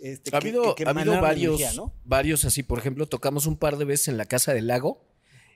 Este, 0.00 0.30
Ha 0.30 0.40
que- 0.40 0.48
habido, 0.48 0.74
que- 0.74 0.84
ha 0.84 0.90
habido 0.90 1.20
varios, 1.20 1.60
energía, 1.60 1.80
¿no? 1.80 1.94
varios 2.04 2.44
así. 2.44 2.62
Por 2.62 2.78
ejemplo, 2.78 3.06
tocamos 3.06 3.46
un 3.46 3.56
par 3.56 3.78
de 3.78 3.84
veces 3.86 4.08
en 4.08 4.16
la 4.18 4.26
Casa 4.26 4.52
del 4.52 4.66
Lago. 4.66 5.04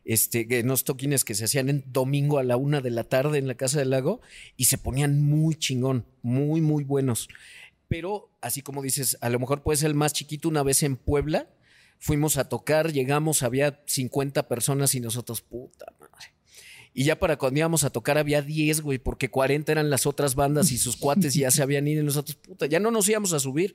Este, 0.03 0.49
que 0.49 0.61
unos 0.61 0.85
toquines 0.85 1.27
que 1.27 1.35
se 1.35 1.45
hacían 1.45 1.69
en 1.69 1.85
domingo 1.93 2.39
a 2.39 2.43
la 2.43 2.57
una 2.57 2.81
de 2.81 2.89
la 2.91 3.05
tarde 3.05 3.37
en 3.39 3.47
la 3.47 3.55
Casa 3.55 3.79
del 3.79 3.91
Lago 3.91 4.23
y 4.57 4.65
se 4.65 4.79
ponían 4.79 5.21
muy 5.21 5.57
chingón, 5.57 6.07
muy, 6.23 6.63
muy 6.63 6.85
buenos. 6.85 7.29
Pero 7.87 8.31
así 8.41 8.63
como 8.63 8.81
dices, 8.81 9.19
a 9.21 9.29
lo 9.29 9.39
mejor 9.39 9.63
puede 9.63 9.77
ser 9.77 9.89
el 9.89 9.95
más 9.95 10.15
chiquito 10.15 10.49
una 10.49 10.63
vez 10.63 10.83
en 10.85 10.97
Puebla. 10.97 11.51
Fuimos 11.99 12.39
a 12.39 12.49
tocar, 12.49 12.93
llegamos, 12.95 13.43
había 13.43 13.83
50 13.87 14.49
personas 14.49 14.95
y 14.95 15.01
nosotros, 15.01 15.43
puta 15.43 15.85
madre. 16.01 16.33
Y 16.93 17.05
ya 17.05 17.19
para 17.19 17.37
cuando 17.37 17.59
íbamos 17.59 17.85
a 17.85 17.91
tocar 17.91 18.19
había 18.19 18.43
10, 18.43 18.81
güey, 18.81 18.99
porque 18.99 19.31
40 19.31 19.71
eran 19.71 19.91
las 19.91 20.07
otras 20.07 20.35
bandas 20.35 20.73
y 20.73 20.79
sus 20.79 20.97
cuates 20.97 21.37
y 21.37 21.41
ya 21.41 21.51
se 21.51 21.63
habían 21.63 21.87
ido 21.87 22.03
y 22.03 22.05
nosotros, 22.05 22.37
puta, 22.37 22.67
ya 22.67 22.81
no 22.81 22.91
nos 22.91 23.09
íbamos 23.09 23.33
a 23.33 23.39
subir. 23.39 23.75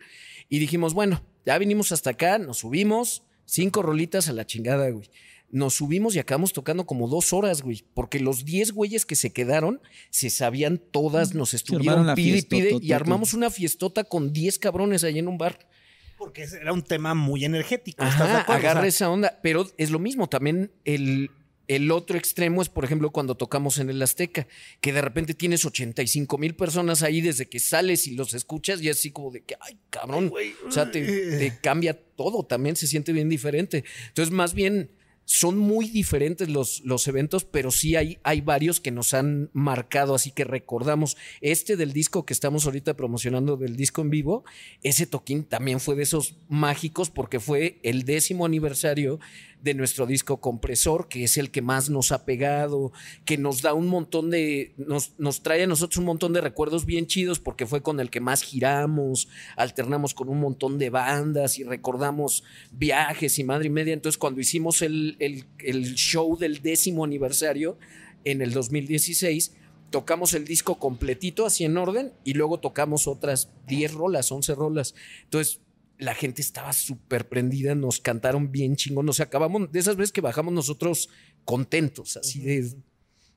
Y 0.49 0.59
dijimos, 0.59 0.93
bueno, 0.93 1.23
ya 1.45 1.57
vinimos 1.57 1.91
hasta 1.91 2.11
acá, 2.11 2.37
nos 2.37 2.57
subimos, 2.57 3.23
cinco 3.45 3.81
rolitas 3.81 4.27
a 4.27 4.33
la 4.33 4.45
chingada, 4.45 4.89
güey. 4.89 5.09
Nos 5.49 5.75
subimos 5.75 6.15
y 6.15 6.19
acabamos 6.19 6.51
tocando 6.51 6.85
como 6.85 7.07
dos 7.07 7.31
horas, 7.31 7.61
güey, 7.61 7.85
porque 7.93 8.19
los 8.19 8.43
10 8.43 8.73
güeyes 8.73 9.05
que 9.05 9.15
se 9.15 9.31
quedaron 9.31 9.79
se 10.09 10.29
sabían 10.29 10.77
todas, 10.77 11.33
nos 11.33 11.53
estuvieron 11.53 12.13
pide 12.15 12.39
y 12.39 12.41
pide 12.41 12.77
y 12.81 12.91
armamos 12.91 13.33
una 13.33 13.49
fiestota 13.49 14.03
con 14.03 14.33
10 14.33 14.59
cabrones 14.59 15.05
ahí 15.05 15.19
en 15.19 15.29
un 15.29 15.37
bar. 15.37 15.69
Porque 16.17 16.43
era 16.43 16.73
un 16.73 16.81
tema 16.81 17.13
muy 17.13 17.45
energético. 17.45 18.03
¿estás 18.03 18.19
de 18.19 18.25
Ajá, 18.25 18.41
acuerdo? 18.41 18.59
agarra 18.59 18.79
O 18.79 18.83
sea, 18.83 18.89
esa 18.89 19.09
onda. 19.09 19.39
Pero 19.43 19.67
es 19.77 19.91
lo 19.91 19.99
mismo, 19.99 20.27
también 20.27 20.71
el, 20.83 21.29
el 21.67 21.91
otro 21.91 22.17
extremo 22.17 22.61
es, 22.61 22.69
por 22.69 22.85
ejemplo, 22.85 23.11
cuando 23.11 23.35
tocamos 23.35 23.77
en 23.77 23.89
el 23.89 24.01
Azteca, 24.01 24.47
que 24.81 24.93
de 24.93 25.01
repente 25.01 25.33
tienes 25.33 25.65
85 25.65 26.37
mil 26.37 26.55
personas 26.55 27.03
ahí 27.03 27.21
desde 27.21 27.47
que 27.47 27.59
sales 27.59 28.07
y 28.07 28.15
los 28.15 28.33
escuchas 28.33 28.81
y 28.81 28.89
así 28.89 29.11
como 29.11 29.31
de 29.31 29.43
que, 29.43 29.55
ay, 29.59 29.77
cabrón. 29.89 30.31
O 30.67 30.71
sea, 30.71 30.91
te, 30.91 31.01
te 31.03 31.59
cambia 31.61 31.93
todo, 31.93 32.43
también 32.43 32.75
se 32.75 32.87
siente 32.87 33.13
bien 33.13 33.29
diferente. 33.29 33.83
Entonces, 34.09 34.33
más 34.33 34.53
bien, 34.53 34.89
son 35.25 35.57
muy 35.57 35.89
diferentes 35.89 36.49
los, 36.49 36.81
los 36.85 37.07
eventos, 37.07 37.45
pero 37.45 37.71
sí 37.71 37.95
hay, 37.95 38.19
hay 38.23 38.41
varios 38.41 38.79
que 38.79 38.91
nos 38.91 39.13
han 39.15 39.49
marcado, 39.53 40.13
así 40.13 40.31
que 40.31 40.43
recordamos. 40.43 41.17
Este 41.41 41.75
del 41.75 41.93
disco 41.93 42.25
que 42.25 42.33
estamos 42.33 42.65
ahorita 42.65 42.95
promocionando, 42.95 43.57
del 43.57 43.75
disco 43.75 44.01
en 44.01 44.11
vivo, 44.11 44.45
ese 44.83 45.07
toquín 45.07 45.43
también 45.43 45.79
fue 45.79 45.95
de 45.95 46.03
esos 46.03 46.35
mágicos 46.47 47.09
porque 47.09 47.39
fue 47.39 47.79
el 47.81 48.03
décimo 48.03 48.45
aniversario 48.45 49.19
de 49.61 49.73
nuestro 49.73 50.05
disco 50.05 50.39
compresor, 50.41 51.07
que 51.07 51.23
es 51.23 51.37
el 51.37 51.49
que 51.51 51.61
más 51.61 51.89
nos 51.89 52.11
ha 52.11 52.23
pegado, 52.25 52.91
que 53.25 53.37
nos 53.37 53.61
da 53.61 53.73
un 53.73 53.87
montón 53.87 54.29
de, 54.29 54.73
nos, 54.77 55.13
nos 55.17 55.41
trae 55.41 55.63
a 55.63 55.67
nosotros 55.67 55.97
un 55.97 56.05
montón 56.05 56.33
de 56.33 56.41
recuerdos 56.41 56.85
bien 56.85 57.07
chidos 57.07 57.39
porque 57.39 57.65
fue 57.65 57.81
con 57.81 57.99
el 57.99 58.09
que 58.09 58.19
más 58.19 58.41
giramos, 58.43 59.27
alternamos 59.57 60.13
con 60.13 60.29
un 60.29 60.39
montón 60.39 60.77
de 60.77 60.89
bandas 60.91 61.57
y 61.57 61.63
recordamos 61.63 62.43
viajes 62.71 63.39
y 63.39 63.43
madre 63.43 63.67
y 63.67 63.71
media. 63.71 63.93
Entonces 63.93 64.17
cuando 64.17 64.39
hicimos 64.41 64.81
el, 64.81 65.15
el- 65.19 65.45
el 65.59 65.95
show 65.95 66.37
del 66.37 66.61
décimo 66.61 67.03
aniversario 67.03 67.77
en 68.23 68.41
el 68.41 68.51
2016, 68.53 69.53
tocamos 69.89 70.33
el 70.33 70.45
disco 70.45 70.77
completito 70.77 71.45
así 71.45 71.63
en 71.63 71.77
orden 71.77 72.11
y 72.23 72.33
luego 72.33 72.59
tocamos 72.59 73.07
otras 73.07 73.49
10 73.67 73.93
rolas, 73.93 74.31
11 74.31 74.53
rolas. 74.55 74.95
Entonces 75.23 75.61
la 75.97 76.13
gente 76.15 76.41
estaba 76.41 76.73
súper 76.73 77.27
prendida, 77.29 77.73
nos 77.75 77.99
cantaron 77.99 78.51
bien 78.51 78.75
chingón, 78.75 79.05
nos 79.05 79.19
acabamos 79.19 79.71
de 79.71 79.79
esas 79.79 79.95
veces 79.95 80.11
que 80.11 80.21
bajamos 80.21 80.53
nosotros 80.53 81.09
contentos, 81.45 82.17
así 82.17 82.41
de 82.41 82.75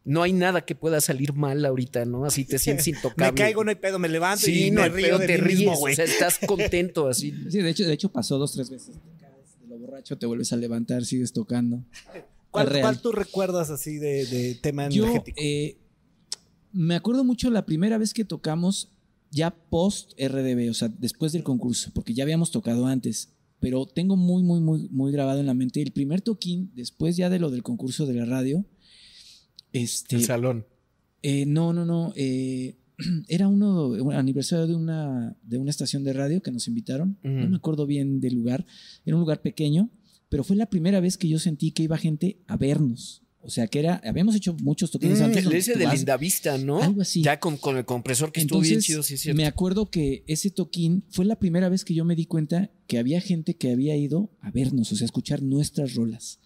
no 0.04 0.22
hay 0.22 0.32
nada 0.32 0.64
que 0.64 0.74
pueda 0.74 1.00
salir 1.02 1.34
mal 1.34 1.64
ahorita, 1.66 2.04
¿no? 2.06 2.24
Así 2.24 2.44
te 2.44 2.58
sientes 2.58 2.88
intocable. 2.88 3.30
me 3.32 3.36
caigo, 3.36 3.62
no 3.62 3.68
hay 3.70 3.76
pedo, 3.76 3.98
me 3.98 4.08
levanto 4.08 4.46
Sí, 4.46 4.66
y 4.66 4.70
no 4.70 4.80
me 4.80 4.86
hay 4.86 4.90
río 4.92 5.06
pedo, 5.08 5.18
de 5.18 5.26
te 5.26 5.32
mí 5.34 5.40
ríes, 5.40 5.58
mismo, 5.58 5.74
o 5.74 5.78
güey. 5.78 5.94
sea, 5.96 6.04
estás 6.06 6.38
contento 6.46 7.08
así. 7.08 7.32
Sí, 7.50 7.58
de 7.60 7.68
hecho, 7.70 7.84
de 7.84 7.92
hecho 7.92 8.10
pasó 8.10 8.38
dos, 8.38 8.52
tres 8.52 8.70
veces. 8.70 8.96
Te 8.96 9.10
caes 9.20 9.60
de 9.60 9.66
lo 9.68 9.78
borracho, 9.78 10.16
te 10.16 10.24
vuelves 10.26 10.52
a 10.52 10.56
levantar, 10.56 11.04
sigues 11.04 11.32
tocando. 11.32 11.84
¿Cuál, 12.50 12.80
cuál 12.80 13.02
tú 13.02 13.12
recuerdas 13.12 13.68
así 13.68 13.98
de, 13.98 14.24
de 14.24 14.54
tema 14.54 14.88
Yo 14.88 15.04
energético? 15.04 15.36
eh, 15.40 15.76
me 16.72 16.94
acuerdo 16.96 17.22
mucho 17.22 17.50
la 17.50 17.66
primera 17.66 17.98
vez 17.98 18.14
que 18.14 18.24
tocamos 18.24 18.90
ya 19.30 19.50
post 19.50 20.12
RDB, 20.18 20.70
o 20.70 20.74
sea, 20.74 20.88
después 20.88 21.32
del 21.32 21.42
concurso, 21.42 21.90
porque 21.94 22.14
ya 22.14 22.24
habíamos 22.24 22.50
tocado 22.50 22.86
antes, 22.86 23.30
pero 23.60 23.86
tengo 23.86 24.16
muy, 24.16 24.42
muy, 24.42 24.60
muy, 24.60 24.88
muy 24.90 25.12
grabado 25.12 25.40
en 25.40 25.46
la 25.46 25.54
mente 25.54 25.82
el 25.82 25.90
primer 25.92 26.20
toquín, 26.20 26.70
después 26.74 27.16
ya 27.16 27.28
de 27.28 27.38
lo 27.38 27.50
del 27.50 27.62
concurso 27.62 28.06
de 28.06 28.14
la 28.14 28.24
radio. 28.24 28.64
Este, 29.72 30.16
El 30.16 30.24
salón. 30.24 30.66
eh, 31.22 31.44
no, 31.46 31.72
no, 31.72 31.84
no. 31.84 32.12
eh, 32.16 32.76
era 33.28 33.48
uno, 33.48 33.88
un 33.88 34.12
aniversario 34.12 34.66
de 34.66 34.74
una, 34.74 35.36
de 35.42 35.58
una 35.58 35.70
estación 35.70 36.04
de 36.04 36.12
radio 36.12 36.42
que 36.42 36.50
nos 36.50 36.66
invitaron. 36.68 37.18
No 37.22 37.48
me 37.48 37.56
acuerdo 37.56 37.86
bien 37.86 38.20
del 38.20 38.34
lugar. 38.34 38.66
Era 39.04 39.16
un 39.16 39.20
lugar 39.20 39.40
pequeño, 39.42 39.90
pero 40.28 40.42
fue 40.44 40.56
la 40.56 40.66
primera 40.66 41.00
vez 41.00 41.16
que 41.16 41.28
yo 41.28 41.38
sentí 41.38 41.70
que 41.72 41.82
iba 41.84 41.96
gente 41.98 42.38
a 42.46 42.56
vernos. 42.56 43.22
O 43.48 43.50
sea, 43.50 43.66
que 43.66 43.78
era, 43.78 43.98
habíamos 44.04 44.34
hecho 44.36 44.54
muchos 44.62 44.90
toquines 44.90 45.22
antes. 45.22 45.40
Mm, 45.40 45.44
donde 45.44 45.58
ese 45.58 45.72
tú 45.72 45.78
de 45.78 45.86
Lindavista, 45.88 46.58
¿no? 46.58 46.82
Algo 46.82 47.00
así. 47.00 47.22
Ya 47.22 47.40
con, 47.40 47.56
con 47.56 47.78
el 47.78 47.86
compresor 47.86 48.30
que 48.30 48.40
estuvo 48.40 48.60
bien 48.60 48.74
Entonces, 48.74 48.86
chido, 48.86 49.02
sí 49.02 49.14
es 49.14 49.20
cierto. 49.22 49.36
me 49.38 49.46
acuerdo 49.46 49.90
que 49.90 50.22
ese 50.26 50.50
toquín 50.50 51.02
fue 51.10 51.24
la 51.24 51.38
primera 51.38 51.70
vez 51.70 51.82
que 51.84 51.94
yo 51.94 52.04
me 52.04 52.14
di 52.14 52.26
cuenta 52.26 52.70
que 52.86 52.98
había 52.98 53.22
gente 53.22 53.56
que 53.56 53.72
había 53.72 53.96
ido 53.96 54.30
a 54.42 54.50
vernos, 54.50 54.92
o 54.92 54.96
sea, 54.96 55.04
a 55.04 55.06
escuchar 55.06 55.42
nuestras 55.42 55.94
rolas. 55.94 56.40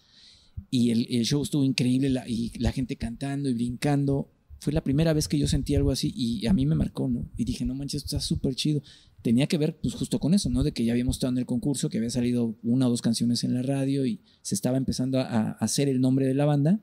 Y 0.71 0.91
el, 0.91 1.05
el 1.09 1.25
show 1.25 1.43
estuvo 1.43 1.65
increíble 1.65 2.09
la- 2.09 2.27
y 2.27 2.51
la 2.57 2.71
gente 2.71 2.95
cantando 2.95 3.49
y 3.49 3.53
brincando. 3.53 4.29
Fue 4.63 4.71
la 4.71 4.81
primera 4.81 5.11
vez 5.11 5.27
que 5.27 5.37
yo 5.37 5.45
sentí 5.45 5.75
algo 5.75 5.91
así 5.91 6.13
y 6.15 6.47
a 6.47 6.53
mí 6.53 6.65
me 6.65 6.73
marcó, 6.73 7.09
¿no? 7.09 7.29
Y 7.35 7.43
dije, 7.43 7.65
no 7.65 7.75
manches, 7.75 8.03
esto 8.05 8.15
está 8.15 8.25
súper 8.25 8.55
chido. 8.55 8.81
Tenía 9.21 9.45
que 9.45 9.57
ver, 9.57 9.75
pues, 9.75 9.93
justo 9.93 10.21
con 10.21 10.33
eso, 10.33 10.49
¿no? 10.49 10.63
De 10.63 10.71
que 10.71 10.85
ya 10.85 10.93
habíamos 10.93 11.17
estado 11.17 11.33
en 11.33 11.37
el 11.39 11.45
concurso, 11.45 11.89
que 11.89 11.97
había 11.97 12.09
salido 12.09 12.55
una 12.63 12.87
o 12.87 12.89
dos 12.89 13.01
canciones 13.01 13.43
en 13.43 13.55
la 13.55 13.61
radio 13.61 14.05
y 14.05 14.21
se 14.41 14.55
estaba 14.55 14.77
empezando 14.77 15.19
a, 15.19 15.51
hacer 15.59 15.89
el 15.89 15.99
nombre 15.99 16.27
de 16.27 16.33
la 16.33 16.45
banda. 16.45 16.79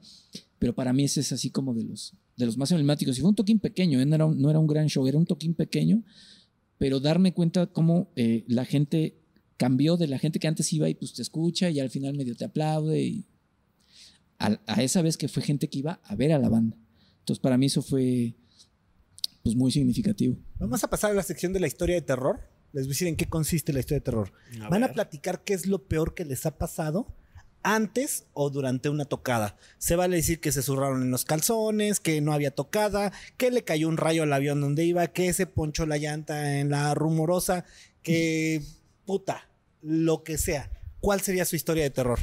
Pero 0.58 0.74
para 0.74 0.92
mí 0.92 1.04
ese 1.04 1.20
es 1.20 1.32
así 1.32 1.48
como 1.48 1.72
de 1.72 1.84
los, 1.84 2.12
de 2.36 2.44
los 2.44 2.58
más 2.58 2.70
emblemáticos. 2.70 3.16
Y 3.16 3.22
fue 3.22 3.30
un 3.30 3.34
toquín 3.34 3.60
pequeño, 3.60 3.98
¿eh? 3.98 4.04
no, 4.04 4.14
era 4.14 4.26
un, 4.26 4.38
no 4.38 4.50
era 4.50 4.58
un 4.58 4.66
gran 4.66 4.88
show, 4.88 5.06
era 5.06 5.16
un 5.16 5.24
toquín 5.24 5.54
pequeño, 5.54 6.04
pero 6.76 7.00
darme 7.00 7.32
cuenta 7.32 7.66
cómo 7.66 8.10
eh, 8.14 8.44
la 8.46 8.66
gente 8.66 9.22
cambió 9.56 9.96
de 9.96 10.06
la 10.06 10.18
gente 10.18 10.38
que 10.38 10.48
antes 10.48 10.70
iba 10.74 10.86
y 10.90 10.94
pues 10.94 11.14
te 11.14 11.22
escucha 11.22 11.70
y 11.70 11.80
al 11.80 11.88
final 11.88 12.14
medio 12.14 12.36
te 12.36 12.44
aplaude. 12.44 13.02
Y 13.02 13.24
a 14.38 14.82
esa 14.82 15.00
vez 15.00 15.16
que 15.16 15.28
fue 15.28 15.42
gente 15.42 15.68
que 15.68 15.78
iba 15.78 15.98
a 16.04 16.14
ver 16.14 16.34
a 16.34 16.38
la 16.38 16.50
banda. 16.50 16.76
Entonces 17.30 17.42
para 17.42 17.58
mí 17.58 17.66
eso 17.66 17.80
fue 17.80 18.34
pues 19.44 19.54
muy 19.54 19.70
significativo. 19.70 20.36
Vamos 20.58 20.82
a 20.82 20.90
pasar 20.90 21.12
a 21.12 21.14
la 21.14 21.22
sección 21.22 21.52
de 21.52 21.60
la 21.60 21.68
historia 21.68 21.94
de 21.94 22.02
terror. 22.02 22.40
Les 22.72 22.86
voy 22.86 22.90
a 22.90 22.94
decir 22.94 23.06
en 23.06 23.14
qué 23.14 23.28
consiste 23.28 23.72
la 23.72 23.78
historia 23.78 24.00
de 24.00 24.04
terror. 24.04 24.32
A 24.60 24.68
Van 24.68 24.82
a 24.82 24.92
platicar 24.92 25.44
qué 25.44 25.54
es 25.54 25.66
lo 25.66 25.86
peor 25.86 26.14
que 26.14 26.24
les 26.24 26.44
ha 26.44 26.58
pasado 26.58 27.06
antes 27.62 28.26
o 28.32 28.50
durante 28.50 28.88
una 28.88 29.04
tocada. 29.04 29.56
Se 29.78 29.94
vale 29.94 30.16
decir 30.16 30.40
que 30.40 30.50
se 30.50 30.60
zurraron 30.60 31.02
en 31.02 31.12
los 31.12 31.24
calzones, 31.24 32.00
que 32.00 32.20
no 32.20 32.32
había 32.32 32.50
tocada, 32.50 33.12
que 33.36 33.52
le 33.52 33.62
cayó 33.62 33.86
un 33.86 33.96
rayo 33.96 34.24
al 34.24 34.32
avión 34.32 34.60
donde 34.60 34.84
iba, 34.84 35.06
que 35.06 35.32
se 35.32 35.46
ponchó 35.46 35.86
la 35.86 35.98
llanta 35.98 36.58
en 36.58 36.70
la 36.70 36.92
rumorosa, 36.96 37.64
que 38.02 38.60
puta, 39.06 39.48
lo 39.82 40.24
que 40.24 40.36
sea. 40.36 40.68
¿Cuál 40.98 41.20
sería 41.20 41.44
su 41.44 41.54
historia 41.54 41.84
de 41.84 41.90
terror? 41.90 42.18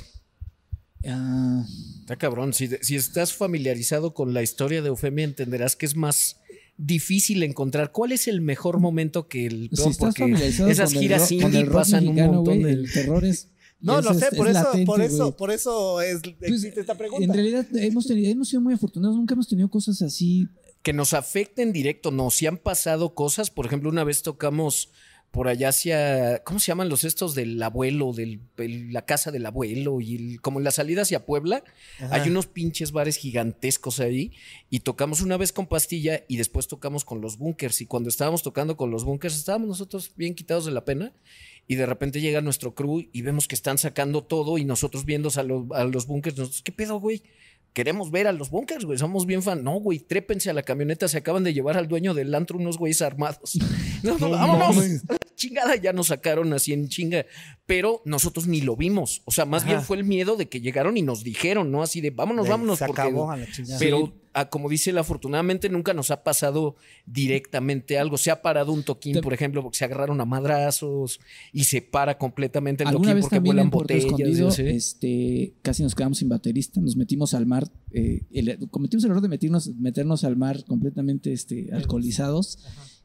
Ah, 1.05 1.63
Está 2.01 2.15
cabrón. 2.15 2.53
Si, 2.53 2.69
si 2.81 2.95
estás 2.95 3.33
familiarizado 3.33 4.13
con 4.13 4.33
la 4.33 4.41
historia 4.41 4.81
de 4.81 4.87
Eufemia, 4.89 5.25
entenderás 5.25 5.75
que 5.75 5.85
es 5.85 5.95
más 5.95 6.37
difícil 6.77 7.43
encontrar 7.43 7.91
cuál 7.91 8.11
es 8.11 8.27
el 8.27 8.39
mejor 8.41 8.79
momento 8.79 9.27
que 9.27 9.45
el 9.47 9.69
si 9.73 9.89
estás 9.89 9.97
porque 10.15 10.33
esas 10.69 10.89
con 10.93 10.97
el 10.97 10.99
giras 11.03 11.21
con 11.27 11.31
indie 11.41 11.59
el 11.61 11.65
rock 11.67 11.75
pasan 11.75 12.07
un 12.07 12.15
montón 12.15 12.61
de... 12.63 12.71
El 12.71 12.91
terror 12.91 13.25
es. 13.25 13.49
No, 13.79 13.99
eso 13.99 14.13
no 14.13 14.19
sé, 14.19 14.27
es- 14.31 14.35
por 14.37 14.47
es 14.47 14.55
eso, 14.55 14.63
latente, 14.65 14.85
por 14.85 15.01
eso, 15.01 15.35
por 15.37 15.51
eso 15.51 16.01
es, 16.01 16.19
Pues, 16.39 16.51
existe 16.51 16.81
esta 16.81 16.95
pregunta. 16.95 17.23
En 17.25 17.33
realidad 17.33 17.65
hemos, 17.75 18.07
tenido, 18.07 18.31
hemos 18.31 18.49
sido 18.49 18.61
muy 18.61 18.73
afortunados, 18.73 19.15
nunca 19.17 19.33
hemos 19.35 19.47
tenido 19.47 19.69
cosas 19.69 20.01
así. 20.01 20.47
que 20.81 20.93
nos 20.93 21.13
afecten 21.13 21.73
directo, 21.73 22.11
no, 22.11 22.31
si 22.31 22.47
han 22.47 22.57
pasado 22.57 23.13
cosas, 23.13 23.49
por 23.51 23.65
ejemplo, 23.65 23.89
una 23.89 24.03
vez 24.03 24.21
tocamos 24.23 24.89
por 25.31 25.47
allá 25.49 25.69
hacia, 25.69 26.41
¿cómo 26.43 26.57
se 26.59 26.67
llaman 26.67 26.89
los 26.89 27.03
estos 27.03 27.35
del 27.35 27.61
abuelo, 27.61 28.11
del, 28.13 28.39
el- 28.57 28.91
la 28.91 29.03
casa 29.05 29.29
del 29.29 29.45
abuelo 29.45 30.01
y 30.01 30.15
el- 30.15 30.41
como 30.41 30.59
en 30.59 30.63
la 30.63 30.71
salida 30.71 31.03
hacia 31.03 31.25
Puebla, 31.25 31.63
Ajá. 31.99 32.15
hay 32.15 32.29
unos 32.29 32.47
pinches 32.47 32.91
bares 32.91 33.17
gigantescos 33.17 33.99
ahí 33.99 34.31
y 34.69 34.79
tocamos 34.79 35.21
una 35.21 35.37
vez 35.37 35.51
con 35.51 35.67
Pastilla 35.67 36.23
y 36.27 36.37
después 36.37 36.67
tocamos 36.67 37.05
con 37.05 37.21
los 37.21 37.37
bunkers 37.37 37.81
y 37.81 37.85
cuando 37.85 38.09
estábamos 38.09 38.41
tocando 38.41 38.77
con 38.77 38.89
los 38.89 39.03
bunkers 39.03 39.35
estábamos 39.35 39.67
nosotros 39.67 40.11
bien 40.15 40.33
quitados 40.33 40.65
de 40.65 40.71
la 40.71 40.85
pena 40.85 41.13
y 41.67 41.75
de 41.75 41.85
repente 41.85 42.21
llega 42.21 42.41
nuestro 42.41 42.73
crew 42.73 43.05
y 43.11 43.21
vemos 43.21 43.47
que 43.47 43.55
están 43.55 43.77
sacando 43.77 44.23
todo 44.23 44.57
y 44.57 44.63
nosotros 44.65 45.05
viendo 45.05 45.29
a, 45.35 45.43
los- 45.43 45.69
a 45.71 45.83
los 45.83 46.07
bunkers, 46.07 46.37
nosotros, 46.37 46.63
¿qué 46.63 46.71
pedo, 46.71 46.99
güey? 46.99 47.21
Queremos 47.73 48.09
ver 48.09 48.25
a 48.27 48.31
los 48.31 48.49
bunkers, 48.49 48.85
güey. 48.85 48.97
Somos 48.97 49.25
bien 49.27 49.43
fan. 49.43 49.63
No, 49.63 49.73
güey, 49.79 49.99
trépense 49.99 50.49
a 50.49 50.53
la 50.53 50.63
camioneta. 50.63 51.07
Se 51.07 51.17
acaban 51.19 51.43
de 51.43 51.53
llevar 51.53 51.77
al 51.77 51.87
dueño 51.87 52.13
del 52.15 52.33
antro 52.33 52.57
unos 52.57 52.77
güeyes 52.77 53.01
armados. 53.01 53.57
No, 54.03 54.15
No 54.19 54.29
vámonos. 54.29 54.75
mames. 54.75 55.01
Chingada 55.35 55.75
ya 55.75 55.91
nos 55.91 56.07
sacaron 56.07 56.53
así 56.53 56.71
en 56.73 56.87
chinga. 56.87 57.25
Pero 57.65 58.01
nosotros 58.05 58.45
ni 58.47 58.61
lo 58.61 58.75
vimos. 58.75 59.21
O 59.25 59.31
sea, 59.31 59.45
más 59.45 59.63
Ajá. 59.63 59.71
bien 59.71 59.81
fue 59.83 59.97
el 59.97 60.03
miedo 60.03 60.35
de 60.35 60.47
que 60.49 60.61
llegaron 60.61 60.97
y 60.97 61.01
nos 61.01 61.23
dijeron, 61.23 61.71
¿no? 61.71 61.81
Así 61.81 61.99
de 62.01 62.11
vámonos, 62.11 62.45
De- 62.45 62.51
vámonos. 62.51 62.77
Se 62.79 62.85
porque- 62.85 63.01
acabó 63.01 63.31
a 63.31 63.37
la 63.37 63.51
chingada. 63.51 63.79
pero 63.79 64.13
ah, 64.39 64.49
como 64.49 64.69
dice 64.69 64.91
él, 64.91 64.97
afortunadamente 64.97 65.69
nunca 65.69 65.93
nos 65.93 66.11
ha 66.11 66.23
pasado 66.23 66.75
directamente 67.05 67.97
algo. 67.97 68.17
Se 68.17 68.31
ha 68.31 68.41
parado 68.41 68.71
un 68.71 68.83
toquín, 68.83 69.13
Te- 69.13 69.21
por 69.21 69.33
ejemplo, 69.33 69.61
porque 69.61 69.77
se 69.77 69.85
agarraron 69.85 70.21
a 70.21 70.25
madrazos 70.25 71.19
y 71.51 71.63
se 71.63 71.81
para 71.81 72.17
completamente 72.17 72.83
el 72.83 72.89
toquín 72.97 73.09
porque 73.21 73.35
vuelan 73.47 73.69
botellas. 74.03 74.13
Así. 74.49 74.63
este, 74.63 75.53
casi 75.61 75.83
nos 75.83 75.95
quedamos 75.95 76.17
sin 76.19 76.29
baterista, 76.29 76.79
nos 76.81 76.95
metimos 76.95 77.33
al 77.33 77.45
mar, 77.45 77.67
eh, 77.91 78.21
el- 78.31 78.69
cometimos 78.69 79.03
el 79.05 79.11
error 79.11 79.21
de 79.21 79.29
meternos, 79.29 79.67
meternos 79.75 80.23
al 80.23 80.37
mar 80.37 80.63
completamente 80.65 81.33
este, 81.33 81.69
alcoholizados 81.73 82.59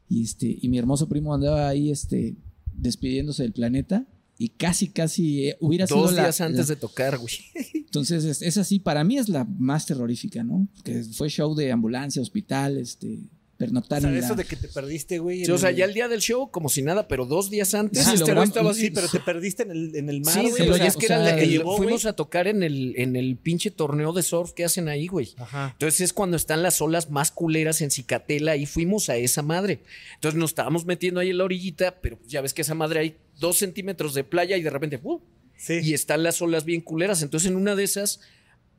y, 0.09 0.23
este, 0.23 0.57
y 0.61 0.69
mi 0.69 0.77
hermoso 0.77 1.09
primo 1.09 1.33
andaba 1.33 1.67
ahí 1.67 1.89
este, 1.89 2.35
despidiéndose 2.73 3.43
del 3.43 3.53
planeta 3.53 4.05
y 4.43 4.49
casi, 4.49 4.89
casi 4.89 5.47
eh, 5.49 5.57
hubiera 5.61 5.87
sido 5.87 6.01
Dos 6.01 6.13
la- 6.13 6.23
días 6.23 6.41
antes 6.41 6.67
la- 6.69 6.75
de 6.75 6.81
tocar, 6.81 7.17
güey. 7.17 7.33
Entonces, 7.73 8.25
es, 8.25 8.41
es 8.41 8.57
así, 8.57 8.79
para 8.79 9.03
mí 9.03 9.17
es 9.17 9.29
la 9.29 9.45
más 9.45 9.85
terrorífica, 9.85 10.43
¿no? 10.43 10.67
Que 10.83 11.03
fue 11.03 11.29
show 11.29 11.53
de 11.55 11.71
ambulancia, 11.71 12.21
hospital, 12.21 12.77
este, 12.77 13.19
O 13.63 13.65
pernoctar 13.67 14.01
sea, 14.01 14.09
en 14.09 14.17
eso 14.17 14.35
de 14.35 14.45
que 14.45 14.55
te 14.55 14.67
perdiste, 14.67 15.19
güey. 15.19 15.45
Sí, 15.45 15.51
o 15.51 15.57
sea, 15.57 15.69
el- 15.69 15.75
ya 15.77 15.85
el 15.85 15.93
día 15.93 16.07
del 16.07 16.19
show, 16.21 16.49
como 16.51 16.69
si 16.69 16.81
nada, 16.81 17.07
pero 17.07 17.25
dos 17.25 17.49
días 17.49 17.73
antes, 17.73 18.03
Sí, 18.05 18.11
este 18.15 18.33
güey 18.33 18.43
estaba 18.45 18.71
así. 18.71 18.81
Sí, 18.81 18.91
pero 18.91 19.07
te 19.07 19.19
perdiste 19.19 19.63
en 19.63 19.71
el, 19.71 19.95
en 19.95 20.09
el 20.09 20.21
mar, 20.21 20.33
Sí, 20.33 20.39
güey. 20.41 20.51
sí, 20.51 20.57
se 20.57 20.63
o 20.63 20.65
lo 20.67 20.75
sea, 20.75 20.85
lle- 20.85 20.87
es 20.89 20.97
que 20.97 21.05
o 21.05 21.07
sea, 21.07 21.21
era 21.21 21.29
el- 21.33 21.39
te 21.39 21.47
llevó, 21.47 21.77
fuimos 21.77 22.03
güey. 22.03 22.09
a 22.11 22.15
tocar 22.15 22.47
en 22.47 22.63
el, 22.63 22.93
en 22.97 23.15
el 23.15 23.37
pinche 23.37 23.71
torneo 23.71 24.13
de 24.13 24.23
surf 24.23 24.51
que 24.53 24.65
hacen 24.65 24.87
ahí, 24.89 25.07
güey. 25.07 25.33
Ajá. 25.37 25.69
Entonces 25.73 26.01
es 26.01 26.13
cuando 26.13 26.37
están 26.37 26.63
las 26.63 26.81
olas 26.81 27.09
más 27.09 27.31
culeras 27.31 27.81
en 27.81 27.91
Cicatela 27.91 28.55
y 28.55 28.65
fuimos 28.65 29.09
a 29.09 29.17
esa 29.17 29.41
madre. 29.41 29.81
Entonces 30.15 30.37
nos 30.39 30.51
estábamos 30.51 30.85
metiendo 30.85 31.19
ahí 31.19 31.29
en 31.29 31.37
la 31.37 31.43
orillita, 31.45 31.99
pero 32.01 32.19
ya 32.27 32.41
ves 32.41 32.53
que 32.53 32.61
esa 32.63 32.75
madre 32.75 32.99
hay 32.99 33.17
dos 33.39 33.57
centímetros 33.57 34.13
de 34.13 34.23
playa 34.23 34.57
y 34.57 34.61
de 34.61 34.69
repente, 34.69 34.99
¡uh! 35.03 35.19
Sí. 35.55 35.79
y 35.83 35.93
están 35.93 36.23
las 36.23 36.41
olas 36.41 36.65
bien 36.65 36.81
culeras. 36.81 37.21
Entonces 37.21 37.49
en 37.49 37.55
una 37.55 37.75
de 37.75 37.83
esas, 37.83 38.19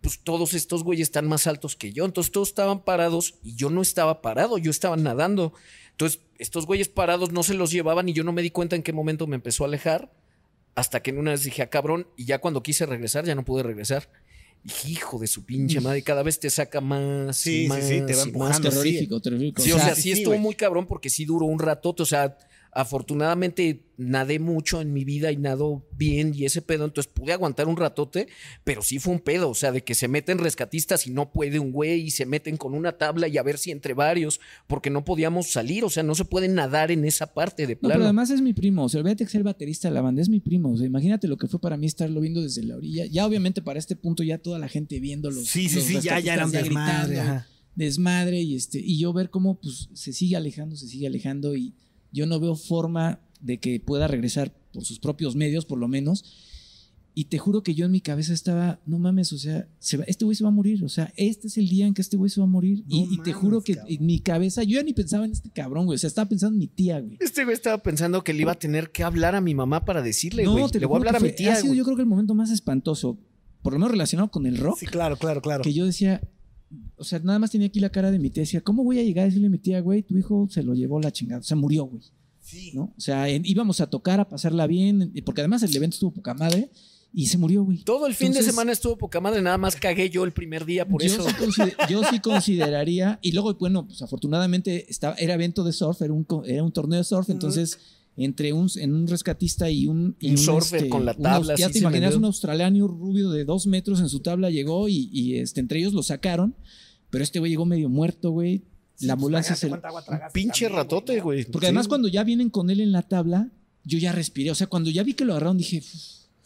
pues 0.05 0.21
todos 0.23 0.53
estos 0.53 0.85
güeyes 0.85 1.09
están 1.09 1.27
más 1.27 1.47
altos 1.47 1.77
que 1.77 1.93
yo. 1.95 2.05
Entonces 2.05 2.31
todos 2.31 2.49
estaban 2.49 2.85
parados 2.85 3.37
y 3.43 3.57
yo 3.57 3.71
no 3.71 3.81
estaba 3.81 4.21
parado, 4.21 4.59
yo 4.59 4.71
estaba 4.71 4.97
nadando. 4.99 5.55
Entonces 5.93 6.21
estos 6.39 6.67
güeyes 6.67 6.89
parados 6.89 7.33
no 7.33 7.43
se 7.43 7.55
los 7.55 7.71
llevaban 7.71 8.07
y 8.09 8.13
yo 8.13 8.23
no 8.23 8.33
me 8.33 8.43
di 8.43 8.51
cuenta 8.51 8.77
en 8.77 8.83
qué 8.83 8.93
momento 8.93 9.27
me 9.27 9.37
empezó 9.37 9.65
a 9.65 9.67
alejar. 9.69 10.13
Hasta 10.75 11.01
que 11.03 11.11
en 11.11 11.19
una 11.19 11.31
vez 11.31 11.43
dije, 11.45 11.63
ah, 11.63 11.71
cabrón, 11.71 12.07
y 12.19 12.27
ya 12.27 12.39
cuando 12.41 12.63
quise 12.63 12.85
regresar, 12.85 13.25
ya 13.25 13.35
no 13.35 13.47
pude 13.47 13.63
regresar. 13.63 14.11
Dije, 14.63 14.89
hijo 14.91 15.19
de 15.19 15.27
su 15.27 15.45
pinche 15.47 15.81
madre, 15.81 16.03
cada 16.03 16.23
vez 16.23 16.39
te 16.39 16.51
saca 16.51 16.83
más. 16.83 17.37
Sí, 17.39 17.61
y 17.61 17.63
sí, 17.63 17.69
más 17.69 17.85
sí, 17.85 18.01
te 18.01 18.01
va 18.01 18.11
y 18.11 18.15
más. 18.15 18.27
empujando. 18.27 18.69
terrorífico, 18.71 19.21
terrorífico. 19.21 19.63
Sí, 19.63 19.73
O 19.73 19.77
o 19.77 19.79
sea, 19.79 19.95
sí, 19.95 20.03
sí, 20.03 20.03
sí, 20.03 20.13
estuvo 20.13 20.33
güey. 20.35 20.41
muy 20.41 20.55
cabrón 20.55 20.87
porque 20.87 21.09
sí 21.09 21.25
duró 21.25 21.47
un 21.47 21.59
ratote. 21.61 22.03
O 22.03 22.07
sea, 22.07 22.37
afortunadamente 22.75 23.85
nadé 23.97 24.41
mucho 24.41 24.81
en 24.81 24.93
mi 24.93 25.05
vida 25.05 25.31
y 25.31 25.37
nado 25.37 25.87
bien 25.97 26.33
y 26.35 26.45
ese 26.45 26.61
pedo, 26.63 26.85
entonces 26.85 27.13
pude 27.13 27.33
aguantar 27.33 27.69
un 27.69 27.77
ratote, 27.77 28.27
pero 28.65 28.83
sí 28.83 28.99
fue 28.99 29.13
un 29.13 29.21
pedo. 29.21 29.49
O 29.51 29.55
sea, 29.55 29.71
de 29.73 29.85
que 29.85 29.95
se 29.95 30.09
meten 30.09 30.39
rescatistas 30.39 31.07
y 31.07 31.11
no 31.11 31.31
puede 31.33 31.61
un 31.61 31.71
güey 31.71 32.01
y 32.01 32.11
se 32.11 32.27
meten 32.27 32.57
con 32.57 32.75
una 32.75 32.93
tabla 32.99 33.29
y 33.29 33.39
a 33.39 33.43
ver 33.43 33.59
si 33.59 33.71
entre 33.71 33.95
varios, 33.95 34.41
porque 34.67 34.91
no 34.91 35.05
podíamos 35.05 35.51
salir. 35.53 35.85
O 35.85 35.91
sea, 35.91 36.03
no 36.03 36.15
se 36.15 36.25
puede 36.25 36.49
nadar 36.49 36.91
en 36.91 37.05
esa 37.05 37.33
parte 37.33 37.67
de 37.67 37.75
No, 37.75 37.81
pero 37.83 37.91
plano. 37.91 38.05
además 38.05 38.31
es 38.31 38.41
mi 38.41 38.53
primo. 38.53 38.85
O 38.85 38.89
sea, 38.89 39.01
olvídate 39.01 39.25
que 39.25 39.31
sea 39.31 39.39
el 39.39 39.45
baterista 39.45 39.89
de 39.89 39.95
la 39.95 40.01
banda, 40.03 40.21
es 40.23 40.29
mi 40.29 40.41
primo. 40.41 40.73
O 40.73 40.77
sea, 40.77 40.87
imagínate 40.87 41.29
lo 41.29 41.37
que 41.37 41.47
fue 41.47 41.61
para 41.61 41.77
mí 41.77 41.87
estarlo 41.87 42.21
viendo 42.21 42.43
desde 42.43 42.63
la 42.65 42.77
orilla. 42.77 43.07
Ya, 43.07 43.25
obviamente, 43.27 43.63
para 43.63 43.79
este 43.79 43.95
punto, 43.97 44.23
ya 44.23 44.39
toda 44.39 44.59
la 44.59 44.69
gente 44.69 44.99
viéndolo. 44.99 45.41
Sí, 45.41 45.69
sí, 45.69 45.81
sí, 45.81 46.01
ya, 46.01 46.19
ya 46.19 46.35
era 46.35 46.47
un 46.47 46.53
desmadre. 46.53 47.23
desmadre 47.77 48.41
y 48.41 48.55
este 48.57 48.79
y 48.79 48.99
yo 48.99 49.13
ver 49.13 49.31
cómo 49.31 49.61
pues 49.61 49.89
se 49.95 50.13
sigue 50.13 50.37
alejando, 50.37 50.77
se 50.77 50.87
sigue 50.87 51.07
alejando 51.07 51.57
y 51.57 51.75
yo 52.15 52.25
no 52.27 52.41
veo 52.41 52.55
forma 52.57 53.21
de 53.41 53.59
que 53.59 53.79
pueda 53.81 54.07
regresar 54.09 54.55
por 54.73 54.85
sus 54.85 54.99
propios 55.01 55.37
medios 55.37 55.67
por 55.67 55.79
lo 55.79 55.89
menos. 55.89 56.25
Y 57.17 57.27
te 57.27 57.39
juro 57.39 57.63
que 57.63 57.75
yo 57.77 57.87
en 57.87 57.93
mi 57.93 58.01
cabeza 58.01 58.33
estaba, 58.35 58.81
no 58.87 58.99
mames, 58.99 59.33
o 59.33 59.39
sea, 59.39 59.69
se 59.79 59.99
va- 59.99 60.05
este 60.09 60.25
güey 60.25 60.35
se 60.35 60.43
va 60.43 60.49
a 60.49 60.53
morir, 60.53 60.83
o 60.83 60.89
sea, 60.89 61.13
este 61.17 61.47
es 61.47 61.57
el 61.59 61.69
día 61.69 61.87
en 61.87 61.95
que 61.95 62.03
este 62.03 62.17
güey 62.17 62.29
se 62.29 62.41
va 62.41 62.45
a 62.45 62.49
morir. 62.51 62.79
No 62.89 62.97
y, 62.97 63.03
y 63.03 63.09
te 63.19 63.31
mames, 63.31 63.35
juro 63.37 63.61
que 63.63 63.75
cabrón. 63.77 63.93
en 63.95 64.07
mi 64.07 64.19
cabeza, 64.19 64.65
yo 64.65 64.79
ya 64.79 64.83
ni 64.83 64.95
pensaba 64.95 65.25
en 65.25 65.31
este 65.31 65.49
cabrón, 65.51 65.85
güey, 65.87 65.95
o 65.95 65.99
sea, 65.99 66.09
estaba 66.09 66.29
pensando 66.29 66.55
en 66.55 66.59
mi 66.59 66.67
tía, 66.67 66.99
güey. 66.99 67.17
Este 67.21 67.45
güey 67.45 67.55
estaba 67.55 67.79
pensando 67.85 68.25
que 68.25 68.33
le 68.35 68.41
iba 68.43 68.51
a 68.51 68.59
tener 68.59 68.91
que 68.91 69.05
hablar 69.05 69.37
a 69.37 69.41
mi 69.41 69.55
mamá 69.55 69.85
para 69.85 70.03
decirle, 70.03 70.45
güey. 70.45 70.69
te 70.73 70.81
le 70.81 70.87
voy 70.87 70.97
a 70.97 70.99
hablar 70.99 71.15
a 71.17 71.21
mi 71.21 71.31
tía, 71.31 71.53
Ha 71.53 71.57
sido 71.57 71.69
güey. 71.69 71.79
yo 71.79 71.85
creo 71.85 71.95
que 71.95 72.03
el 72.03 72.09
momento 72.09 72.35
más 72.35 72.51
espantoso, 72.51 73.17
por 73.63 73.75
lo 73.75 73.79
menos 73.79 73.93
relacionado 73.93 74.33
con 74.33 74.47
el 74.47 74.59
rock, 74.59 74.79
Sí, 74.81 74.87
claro, 74.87 75.17
claro, 75.17 75.41
claro. 75.41 75.63
que 75.63 75.73
yo 75.73 75.87
decía, 75.87 76.21
o 76.97 77.05
sea, 77.05 77.19
nada 77.21 77.39
más 77.39 77.51
tenía 77.51 77.67
aquí 77.67 77.81
la 77.81 77.91
cara 77.91 78.11
de 78.11 78.19
mi 78.19 78.31
tía, 78.31 78.43
decía, 78.43 78.61
¿cómo 78.61 78.85
voy 78.85 78.99
a 78.99 79.03
llegar 79.03 79.23
a 79.23 79.27
decirle 79.27 79.47
a 79.49 79.51
mi 79.51 79.59
tía, 79.59 79.81
güey, 79.81 80.03
tu 80.03 80.17
hijo 80.17 80.47
se 80.51 80.63
lo 80.63 80.75
llevó 80.75 81.01
la 81.01 81.13
chingada, 81.13 81.41
o 81.41 81.45
sea, 81.45 81.57
murió, 81.57 81.85
güey, 81.85 82.03
Sí. 82.41 82.73
¿no? 82.75 82.93
O 82.97 83.01
sea, 83.01 83.29
en- 83.29 83.45
íbamos 83.47 83.81
a 83.81 83.89
tocar, 83.89 84.21
a 84.21 84.29
pasarla 84.29 84.67
bien, 84.67 85.13
porque 85.25 85.41
además 85.41 85.63
el 85.63 85.75
evento 85.75 85.95
estuvo 85.95 86.13
poca 86.13 86.35
madre 86.35 86.71
y 87.13 87.27
se 87.27 87.39
murió, 87.39 87.63
güey. 87.65 87.79
Todo 87.85 88.07
el 88.07 88.15
fin 88.15 88.33
de 88.33 88.43
semana 88.43 88.73
estuvo 88.73 88.99
poca 88.99 89.21
madre, 89.21 89.41
nada 89.41 89.57
más 89.57 89.77
cagué 89.77 90.11
yo 90.11 90.25
el 90.25 90.33
primer 90.33 90.65
día 90.65 90.87
por 90.87 91.01
yo, 91.03 91.07
eso. 91.07 91.27
Sí 91.55 91.63
yo 91.89 92.03
sí 92.11 92.19
consideraría, 92.21 93.19
y 93.23 93.33
luego, 93.33 93.55
bueno, 93.55 93.87
pues 93.87 94.03
afortunadamente 94.03 94.87
estaba, 94.91 95.15
era 95.17 95.35
evento 95.35 95.65
de 95.65 95.73
surf, 95.73 96.03
era 96.03 96.13
un, 96.13 96.27
era 96.45 96.63
un 96.63 96.73
torneo 96.73 96.99
de 96.99 97.05
surf, 97.05 97.31
entonces 97.31 97.79
entre 98.17 98.53
un, 98.53 98.71
en 98.77 98.95
un 98.95 99.07
rescatista 99.07 99.71
y 99.71 99.87
un... 99.87 100.17
y 100.21 100.31
Un 100.31 100.39
surfer 100.39 100.89
con 100.89 101.05
la 101.05 101.13
un 101.17 101.23
tabla, 101.23 101.55
ya 101.57 101.69
te 101.69 101.79
imaginas 101.79 102.15
un 102.15 102.25
australiano 102.25 102.87
rubio 102.87 103.31
de 103.31 103.45
dos 103.45 103.67
metros 103.67 104.01
en 104.01 104.09
su 104.09 104.21
tabla 104.21 104.51
llegó 104.51 104.89
y, 104.89 105.09
y, 105.13 105.37
este, 105.39 105.61
entre 105.61 105.81
ellos 105.81 105.93
lo 105.93 106.03
sacaron, 106.03 106.55
pero 107.11 107.25
este 107.25 107.39
güey 107.39 107.51
llegó 107.51 107.67
medio 107.67 107.89
muerto, 107.89 108.31
güey. 108.31 108.63
La 109.01 109.15
pues, 109.15 109.23
ambulancia 109.25 109.57
se... 109.57 109.69
Pinche 110.33 110.67
también, 110.67 110.73
ratote, 110.73 111.21
güey. 111.21 111.45
Porque 111.45 111.67
Sí, 111.67 111.69
además 111.69 111.89
cuando 111.89 112.09
ya 112.09 112.23
vienen 112.23 112.51
con 112.51 112.71
él 112.71 112.81
en 112.81 112.93
la 112.93 113.03
tabla, 113.03 113.51
yo 113.85 113.99
ya 113.99 114.13
respiré. 114.13 114.51
O 114.51 114.55
sea, 114.55 114.69
cuando 114.69 114.91
ya 114.91 115.03
vi 115.03 115.15
que 115.15 115.25
lo 115.25 115.33
agarraron, 115.33 115.59
dije, 115.59 115.83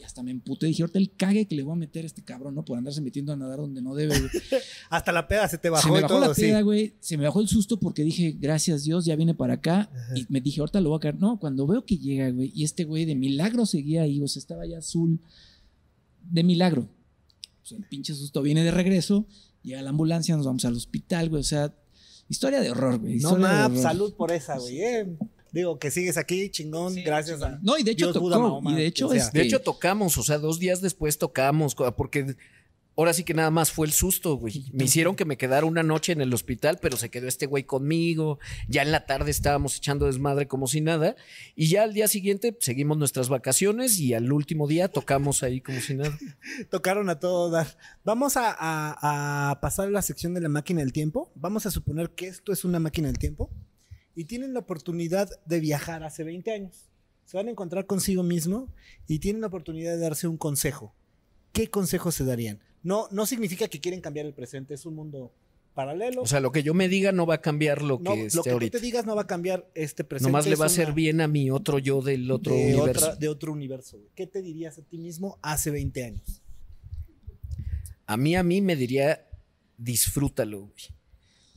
hasta 0.08 0.22
me 0.22 0.30
emputé. 0.30 0.66
Dije, 0.66 0.82
ahorita 0.82 0.98
el 0.98 1.12
cague 1.14 1.46
que 1.46 1.54
le 1.54 1.62
voy 1.62 1.74
a 1.74 1.76
meter 1.76 2.04
a 2.04 2.06
este 2.06 2.22
cabrón, 2.24 2.54
¿no? 2.54 2.64
Por 2.64 2.78
andarse 2.78 3.02
metiendo 3.02 3.30
a 3.30 3.36
nadar 3.36 3.58
donde 3.58 3.82
no 3.82 3.94
debe, 3.94 4.18
güey. 4.18 4.30
Hasta 4.88 5.12
la 5.12 5.28
peda 5.28 5.46
se 5.48 5.58
te 5.58 5.68
bajó 5.68 5.86
se 5.86 5.92
me 5.92 5.98
y 5.98 6.02
bajó 6.02 6.14
todo, 6.14 6.28
la 6.28 6.34
sí. 6.34 6.40
peda, 6.40 6.62
güey. 6.62 6.94
Se 6.98 7.18
me 7.18 7.24
bajó 7.24 7.42
el 7.42 7.48
susto 7.48 7.78
porque 7.78 8.02
dije, 8.02 8.34
gracias 8.40 8.84
Dios, 8.84 9.04
ya 9.04 9.16
viene 9.16 9.34
para 9.34 9.54
acá. 9.54 9.90
Y 10.14 10.24
me 10.30 10.40
dije, 10.40 10.60
ahorita 10.60 10.80
lo 10.80 10.88
voy 10.88 10.96
a 10.96 11.00
caer. 11.00 11.20
No, 11.20 11.38
cuando 11.38 11.66
veo 11.66 11.84
que 11.84 11.98
llega, 11.98 12.30
güey, 12.30 12.50
y 12.54 12.64
este 12.64 12.84
güey 12.84 13.04
de 13.04 13.14
milagro 13.14 13.66
seguía 13.66 14.02
ahí, 14.02 14.22
o 14.22 14.26
sea, 14.28 14.40
estaba 14.40 14.64
ya 14.66 14.78
azul. 14.78 15.20
De 16.22 16.42
milagro. 16.42 16.88
O 17.62 17.66
sea, 17.66 17.76
el 17.76 17.84
pinche 17.84 18.14
susto 18.14 18.40
viene 18.40 18.64
de 18.64 18.70
regreso. 18.70 19.26
Llega 19.62 19.82
la 19.82 19.90
ambulancia, 19.90 20.34
nos 20.38 20.46
vamos 20.46 20.64
al 20.64 20.74
hospital, 20.74 21.28
güey. 21.28 21.40
O 21.42 21.44
sea, 21.44 21.74
historia 22.30 22.60
de 22.60 22.70
horror, 22.70 22.98
güey. 22.98 23.18
No 23.18 23.36
más, 23.36 23.78
salud 23.82 24.14
por 24.14 24.32
esa, 24.32 24.56
güey. 24.58 24.80
eh. 24.80 25.18
Digo, 25.52 25.78
que 25.78 25.90
sigues 25.90 26.16
aquí, 26.16 26.50
chingón, 26.50 26.94
gracias 27.04 27.42
a... 27.42 27.58
No, 27.62 27.78
y 27.78 27.82
de 27.82 27.92
hecho 27.92 28.06
Dios, 28.06 28.14
tocó. 28.14 28.26
Buda, 28.26 28.38
Mahoma, 28.38 28.72
y 28.72 28.74
de 28.76 28.86
hecho, 28.86 29.12
este, 29.12 29.38
De 29.38 29.44
hecho, 29.44 29.60
tocamos, 29.60 30.18
o 30.18 30.22
sea, 30.22 30.38
dos 30.38 30.58
días 30.58 30.80
después 30.82 31.16
tocamos, 31.18 31.74
porque 31.96 32.36
ahora 32.96 33.12
sí 33.12 33.22
que 33.22 33.32
nada 33.32 33.50
más 33.52 33.70
fue 33.70 33.86
el 33.86 33.92
susto, 33.92 34.36
güey. 34.36 34.66
Me 34.72 34.84
hicieron 34.84 35.14
que 35.14 35.24
me 35.24 35.36
quedara 35.38 35.64
una 35.64 35.84
noche 35.84 36.10
en 36.12 36.20
el 36.20 36.34
hospital, 36.34 36.78
pero 36.82 36.96
se 36.96 37.10
quedó 37.10 37.28
este 37.28 37.46
güey 37.46 37.62
conmigo. 37.62 38.40
Ya 38.68 38.82
en 38.82 38.90
la 38.90 39.06
tarde 39.06 39.30
estábamos 39.30 39.76
echando 39.76 40.06
desmadre 40.06 40.48
como 40.48 40.66
si 40.66 40.80
nada. 40.80 41.14
Y 41.54 41.68
ya 41.68 41.84
al 41.84 41.94
día 41.94 42.08
siguiente 42.08 42.56
seguimos 42.58 42.98
nuestras 42.98 43.28
vacaciones 43.28 44.00
y 44.00 44.14
al 44.14 44.32
último 44.32 44.66
día 44.66 44.88
tocamos 44.88 45.44
ahí 45.44 45.60
como 45.60 45.80
si 45.80 45.94
nada. 45.94 46.18
Tocaron 46.70 47.08
a 47.08 47.20
todo 47.20 47.50
dar. 47.50 47.78
Vamos 48.04 48.36
a, 48.36 48.50
a- 48.50 49.50
a 49.52 49.60
pasar 49.60 49.86
a 49.86 49.90
la 49.90 50.02
sección 50.02 50.34
de 50.34 50.40
la 50.40 50.48
máquina 50.48 50.80
del 50.80 50.92
tiempo. 50.92 51.30
Vamos 51.36 51.66
a 51.66 51.70
suponer 51.70 52.10
que 52.10 52.26
esto 52.26 52.52
es 52.52 52.64
una 52.64 52.80
máquina 52.80 53.06
del 53.06 53.18
tiempo. 53.18 53.48
Y 54.18 54.24
tienen 54.24 54.52
la 54.52 54.58
oportunidad 54.58 55.30
de 55.46 55.60
viajar 55.60 56.02
hace 56.02 56.24
20 56.24 56.50
años. 56.50 56.88
Se 57.24 57.36
van 57.36 57.46
a 57.46 57.52
encontrar 57.52 57.86
consigo 57.86 58.24
mismo 58.24 58.66
y 59.06 59.20
tienen 59.20 59.40
la 59.42 59.46
oportunidad 59.46 59.92
de 59.92 59.98
darse 59.98 60.26
un 60.26 60.36
consejo. 60.36 60.92
¿qué 61.52 61.70
consejos 61.70 62.16
se 62.16 62.24
darían? 62.24 62.58
No, 62.82 63.06
no 63.12 63.26
significa 63.26 63.68
que 63.68 63.80
quieren 63.80 64.00
cambiar 64.00 64.26
el 64.26 64.34
presente, 64.34 64.74
es 64.74 64.86
un 64.86 64.96
mundo 64.96 65.32
paralelo. 65.72 66.22
O 66.22 66.26
sea, 66.26 66.40
lo 66.40 66.50
que 66.50 66.64
yo 66.64 66.74
me 66.74 66.88
diga 66.88 67.12
no 67.12 67.26
va 67.26 67.34
a 67.36 67.40
cambiar 67.40 67.82
lo 67.82 68.00
no, 68.00 68.12
que 68.14 68.18
lo 68.22 68.26
esté 68.26 68.42
que 68.58 68.70
tú 68.70 68.70
te 68.70 68.80
digas 68.80 69.06
no 69.06 69.14
va 69.14 69.22
a 69.22 69.26
cambiar 69.28 69.70
este 69.76 70.02
presente. 70.02 70.28
Nomás 70.32 70.48
le 70.48 70.56
va 70.56 70.64
a 70.64 70.66
hacer 70.66 70.92
bien 70.94 71.20
a 71.20 71.28
mi 71.28 71.48
otro 71.50 71.78
yo 71.78 72.02
del 72.02 72.28
otro 72.32 72.54
de, 72.54 72.74
universo. 72.74 73.06
otra- 73.06 73.16
de 73.16 73.28
otro 73.28 73.52
universo. 73.52 73.98
¿Qué 74.16 74.26
te 74.26 74.42
dirías 74.42 74.78
a 74.78 74.82
ti 74.82 74.98
mismo 74.98 75.38
hace 75.42 75.70
20 75.70 76.04
años? 76.04 76.42
A 78.06 78.16
mí, 78.16 78.34
a 78.34 78.42
mí 78.42 78.60
me 78.62 78.74
diría, 78.74 79.28
disfrútalo, 79.76 80.62
güey. 80.62 80.74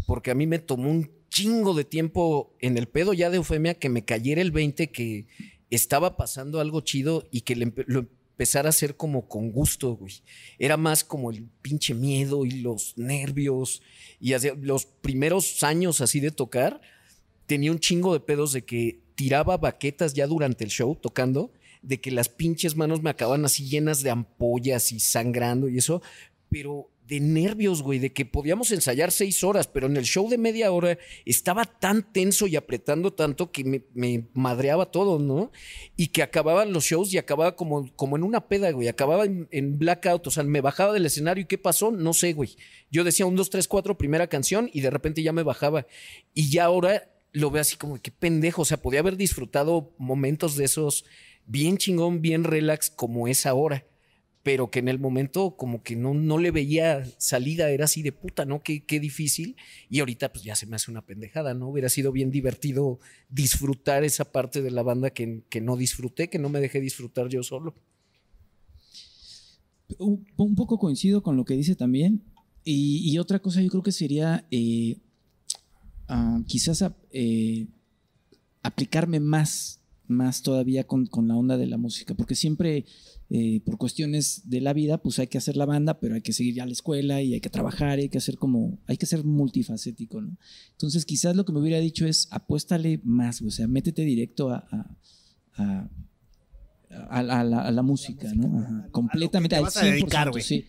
Porque 0.06 0.30
a 0.30 0.36
mí 0.36 0.46
me 0.46 0.60
tomó 0.60 0.92
un 0.92 1.10
chingo 1.32 1.74
de 1.74 1.86
tiempo 1.86 2.56
en 2.60 2.78
el 2.78 2.88
pedo 2.88 3.14
ya 3.14 3.30
de 3.30 3.38
Eufemia 3.38 3.74
que 3.74 3.90
me 3.90 4.06
cayera 4.06 4.42
el 4.42 4.52
20 4.52 4.92
que 4.92 5.28
estaba 5.72 6.18
pasando 6.18 6.60
algo 6.60 6.82
chido 6.82 7.28
y 7.32 7.42
que 7.42 7.56
lo 7.56 8.00
empezara 8.00 8.68
a 8.68 8.72
hacer 8.72 8.98
como 8.98 9.28
con 9.30 9.52
gusto, 9.52 9.96
güey. 9.96 10.22
Era 10.60 10.76
más 10.76 11.04
como 11.06 11.32
el 11.32 11.48
pinche 11.62 11.94
miedo 11.94 12.46
y 12.46 12.52
los 12.62 12.98
nervios. 12.98 13.82
Y 14.20 14.34
los 14.62 14.86
primeros 14.86 15.64
años 15.64 16.02
así 16.02 16.20
de 16.20 16.32
tocar, 16.32 16.82
tenía 17.46 17.72
un 17.72 17.80
chingo 17.80 18.14
de 18.14 18.20
pedos 18.20 18.52
de 18.52 18.66
que 18.66 19.00
tiraba 19.16 19.58
baquetas 19.58 20.14
ya 20.14 20.28
durante 20.28 20.66
el 20.66 20.70
show 20.70 20.96
tocando, 20.96 21.54
de 21.82 22.02
que 22.02 22.12
las 22.12 22.28
pinches 22.28 22.76
manos 22.76 23.02
me 23.02 23.10
acaban 23.10 23.46
así 23.46 23.70
llenas 23.70 24.04
de 24.04 24.10
ampollas 24.10 24.92
y 24.92 25.00
sangrando 25.00 25.70
y 25.70 25.78
eso, 25.78 26.02
pero 26.50 26.91
de 27.12 27.20
nervios, 27.20 27.82
güey, 27.82 28.00
de 28.00 28.14
que 28.14 28.26
podíamos 28.26 28.72
ensayar 28.72 29.12
seis 29.12 29.44
horas, 29.44 29.68
pero 29.68 29.88
en 29.88 29.98
el 29.98 30.06
show 30.06 30.30
de 30.30 30.38
media 30.38 30.72
hora 30.72 30.98
estaba 31.26 31.66
tan 31.66 32.14
tenso 32.14 32.48
y 32.48 32.56
apretando 32.56 33.12
tanto 33.12 33.52
que 33.52 33.66
me, 33.66 33.84
me 33.94 34.30
madreaba 34.34 34.92
todo, 34.92 35.20
¿no? 35.20 35.52
Y 35.98 36.08
que 36.08 36.24
acababan 36.24 36.72
los 36.72 36.86
shows 36.86 37.14
y 37.14 37.18
acababa 37.18 37.58
como, 37.58 37.94
como 37.98 38.16
en 38.16 38.24
una 38.24 38.48
peda, 38.48 38.72
güey, 38.72 38.88
acababa 38.88 39.26
en, 39.26 39.78
blackout, 39.78 40.26
o 40.26 40.32
sea, 40.32 40.44
me 40.44 40.62
bajaba 40.62 40.94
del 40.94 41.06
escenario 41.06 41.44
y 41.44 41.48
¿qué 41.48 41.58
pasó? 41.58 41.92
No 41.92 42.14
sé, 42.14 42.32
güey. 42.32 42.56
Yo 42.90 43.04
decía 43.04 43.26
un, 43.26 43.36
dos, 43.36 43.50
tres, 43.50 43.68
cuatro, 43.68 43.98
primera 43.98 44.28
canción 44.28 44.70
y 44.72 44.80
de 44.80 44.90
repente 44.90 45.22
ya 45.22 45.34
me 45.34 45.44
bajaba. 45.44 45.88
Y 46.34 46.50
ya 46.50 46.64
ahora 46.64 47.12
lo 47.34 47.52
veo 47.52 47.60
así 47.62 47.76
como, 47.76 48.02
qué 48.02 48.12
pendejo, 48.12 48.62
o 48.62 48.66
sea, 48.66 48.82
podía 48.82 49.02
haber 49.02 49.18
disfrutado 49.18 49.94
momentos 49.98 50.56
de 50.56 50.64
esos 50.64 51.04
bien 51.46 51.76
chingón, 51.76 52.22
bien 52.22 52.46
relax 52.46 52.90
como 52.90 53.28
es 53.28 53.46
ahora 53.46 53.86
pero 54.44 54.72
que 54.72 54.80
en 54.80 54.88
el 54.88 55.00
momento 55.00 55.56
como 55.56 55.84
que 55.84 55.96
no, 55.96 56.14
no 56.14 56.38
le 56.38 56.52
veía 56.52 57.04
salida, 57.18 57.70
era 57.70 57.86
así 57.86 58.02
de 58.02 58.12
puta, 58.12 58.46
¿no? 58.46 58.64
Qué, 58.64 58.86
qué 58.86 59.00
difícil. 59.00 59.56
Y 59.90 60.00
ahorita 60.00 60.32
pues 60.32 60.44
ya 60.44 60.56
se 60.56 60.66
me 60.66 60.76
hace 60.76 60.90
una 60.90 61.06
pendejada, 61.06 61.54
¿no? 61.54 61.70
Hubiera 61.70 61.90
sido 61.90 62.12
bien 62.12 62.32
divertido 62.32 63.00
disfrutar 63.30 64.04
esa 64.04 64.32
parte 64.32 64.62
de 64.62 64.72
la 64.72 64.84
banda 64.84 65.12
que, 65.12 65.44
que 65.50 65.62
no 65.62 65.78
disfruté, 65.78 66.30
que 66.30 66.40
no 66.40 66.50
me 66.50 66.60
dejé 66.60 66.82
disfrutar 66.82 67.28
yo 67.30 67.44
solo. 67.44 67.76
Un, 70.00 70.56
poco 70.56 70.80
coincido 70.80 71.22
con 71.22 71.36
lo 71.36 71.46
que 71.46 71.56
dice 71.56 71.76
también. 71.76 72.24
Y, 72.64 73.18
otra 73.18 73.40
cosa 73.40 73.62
yo 73.62 73.70
creo 73.70 73.84
que 73.84 73.92
sería 73.92 74.46
eh, 74.52 74.98
ah, 76.08 76.42
quizás 76.48 76.82
ap- 76.84 76.98
eh, 77.12 77.68
aplicarme 78.62 79.20
más, 79.20 79.81
más 80.12 80.42
todavía 80.42 80.86
con, 80.86 81.06
con 81.08 81.28
la 81.28 81.36
onda 81.36 81.58
de 81.58 81.68
la 81.68 81.78
música, 81.78 82.14
porque 82.14 82.36
siempre 82.36 82.86
eh, 83.30 83.62
por 83.66 83.78
cuestiones 83.78 84.50
de 84.50 84.60
la 84.62 84.74
vida, 84.74 84.98
pues 84.98 85.18
hay 85.20 85.28
que 85.28 85.38
hacer 85.38 85.56
la 85.58 85.66
banda, 85.66 86.00
pero 86.00 86.16
hay 86.16 86.22
que 86.22 86.34
seguir 86.34 86.56
ya 86.56 86.64
a 86.64 86.66
la 86.66 86.74
escuela 86.74 87.22
y 87.22 87.34
hay 87.34 87.40
que 87.42 87.50
trabajar, 87.50 87.98
y 88.00 88.04
hay 88.04 88.10
que 88.10 88.18
hacer 88.18 88.36
como, 88.38 88.78
hay 88.88 88.98
que 88.98 89.06
ser 89.06 89.24
multifacético, 89.24 90.20
¿no? 90.22 90.36
Entonces 90.72 91.06
quizás 91.06 91.36
lo 91.36 91.46
que 91.46 91.54
me 91.54 91.60
hubiera 91.60 91.80
dicho 91.80 92.06
es 92.06 92.28
apuéstale 92.32 93.00
más, 93.04 93.42
o 93.42 93.50
sea, 93.50 93.68
métete 93.68 94.04
directo 94.04 94.50
a, 94.50 94.68
a- 94.72 94.98
a- 95.64 95.90
a 97.10 97.24
la, 97.24 97.40
a 97.40 97.44
la- 97.46 97.62
a 97.62 97.72
la 97.72 97.82
música, 97.84 98.34
¿no? 98.36 98.60
Ajá, 98.60 98.88
completamente 98.92 99.56
te 99.56 99.56
al 99.56 99.64
vas 99.64 99.78
a 99.78 99.86
dedicar, 99.86 100.28
100%, 100.28 100.32
güey. 100.32 100.44
sí. 100.44 100.66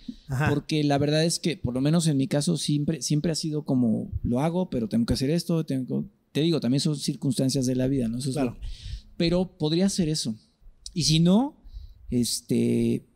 Porque 0.48 0.84
la 0.84 0.96
verdad 0.98 1.24
es 1.24 1.40
que, 1.40 1.56
por 1.56 1.74
lo 1.74 1.80
menos 1.80 2.06
en 2.06 2.16
mi 2.16 2.28
caso, 2.28 2.56
siempre, 2.56 3.02
siempre 3.02 3.32
ha 3.32 3.34
sido 3.34 3.64
como, 3.64 4.08
lo 4.22 4.38
hago, 4.40 4.70
pero 4.70 4.88
tengo 4.88 5.04
que 5.04 5.14
hacer 5.14 5.30
esto, 5.30 5.66
tengo, 5.66 6.04
te 6.30 6.40
digo, 6.42 6.60
también 6.60 6.80
son 6.80 6.96
circunstancias 6.96 7.66
de 7.66 7.74
la 7.74 7.88
vida, 7.88 8.06
¿no? 8.06 8.18
Eso 8.18 8.30
es 8.30 8.36
lo- 8.36 8.56
pero 9.22 9.56
podría 9.56 9.86
hacer 9.86 10.08
eso. 10.08 10.34
Y 10.94 11.04
si 11.04 11.20
no, 11.20 11.56
este, 12.10 13.06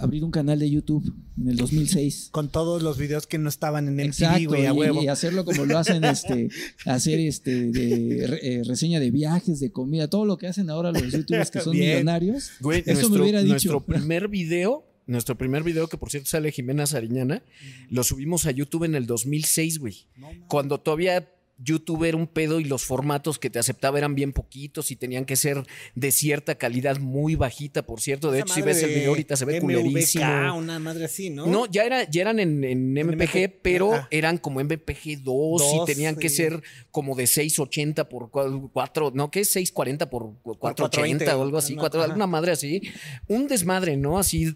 abrir 0.00 0.22
un 0.22 0.30
canal 0.30 0.58
de 0.60 0.70
YouTube 0.70 1.12
en 1.40 1.48
el 1.48 1.56
2006. 1.56 2.28
Con 2.32 2.48
todos 2.50 2.82
los 2.82 2.96
videos 2.96 3.26
que 3.26 3.38
no 3.38 3.48
estaban 3.48 3.88
en 3.88 3.98
Exacto, 3.98 4.48
güey, 4.50 4.66
a 4.66 4.68
y- 4.72 4.72
huevo. 4.72 5.02
y, 5.02 5.08
hacerlo 5.08 5.44
como 5.44 5.64
lo 5.66 5.76
hacen, 5.78 6.04
este, 6.04 6.48
hacer 6.86 7.18
este, 7.18 7.72
de, 7.72 8.26
re- 8.28 8.40
eh, 8.54 8.62
reseña 8.64 9.00
de 9.00 9.10
viajes, 9.10 9.58
de 9.58 9.72
comida, 9.72 10.08
todo 10.08 10.24
lo 10.24 10.38
que 10.38 10.46
hacen 10.46 10.70
ahora 10.70 10.92
los 10.92 11.10
youtubers 11.10 11.50
que 11.50 11.60
son 11.60 11.72
Bien. 11.72 11.90
millonarios. 11.94 12.52
Güey, 12.60 12.80
Eso 12.80 12.88
me 12.88 12.94
nuestro, 13.00 13.22
hubiera 13.22 13.40
dicho. 13.42 13.52
nuestro 13.72 13.80
primer 13.86 14.28
video, 14.28 14.84
nuestro 15.06 15.36
primer 15.36 15.64
video, 15.64 15.88
que 15.88 15.98
por 15.98 16.10
cierto 16.10 16.28
sale 16.30 16.52
Jimena 16.52 16.86
Sariñana, 16.86 17.42
lo 17.90 18.04
subimos 18.04 18.46
a 18.46 18.52
YouTube 18.52 18.84
en 18.84 18.94
el 18.94 19.06
2006, 19.06 19.78
güey. 19.80 20.06
Cuando 20.48 20.78
todavía 20.78 21.28
YouTube 21.60 22.04
era 22.04 22.16
un 22.16 22.28
pedo 22.28 22.60
y 22.60 22.64
los 22.64 22.84
formatos 22.84 23.38
que 23.38 23.50
te 23.50 23.58
aceptaba 23.58 23.98
eran 23.98 24.14
bien 24.14 24.32
poquitos 24.32 24.90
y 24.92 24.96
tenían 24.96 25.24
que 25.24 25.34
ser 25.34 25.64
de 25.96 26.12
cierta 26.12 26.54
calidad 26.56 26.98
muy 27.00 27.34
bajita, 27.34 27.84
por 27.84 28.00
cierto. 28.00 28.30
De 28.30 28.38
Esa 28.38 28.44
hecho, 28.46 28.54
si 28.54 28.62
ves 28.62 28.82
el 28.82 28.90
de 28.90 28.94
video 28.94 29.10
ahorita 29.10 29.36
se 29.36 29.44
ve 29.44 29.54
MVK, 29.54 29.60
culerísimo. 29.62 30.56
una 30.56 30.78
madre 30.78 31.06
así, 31.06 31.30
¿no? 31.30 31.46
¿no? 31.46 31.66
ya, 31.66 31.82
era, 31.84 32.08
ya 32.08 32.20
eran 32.22 32.38
en, 32.38 32.62
en 32.62 32.92
MPG, 32.92 33.14
MPG, 33.16 33.52
pero 33.62 34.06
eran 34.10 34.38
como 34.38 34.60
MPG 34.62 35.22
2 35.24 35.24
Dos, 35.24 35.62
y 35.82 35.84
tenían 35.92 36.14
que 36.16 36.28
ser 36.28 36.62
como 36.92 37.16
de 37.16 37.26
680 37.26 38.08
por 38.08 38.30
4, 38.30 39.12
no, 39.14 39.30
¿qué 39.30 39.40
es 39.40 39.48
640 39.48 40.10
por 40.10 40.34
480 40.42 41.36
o 41.36 41.42
algo 41.42 41.58
así? 41.58 41.74
Cuatro- 41.74 42.02
alguna 42.02 42.26
madre 42.28 42.52
así. 42.52 42.82
Un 43.26 43.48
desmadre, 43.48 43.96
¿no? 43.96 44.18
Así 44.18 44.54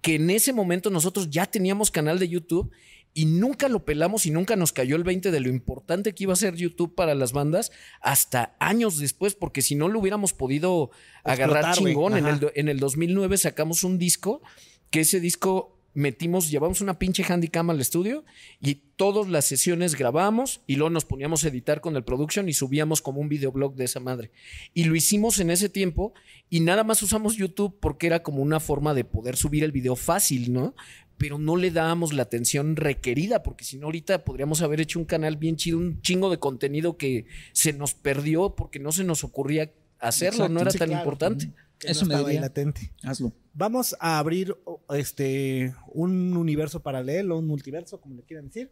que 0.00 0.14
en 0.14 0.30
ese 0.30 0.52
momento 0.54 0.88
nosotros 0.88 1.28
ya 1.28 1.44
teníamos 1.44 1.90
canal 1.90 2.18
de 2.18 2.28
YouTube 2.28 2.70
y 3.12 3.24
nunca 3.24 3.68
lo 3.68 3.84
pelamos 3.84 4.26
y 4.26 4.30
nunca 4.30 4.56
nos 4.56 4.72
cayó 4.72 4.96
el 4.96 5.04
20 5.04 5.30
de 5.30 5.40
lo 5.40 5.48
importante 5.48 6.14
que 6.14 6.24
iba 6.24 6.32
a 6.32 6.36
ser 6.36 6.54
YouTube 6.54 6.94
para 6.94 7.14
las 7.14 7.32
bandas 7.32 7.72
hasta 8.00 8.56
años 8.60 8.98
después, 8.98 9.34
porque 9.34 9.62
si 9.62 9.74
no 9.74 9.88
lo 9.88 9.98
hubiéramos 9.98 10.32
podido 10.32 10.90
agarrar 11.24 11.64
Explotar, 11.64 11.76
chingón. 11.76 12.16
En 12.16 12.26
el, 12.26 12.52
en 12.54 12.68
el 12.68 12.78
2009 12.78 13.36
sacamos 13.36 13.84
un 13.84 13.98
disco, 13.98 14.42
que 14.90 15.00
ese 15.00 15.20
disco 15.20 15.76
metimos, 15.92 16.50
llevamos 16.50 16.80
una 16.80 16.98
pinche 16.98 17.24
handicam 17.24 17.70
al 17.70 17.80
estudio 17.80 18.24
y 18.60 18.76
todas 18.96 19.28
las 19.28 19.44
sesiones 19.44 19.96
grabamos 19.96 20.60
y 20.66 20.76
luego 20.76 20.90
nos 20.90 21.04
poníamos 21.04 21.44
a 21.44 21.48
editar 21.48 21.80
con 21.80 21.96
el 21.96 22.04
production 22.04 22.48
y 22.48 22.52
subíamos 22.52 23.02
como 23.02 23.20
un 23.20 23.28
videoblog 23.28 23.74
de 23.74 23.84
esa 23.84 24.00
madre. 24.00 24.30
Y 24.72 24.84
lo 24.84 24.94
hicimos 24.94 25.40
en 25.40 25.50
ese 25.50 25.68
tiempo 25.68 26.14
y 26.48 26.60
nada 26.60 26.84
más 26.84 27.02
usamos 27.02 27.36
YouTube 27.36 27.76
porque 27.80 28.06
era 28.06 28.22
como 28.22 28.42
una 28.42 28.60
forma 28.60 28.94
de 28.94 29.04
poder 29.04 29.36
subir 29.36 29.64
el 29.64 29.72
video 29.72 29.96
fácil, 29.96 30.52
¿no? 30.52 30.74
Pero 31.20 31.36
no 31.38 31.56
le 31.56 31.70
dábamos 31.70 32.14
la 32.14 32.22
atención 32.22 32.76
requerida 32.76 33.42
porque 33.42 33.62
si 33.62 33.76
no 33.76 33.86
ahorita 33.86 34.24
podríamos 34.24 34.62
haber 34.62 34.80
hecho 34.80 34.98
un 34.98 35.04
canal 35.04 35.36
bien 35.36 35.56
chido, 35.56 35.76
un 35.76 36.00
chingo 36.00 36.30
de 36.30 36.38
contenido 36.38 36.96
que 36.96 37.26
se 37.52 37.74
nos 37.74 37.92
perdió 37.94 38.56
porque 38.56 38.78
no 38.78 38.90
se 38.90 39.04
nos 39.04 39.22
ocurría 39.22 39.70
hacerlo, 39.98 40.44
Exacto, 40.46 40.54
no 40.54 40.60
era 40.62 40.70
sí, 40.70 40.78
tan 40.78 40.88
claro. 40.88 41.02
importante. 41.04 41.52
Que 41.78 41.88
Eso 41.92 42.06
no 42.06 42.16
me 42.16 42.24
diría. 42.24 42.40
latente. 42.40 42.92
Hazlo. 43.02 43.32
Vamos 43.54 43.94
a 44.00 44.18
abrir 44.18 44.56
este 44.94 45.74
un 45.92 46.36
universo 46.36 46.80
paralelo, 46.82 47.38
un 47.38 47.46
multiverso, 47.46 48.00
como 48.00 48.16
le 48.16 48.22
quieran 48.22 48.46
decir. 48.46 48.70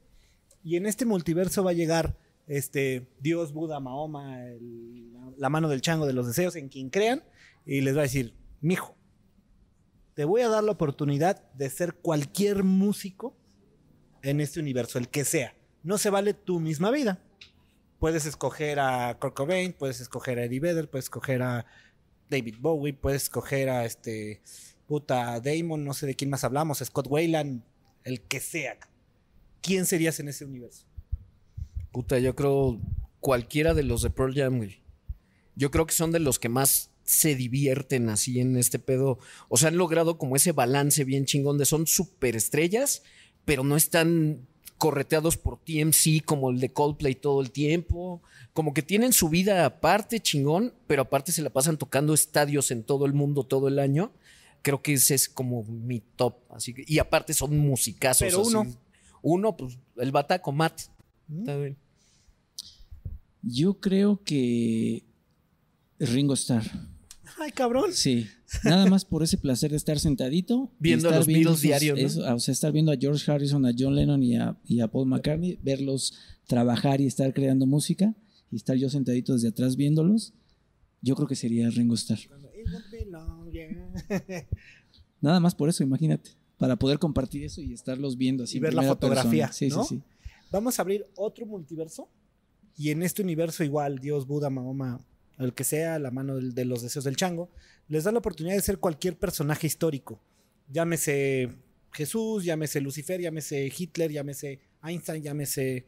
Y 0.64 0.76
en 0.76 0.86
este 0.86 1.04
multiverso 1.06 1.62
va 1.64 1.70
a 1.70 1.74
llegar 1.74 2.16
este 2.46 3.06
Dios, 3.20 3.52
Buda, 3.52 3.78
Mahoma, 3.80 4.44
el- 4.46 5.12
la 5.36 5.48
mano 5.50 5.68
del 5.68 5.80
chango 5.82 6.06
de 6.06 6.12
los 6.14 6.26
deseos, 6.26 6.56
en 6.56 6.68
quien 6.68 6.90
crean, 6.90 7.22
y 7.64 7.80
les 7.82 7.94
va 7.94 8.00
a 8.00 8.02
decir, 8.02 8.34
mijo, 8.60 8.96
te 10.18 10.24
voy 10.24 10.40
a 10.40 10.48
dar 10.48 10.64
la 10.64 10.72
oportunidad 10.72 11.48
de 11.52 11.70
ser 11.70 11.94
cualquier 11.94 12.64
músico 12.64 13.36
en 14.22 14.40
este 14.40 14.58
universo, 14.58 14.98
el 14.98 15.08
que 15.08 15.24
sea. 15.24 15.54
No 15.84 15.96
se 15.96 16.10
vale 16.10 16.34
tu 16.34 16.58
misma 16.58 16.90
vida. 16.90 17.22
Puedes 18.00 18.26
escoger 18.26 18.80
a 18.80 19.16
Kurt 19.20 19.34
Cobain, 19.34 19.72
puedes 19.72 20.00
escoger 20.00 20.40
a 20.40 20.46
Eddie 20.46 20.58
Vedder, 20.58 20.90
puedes 20.90 21.04
escoger 21.04 21.40
a 21.40 21.66
David 22.28 22.56
Bowie, 22.58 22.94
puedes 22.94 23.22
escoger 23.22 23.68
a 23.68 23.84
este 23.84 24.42
puta 24.88 25.38
Damon, 25.38 25.84
no 25.84 25.94
sé 25.94 26.06
de 26.06 26.16
quién 26.16 26.30
más 26.30 26.42
hablamos, 26.42 26.78
Scott 26.78 27.06
Wayland, 27.08 27.62
el 28.02 28.20
que 28.22 28.40
sea. 28.40 28.76
¿Quién 29.62 29.86
serías 29.86 30.18
en 30.18 30.26
ese 30.26 30.44
universo? 30.44 30.84
Puta, 31.92 32.18
yo 32.18 32.34
creo 32.34 32.80
cualquiera 33.20 33.72
de 33.72 33.84
los 33.84 34.02
de 34.02 34.10
Pearl 34.10 34.34
Jam. 34.34 34.68
Yo 35.54 35.70
creo 35.70 35.86
que 35.86 35.94
son 35.94 36.10
de 36.10 36.18
los 36.18 36.40
que 36.40 36.48
más 36.48 36.87
se 37.08 37.34
divierten 37.34 38.10
así 38.10 38.38
en 38.38 38.58
este 38.58 38.78
pedo. 38.78 39.18
O 39.48 39.56
sea, 39.56 39.68
han 39.68 39.78
logrado 39.78 40.18
como 40.18 40.36
ese 40.36 40.52
balance 40.52 41.04
bien 41.04 41.24
chingón 41.24 41.56
de 41.56 41.64
son 41.64 41.86
superestrellas, 41.86 43.02
pero 43.46 43.64
no 43.64 43.76
están 43.76 44.46
correteados 44.76 45.38
por 45.38 45.58
TMC 45.58 46.22
como 46.22 46.50
el 46.50 46.60
de 46.60 46.70
Coldplay 46.70 47.14
todo 47.14 47.40
el 47.40 47.50
tiempo. 47.50 48.22
Como 48.52 48.74
que 48.74 48.82
tienen 48.82 49.14
su 49.14 49.30
vida 49.30 49.64
aparte, 49.64 50.20
chingón, 50.20 50.74
pero 50.86 51.00
aparte 51.00 51.32
se 51.32 51.40
la 51.40 51.48
pasan 51.48 51.78
tocando 51.78 52.12
estadios 52.12 52.70
en 52.70 52.84
todo 52.84 53.06
el 53.06 53.14
mundo 53.14 53.42
todo 53.42 53.68
el 53.68 53.78
año. 53.78 54.12
Creo 54.60 54.82
que 54.82 54.92
ese 54.92 55.14
es 55.14 55.30
como 55.30 55.64
mi 55.64 56.00
top. 56.00 56.34
Así 56.50 56.74
que, 56.74 56.84
y 56.86 56.98
aparte 56.98 57.32
son 57.32 57.56
musicazos. 57.56 58.20
Pero 58.20 58.42
así. 58.42 58.50
uno. 58.50 58.66
Uno, 59.22 59.56
pues 59.56 59.78
el 59.96 60.12
Bataco 60.12 60.52
Matt. 60.52 60.82
¿Mm? 61.26 61.40
Está 61.40 61.56
bien. 61.56 61.78
Yo 63.40 63.80
creo 63.80 64.22
que 64.22 65.04
Ringo 65.98 66.34
Starr. 66.34 66.97
Ay, 67.38 67.52
cabrón. 67.52 67.92
Sí, 67.92 68.26
nada 68.64 68.86
más 68.86 69.04
por 69.04 69.22
ese 69.22 69.36
placer 69.36 69.70
de 69.70 69.76
estar 69.76 69.98
sentadito. 69.98 70.70
Viendo 70.78 71.08
a 71.08 71.10
estar 71.10 71.20
los 71.20 71.26
Beatles 71.26 71.46
esos- 71.48 71.62
diario, 71.62 71.94
¿no? 71.94 72.00
eso, 72.00 72.34
o 72.34 72.38
sea, 72.40 72.52
estar 72.52 72.72
viendo 72.72 72.92
a 72.92 72.96
George 72.96 73.30
Harrison, 73.30 73.66
a 73.66 73.72
John 73.76 73.94
Lennon 73.94 74.22
y 74.22 74.36
a, 74.36 74.56
y 74.64 74.80
a 74.80 74.88
Paul 74.88 75.08
McCartney, 75.08 75.58
verlos 75.62 76.14
trabajar 76.46 77.00
y 77.00 77.06
estar 77.06 77.32
creando 77.34 77.66
música 77.66 78.14
y 78.50 78.56
estar 78.56 78.76
yo 78.76 78.88
sentadito 78.88 79.34
desde 79.34 79.48
atrás 79.48 79.76
viéndolos, 79.76 80.32
yo 81.02 81.14
creo 81.14 81.28
que 81.28 81.36
sería 81.36 81.68
Ringo 81.70 81.94
Starr. 81.94 82.18
Nada 85.20 85.40
más 85.40 85.54
por 85.54 85.68
eso, 85.68 85.82
imagínate. 85.82 86.30
Para 86.56 86.76
poder 86.76 86.98
compartir 86.98 87.44
eso 87.44 87.60
y 87.60 87.72
estarlos 87.72 88.16
viendo 88.16 88.44
así. 88.44 88.56
Y 88.56 88.60
ver 88.60 88.74
la 88.74 88.82
fotografía. 88.82 89.52
Sí, 89.52 89.68
¿no? 89.68 89.84
sí, 89.84 89.96
sí. 89.96 90.02
Vamos 90.50 90.78
a 90.78 90.82
abrir 90.82 91.06
otro 91.14 91.46
multiverso. 91.46 92.08
Y 92.76 92.90
en 92.90 93.02
este 93.02 93.22
universo, 93.22 93.64
igual, 93.64 93.98
Dios, 93.98 94.26
Buda, 94.26 94.50
Mahoma, 94.50 95.00
el 95.38 95.54
que 95.54 95.64
sea, 95.64 95.98
la 95.98 96.10
mano 96.10 96.36
de 96.36 96.64
los 96.64 96.82
deseos 96.82 97.04
del 97.04 97.16
chango, 97.16 97.50
les 97.88 98.04
da 98.04 98.12
la 98.12 98.18
oportunidad 98.18 98.54
de 98.56 98.62
ser 98.62 98.78
cualquier 98.78 99.18
personaje 99.18 99.66
histórico. 99.66 100.20
Llámese 100.70 101.50
Jesús, 101.92 102.44
llámese 102.44 102.80
Lucifer, 102.80 103.20
llámese 103.20 103.72
Hitler, 103.76 104.10
llámese 104.12 104.60
Einstein, 104.82 105.22
llámese 105.22 105.86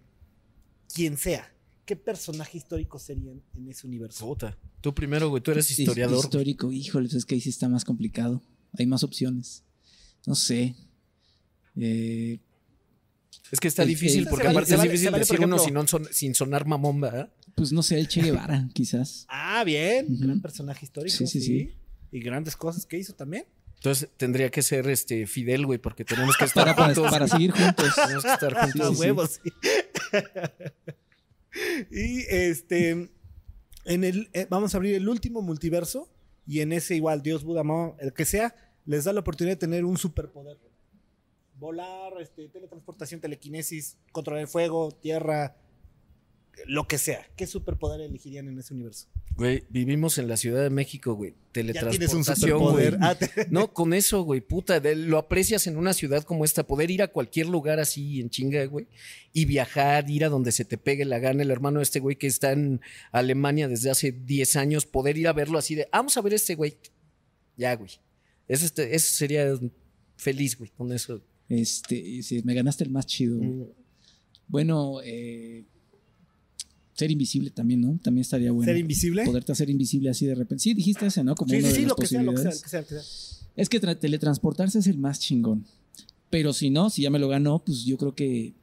quien 0.94 1.16
sea. 1.16 1.52
¿Qué 1.84 1.96
personaje 1.96 2.56
histórico 2.58 2.98
serían 2.98 3.42
en 3.54 3.68
ese 3.68 3.86
universo? 3.86 4.24
Puta. 4.26 4.56
Tú 4.80 4.94
primero, 4.94 5.28
güey, 5.28 5.42
tú 5.42 5.50
eres 5.50 5.70
His- 5.70 5.80
historiador. 5.80 6.18
Histórico, 6.24 6.70
híjole, 6.72 7.08
es 7.12 7.24
que 7.26 7.34
ahí 7.34 7.40
sí 7.40 7.50
está 7.50 7.68
más 7.68 7.84
complicado. 7.84 8.42
Hay 8.78 8.86
más 8.86 9.02
opciones. 9.02 9.64
No 10.26 10.34
sé. 10.36 10.74
Eh, 11.76 12.38
Es 13.50 13.58
que 13.60 13.68
está 13.68 13.82
El- 13.82 13.88
difícil, 13.88 14.20
el- 14.20 14.28
porque 14.28 14.44
vale- 14.46 14.58
aparte 14.58 14.68
se 14.68 14.74
es 14.74 14.78
vale- 14.78 14.90
difícil 14.90 15.10
vale, 15.10 15.20
decir 15.20 15.40
uno 15.40 15.58
sin, 15.58 15.88
son- 15.88 16.08
sin 16.12 16.34
sonar 16.34 16.66
mamón, 16.66 17.00
¿verdad? 17.00 17.32
pues 17.56 17.72
no 17.72 17.82
sé, 17.82 17.98
el 17.98 18.08
Che 18.08 18.22
Guevara, 18.22 18.68
quizás. 18.74 19.26
Ah, 19.28 19.62
bien. 19.64 20.06
Gran 20.20 20.40
personaje 20.40 20.84
histórico. 20.86 21.16
Sí, 21.16 21.26
sí, 21.26 21.40
sí. 21.40 21.74
Y 22.12 22.20
grandes 22.20 22.56
cosas 22.56 22.86
que 22.86 22.96
hizo 22.98 23.12
también. 23.14 23.44
Entonces 23.76 24.08
tendría 24.16 24.50
que 24.50 24.62
ser 24.62 24.88
este 24.88 25.26
Fidel, 25.26 25.66
güey, 25.66 25.78
porque 25.78 26.04
tenemos 26.04 26.36
que 26.36 26.44
estar 26.64 26.64
Para, 26.76 26.86
juntos. 26.94 27.10
para 27.10 27.26
seguir 27.28 27.50
juntos. 27.52 27.86
Tenemos 28.04 28.24
que 28.24 28.30
estar 28.32 28.50
Sí, 28.52 28.58
A 28.58 28.62
juntos. 28.64 28.94
sí, 28.96 29.00
huevos, 29.00 29.40
sí. 29.42 29.50
y 31.90 32.20
este. 32.28 33.10
En 33.86 34.04
el, 34.04 34.28
eh, 34.34 34.46
vamos 34.50 34.74
a 34.74 34.76
abrir 34.76 34.94
el 34.94 35.08
último 35.08 35.42
multiverso. 35.42 36.08
Y 36.46 36.60
en 36.60 36.72
ese, 36.72 36.96
igual, 36.96 37.22
Dios, 37.22 37.44
Buda, 37.44 37.62
Mahoma, 37.64 37.96
el 38.00 38.12
que 38.12 38.24
sea, 38.24 38.54
les 38.84 39.04
da 39.04 39.12
la 39.12 39.20
oportunidad 39.20 39.54
de 39.56 39.60
tener 39.60 39.84
un 39.84 39.96
superpoder. 39.96 40.58
Volar, 41.60 42.14
este, 42.20 42.48
teletransportación, 42.48 43.20
telequinesis, 43.20 43.98
controlar 44.12 44.40
el 44.42 44.48
fuego, 44.48 44.90
tierra, 44.92 45.56
lo 46.66 46.86
que 46.88 46.98
sea. 46.98 47.26
¿Qué 47.36 47.46
superpoder 47.46 48.00
elegirían 48.00 48.48
en 48.48 48.58
ese 48.58 48.74
universo? 48.74 49.06
Güey, 49.36 49.64
vivimos 49.70 50.18
en 50.18 50.28
la 50.28 50.36
Ciudad 50.36 50.62
de 50.62 50.68
México, 50.70 51.14
güey. 51.14 51.30
Un 51.30 51.36
Teletransportación, 51.52 52.36
superpoder. 52.58 52.96
güey. 52.98 53.10
Ah, 53.10 53.14
te- 53.14 53.46
No, 53.50 53.72
con 53.72 53.94
eso, 53.94 54.22
güey, 54.22 54.40
puta, 54.40 54.80
de- 54.80 54.96
lo 54.96 55.16
aprecias 55.18 55.66
en 55.66 55.76
una 55.78 55.94
ciudad 55.94 56.22
como 56.24 56.44
esta, 56.44 56.66
poder 56.66 56.90
ir 56.90 57.02
a 57.02 57.08
cualquier 57.08 57.46
lugar 57.46 57.78
así 57.80 58.20
en 58.20 58.28
chinga, 58.30 58.64
güey, 58.66 58.88
y 59.32 59.44
viajar, 59.46 60.10
ir 60.10 60.24
a 60.24 60.28
donde 60.28 60.52
se 60.52 60.64
te 60.64 60.76
pegue 60.76 61.04
la 61.04 61.18
gana, 61.18 61.42
el 61.42 61.50
hermano 61.50 61.78
de 61.78 61.84
este 61.84 62.00
güey 62.00 62.16
que 62.16 62.26
está 62.26 62.52
en 62.52 62.80
Alemania 63.12 63.68
desde 63.68 63.90
hace 63.90 64.12
10 64.12 64.56
años, 64.56 64.84
poder 64.86 65.16
ir 65.16 65.28
a 65.28 65.32
verlo 65.32 65.58
así 65.58 65.74
de, 65.74 65.84
"Ah, 65.92 65.98
vamos 65.98 66.16
a 66.16 66.20
ver 66.22 66.34
este 66.34 66.54
güey. 66.54 66.76
Ya, 67.56 67.74
güey. 67.76 67.90
Eso, 68.48 68.66
este- 68.66 68.94
eso 68.94 69.14
sería 69.14 69.46
feliz, 70.16 70.58
güey, 70.58 70.70
con 70.70 70.92
eso. 70.92 71.22
Este, 71.50 71.96
y 71.98 72.22
sí, 72.22 72.40
me 72.44 72.54
ganaste 72.54 72.84
el 72.84 72.90
más 72.90 73.04
chido. 73.06 73.38
Mm. 73.38 73.64
Bueno, 74.48 75.00
eh, 75.04 75.64
ser 76.94 77.10
invisible 77.10 77.50
también, 77.50 77.80
¿no? 77.82 77.98
También 78.02 78.22
estaría 78.22 78.52
bueno. 78.52 78.64
¿Ser 78.70 78.78
invisible? 78.78 79.24
Poderte 79.24 79.52
hacer 79.52 79.68
invisible 79.68 80.08
así 80.10 80.24
de 80.26 80.34
repente. 80.34 80.62
Sí, 80.62 80.72
dijiste 80.74 81.06
ese, 81.06 81.22
¿no? 81.24 81.34
Como 81.34 81.50
Sí, 81.50 81.56
una 81.58 81.68
sí, 81.68 81.72
de 81.72 81.74
sí, 81.76 81.82
las 81.82 81.88
lo 81.90 81.96
que 81.96 82.06
sea, 82.06 82.22
lo 82.22 82.32
que 82.32 82.38
sea, 82.38 82.50
lo 82.52 82.60
que 82.62 82.68
sea, 82.68 82.80
lo 82.80 82.86
que 82.86 82.94
sea. 82.94 83.02
Es 83.56 83.68
que 83.68 83.80
tra- 83.82 83.98
teletransportarse 83.98 84.78
es 84.78 84.86
el 84.86 84.96
más 84.98 85.20
chingón. 85.20 85.66
Pero 86.30 86.52
si 86.52 86.70
no, 86.70 86.88
si 86.88 87.02
ya 87.02 87.10
me 87.10 87.18
lo 87.18 87.28
ganó, 87.28 87.58
pues 87.64 87.84
yo 87.84 87.98
creo 87.98 88.14
que 88.14 88.54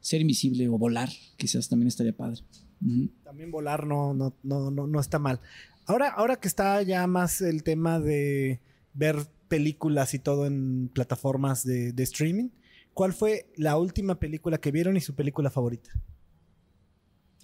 ser 0.00 0.20
invisible 0.20 0.66
o 0.68 0.78
volar 0.78 1.10
quizás 1.36 1.68
también 1.68 1.88
estaría 1.88 2.16
padre. 2.16 2.40
Ujú. 2.84 3.10
También 3.22 3.50
volar 3.50 3.86
no, 3.86 4.14
no, 4.14 4.34
no, 4.42 4.70
no, 4.70 4.86
no 4.86 5.00
está 5.00 5.18
mal. 5.18 5.38
Ahora, 5.84 6.08
ahora 6.08 6.36
que 6.36 6.48
está 6.48 6.82
ya 6.82 7.06
más 7.06 7.42
el 7.42 7.62
tema 7.62 8.00
de 8.00 8.60
ver 8.94 9.16
películas 9.52 10.14
y 10.14 10.18
todo 10.18 10.46
en 10.46 10.88
plataformas 10.88 11.62
de, 11.62 11.92
de 11.92 12.02
streaming, 12.04 12.48
¿cuál 12.94 13.12
fue 13.12 13.52
la 13.56 13.76
última 13.76 14.18
película 14.18 14.56
que 14.56 14.70
vieron 14.70 14.96
y 14.96 15.02
su 15.02 15.14
película 15.14 15.50
favorita? 15.50 15.90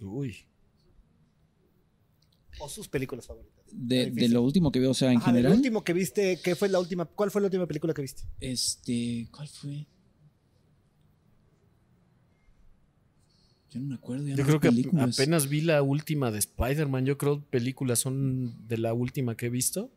Uy. 0.01 0.35
O 2.61 2.69
sus 2.71 2.89
películas 2.89 3.27
favoritas. 3.27 3.63
De, 3.71 4.29
lo 4.31 4.41
último 4.41 4.73
que 4.73 4.81
veo, 4.81 4.93
o 4.93 4.95
sea, 4.95 5.13
en 5.13 5.19
Ajá, 5.19 5.27
general. 5.27 5.53
último 5.53 5.85
que 5.85 5.93
viste, 5.93 6.41
¿qué 6.43 6.57
fue 6.57 6.71
la 6.71 6.81
última? 6.81 7.05
¿Cuál 7.05 7.31
fue 7.31 7.43
la 7.43 7.49
última 7.49 7.67
película 7.67 7.93
que 7.93 8.01
viste? 8.01 8.23
Este, 8.41 9.29
¿cuál 9.31 9.49
fue? 9.49 9.87
Yo 13.71 13.81
no 13.81 13.87
me 13.89 13.95
acuerdo. 13.97 14.27
ya 14.27 14.35
Yo 14.35 14.45
no 14.45 14.47
creo 14.47 14.61
que 14.61 14.69
películas. 14.71 15.21
apenas 15.21 15.51
vi 15.51 15.61
la 15.61 15.83
última 15.83 16.31
de 16.31 16.39
Spider-Man. 16.39 17.05
Yo 17.05 17.19
creo 17.19 17.45
películas 17.51 17.99
son 17.99 18.67
de 18.67 18.79
la 18.79 18.95
última 18.95 19.37
que 19.37 19.47
he 19.47 19.51
visto. 19.51 19.91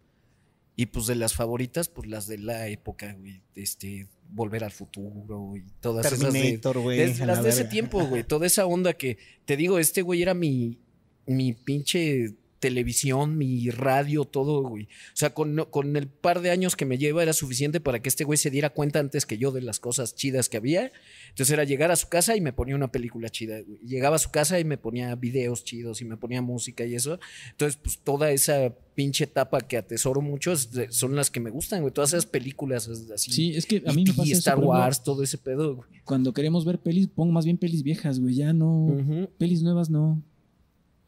Y 0.76 0.88
pues 0.88 1.06
de 1.06 1.16
las 1.16 1.34
favoritas, 1.34 1.90
pues 1.90 2.10
las 2.10 2.28
de 2.28 2.38
la 2.38 2.68
época, 2.68 3.14
güey. 3.14 3.42
Este, 3.56 4.08
Volver 4.34 4.64
al 4.64 4.72
futuro 4.72 5.58
y 5.58 5.66
todas 5.82 6.06
esas 6.06 6.32
güey. 6.32 6.98
Las 6.98 7.20
la 7.20 7.42
de 7.42 7.50
ese 7.50 7.66
tiempo, 7.66 8.06
güey. 8.06 8.24
Toda 8.24 8.48
esa 8.48 8.66
onda 8.66 8.94
que 8.94 9.18
te 9.44 9.58
digo, 9.58 9.78
este 9.78 10.02
güey 10.02 10.22
era 10.22 10.34
mi, 10.34 10.80
mi 11.26 11.52
pinche 11.52 12.36
televisión, 12.62 13.38
mi 13.38 13.70
radio, 13.72 14.24
todo, 14.24 14.62
güey. 14.62 14.86
O 14.86 15.16
sea, 15.16 15.34
con, 15.34 15.66
con 15.70 15.98
el 15.98 16.08
par 16.08 16.42
de 16.42 16.52
años 16.52 16.78
que 16.78 16.86
me 16.86 16.98
lleva 16.98 17.24
era 17.24 17.34
suficiente 17.34 17.82
para 17.82 18.02
que 18.02 18.08
este 18.08 18.24
güey 18.24 18.38
se 18.38 18.52
diera 18.52 18.70
cuenta 18.70 19.00
antes 19.00 19.26
que 19.26 19.38
yo 19.38 19.52
de 19.52 19.62
las 19.62 19.80
cosas 19.80 20.16
chidas 20.16 20.48
que 20.48 20.58
había. 20.58 20.92
Entonces 21.30 21.52
era 21.52 21.64
llegar 21.66 21.92
a 21.92 21.96
su 21.96 22.08
casa 22.08 22.38
y 22.38 22.42
me 22.42 22.54
ponía 22.54 22.76
una 22.76 22.92
película 22.92 23.30
chida, 23.30 23.62
güey. 23.62 23.80
Llegaba 23.80 24.16
a 24.16 24.20
su 24.20 24.30
casa 24.32 24.60
y 24.60 24.64
me 24.64 24.78
ponía 24.78 25.14
videos 25.16 25.64
chidos 25.64 26.02
y 26.02 26.06
me 26.06 26.18
ponía 26.18 26.42
música 26.42 26.86
y 26.86 26.96
eso. 26.96 27.20
Entonces, 27.50 27.80
pues 27.82 27.98
toda 27.98 28.32
esa 28.32 28.74
pinche 28.94 29.24
etapa 29.24 29.62
que 29.62 29.78
atesoro 29.78 30.22
mucho 30.22 30.54
son 30.56 31.16
las 31.16 31.32
que 31.32 31.40
me 31.40 31.50
gustan, 31.50 31.82
güey. 31.82 31.92
Todas 31.92 32.12
esas 32.12 32.28
películas 32.28 32.88
así. 32.88 33.32
Sí, 33.32 33.56
es 33.56 33.66
que 33.66 33.82
a 33.86 33.92
mí 33.92 34.04
me 34.06 34.14
pasa 34.14 34.32
Star 34.34 34.60
Wars, 34.60 35.04
todo 35.04 35.24
ese 35.24 35.40
pedo, 35.40 35.78
güey. 35.78 35.90
Cuando 36.06 36.32
queremos 36.34 36.64
ver 36.64 36.80
pelis, 36.80 37.08
pongo 37.08 37.32
más 37.32 37.46
bien 37.46 37.58
pelis 37.58 37.82
viejas, 37.82 38.20
güey. 38.20 38.36
Ya 38.36 38.54
no. 38.54 39.28
Pelis 39.40 39.64
nuevas 39.64 39.90
no. 39.90 40.22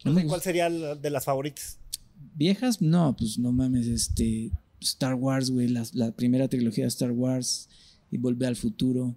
No 0.05 0.13
¿Cuál 0.13 0.23
gusta. 0.25 0.39
sería 0.41 0.69
la 0.69 0.95
de 0.95 1.09
las 1.09 1.25
favoritas? 1.25 1.77
Viejas, 2.35 2.81
no, 2.81 3.15
pues 3.17 3.37
no 3.39 3.51
mames, 3.51 3.87
este. 3.87 4.51
Star 4.81 5.15
Wars, 5.15 5.49
güey. 5.49 5.69
La, 5.69 5.85
la 5.93 6.11
primera 6.11 6.47
trilogía 6.47 6.83
de 6.83 6.89
Star 6.89 7.11
Wars. 7.11 7.69
Y 8.11 8.17
Volver 8.17 8.49
al 8.49 8.55
futuro. 8.55 9.15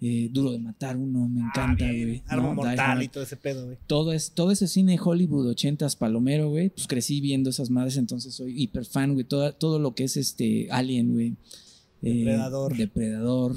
eh, 0.00 0.28
Duro 0.30 0.52
de 0.52 0.58
matar 0.60 0.96
uno, 0.96 1.28
me 1.28 1.40
encanta, 1.40 1.84
Ah, 1.86 1.90
bien. 1.90 2.06
güey. 2.08 2.22
Arma 2.28 2.42
¿no? 2.42 2.48
Die 2.50 2.56
mortal 2.56 3.02
y 3.02 3.08
todo 3.08 3.24
ese 3.24 3.36
pedo, 3.36 3.64
güey. 3.66 3.78
todo, 3.88 4.12
es, 4.12 4.30
todo 4.30 4.52
ese 4.52 4.68
cine 4.68 4.96
Hollywood 5.02 5.48
80s 5.50 5.96
palomero, 5.96 6.50
güey, 6.50 6.68
pues 6.70 6.86
crecí 6.86 7.20
viendo 7.20 7.50
esas 7.50 7.68
madres, 7.68 7.96
entonces 7.96 8.32
soy 8.32 8.62
hiper 8.62 8.84
fan, 8.84 9.14
güey, 9.14 9.24
todo, 9.24 9.52
todo 9.54 9.80
lo 9.80 9.96
que 9.96 10.04
es 10.04 10.16
este 10.16 10.68
Alien, 10.70 11.12
güey. 11.14 11.28
eh, 12.02 12.14
Depredador. 12.14 12.76
Depredador. 12.76 13.56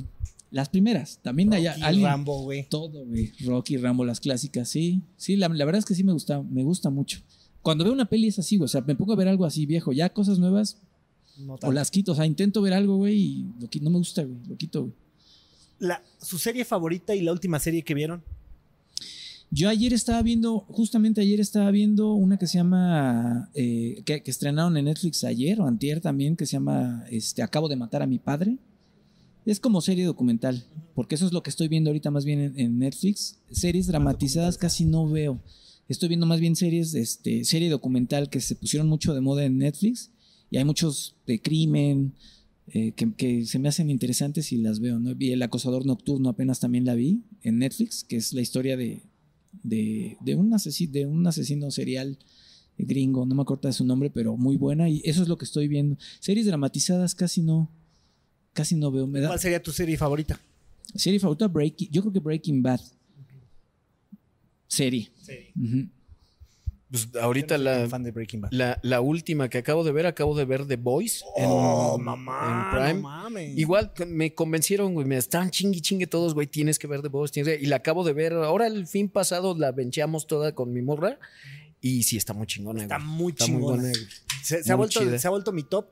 Las 0.52 0.68
primeras, 0.70 1.20
también 1.22 1.54
allá, 1.54 1.76
Rocky. 1.78 2.04
Rambo, 2.04 2.44
güey. 2.44 2.68
Todo, 2.70 3.06
güey. 3.06 3.32
Rocky, 3.46 3.78
Rambo, 3.78 4.04
las 4.04 4.20
clásicas, 4.20 4.68
sí. 4.70 5.02
Sí, 5.16 5.38
la, 5.38 5.48
la 5.48 5.64
verdad 5.66 5.80
es 5.80 5.86
que 5.86 5.96
sí 5.96 6.04
me 6.04 6.12
gusta, 6.12 6.42
me 6.44 6.64
gusta 6.64 6.90
mucho. 6.90 7.22
Cuando 7.62 7.84
veo 7.86 7.94
una 7.94 8.06
peli 8.10 8.28
es 8.28 8.38
así, 8.38 8.58
güey, 8.58 8.66
o 8.66 8.68
sea, 8.68 8.82
me 8.82 8.96
pongo 8.96 9.14
a 9.14 9.16
ver 9.16 9.30
algo 9.30 9.46
así 9.46 9.66
viejo, 9.66 9.94
ya 9.94 10.10
cosas 10.10 10.40
nuevas, 10.40 10.78
No 11.38 11.56
o 11.62 11.72
las 11.72 11.90
quito, 11.90 12.12
o 12.12 12.16
sea, 12.16 12.26
intento 12.26 12.62
ver 12.62 12.74
algo, 12.74 12.98
güey, 12.98 13.18
y 13.18 13.46
lo 13.62 13.70
no 13.82 13.90
me 13.92 13.98
gusta, 14.00 14.24
güey, 14.24 14.38
lo 14.48 14.58
quito, 14.58 14.82
güey. 14.82 14.94
La- 15.80 16.04
¿Su 16.22 16.38
serie 16.38 16.66
favorita 16.66 17.16
y 17.16 17.22
la 17.22 17.32
última 17.32 17.58
serie 17.60 17.82
que 17.84 17.94
vieron? 17.94 18.22
Yo 19.52 19.70
ayer 19.70 19.94
estaba 19.94 20.22
viendo, 20.22 20.60
justamente 20.70 21.22
ayer 21.22 21.40
estaba 21.40 21.72
viendo 21.72 22.14
una 22.14 22.38
que 22.38 22.48
se 22.48 22.58
llama, 22.58 23.50
eh, 23.54 24.02
que, 24.06 24.24
que 24.24 24.32
estrenaron 24.32 24.76
en 24.78 24.86
Netflix 24.86 25.24
ayer 25.24 25.60
o 25.62 25.66
antier 25.68 26.00
también, 26.02 26.36
que 26.36 26.46
se 26.46 26.54
llama 26.54 27.04
este, 27.10 27.42
Acabo 27.42 27.68
de 27.70 27.76
matar 27.76 28.02
a 28.02 28.08
mi 28.08 28.18
padre. 28.18 28.58
Es 29.46 29.60
como 29.60 29.82
serie 29.82 30.06
documental, 30.06 30.64
porque 30.94 31.16
eso 31.16 31.26
es 31.26 31.34
lo 31.34 31.42
que 31.42 31.50
estoy 31.50 31.68
viendo 31.68 31.90
ahorita 31.90 32.12
más 32.12 32.26
bien 32.26 32.40
en, 32.40 32.60
en 32.60 32.80
Netflix. 32.80 33.40
Series 33.52 33.88
dramatizadas 33.88 34.58
casi 34.58 34.86
no 34.86 35.10
veo. 35.10 35.42
Estoy 35.88 36.10
viendo 36.10 36.26
más 36.26 36.40
bien 36.40 36.56
series, 36.56 36.94
este, 36.94 37.44
serie 37.44 37.70
documental 37.70 38.30
que 38.30 38.40
se 38.40 38.56
pusieron 38.56 38.88
mucho 38.88 39.14
de 39.14 39.22
moda 39.22 39.44
en 39.44 39.58
Netflix 39.58 40.12
y 40.50 40.58
hay 40.58 40.64
muchos 40.64 41.16
de 41.26 41.42
crimen 41.42 42.14
eh, 42.68 42.94
que, 42.94 43.14
que 43.14 43.46
se 43.46 43.60
me 43.60 43.68
hacen 43.68 43.90
interesantes 43.90 44.52
y 44.52 44.58
las 44.58 44.80
veo. 44.80 45.00
¿no? 45.00 45.16
Vi 45.16 45.32
El 45.32 45.42
acosador 45.42 45.86
nocturno 45.86 46.30
apenas 46.30 46.60
también 46.60 46.86
la 46.86 46.96
vi 46.96 47.24
en 47.42 47.58
Netflix, 47.60 48.04
que 48.04 48.18
es 48.18 48.32
la 48.32 48.42
historia 48.42 48.78
de, 48.78 49.02
de, 49.64 50.18
de 50.22 50.36
un, 50.36 50.54
asesino, 50.54 50.94
de 50.94 51.06
un 51.08 51.26
asesino 51.28 51.72
serial 51.72 52.18
gringo, 52.78 53.26
no 53.26 53.36
me 53.36 53.42
acuerdo 53.42 53.68
de 53.68 53.74
su 53.74 53.86
nombre, 53.86 54.10
pero 54.10 54.38
muy 54.38 54.56
buena 54.56 54.90
y 54.90 55.02
eso 55.04 55.22
es 55.22 55.28
lo 55.28 55.38
que 55.38 55.46
estoy 55.46 55.68
viendo. 55.68 55.98
Series 56.20 56.46
dramatizadas 56.46 57.16
casi 57.16 57.42
no, 57.42 57.70
casi 58.54 58.76
no 58.76 58.92
veo. 58.92 59.08
Me 59.08 59.20
da, 59.20 59.28
¿Cuál 59.28 59.40
sería 59.40 59.62
tu 59.62 59.72
serie 59.72 59.98
favorita? 59.98 60.40
serie 60.96 61.20
favorita 61.20 61.48
Breaking, 61.48 61.90
yo 61.92 62.02
creo 62.02 62.14
que 62.14 62.20
Breaking 62.20 62.62
Bad. 62.62 62.82
Serie. 64.68 65.12
Serie. 65.22 65.54
Pues 66.90 67.08
ahorita 67.22 67.58
no 67.58 67.64
la, 67.64 67.88
fan 67.88 68.04
de 68.04 68.12
Breaking 68.12 68.42
Bad. 68.42 68.52
la, 68.52 68.78
la 68.84 69.00
última 69.00 69.48
que 69.50 69.58
acabo 69.60 69.84
de 69.86 69.94
ver, 69.94 70.06
acabo 70.06 70.36
de 70.36 70.44
ver 70.44 70.66
The 70.66 70.76
Boys 70.76 71.24
oh, 71.38 71.96
en, 71.98 72.04
mamá, 72.04 72.70
en 72.74 72.78
Prime. 72.78 72.94
no 72.96 73.02
mames. 73.02 73.58
Igual 73.58 73.94
me 74.08 74.34
convencieron, 74.34 74.94
güey. 74.94 75.08
Me 75.08 75.16
estaban 75.18 75.50
chingue 75.52 75.80
chingue 75.80 76.08
todos, 76.08 76.34
güey. 76.34 76.48
Tienes 76.48 76.78
que 76.80 76.88
ver 76.88 77.02
The 77.02 77.08
Boys. 77.08 77.32
tienes 77.32 77.58
que- 77.58 77.64
Y 77.64 77.68
la 77.68 77.78
acabo 77.78 78.04
de 78.04 78.12
ver. 78.12 78.34
Ahora 78.34 78.68
el 78.68 78.88
fin 78.88 79.08
pasado 79.08 79.56
la 79.58 79.72
bencheamos 79.72 80.28
toda 80.28 80.54
con 80.54 80.74
mi 80.74 80.82
morra. 80.82 81.18
Y 81.80 82.04
sí, 82.04 82.18
está 82.18 82.34
muy 82.34 82.46
chingona, 82.46 82.84
Está 82.84 82.98
güey. 82.98 83.08
muy 83.08 83.32
Está 83.32 83.48
muy 83.48 83.62
buena, 83.62 83.84
güey. 83.84 83.94
Se, 84.44 84.62
se 84.64 84.72
ha 84.72 84.76
vuelto, 84.76 85.18
se 85.18 85.28
ha 85.28 85.30
vuelto 85.30 85.54
mi 85.54 85.64
top 85.64 85.88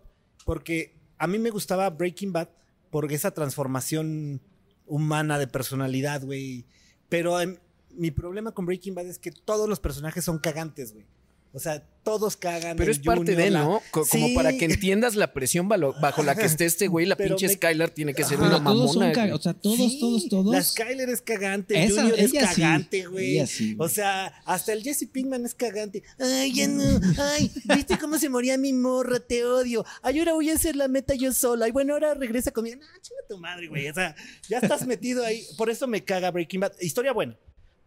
porque 0.46 0.99
a 1.20 1.28
mí 1.28 1.38
me 1.38 1.52
gustaba 1.52 1.90
Breaking 1.90 2.34
Bad 2.34 2.50
por 2.90 3.12
esa 3.12 3.32
transformación 3.32 4.42
humana 4.88 5.38
de 5.38 5.48
personalidad, 5.48 6.24
güey. 6.24 6.66
Pero 7.10 7.40
em, 7.40 7.58
mi 7.92 8.10
problema 8.10 8.54
con 8.54 8.66
Breaking 8.66 8.96
Bad 8.96 9.08
es 9.08 9.20
que 9.20 9.32
todos 9.32 9.70
los 9.70 9.80
personajes 9.80 10.24
son 10.24 10.40
cagantes, 10.40 10.94
güey. 10.94 11.06
O 11.52 11.60
sea, 11.60 11.84
todos 12.04 12.38
cagan. 12.38 12.78
Pero 12.78 12.92
es 12.92 13.00
parte 13.00 13.22
Junior, 13.34 13.38
de, 13.44 13.50
la- 13.50 13.64
¿no? 13.64 13.82
Co- 13.90 14.06
Como 14.08 14.34
para 14.36 14.56
que 14.56 14.66
entiendas 14.66 15.16
la 15.16 15.34
presión 15.34 15.68
bajo 15.68 16.22
la 16.24 16.36
que 16.36 16.46
esté 16.46 16.66
este 16.66 16.88
güey, 16.88 17.08
la 17.08 17.16
Pero 17.18 17.30
pinche 17.36 17.48
me- 17.48 17.54
Skylar 17.54 17.90
tiene 17.90 18.14
que 18.14 18.24
ser 18.24 18.38
Ajá. 18.38 18.48
una 18.58 18.64
todos 18.64 18.94
son 18.94 19.02
mamona. 19.12 19.36
O 19.36 19.40
sea, 19.40 19.54
todos, 19.56 19.78
Sí, 19.78 19.98
todos, 20.00 20.30
todos. 20.30 20.54
La 20.54 20.62
Skyler 20.64 21.10
es 21.10 21.22
cagante, 21.22 21.84
Esa- 21.84 22.02
Junior 22.04 22.20
es 22.20 22.34
cagante, 22.34 23.06
güey. 23.08 23.32
ella 23.38 23.48
sí, 23.48 23.74
güey. 23.74 23.88
o 23.88 23.90
sea, 23.92 24.28
hasta 24.46 24.74
el 24.74 24.84
Jesse 24.84 25.08
Pinkman 25.12 25.44
es 25.46 25.56
cagante. 25.56 26.04
Ay, 26.20 26.54
ya 26.54 26.68
no. 26.68 26.84
Ay, 27.18 27.52
¿viste 27.76 27.98
cómo 27.98 28.20
se 28.20 28.30
moría 28.30 28.56
mi 28.58 28.72
morra? 28.74 29.20
Te 29.20 29.44
odio. 29.44 29.84
Ay, 30.04 30.20
ahora 30.20 30.34
voy 30.34 30.52
a 30.52 30.54
hacer 30.54 30.76
la 30.76 30.88
meta 30.88 31.16
yo 31.16 31.34
sola. 31.34 31.68
Y 31.68 31.72
bueno, 31.72 31.94
ahora 31.94 32.14
regresa 32.14 32.52
conmigo. 32.52 32.76
No, 32.80 32.86
chinga 33.02 33.22
tu 33.28 33.38
madre, 33.40 33.68
güey. 33.68 33.90
O 33.90 33.94
sea, 33.96 34.16
ya 34.48 34.60
estás 34.60 34.86
metido 34.86 35.26
ahí. 35.26 35.44
Por 35.58 35.70
eso 35.72 35.88
me 35.88 36.04
caga 36.04 36.30
Breaking 36.30 36.60
Bad. 36.62 36.74
Historia 36.80 37.12
buena. 37.12 37.36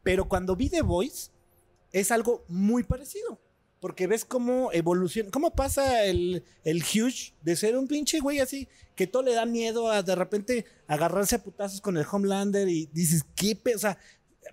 Pero 0.03 0.29
cuando 0.29 0.57
vi 0.57 0.69
The 0.69 0.83
Voice, 0.83 1.31
es 1.93 2.11
algo 2.11 2.45
muy 2.49 2.83
parecido. 2.83 3.39
Porque 3.83 4.07
ves 4.07 4.25
cómo 4.25 4.71
evoluciona, 4.73 5.29
cómo 5.31 5.51
pasa 5.51 6.05
el, 6.05 6.45
el 6.63 6.83
Huge 6.83 7.35
de 7.43 7.57
ser 7.57 7.77
un 7.77 7.89
pinche 7.89 8.21
güey 8.21 8.39
así, 8.39 8.69
que 8.95 9.09
todo 9.09 9.25
le 9.25 9.35
da 9.35 9.45
miedo 9.45 9.91
a 9.91 10.03
de 10.05 10.15
repente 10.15 10.65
agarrarse 10.87 11.35
a 11.35 11.43
putazos 11.43 11.81
con 11.81 11.97
el 11.97 12.07
Homelander 12.11 12.69
y 12.69 12.89
dices, 12.93 13.25
¿qué? 13.35 13.57
pe-?" 13.57 13.75
O 13.75 13.79
sea, 13.79 13.99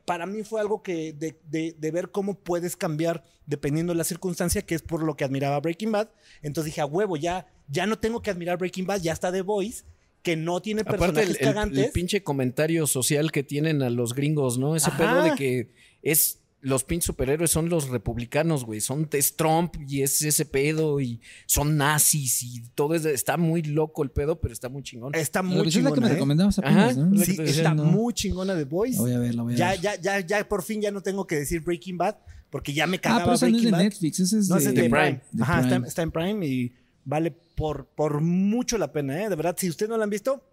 para 0.05 0.25
mí 0.25 0.41
fue 0.43 0.59
algo 0.59 0.81
que 0.81 1.13
de, 1.13 1.37
de- 1.47 1.75
de 1.77 1.91
ver 1.91 2.09
cómo 2.09 2.33
puedes 2.39 2.75
cambiar 2.75 3.23
dependiendo 3.45 3.93
de 3.93 3.97
la 3.99 4.03
circunstancia, 4.03 4.63
que 4.63 4.73
es 4.73 4.81
por 4.81 5.03
lo 5.03 5.15
que 5.15 5.25
admiraba 5.25 5.59
Breaking 5.59 5.91
Bad. 5.91 6.09
Entonces 6.41 6.71
dije, 6.71 6.81
a 6.81 6.87
huevo, 6.87 7.15
ya, 7.15 7.45
ya 7.67 7.85
no 7.85 7.99
tengo 7.99 8.23
que 8.23 8.31
admirar 8.31 8.57
Breaking 8.57 8.87
Bad, 8.87 9.01
ya 9.01 9.13
está 9.13 9.31
The 9.31 9.43
Voice, 9.43 9.83
que 10.23 10.35
no 10.37 10.59
tiene 10.59 10.81
Aparte, 10.81 10.97
personajes 11.05 11.29
el, 11.29 11.35
el- 11.35 11.41
el 11.47 11.53
cagantes. 11.53 11.91
pinche 11.91 12.23
comentario 12.23 12.87
social 12.87 13.31
que 13.31 13.43
tienen 13.43 13.83
a 13.83 13.91
los 13.91 14.15
gringos, 14.15 14.57
¿no? 14.57 14.75
Ese 14.75 14.89
Ajá. 14.89 14.97
pedo 14.97 15.23
de 15.23 15.35
que 15.35 15.69
es. 16.01 16.38
Los 16.61 16.83
pinches 16.83 17.05
superhéroes 17.05 17.51
son 17.51 17.69
los 17.69 17.87
republicanos, 17.87 18.65
güey. 18.65 18.81
Son 18.81 19.07
es 19.13 19.35
Trump 19.37 19.75
y 19.87 20.01
es 20.01 20.21
ese 20.21 20.45
pedo 20.45 20.99
y 20.99 21.21
son 21.45 21.77
nazis 21.77 22.43
y 22.43 22.61
todo 22.75 22.95
es- 22.95 23.05
está 23.05 23.37
muy 23.37 23.61
loco 23.61 24.03
el 24.03 24.11
pedo, 24.11 24.41
pero 24.41 24.53
está 24.53 24.67
muy 24.67 24.83
chingón. 24.83 25.15
Está 25.15 25.41
muy 25.41 25.57
pues 25.63 25.75
es 25.75 25.75
la 25.75 25.81
que 25.81 25.83
me 25.83 25.95
chingona, 25.95 26.07
¿eh? 26.07 26.13
recomendabas 26.15 26.59
apenas. 26.59 26.97
¿no? 26.97 27.15
La 27.15 27.23
Sí, 27.25 27.37
está 27.39 27.73
no. 27.73 27.85
muy 27.85 28.13
chingona 28.13 28.55
The 28.57 28.65
Voice. 28.65 28.95
La 28.97 29.01
voy 29.01 29.11
a 29.13 29.19
ver, 29.19 29.35
la 29.35 29.43
voy 29.43 29.53
a 29.53 29.57
Ya, 29.57 29.69
ver. 29.71 29.79
ya, 29.81 29.95
ya, 30.01 30.19
ya, 30.19 30.49
por 30.49 30.61
fin 30.63 30.81
ya 30.81 30.91
no 30.91 31.01
tengo 31.01 31.25
que 31.25 31.35
decir 31.37 31.61
Breaking 31.61 31.97
Bad, 31.97 32.17
porque 32.49 32.73
ya 32.73 32.87
me 32.87 32.97
ah, 32.97 33.01
cagaba 33.01 33.23
pero 33.23 33.35
esa 33.35 33.45
no 33.45 33.47
es 33.47 33.53
Breaking 33.53 33.65
de 33.65 33.71
Bad. 33.71 33.83
Netflix, 33.83 34.19
ese 34.19 34.39
es 34.39 34.49
No, 34.49 34.55
de, 34.57 34.61
de 34.65 34.71
de 34.73 34.89
Prime. 34.89 35.21
Prime. 35.31 35.43
Ajá, 35.43 35.55
Está, 35.61 35.69
Prime. 35.69 35.87
está 35.87 36.01
en 36.01 36.11
Prime 36.11 36.45
y 36.45 36.73
vale 37.05 37.31
por, 37.55 37.85
por 37.95 38.19
mucho 38.19 38.77
la 38.77 38.91
pena, 38.91 39.23
¿eh? 39.23 39.29
De 39.29 39.35
verdad, 39.37 39.55
si 39.57 39.69
ustedes 39.69 39.89
no 39.89 39.97
la 39.97 40.03
han 40.03 40.09
visto, 40.09 40.43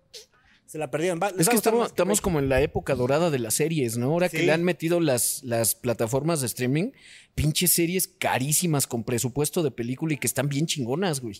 se 0.66 0.78
la 0.78 0.90
perdieron. 0.90 1.20
Va- 1.22 1.32
Es 1.38 1.48
que 1.48 1.56
estamos, 1.56 2.20
como 2.20 2.38
en 2.38 2.48
la 2.48 2.60
época 2.60 2.94
dorada 2.94 3.30
de 3.30 3.38
las 3.38 3.54
series, 3.54 3.96
¿no? 3.96 4.06
Ahora 4.12 4.28
que 4.28 4.42
le 4.44 4.52
han 4.52 4.64
metido 4.64 5.00
las, 5.00 5.42
las 5.44 5.74
plataformas 5.74 6.40
de 6.40 6.46
streaming, 6.46 6.90
pinches 7.34 7.72
series 7.72 8.08
carísimas 8.08 8.86
con 8.86 9.04
presupuesto 9.04 9.62
de 9.62 9.70
película 9.70 10.14
y 10.14 10.16
que 10.18 10.26
están 10.26 10.48
bien 10.48 10.66
chingonas, 10.66 11.20
güey. 11.20 11.36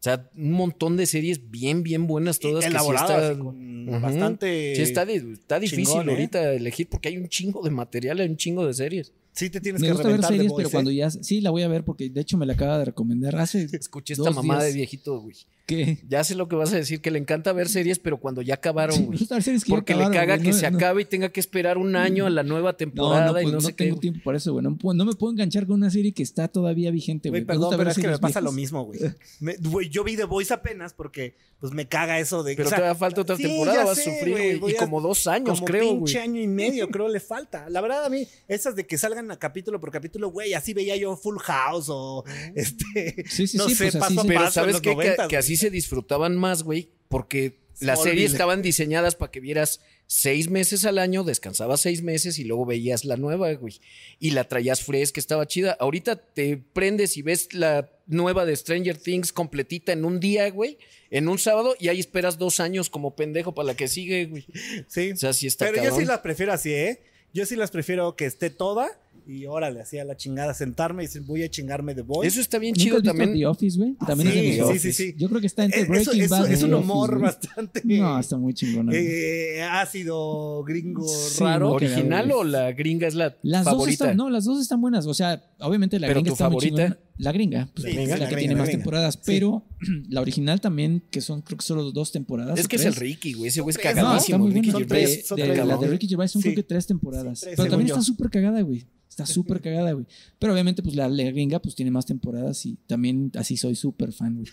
O 0.00 0.02
sea, 0.02 0.30
un 0.36 0.52
montón 0.52 0.96
de 0.96 1.06
series 1.06 1.50
bien, 1.50 1.82
bien 1.82 2.06
buenas 2.06 2.38
todas. 2.38 2.62
que 2.64 2.70
sí 2.70 2.76
elaboradas, 2.76 3.32
están- 3.32 4.00
bastante 4.00 4.76
Sí, 4.76 4.82
está, 4.82 5.02
está 5.02 5.58
difícil 5.58 5.84
chingón, 5.86 6.08
¿eh? 6.08 6.12
ahorita 6.12 6.52
elegir 6.52 6.88
porque 6.88 7.08
hay 7.08 7.16
un 7.16 7.28
chingo 7.28 7.62
de 7.64 7.70
material, 7.70 8.20
hay 8.20 8.28
un 8.28 8.36
chingo 8.36 8.64
de 8.66 8.74
series. 8.74 9.12
Sí 9.32 9.50
te 9.50 9.60
tienes 9.60 9.80
Me 9.80 9.88
que 9.88 9.92
gusta 9.92 10.08
ver 10.08 10.12
reventar 10.20 10.30
The 10.30 10.36
series, 10.36 10.52
Voice, 10.52 10.58
pero 10.60 10.68
¿eh? 10.68 10.72
cuando 10.72 10.90
ya. 10.92 11.10
Sí, 11.10 11.40
la 11.40 11.50
voy 11.50 11.62
a 11.62 11.68
ver 11.68 11.84
porque 11.84 12.10
de 12.10 12.20
hecho 12.20 12.36
me 12.36 12.46
la 12.46 12.52
acaba 12.52 12.78
de 12.78 12.84
recomendar 12.86 13.34
hace. 13.36 13.66
Escuché 13.72 14.12
esta 14.14 14.30
mamá 14.30 14.62
de 14.62 14.72
viejito, 14.72 15.18
güey. 15.20 15.34
Que 15.68 15.98
Ya 16.08 16.24
sé 16.24 16.34
lo 16.34 16.48
que 16.48 16.56
vas 16.56 16.72
a 16.72 16.76
decir, 16.76 17.00
que 17.00 17.10
le 17.12 17.18
encanta 17.18 17.52
ver 17.52 17.68
series, 17.68 17.98
pero 18.00 18.18
cuando 18.18 18.42
ya 18.42 18.54
acabaron, 18.54 18.96
Sí, 18.96 19.04
güey. 19.04 19.18
gusta 19.18 19.34
ver 19.36 19.42
series 19.44 19.62
que 19.64 19.70
ya 19.70 19.76
Porque 19.76 19.94
le 19.94 20.04
caga 20.04 20.34
güey, 20.36 20.40
que 20.42 20.48
no- 20.50 20.56
se 20.56 20.70
no- 20.70 20.76
acabe 20.78 21.02
y 21.02 21.04
tenga 21.04 21.28
que 21.28 21.38
esperar 21.40 21.78
un 21.78 21.94
año 21.94 22.26
a 22.26 22.30
la 22.30 22.42
nueva 22.42 22.76
temporada 22.76 23.26
no, 23.32 23.38
y 23.38 23.42
pues, 23.42 23.52
no 23.54 23.60
no 23.60 23.60
sé 23.60 23.72
tengo 23.74 24.00
tiempo 24.00 24.20
para 24.24 24.38
eso, 24.38 24.52
güey. 24.54 24.64
No, 24.64 24.70
me 25.04 25.12
puedo 25.14 25.30
enganchar 25.32 25.66
con 25.66 25.76
una 25.76 25.90
serie 25.90 26.12
que 26.12 26.22
está 26.22 26.48
todavía 26.48 26.90
vigente, 26.90 27.28
Güey, 27.28 27.42
güey. 27.42 27.46
Perdón, 27.46 27.74
pero 27.76 27.90
es 27.90 27.98
que 27.98 28.08
me 28.08 28.18
pasa 28.18 28.40
lo 28.40 28.50
mismo, 28.50 28.84
güey. 28.84 28.98
Me- 29.40 29.56
güey, 29.58 29.88
Yo 29.90 30.02
vi 30.04 30.16
The 30.16 30.24
Voice 30.24 30.52
apenas 30.54 30.94
porque 30.94 31.36
pues 31.60 31.72
me 31.72 31.88
caga 31.88 32.20
eso 32.20 32.44
de... 32.44 32.54
Pero 32.54 32.68
o 32.68 32.70
sea, 32.70 32.78
todavía 32.78 32.94
falta 32.98 33.20
otra 33.20 33.36
sí, 33.36 33.42
temporada, 33.42 33.84
vas 33.84 33.98
a 33.98 34.02
sé, 34.02 34.04
sufrir, 34.16 34.30
güey, 34.32 34.46
güey. 34.50 34.58
voy 34.60 34.72
Y 34.72 34.76
a- 34.76 34.78
como 34.78 35.00
dos 35.00 35.26
años, 35.26 35.58
como 35.58 35.64
creo, 35.66 35.90
pinche 35.96 36.18
güey. 36.18 36.24
año 36.28 36.40
y 36.40 36.46
medio, 36.46 36.88
creo, 36.90 37.08
le 37.08 37.18
falta. 37.20 37.68
La 37.68 37.80
verdad, 37.80 38.04
a 38.04 38.08
mí, 38.08 38.26
esas 38.46 38.74
de 38.76 38.86
que 38.86 38.96
salgan 38.96 39.30
a 39.32 39.36
capítulo 39.38 39.80
por 39.80 39.90
capítulo, 39.90 40.30
güey, 40.30 40.54
así 40.54 40.72
veía 40.72 40.94
yo 40.96 41.16
Full 41.16 41.38
House 41.38 41.86
o 41.90 42.24
este. 42.54 43.24
Sí, 43.28 43.46
sí, 43.48 43.56
no 43.56 43.68
sé, 43.68 43.90
pues 43.90 43.96
paso 43.96 44.20
a 44.20 44.24
Pero 44.24 44.40
paso 44.40 44.46
en 44.46 44.52
¿sabes 44.52 44.80
qué? 44.80 44.90
Que- 44.96 45.16
90s, 45.16 45.26
que, 45.28 45.36
así. 45.36 45.56
Se 45.58 45.70
disfrutaban 45.70 46.36
más, 46.36 46.62
güey, 46.62 46.90
porque 47.08 47.58
las 47.80 48.02
series 48.02 48.32
estaban 48.32 48.62
diseñadas 48.62 49.14
para 49.14 49.30
que 49.30 49.40
vieras 49.40 49.80
seis 50.06 50.48
meses 50.48 50.84
al 50.84 50.98
año, 50.98 51.22
descansabas 51.22 51.82
seis 51.82 52.02
meses 52.02 52.38
y 52.38 52.44
luego 52.44 52.66
veías 52.66 53.04
la 53.04 53.16
nueva, 53.16 53.52
güey. 53.52 53.80
Y 54.18 54.30
la 54.30 54.44
traías 54.44 54.82
fresca, 54.82 55.20
estaba 55.20 55.46
chida. 55.46 55.76
Ahorita 55.78 56.16
te 56.16 56.56
prendes 56.56 57.16
y 57.16 57.22
ves 57.22 57.52
la 57.52 57.90
nueva 58.06 58.44
de 58.46 58.56
Stranger 58.56 58.96
Things 58.96 59.32
completita 59.32 59.92
en 59.92 60.04
un 60.04 60.18
día, 60.18 60.50
güey, 60.50 60.78
en 61.10 61.28
un 61.28 61.38
sábado, 61.38 61.76
y 61.78 61.88
ahí 61.88 62.00
esperas 62.00 62.38
dos 62.38 62.58
años 62.58 62.90
como 62.90 63.14
pendejo 63.14 63.54
para 63.54 63.66
la 63.66 63.74
que 63.74 63.86
sigue, 63.86 64.26
güey. 64.26 64.46
Sí. 64.88 65.12
O 65.12 65.16
sea, 65.16 65.32
sí 65.32 65.46
está 65.46 65.66
Pero 65.66 65.84
yo 65.84 65.96
sí 65.96 66.04
las 66.04 66.20
prefiero 66.20 66.52
así, 66.52 66.72
¿eh? 66.72 67.02
Yo 67.34 67.44
sí 67.44 67.56
las 67.56 67.70
prefiero 67.70 68.16
que 68.16 68.24
esté 68.24 68.50
toda 68.50 68.98
y 69.28 69.44
órale, 69.46 69.80
así 69.82 69.98
a 69.98 70.04
la 70.04 70.16
chingada, 70.16 70.54
sentarme 70.54 71.02
y 71.02 71.06
decir, 71.06 71.20
voy 71.22 71.42
a 71.42 71.50
chingarme 71.50 71.94
de 71.94 72.00
Voice. 72.02 72.28
Eso 72.28 72.40
está 72.40 72.58
bien 72.58 72.72
¿Nunca 72.72 72.82
chido 72.82 73.02
también. 73.02 73.34
The 73.34 73.46
Office, 73.46 73.76
güey? 73.78 73.94
También 74.06 74.28
Ah, 74.28 74.32
sí, 74.32 74.38
es 74.38 74.44
de 74.44 74.50
sí, 74.50 74.50
The 74.50 74.54
sí, 74.56 74.60
Office. 74.70 74.92
sí. 74.92 75.14
Yo 75.18 75.28
creo 75.28 75.40
que 75.42 75.46
está 75.46 75.64
entre 75.64 75.82
Eh, 75.82 75.84
Breaking 75.86 76.20
eso- 76.22 76.34
Bad 76.34 76.50
es 76.50 76.62
un 76.62 76.74
humor 76.74 77.10
Office, 77.10 77.18
güey. 77.18 77.22
bastante 77.22 77.82
No, 77.84 78.18
está 78.18 78.36
muy 78.38 78.54
chingón. 78.54 78.88
eh, 78.92 79.62
ácido, 79.70 80.64
gringo, 80.64 81.06
Sí, 81.06 81.44
raro. 81.44 81.72
¿Original 81.72 82.32
o 82.32 82.42
la 82.44 82.72
gringa 82.72 83.06
es 83.06 83.14
la 83.14 83.36
Las 83.42 83.64
dos 83.66 83.86
están, 83.88 84.16
no, 84.16 84.30
las 84.30 84.44
dos 84.46 84.60
están 84.60 84.80
buenas. 84.80 85.06
O 85.06 85.14
sea, 85.14 85.44
obviamente 85.60 85.98
la 86.00 86.06
¿Pero 86.08 86.20
gringa 86.20 86.28
tu 86.30 86.32
está 86.34 86.48
muy 86.48 86.60
chingona. 86.62 86.98
La 87.18 87.32
gringa, 87.32 87.68
pues, 87.74 87.84
Sí, 87.84 87.90
es 87.90 87.96
la 87.96 88.00
la, 88.02 88.14
gringa, 88.16 88.28
que 88.30 88.36
tiene 88.36 88.54
la 88.54 88.58
más 88.60 88.68
gringa. 88.68 88.78
temporadas. 88.84 89.14
Sí. 89.16 89.20
Pero 89.26 89.64
la 90.08 90.20
original 90.20 90.60
también, 90.60 91.02
que 91.10 91.20
son 91.20 91.42
creo 91.42 91.58
que 91.58 91.64
solo 91.66 91.90
dos 91.90 92.12
temporadas. 92.12 92.58
Es 92.58 92.68
que 92.68 92.76
es 92.76 92.84
el. 92.84 92.94
Ricky, 92.94 93.32
güey. 93.34 93.48
Ese 93.48 93.60
güey 93.60 93.72
es 93.74 93.76
tres, 93.80 93.86
¿no? 93.96 94.00
Está 94.00 94.04
cagadísimo. 94.08 94.38
muy 94.38 94.52
Ricky 94.52 94.70
buena. 94.70 94.72
Son 94.72 94.88
Gervais. 94.88 95.10
tres, 95.14 95.26
son 95.26 95.36
De, 95.36 95.42
tres, 95.44 95.66
la 95.66 95.76
de 95.76 95.86
Ricky 95.88 96.08
Gervais 96.08 96.30
son 96.30 96.42
Sí. 96.42 96.48
creo 96.48 96.56
que 96.56 96.62
tres 96.62 96.86
temporadas. 96.86 97.38
Sí, 97.40 97.44
tres, 97.46 97.56
pero 97.56 97.70
también 97.70 97.88
yo. 97.88 97.94
está 97.94 98.04
súper 98.04 98.30
cagada, 98.30 98.60
güey. 98.62 98.86
Está 99.22 99.32
súper 99.34 99.60
cagada, 99.60 99.92
güey. 99.92 100.06
Pero 100.38 100.52
obviamente, 100.52 100.82
pues 100.82 100.94
la, 100.94 101.08
la 101.08 101.24
gringa 101.24 101.60
pues 101.60 101.74
tiene 101.74 101.90
más 101.90 102.06
temporadas 102.06 102.64
y 102.66 102.76
también 102.86 103.32
así 103.34 103.56
soy 103.56 103.74
súper 103.74 104.12
fan, 104.12 104.36
güey. 104.36 104.46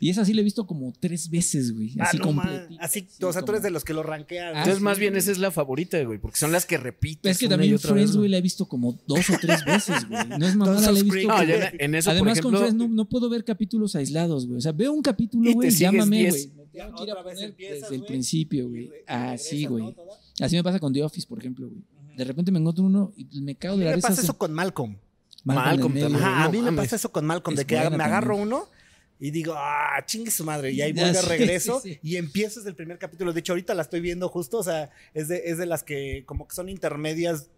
y 0.00 0.10
esa 0.10 0.24
sí 0.24 0.32
la 0.32 0.40
he 0.40 0.44
visto 0.44 0.66
como 0.66 0.92
tres 0.98 1.28
veces, 1.30 1.72
güey. 1.74 1.94
Ah, 1.98 2.04
Así 2.04 2.18
no, 2.18 2.24
completita. 2.24 2.82
Así, 2.82 3.06
Sí, 3.08 3.22
o 3.24 3.32
sea, 3.32 3.42
tú 3.42 3.52
eres 3.52 3.62
de 3.62 3.70
los 3.70 3.84
que 3.84 3.92
lo 3.92 4.02
rankean. 4.02 4.48
Ah, 4.48 4.58
Entonces, 4.60 4.78
sí. 4.78 4.82
más 4.84 4.98
bien, 4.98 5.16
esa 5.16 5.30
es 5.30 5.38
la 5.38 5.50
favorita, 5.50 6.02
güey, 6.04 6.18
porque 6.18 6.38
son 6.38 6.52
las 6.52 6.64
que 6.66 6.78
repites. 6.78 7.32
Es 7.32 7.38
que 7.38 7.46
una 7.46 7.56
también 7.56 7.78
Friends, 7.78 8.10
vez, 8.12 8.16
güey, 8.16 8.28
la 8.30 8.38
he 8.38 8.42
visto 8.42 8.66
como 8.66 8.98
dos 9.06 9.28
o 9.30 9.34
tres 9.40 9.64
veces, 9.64 10.08
güey. 10.08 10.26
No 10.38 10.46
es 10.46 10.56
mamada, 10.56 10.80
la 10.80 10.88
he 10.90 11.02
visto. 11.02 11.08
Creek. 11.10 11.28
No, 11.28 11.34
como- 11.34 11.46
ya 11.48 11.72
en- 11.78 11.94
eso, 11.94 12.10
Además, 12.10 12.38
por 12.40 12.42
con 12.44 12.54
ejemplo, 12.54 12.58
Friends 12.60 12.74
no, 12.90 12.94
no 12.94 13.08
puedo 13.08 13.28
ver 13.28 13.44
capítulos 13.44 13.94
aislados, 13.96 14.46
güey. 14.46 14.58
O 14.58 14.60
sea, 14.60 14.72
veo 14.72 14.92
un 14.92 15.02
capítulo, 15.02 15.52
güey, 15.52 15.70
llámame, 15.70 16.18
diez. 16.18 16.32
güey. 16.32 16.46
Me 16.56 16.78
Ya 16.78 16.86
tengo 16.86 16.96
que 16.98 17.04
ir 17.04 17.10
a 17.10 17.12
otra 17.12 17.22
vez 17.22 17.34
poner 17.34 17.50
empiezas, 17.50 17.80
desde 17.82 17.94
el 17.94 18.00
güey, 18.00 18.08
principio, 18.08 18.68
güey. 18.68 18.90
Así, 19.06 19.64
güey. 19.66 19.84
¿no? 19.84 19.92
Toda. 19.92 20.18
Así 20.40 20.56
me 20.56 20.62
pasa 20.64 20.80
con 20.80 20.92
The 20.92 21.02
Office, 21.04 21.26
por 21.28 21.38
ejemplo, 21.38 21.68
güey. 21.68 21.82
De 22.16 22.24
repente 22.24 22.50
me 22.52 22.58
encuentro 22.58 22.84
uno 22.84 23.12
y 23.16 23.40
me 23.42 23.54
cago 23.56 23.74
A 23.74 23.76
mí 23.76 23.80
de 23.84 23.84
la 23.86 23.90
me 23.92 23.96
risa. 23.96 24.08
pasa 24.08 24.20
hace- 24.20 24.26
eso 24.26 24.38
con 24.38 24.52
Malcolm. 24.52 24.96
Malcolm 25.44 25.92
también. 25.98 26.22
A 26.24 26.48
mí 26.48 26.62
me 26.62 26.72
pasa 26.72 26.96
eso 26.96 27.10
con 27.12 27.24
Malcolm, 27.26 27.56
de 27.56 27.64
que 27.66 27.74
me 27.74 27.80
agarro 28.02 28.28
también. 28.36 28.48
uno 28.48 28.68
y 29.20 29.30
digo, 29.30 29.54
ah, 29.56 30.02
chingue 30.06 30.30
su 30.30 30.44
madre. 30.44 30.72
Y 30.72 30.80
ahí 30.82 30.92
vuelvo, 30.92 31.20
sí, 31.20 31.26
regreso 31.28 31.80
sí, 31.80 31.94
sí. 31.94 31.98
y 32.02 32.16
empiezo 32.16 32.60
desde 32.60 32.70
el 32.70 32.76
primer 32.76 32.98
capítulo. 32.98 33.32
De 33.32 33.40
hecho, 33.40 33.52
ahorita 33.52 33.74
la 33.74 33.82
estoy 33.82 34.00
viendo 34.00 34.28
justo, 34.28 34.58
o 34.58 34.62
sea, 34.62 34.90
es 35.12 35.28
de, 35.28 35.42
es 35.46 35.58
de 35.58 35.66
las 35.66 35.82
que 35.82 36.24
como 36.26 36.48
que 36.48 36.54
son 36.54 36.68
intermedias. 36.68 37.48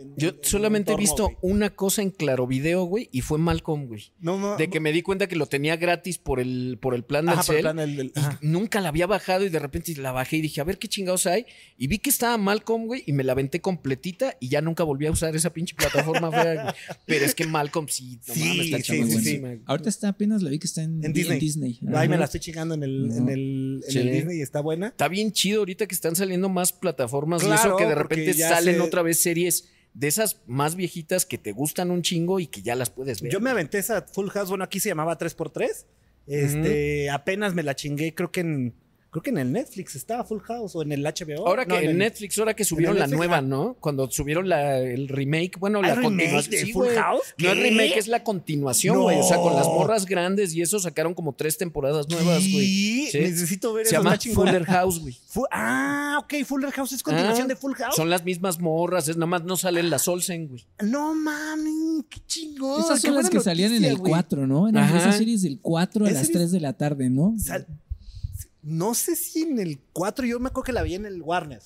En- 0.00 0.14
Yo 0.16 0.28
en- 0.30 0.34
en 0.36 0.40
solamente 0.44 0.92
he 0.92 0.96
visto 0.96 1.30
una 1.42 1.70
cosa 1.70 2.02
en 2.02 2.10
Claro 2.10 2.46
Video, 2.46 2.84
güey, 2.84 3.08
y 3.12 3.20
fue 3.22 3.38
Malcolm, 3.38 3.86
güey. 3.86 4.12
No, 4.20 4.38
no, 4.38 4.56
De 4.56 4.68
que 4.70 4.80
me 4.80 4.92
di 4.92 5.02
cuenta 5.02 5.26
que 5.28 5.36
lo 5.36 5.46
tenía 5.46 5.76
gratis 5.76 6.18
por 6.18 6.40
el, 6.40 6.78
por 6.80 6.94
el 6.94 7.04
plan 7.04 7.26
del 7.26 7.34
Ajá, 7.34 7.42
por 7.42 7.54
el 7.54 7.58
cel. 7.58 7.62
plan 7.62 7.76
del- 7.76 7.96
del- 7.96 8.12
y 8.14 8.18
ajá. 8.18 8.38
nunca 8.42 8.80
la 8.80 8.88
había 8.90 9.06
bajado 9.06 9.44
y 9.44 9.48
de 9.48 9.58
repente 9.58 9.94
la 9.96 10.12
bajé 10.12 10.36
y 10.36 10.40
dije, 10.42 10.60
a 10.60 10.64
ver 10.64 10.78
qué 10.78 10.88
chingados 10.88 11.26
hay. 11.26 11.46
Y 11.76 11.86
vi 11.88 11.98
que 11.98 12.10
estaba 12.10 12.36
Malcolm, 12.38 12.86
güey, 12.86 13.02
y 13.06 13.12
me 13.12 13.24
la 13.24 13.32
aventé 13.32 13.60
completita 13.60 14.36
y 14.40 14.48
ya 14.48 14.60
nunca 14.60 14.84
volví 14.84 15.06
a 15.06 15.10
usar 15.10 15.34
esa 15.36 15.52
pinche 15.52 15.74
plataforma 15.74 16.30
fea, 16.30 16.62
güey. 16.62 16.74
Pero 17.06 17.24
es 17.24 17.34
que 17.34 17.46
Malcolm 17.46 17.88
sí, 17.88 18.18
no 18.26 18.34
Sí, 18.34 18.40
mames, 18.40 18.66
está 18.66 18.78
sí, 18.94 19.20
sí, 19.20 19.38
güey. 19.38 19.60
Ahorita 19.66 19.88
está 19.88 20.08
apenas 20.08 20.42
la 20.42 20.50
vi 20.50 20.58
que 20.58 20.66
está 20.66 20.82
en, 20.82 21.04
En 21.04 21.12
Disney. 21.12 21.38
Disney. 21.40 21.80
Ahí 21.94 22.08
me 22.08 22.16
la 22.18 22.24
estoy 22.26 22.40
chingando 22.40 22.74
en 22.74 22.82
el, 22.82 23.08
No. 23.08 23.16
en 23.16 23.28
el, 23.28 23.80
en 23.86 23.92
Sí. 23.92 23.98
el 23.98 24.12
Disney 24.12 24.38
y 24.38 24.42
está 24.42 24.60
buena. 24.60 24.88
Está 24.88 25.08
bien 25.08 25.32
chido 25.32 25.60
ahorita 25.60 25.86
que 25.86 25.94
están 25.94 26.16
saliendo 26.16 26.48
más 26.48 26.72
plataformas 26.72 27.42
y 27.42 27.46
Claro, 27.46 27.68
eso 27.68 27.76
que 27.76 27.84
de 27.86 27.94
repente 27.94 28.34
salen 28.34 28.76
se- 28.76 28.80
otra 28.80 29.02
vez 29.02 29.18
series 29.18 29.68
de 29.98 30.06
esas 30.06 30.40
más 30.46 30.76
viejitas 30.76 31.26
que 31.26 31.38
te 31.38 31.50
gustan 31.50 31.90
un 31.90 32.02
chingo 32.02 32.38
y 32.38 32.46
que 32.46 32.62
ya 32.62 32.76
las 32.76 32.88
puedes 32.88 33.20
ver. 33.20 33.32
Yo 33.32 33.40
me 33.40 33.50
aventé 33.50 33.78
esa 33.78 34.02
Full 34.02 34.28
House, 34.28 34.48
bueno, 34.48 34.62
aquí 34.62 34.78
se 34.78 34.88
llamaba 34.88 35.18
3x3. 35.18 35.86
Este, 36.28 37.10
apenas 37.10 37.54
me 37.54 37.64
la 37.64 37.74
chingué, 37.74 38.14
creo 38.14 38.30
que 38.30 38.40
en 38.40 38.74
creo 39.10 39.22
que 39.22 39.30
en 39.30 39.38
el 39.38 39.52
Netflix 39.52 39.96
estaba 39.96 40.22
Full 40.24 40.40
House 40.40 40.76
o 40.76 40.82
en 40.82 40.92
el 40.92 41.02
HBO. 41.02 41.46
Ahora 41.46 41.64
que 41.64 41.72
No, 41.74 41.78
en, 41.80 41.90
el- 41.90 41.98
Netflix, 41.98 42.38
ahora 42.38 42.54
que 42.54 42.64
subieron 42.64 42.96
la 42.98 43.06
Netflix, 43.06 43.16
nueva. 43.16 43.40
¿no? 43.40 43.76
Cuando 43.80 44.10
subieron 44.10 44.48
la, 44.48 44.78
el 44.78 45.08
remake, 45.08 45.58
bueno, 45.58 45.80
¿Ah, 45.82 45.88
la 45.88 45.94
continuación. 46.02 46.50
de 46.50 46.58
Sí, 46.66 46.72
Full. 46.72 46.88
House? 46.88 47.22
No 47.38 47.50
es 47.50 47.58
remake, 47.58 47.96
es 47.96 48.08
la 48.08 48.22
continuación, 48.22 48.96
No. 48.96 49.02
güey. 49.04 49.18
O 49.18 49.22
sea, 49.22 49.38
con 49.38 49.54
las 49.56 49.66
morras 49.66 50.04
grandes 50.06 50.54
y 50.54 50.62
eso 50.62 50.78
sacaron 50.78 51.14
como 51.14 51.32
tres 51.34 51.56
temporadas 51.58 52.08
nuevas, 52.08 52.40
güey. 52.50 53.06
Sí. 53.10 53.18
Necesito 53.20 53.72
ver 53.72 53.86
Se 53.86 53.94
eso, 53.94 54.02
llama. 54.04 54.18
Fuller 54.34 54.64
House, 54.64 55.00
güey. 55.00 55.16
Fu- 55.26 55.46
ah, 55.50 56.18
ok, 56.22 56.44
Fuller 56.44 56.70
House 56.72 56.92
es 56.92 57.02
continuación 57.02 57.46
Ah, 57.46 57.48
de 57.48 57.56
Full 57.56 57.72
House. 57.74 57.96
Son 57.96 58.10
las 58.10 58.24
mismas 58.24 58.60
morras, 58.60 59.08
es 59.08 59.16
nada 59.16 59.26
más 59.26 59.44
no 59.44 59.56
salen 59.56 59.90
las 59.90 60.06
Olsen, 60.08 60.48
güey. 60.48 60.64
No 60.82 61.14
mami, 61.14 62.04
qué 62.10 62.20
chingón. 62.26 62.80
Esas 62.82 63.00
son 63.00 63.14
las 63.14 63.30
que 63.30 63.40
salían 63.40 63.72
en 63.72 63.84
el 63.84 63.96
güey. 63.96 64.10
4, 64.10 64.46
¿no? 64.46 64.66
Ajá. 64.66 64.98
esas 64.98 65.16
series 65.16 65.42
del 65.42 65.58
4 65.60 66.04
a 66.06 66.10
las 66.10 66.26
series- 66.28 66.32
3 66.32 66.50
de 66.52 66.60
la 66.60 66.72
tarde, 66.74 67.08
¿no? 67.10 67.34
Sal- 67.38 67.66
No 68.62 68.94
sé 68.94 69.16
si 69.16 69.42
en 69.42 69.58
el 69.58 69.80
4, 69.92 70.26
yo 70.26 70.40
me 70.40 70.48
acuerdo 70.48 70.64
que 70.64 70.72
la 70.72 70.82
vi 70.82 70.94
en 70.94 71.06
el 71.06 71.22
Warner. 71.22 71.62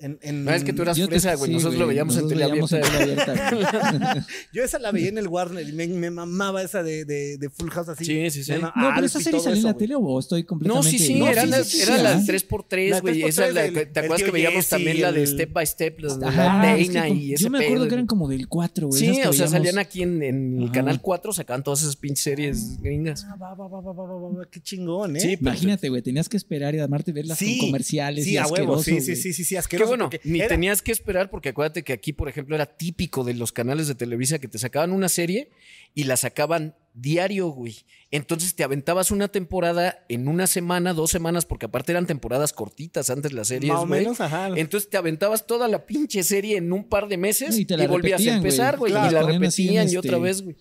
En, 0.00 0.18
en- 0.22 0.44
No, 0.44 0.52
es 0.52 0.64
que 0.64 0.72
tú 0.72 0.82
eras 0.82 0.96
Yo 0.96 1.06
te- 1.06 1.10
fresa, 1.20 1.34
güey. 1.34 1.48
sí, 1.50 1.54
Nosotros 1.54 1.78
lo 1.78 1.86
veíamos 1.86 2.16
en 2.16 2.22
nosotros 2.22 2.50
veíamos 2.50 2.72
en 2.72 2.80
teleabierta. 2.80 3.50
güey. 3.54 4.24
Yo 4.54 4.64
esa 4.64 4.78
la 4.78 4.92
veía 4.92 5.08
en 5.10 5.18
el 5.18 5.28
Warner 5.28 5.68
y 5.68 5.72
me, 5.72 5.86
me 5.88 6.10
mamaba 6.10 6.62
esa 6.62 6.82
de, 6.82 7.04
de, 7.04 7.36
de 7.38 7.50
Full 7.50 7.68
House 7.70 7.88
así. 7.90 8.04
Sí, 8.04 8.30
sí, 8.30 8.44
sí. 8.44 8.52
No, 8.60 8.72
pero 8.94 9.06
esa 9.06 9.20
serie 9.20 9.40
salió 9.40 9.58
en 9.58 9.64
la 9.64 9.74
tele 9.76 9.94
o 9.96 10.18
estoy 10.18 10.42
No, 10.42 10.46
completamente. 10.48 10.90
sí, 10.90 10.98
sí, 10.98 11.14
No, 11.16 11.28
era, 11.28 11.42
sí, 11.42 11.48
la, 11.48 11.64
sí, 11.64 11.80
era 11.82 11.96
sí, 11.96 12.02
la 12.02 12.12
¿ah? 12.12 12.20
3x3, 12.20 12.88
La 12.90 13.00
güey. 13.00 13.14
3x3 13.22 13.28
Esa 13.28 13.46
es 13.48 13.54
la, 13.54 13.62
¿Te 13.92 14.00
acuerdas 14.00 14.22
que 14.22 14.30
veíamos 14.30 14.56
Jesse, 14.56 14.68
también 14.70 15.00
la 15.02 15.12
de 15.12 15.26
Step 15.26 15.52
by 15.52 15.66
Step? 15.66 16.00
La 16.00 16.16
de 16.16 16.26
Ajá, 16.26 16.36
la 16.44 16.62
Ah, 16.62 16.76
es 16.78 16.88
que 16.88 16.94
Dana 16.94 17.08
y 17.10 17.34
ese 17.34 17.44
Yo 17.44 17.50
me 17.50 17.58
acuerdo 17.58 17.74
pedo, 17.84 17.88
que 17.88 17.94
eran 17.94 18.06
como 18.06 18.28
del 18.28 18.48
4, 18.48 18.88
güey. 18.88 19.00
Sí, 19.00 19.20
o 19.22 19.32
sea, 19.32 19.48
salían 19.48 19.78
aquí 19.78 20.02
en, 20.02 20.22
en 20.22 20.62
el. 20.62 20.70
Canal 20.72 21.00
4, 21.00 21.32
sacaban 21.32 21.62
todas 21.62 21.82
esas 21.82 21.96
pinches 21.96 22.22
series 22.24 22.80
gringas. 22.80 23.26
Ah, 23.28 23.36
va, 23.36 23.54
va, 23.54 23.68
va, 23.68 23.80
va, 23.80 23.92
va, 23.92 24.04
va, 24.04 24.38
va, 24.38 24.44
qué 24.50 24.60
chingón, 24.60 25.16
¿eh? 25.16 25.36
Imagínate, 25.40 25.88
güey, 25.88 26.00
tenías 26.00 26.28
que 26.28 26.36
esperar 26.36 26.74
y 26.74 26.78
además 26.78 27.02
verlas 27.06 27.38
Sí, 27.38 27.58
con 27.58 27.68
comerciales 27.68 28.24
Sí, 28.24 28.32
y 28.32 28.36
a 28.36 28.46
huevo, 28.46 28.82
sí, 28.82 29.00
sí, 29.00 29.16
sí, 29.16 29.32
sí, 29.32 29.56
asqueroso. 29.56 29.89
Bueno, 29.90 30.10
ni 30.24 30.38
era- 30.40 30.48
tenías 30.48 30.82
que 30.82 30.92
esperar 30.92 31.30
porque 31.30 31.50
acuérdate 31.50 31.82
que 31.84 31.92
aquí, 31.92 32.12
por 32.12 32.28
ejemplo, 32.28 32.54
era 32.54 32.66
típico 32.66 33.24
de 33.24 33.34
los 33.34 33.52
canales 33.52 33.86
de 33.88 33.94
Televisa 33.94 34.38
que 34.38 34.48
te 34.48 34.58
sacaban 34.58 34.92
una 34.92 35.08
serie 35.08 35.50
y 35.94 36.04
la 36.04 36.16
sacaban 36.16 36.74
diario, 36.94 37.48
güey. 37.48 37.76
Entonces 38.10 38.54
te 38.56 38.64
aventabas 38.64 39.10
una 39.10 39.28
temporada 39.28 40.04
en 40.08 40.26
una 40.28 40.46
semana, 40.46 40.92
dos 40.94 41.10
semanas, 41.10 41.46
porque 41.46 41.66
aparte 41.66 41.92
eran 41.92 42.06
temporadas 42.06 42.52
cortitas 42.52 43.10
antes 43.10 43.32
las 43.32 43.48
series, 43.48 43.72
Más 43.72 43.82
o 43.82 43.86
güey. 43.86 44.00
menos, 44.00 44.20
ajá. 44.20 44.48
Entonces 44.56 44.90
te 44.90 44.96
aventabas 44.96 45.46
toda 45.46 45.68
la 45.68 45.86
pinche 45.86 46.22
serie 46.22 46.56
en 46.56 46.72
un 46.72 46.88
par 46.88 47.06
de 47.08 47.16
meses 47.16 47.56
Y 47.58 47.64
te 47.64 47.76
la 47.76 47.86
volvías 47.86 48.14
a 48.14 48.16
repetían, 48.18 48.36
empezar, 48.38 48.76
güey. 48.78 48.92
Claro. 48.92 49.10
y 49.10 49.14
la 49.14 49.22
repetían 49.22 49.84
y 49.84 49.86
este- 49.94 49.98
otra 49.98 50.18
vez, 50.18 50.42
güey. 50.42 50.56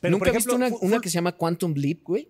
Pero, 0.00 0.12
¿Nunca 0.12 0.26
por 0.26 0.34
viste 0.34 0.50
ejemplo, 0.54 0.78
una, 0.80 1.00
que 1.00 1.08
se 1.10 1.14
llama 1.14 1.32
Quantum 1.36 1.74
Leap, 1.74 1.98
güey? 2.04 2.28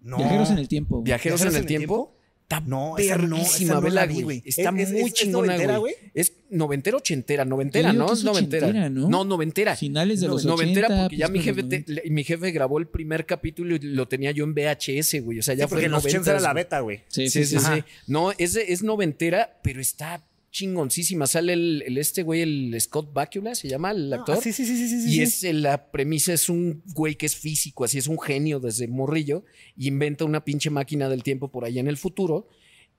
No. 0.00 0.16
Viajeros 0.16 0.50
en 0.50 0.58
el 0.58 0.66
tiempo. 0.66 0.96
güey. 0.96 1.04
Viajeros, 1.04 1.40
en 1.42 1.54
el, 1.54 1.66
tiempo. 1.66 2.16
Está 2.56 2.68
No, 2.68 2.98
esa 2.98 3.16
no, 3.18 3.36
esa 3.38 3.74
no 3.74 3.80
vela, 3.80 4.00
la 4.02 4.06
vi, 4.06 4.22
güey. 4.22 4.42
Está 4.44 4.70
¿Es- 4.76 4.88
es- 4.88 4.92
muy 4.92 5.02
es 5.02 5.14
chingona, 5.14 5.46
noventera, 5.52 5.76
güey. 5.78 5.94
Es 6.14 6.32
noventera 6.50 6.96
ochentera, 6.96 7.44
noventera, 7.44 7.92
¿no? 7.92 8.12
Es 8.12 8.18
es 8.18 8.24
noventera. 8.24 8.88
¿no? 8.90 9.08
No, 9.08 9.24
noventera. 9.24 9.76
Finales 9.76 10.20
de 10.20 10.28
los 10.28 10.44
noventera 10.44 10.86
80, 10.88 11.02
porque 11.04 11.16
ya 11.16 11.28
mi 11.28 11.40
jefe, 11.40 11.62
te- 11.62 12.10
mi 12.10 12.24
jefe 12.24 12.50
grabó 12.50 12.78
el 12.78 12.86
primer 12.86 13.26
capítulo 13.26 13.76
y 13.76 13.78
lo 13.80 14.06
tenía 14.08 14.30
yo 14.32 14.44
en 14.44 14.54
VHS, 14.54 15.20
güey. 15.20 15.38
O 15.38 15.42
sea, 15.42 15.54
ya 15.54 15.64
Sí, 15.64 15.68
fue 15.68 15.76
porque 15.76 15.86
en 15.86 15.92
los 15.92 16.04
80 16.04 16.30
era 16.30 16.40
la 16.40 16.48
90s, 16.50 16.52
güey. 16.52 16.64
beta, 16.64 16.80
güey. 16.80 17.00
Sí, 17.08 17.28
Sí, 17.30 17.44
sí, 17.44 17.58
sí. 17.58 17.64
Ajá. 17.64 17.86
No, 18.06 18.32
es, 18.36 18.56
es 18.56 18.82
noventera, 18.82 19.58
pero 19.62 19.80
está 19.80 20.22
chingoncísima. 20.52 21.26
Sale 21.26 21.54
el, 21.54 21.82
el 21.86 21.98
este 21.98 22.22
güey, 22.22 22.42
el 22.42 22.80
Scott 22.80 23.12
Bakula, 23.12 23.54
se 23.54 23.68
llama 23.68 23.90
el 23.90 24.12
actor. 24.12 24.36
Ah, 24.38 24.40
sí, 24.40 24.52
sí, 24.52 24.64
sí, 24.64 24.76
sí, 24.76 24.88
sí, 24.88 25.08
Y 25.08 25.12
sí. 25.14 25.22
es 25.22 25.44
eh, 25.44 25.52
la 25.52 25.90
premisa 25.90 26.32
es 26.32 26.48
un 26.48 26.84
güey 26.94 27.16
que 27.16 27.26
es 27.26 27.34
físico, 27.34 27.84
así 27.84 27.98
es 27.98 28.06
un 28.06 28.20
genio 28.20 28.60
desde 28.60 28.86
morrillo 28.86 29.44
y 29.76 29.88
inventa 29.88 30.24
una 30.24 30.44
pinche 30.44 30.70
máquina 30.70 31.08
del 31.08 31.22
tiempo 31.24 31.50
por 31.50 31.64
allá 31.64 31.80
en 31.80 31.88
el 31.88 31.96
futuro 31.96 32.46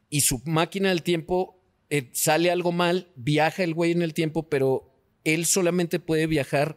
y 0.10 0.22
su 0.22 0.42
máquina 0.46 0.90
del 0.90 1.04
tiempo 1.04 1.64
eh, 1.90 2.10
sale 2.12 2.52
algo 2.52 2.72
mal, 2.72 3.12
viaja 3.16 3.64
el 3.64 3.74
güey 3.74 3.92
en 3.92 4.02
el 4.02 4.14
tiempo, 4.14 4.50
pero 4.50 4.92
él 5.24 5.46
solamente 5.46 6.00
puede 6.00 6.28
viajar 6.28 6.76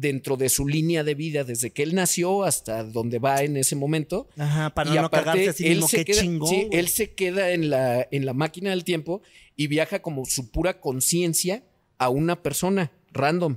dentro 0.00 0.36
de 0.36 0.48
su 0.48 0.66
línea 0.66 1.02
de 1.04 1.14
vida 1.14 1.44
desde 1.44 1.70
que 1.70 1.82
él 1.82 1.94
nació 1.94 2.44
hasta 2.44 2.84
donde 2.84 3.18
va 3.18 3.42
en 3.42 3.56
ese 3.56 3.74
momento. 3.76 4.28
Ajá, 4.36 4.70
para 4.74 4.90
y 4.90 4.94
no 4.94 5.06
aparte, 5.06 5.24
cagarse 5.24 5.48
así 5.48 5.66
él 5.66 5.74
mismo, 5.74 5.88
se 5.88 5.96
qué 5.98 6.04
queda, 6.06 6.20
chingón. 6.22 6.48
sí, 6.48 6.68
él 6.70 6.88
se 6.88 7.14
queda 7.14 7.50
en 7.50 7.70
la, 7.70 8.06
en 8.10 8.26
la 8.26 8.32
máquina 8.32 8.70
del 8.70 8.84
tiempo 8.84 9.22
y 9.56 9.66
viaja 9.66 10.00
como 10.00 10.24
su 10.24 10.50
pura 10.50 10.80
conciencia 10.80 11.64
a 11.98 12.10
una 12.10 12.42
persona 12.42 12.92
random 13.12 13.56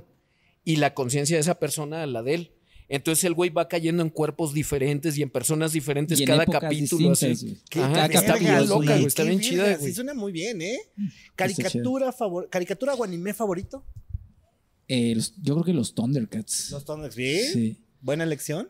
y 0.64 0.76
la 0.76 0.94
conciencia 0.94 1.36
de 1.36 1.40
esa 1.40 1.58
persona 1.58 2.02
a 2.02 2.06
la 2.06 2.22
de 2.22 2.34
él. 2.34 2.52
Entonces 2.88 3.24
el 3.24 3.32
güey 3.32 3.48
va 3.48 3.68
cayendo 3.68 4.02
en 4.02 4.10
cuerpos 4.10 4.52
diferentes 4.52 5.16
y 5.16 5.22
en 5.22 5.30
personas 5.30 5.72
diferentes 5.72 6.18
Y 6.20 6.24
en 6.24 6.26
cada 6.26 6.44
capítulo. 6.44 7.12
así. 7.12 7.34
güey. 7.40 7.56
Qué 7.70 7.80
Ajá, 7.80 7.94
Cada 7.94 8.08
que 8.08 8.16
está 8.18 8.32
capítulo 8.34 8.64
loca, 8.66 8.92
güey. 8.94 9.06
Está 9.06 9.22
bien 9.22 9.40
chida, 9.40 9.78
Sí, 9.78 9.94
suena 9.94 10.12
muy 10.12 10.30
bien, 10.32 10.60
¿eh? 10.60 10.78
Caricatura 11.34 12.12
favor, 12.12 12.48
caricatura 12.50 12.94
o 12.94 13.02
anime 13.04 13.32
favorito. 13.32 13.84
Eh, 14.94 15.14
los- 15.14 15.32
yo 15.40 15.54
creo 15.54 15.64
que 15.64 15.72
los 15.72 15.94
Thundercats. 15.94 16.70
Los 16.70 16.84
Thundercats, 16.84 17.14
¿sí? 17.16 17.38
Sí. 17.52 17.76
Buena 18.02 18.24
elección. 18.24 18.68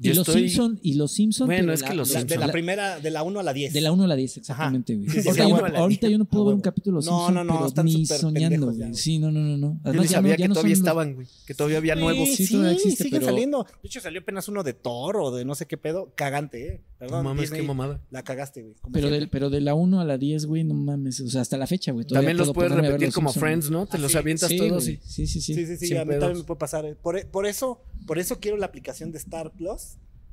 Yo 0.00 0.12
y 0.12 0.14
los 0.14 0.28
estoy- 0.28 0.48
Simpson 0.48 0.78
y 0.82 0.94
los 0.94 1.10
Simpson 1.12 1.46
Bueno, 1.48 1.72
es 1.72 1.82
que 1.82 1.92
los 1.94 2.08
La- 2.10 2.14
de 2.14 2.20
Simpson. 2.20 2.40
la 2.40 2.46
la- 2.46 2.52
primera, 2.52 3.00
de 3.00 3.10
la 3.10 3.22
1 3.24 3.40
a 3.40 3.42
la 3.42 3.52
10. 3.52 3.72
de 3.72 3.80
la 3.80 3.90
1 3.90 4.04
a 4.04 4.06
la 4.06 4.14
10 4.14 4.36
exactamente, 4.36 4.94
güey. 4.94 5.08
Sí, 5.08 5.22
sí, 5.22 5.28
Ahorita 5.28 5.32
sí, 5.44 5.50
yo- 5.50 5.56
uno 5.56 5.64
a 5.64 5.68
la 5.70 5.78
ahorita 5.80 6.06
10. 6.06 6.12
yo 6.12 6.18
no 6.18 6.24
puedo 6.24 6.44
ver 6.46 6.54
un 6.54 6.60
capítulo 6.60 6.94
de 6.94 6.96
los 6.98 7.06
No, 7.06 7.18
Simpson, 7.26 7.34
no, 7.34 7.44
no, 7.44 7.54
pero 7.54 7.66
están 7.66 7.84
ni 7.86 8.04
súper 8.06 8.18
soñando, 8.20 8.72
güey. 8.72 8.94
Sí, 8.94 9.18
no, 9.18 9.32
no, 9.32 9.40
no, 9.40 9.56
no. 9.56 9.72
Yo 9.74 9.80
Además 9.84 10.04
ni 10.06 10.08
ya 10.10 10.16
sabía 10.18 10.30
ya 10.32 10.36
que 10.36 10.48
no 10.48 10.54
todavía 10.54 10.70
los- 10.70 10.78
estaban, 10.78 11.14
güey. 11.14 11.26
Que 11.46 11.54
todavía 11.54 11.78
había 11.78 11.94
Sí, 11.94 12.00
nuevos. 12.00 12.28
Sí, 12.28 12.46
sí, 12.46 12.52
todavía 12.54 12.72
existe, 12.76 13.04
siguen 13.04 13.20
pero- 13.20 13.32
saliendo. 13.32 13.64
De 13.64 13.86
hecho, 13.88 14.00
salió 14.00 14.20
apenas 14.20 14.48
uno 14.48 14.62
de 14.62 14.72
Thor 14.74 15.16
o 15.16 15.30
de 15.34 15.44
no 15.44 15.54
sé 15.56 15.66
qué 15.66 15.76
pedo. 15.76 16.12
Cagante, 16.14 16.66
¿eh? 16.68 16.80
Perdón, 16.98 17.22
No 17.24 17.30
mames, 17.34 17.50
qué 17.50 17.62
mamada. 17.62 18.00
La 18.10 18.22
cagaste, 18.24 18.62
güey. 18.62 18.74
Pero, 18.92 19.10
del, 19.10 19.28
pero 19.28 19.50
de 19.50 19.60
la 19.60 19.74
1 19.74 20.00
a 20.00 20.04
la 20.04 20.18
10, 20.18 20.46
güey, 20.46 20.64
no 20.64 20.74
mames. 20.74 21.20
O 21.20 21.28
sea, 21.28 21.40
hasta 21.42 21.56
la 21.56 21.66
fecha, 21.66 21.92
güey. 21.92 22.06
También 22.06 22.36
los 22.36 22.52
puedes 22.52 22.70
repetir 22.72 23.08
los 23.08 23.14
como 23.14 23.32
Friends, 23.32 23.70
¿no? 23.70 23.86
Te 23.86 23.96
Ah, 23.96 24.00
los 24.00 24.12
sí. 24.12 24.18
avientas 24.18 24.50
todos. 24.56 24.84
sí, 24.84 24.98
sí, 25.04 25.26
sí. 25.26 25.40
Sí, 25.40 25.54
sí, 25.66 25.76
sí, 25.76 25.96
a 25.96 26.04
mí 26.04 26.12
también 26.18 26.38
me 26.38 26.44
puede 26.44 26.58
pasar. 26.58 26.96
Por, 27.02 27.24
por 27.28 27.46
eso, 27.46 27.80
por 28.06 28.18
eso 28.18 28.38
quiero 28.40 28.56
la 28.56 28.66
aplicación 28.66 29.12
de 29.12 29.18
Star 29.18 29.52
Plus, 29.52 29.87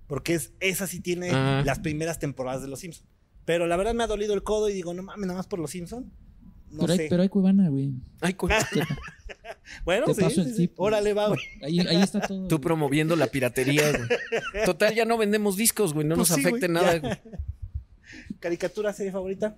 porque 0.07 0.35
es, 0.35 0.53
esa 0.59 0.87
sí 0.87 0.99
tiene 0.99 1.31
las 1.63 1.79
primeras 1.79 2.19
temporadas 2.19 2.61
de 2.61 2.67
Los 2.67 2.79
Simpsons. 2.81 3.07
Pero 3.45 3.67
la 3.67 3.77
verdad 3.77 3.93
me 3.93 4.03
ha 4.03 4.07
dolido 4.07 4.33
el 4.33 4.43
codo 4.43 4.69
y 4.69 4.73
digo, 4.73 4.93
no 4.93 5.03
mames, 5.03 5.27
nada 5.27 5.37
más 5.37 5.47
por 5.47 5.59
Los 5.59 5.71
Simpsons. 5.71 6.07
No 6.71 6.81
pero, 6.81 6.95
sé. 6.95 7.03
hay, 7.03 7.09
pero 7.09 7.21
hay 7.21 7.29
Cuevana, 7.29 7.69
güey. 7.69 7.91
Ay, 8.21 8.33
cu- 8.33 8.49
bueno, 9.85 10.07
sí, 10.13 10.23
sí, 10.31 10.53
sí. 10.55 10.71
Órale, 10.77 11.13
va, 11.13 11.27
güey. 11.27 11.39
Ahí, 11.61 11.79
ahí 11.79 12.01
está 12.01 12.19
todo. 12.21 12.47
Tú 12.47 12.55
güey. 12.55 12.61
promoviendo 12.61 13.15
la 13.15 13.27
piratería, 13.27 13.83
güey. 13.91 14.65
Total, 14.65 14.93
ya 14.93 15.05
no 15.05 15.17
vendemos 15.17 15.55
discos, 15.57 15.93
güey. 15.93 16.05
No 16.07 16.15
Pues 16.15 16.29
nos 16.31 16.35
sí, 16.39 16.41
afecte 16.45 16.67
güey, 16.67 16.71
nada, 16.71 16.93
ya. 16.93 16.99
güey. 16.99 17.17
¿Caricatura 18.39 18.93
serie 18.93 19.11
favorita? 19.11 19.55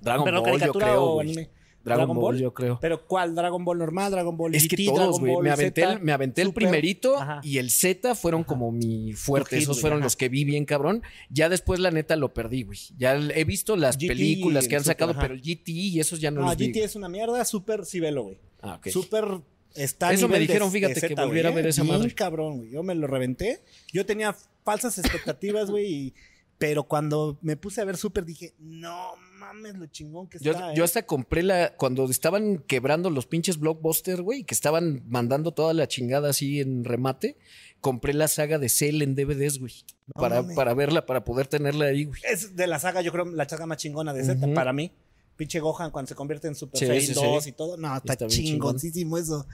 Dragon 0.00 0.24
Pero 0.24 0.40
Ball, 0.40 0.46
yo 0.52 0.58
caricatura 0.58 0.86
creo, 0.86 1.02
o 1.04 1.14
güey. 1.14 1.26
anime. 1.28 1.50
Dragon, 1.88 2.06
¿Dragon 2.06 2.16
Ball, 2.16 2.34
Ball? 2.34 2.42
yo 2.42 2.54
creo. 2.54 2.78
¿Pero 2.80 3.06
cuál? 3.06 3.34
¿Dragon 3.34 3.64
Ball 3.64 3.78
normal? 3.78 4.10
¿Dragon 4.12 4.36
Ball 4.36 4.54
Es 4.54 4.68
que 4.68 4.76
GT, 4.76 4.86
todos, 4.86 5.20
güey. 5.20 5.36
Me 5.38 5.50
aventé, 5.50 5.80
Z, 5.82 5.92
el, 5.94 6.00
me 6.00 6.12
aventé 6.12 6.42
el 6.42 6.52
primerito 6.52 7.16
Ajá. 7.18 7.40
y 7.42 7.58
el 7.58 7.70
Z 7.70 8.14
fueron 8.14 8.44
como 8.44 8.70
mi 8.72 9.12
fuerte. 9.14 9.56
Hit, 9.56 9.62
Esos 9.64 9.80
fueron 9.80 9.98
ajá. 9.98 10.06
los 10.06 10.16
que 10.16 10.28
vi 10.28 10.44
bien, 10.44 10.64
cabrón. 10.64 11.02
Ya 11.30 11.48
después, 11.48 11.80
la 11.80 11.90
neta, 11.90 12.16
lo 12.16 12.32
perdí, 12.34 12.62
güey. 12.62 12.78
Ya 12.96 13.14
he 13.16 13.44
visto 13.44 13.76
las 13.76 13.96
GT 13.96 14.08
películas 14.08 14.68
que 14.68 14.76
han 14.76 14.82
Super, 14.82 14.92
sacado, 14.94 15.14
pero 15.20 15.34
el 15.34 15.40
GT 15.42 15.68
y 15.72 16.00
esos 16.00 16.20
ya 16.20 16.30
no, 16.30 16.40
No, 16.42 16.46
los 16.48 16.56
vi. 16.56 16.68
GT 16.72 16.84
es 16.84 16.96
una 16.96 17.08
mierda. 17.08 17.44
Super 17.44 17.84
sí 17.84 18.00
velo, 18.00 18.22
güey. 18.24 18.38
Ah, 18.62 18.74
ok. 18.76 18.88
Super 18.88 19.40
está 19.74 20.12
Eso 20.12 20.26
me 20.28 20.34
de- 20.34 20.40
dijeron, 20.40 20.72
de 20.72 20.78
fíjate, 20.80 21.08
que 21.08 21.14
volviera 21.14 21.50
a 21.50 21.52
ver 21.52 21.66
¿eh? 21.66 21.68
esa 21.70 21.82
Bien 21.82 21.96
madre. 21.98 22.14
cabrón, 22.14 22.58
güey. 22.58 22.70
Yo 22.70 22.82
me 22.82 22.94
lo 22.94 23.06
reventé. 23.06 23.60
Yo 23.92 24.04
tenía 24.04 24.34
falsas 24.64 24.98
expectativas, 24.98 25.70
güey, 25.70 25.86
y- 25.92 26.14
pero 26.58 26.84
cuando 26.84 27.38
me 27.40 27.56
puse 27.56 27.80
a 27.80 27.84
ver 27.84 27.96
Super 27.96 28.24
dije, 28.24 28.52
no 28.58 29.12
mames 29.38 29.76
lo 29.76 29.86
chingón 29.86 30.28
que 30.28 30.38
Yo, 30.40 30.52
está. 30.52 30.74
yo 30.74 30.82
¿eh?". 30.82 30.84
hasta 30.84 31.06
compré 31.06 31.42
la. 31.44 31.76
Cuando 31.76 32.04
estaban 32.10 32.58
quebrando 32.58 33.10
los 33.10 33.26
pinches 33.26 33.58
blockbusters, 33.58 34.20
güey, 34.20 34.42
que 34.44 34.54
estaban 34.54 35.02
mandando 35.08 35.52
toda 35.52 35.72
la 35.72 35.86
chingada 35.86 36.30
así 36.30 36.60
en 36.60 36.84
remate, 36.84 37.38
compré 37.80 38.12
la 38.12 38.26
saga 38.26 38.58
de 38.58 38.68
Cell 38.68 39.02
en 39.02 39.14
DVDs, 39.14 39.60
güey. 39.60 39.72
No 40.08 40.20
para, 40.20 40.42
mames. 40.42 40.56
para 40.56 40.74
verla, 40.74 41.06
para 41.06 41.24
poder 41.24 41.46
tenerla 41.46 41.86
ahí, 41.86 42.04
güey. 42.04 42.20
Es 42.24 42.56
de 42.56 42.66
la 42.66 42.80
saga, 42.80 43.02
yo 43.02 43.12
creo, 43.12 43.24
la 43.26 43.48
saga 43.48 43.66
más 43.66 43.78
chingona 43.78 44.12
de 44.12 44.24
Z 44.24 44.52
para 44.52 44.72
mí. 44.72 44.90
Pinche 45.36 45.60
Gohan 45.60 45.92
cuando 45.92 46.08
se 46.08 46.16
convierte 46.16 46.48
en 46.48 46.56
Super 46.56 46.80
Sí, 46.80 46.86
Saiyan 46.86 47.14
sí, 47.14 47.22
2 47.22 47.44
sí. 47.44 47.50
y 47.50 47.52
todo. 47.52 47.76
No, 47.76 47.96
está, 47.96 48.14
Está 48.14 48.26
chingoncísimo 48.26 49.16
eso. 49.16 49.46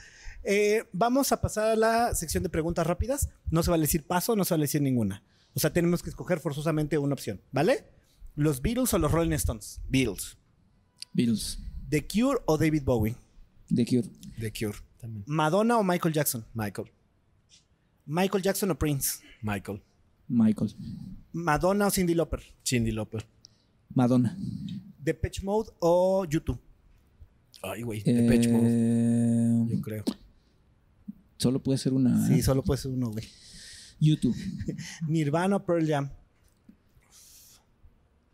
Eh, 0.42 0.84
vamos 0.92 1.30
a 1.32 1.42
pasar 1.42 1.72
a 1.72 1.76
la 1.76 2.14
sección 2.14 2.42
de 2.42 2.48
preguntas 2.48 2.86
rápidas. 2.86 3.28
No 3.50 3.62
se 3.62 3.70
va 3.70 3.76
a 3.76 3.80
decir 3.80 4.06
paso, 4.06 4.34
no 4.34 4.44
se 4.46 4.54
va 4.54 4.58
a 4.58 4.60
decir 4.62 4.80
ninguna. 4.80 5.22
O 5.54 5.60
sea, 5.60 5.72
tenemos 5.72 6.02
que 6.02 6.10
escoger 6.10 6.40
forzosamente 6.40 6.98
una 6.98 7.14
opción, 7.14 7.40
¿vale? 7.52 7.84
¿Los 8.34 8.60
Beatles 8.60 8.92
o 8.94 8.98
los 8.98 9.12
Rolling 9.12 9.32
Stones? 9.32 9.80
Beatles. 9.88 10.36
Beatles. 11.12 11.58
¿The 11.88 12.06
Cure 12.06 12.40
o 12.46 12.58
David 12.58 12.82
Bowie? 12.84 13.14
The 13.72 13.86
Cure. 13.86 14.08
The 14.40 14.52
Cure 14.52 14.78
también. 15.00 15.24
¿Madonna 15.26 15.78
o 15.78 15.84
Michael 15.84 16.12
Jackson? 16.12 16.44
Michael. 16.54 16.90
¿Michael 18.06 18.42
Jackson 18.42 18.70
o 18.70 18.78
Prince? 18.78 19.20
Michael. 19.42 19.80
Michael. 20.28 20.74
¿Madonna 21.32 21.86
o 21.86 21.90
Cindy 21.90 22.14
Lauper? 22.14 22.42
Cindy 22.64 22.90
Lauper. 22.90 23.24
Madonna. 23.94 24.36
¿Depeche 24.98 25.42
Mode 25.44 25.70
o 25.78 26.24
YouTube? 26.28 26.58
Ay, 27.62 27.82
güey. 27.82 28.02
Depeche 28.02 28.48
Mode. 28.50 28.66
Eh, 28.68 29.66
Yo 29.68 29.80
creo. 29.80 30.04
Solo 31.38 31.62
puede 31.62 31.78
ser 31.78 31.92
una. 31.92 32.26
Sí, 32.26 32.42
solo 32.42 32.62
puede 32.62 32.80
ser 32.80 32.90
uno, 32.90 33.10
güey. 33.10 33.24
YouTube. 34.00 34.36
Nirvana 35.08 35.56
o 35.56 35.64
Pearl 35.64 35.86
Jam. 35.86 36.10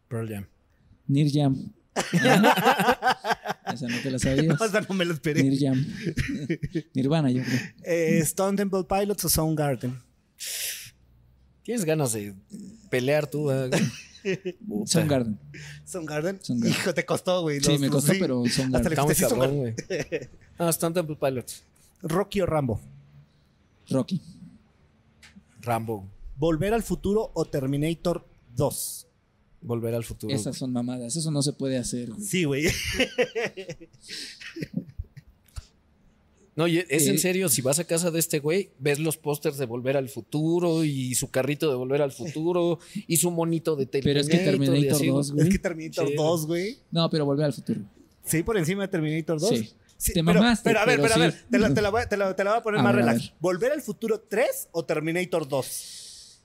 Pearl 0.08 0.28
Jam. 0.28 0.46
Nir 1.06 1.30
Jam. 1.32 1.72
Esa 3.72 3.86
no 3.88 4.00
te 4.02 4.10
la 4.10 4.18
sabías. 4.18 4.46
No, 4.58 4.64
esa 4.64 4.80
no 4.80 4.94
me 4.94 5.04
lo 5.04 5.12
esperé. 5.14 5.42
Nir 5.42 5.58
Jam. 5.60 5.84
Nirvana, 6.94 7.30
yo 7.30 7.42
creo. 7.44 7.58
Eh, 7.84 8.18
Stone 8.20 8.56
Temple 8.56 8.84
Pilots 8.88 9.24
o 9.24 9.28
Soundgarden. 9.28 10.00
Tienes 11.62 11.84
ganas 11.84 12.12
de 12.12 12.34
pelear 12.90 13.28
tú, 13.28 13.50
¿eh? 13.50 13.70
Soundgarden. 14.86 15.38
Soundgarden. 15.84 16.38
Soundgarden. 16.42 16.68
Hijo, 16.68 16.94
te 16.94 17.04
costó, 17.04 17.42
güey. 17.42 17.60
Sí, 17.60 17.72
Los- 17.72 17.80
me 17.80 17.88
costó, 17.90 18.12
sí. 18.12 18.18
pero 18.20 18.42
Hasta 18.44 18.56
Soundgarden. 18.62 18.90
le 18.90 18.96
muy 19.02 19.08
dijiste, 19.14 19.28
sí, 19.28 19.30
cabrón, 19.30 19.56
güey. 19.58 19.74
Ah, 20.58 20.68
Stone 20.70 20.94
Temple 20.94 21.16
Pilots. 21.20 21.62
Rocky 22.02 22.40
o 22.40 22.46
Rambo. 22.46 22.80
Rocky. 23.88 24.20
Rambo. 25.60 26.06
Volver 26.36 26.72
al 26.74 26.82
futuro 26.82 27.30
o 27.34 27.44
Terminator 27.44 28.26
2. 28.56 29.06
Volver 29.62 29.94
al 29.94 30.04
futuro. 30.04 30.34
Esas 30.34 30.56
son 30.56 30.72
mamadas. 30.72 31.16
Eso 31.16 31.30
no 31.30 31.42
se 31.42 31.52
puede 31.52 31.76
hacer. 31.76 32.10
güey. 32.10 32.22
Sí, 32.22 32.44
güey. 32.44 32.64
No, 36.56 36.66
y 36.66 36.78
es 36.78 37.06
Eh, 37.06 37.10
en 37.10 37.18
serio, 37.18 37.48
si 37.48 37.62
vas 37.62 37.78
a 37.78 37.84
casa 37.84 38.10
de 38.10 38.18
este 38.18 38.38
güey, 38.40 38.70
ves 38.78 38.98
los 38.98 39.16
pósters 39.16 39.56
de 39.56 39.66
Volver 39.66 39.96
al 39.96 40.08
Futuro 40.08 40.84
y 40.84 41.14
su 41.14 41.30
carrito 41.30 41.70
de 41.70 41.76
Volver 41.76 42.02
al 42.02 42.12
Futuro 42.12 42.78
y 43.06 43.16
su 43.16 43.30
monito 43.30 43.76
de 43.76 43.86
Terminator. 43.86 44.10
Pero 44.10 44.20
es 44.20 44.28
que 44.28 44.44
Terminator 44.50 44.92
así, 44.96 45.06
2, 45.06 45.26
Es 45.28 45.32
güey. 45.32 45.48
que 45.48 45.58
Terminator 45.58 46.08
Sí. 46.08 46.14
2, 46.16 46.46
güey. 46.46 46.76
No, 46.90 47.08
pero 47.08 47.24
volver 47.24 47.46
al 47.46 47.52
futuro. 47.54 47.80
Sí, 48.24 48.42
por 48.42 48.58
encima 48.58 48.82
de 48.82 48.88
Terminator 48.88 49.40
2. 49.40 49.48
Sí. 49.48 49.70
Te 50.04 50.12
pero, 50.24 50.40
mamaste, 50.40 50.70
Pero 50.70 50.80
a 50.80 50.84
ver, 50.86 50.96
pero 50.96 51.02
pero, 51.08 51.14
a 51.14 51.18
ver. 51.26 51.32
sí. 51.32 51.38
Te 51.50 51.58
la, 51.58 51.74
te 51.74 51.82
la 51.82 51.90
voy, 51.90 52.02
a- 52.02 52.08
te 52.08 52.16
la- 52.16 52.34
te 52.36 52.44
la 52.44 52.50
voy 52.52 52.58
a 52.60 52.62
poner 52.62 52.80
A 52.80 52.82
más 52.82 52.94
ver, 52.94 53.04
relax. 53.04 53.32
¿Volver 53.40 53.72
al 53.72 53.82
futuro 53.82 54.20
3 54.20 54.68
o 54.72 54.84
Terminator 54.84 55.46
2? 55.46 56.40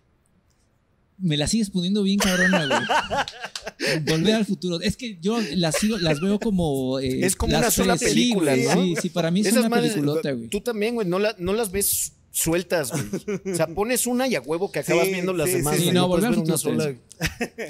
Me 1.18 1.38
la 1.38 1.48
sigues 1.48 1.70
poniendo 1.70 2.04
bien 2.04 2.20
cabrona, 2.20 2.66
güey. 2.68 4.02
Volver 4.04 4.36
al 4.36 4.46
futuro. 4.46 4.82
Es 4.82 4.98
que 4.98 5.18
yo 5.22 5.40
las 5.56 5.76
sigo, 5.76 5.98
las 5.98 6.20
veo 6.20 6.40
como. 6.40 7.00
eh, 7.00 7.26
Es 7.26 7.38
como 7.38 7.54
las 7.54 7.62
una 7.62 7.72
sola 7.72 7.98
tres. 7.98 8.10
película, 8.12 8.54
Sí, 8.56 8.64
¿no? 8.66 8.74
Sí, 8.74 8.96
sí, 9.04 9.10
para 9.10 9.32
mí 9.32 9.40
es 9.40 9.48
Esas 9.48 9.60
una 9.62 9.70
madres, 9.70 9.92
peliculota, 9.94 10.32
güey. 10.34 10.50
Tú 10.50 10.60
también, 10.60 10.96
güey, 10.96 11.08
no, 11.08 11.18
la- 11.20 11.36
no 11.40 11.54
las 11.54 11.72
ves 11.72 12.12
sueltas, 12.36 12.92
güey. 12.92 13.40
O 13.54 13.56
sea, 13.56 13.68
pones 13.68 14.06
una 14.06 14.28
y 14.28 14.36
a 14.36 14.42
huevo 14.42 14.72
que 14.72 14.80
acabas 14.80 15.06
Sí, 15.08 15.14
viendo 15.14 15.34
las 15.34 15.50
sí, 15.50 15.56
demás. 15.58 15.78
sí. 15.78 15.92
No, 15.92 16.08
Volver 16.08 16.26
al 16.34 16.38
una 16.40 16.58
sola. 16.58 16.94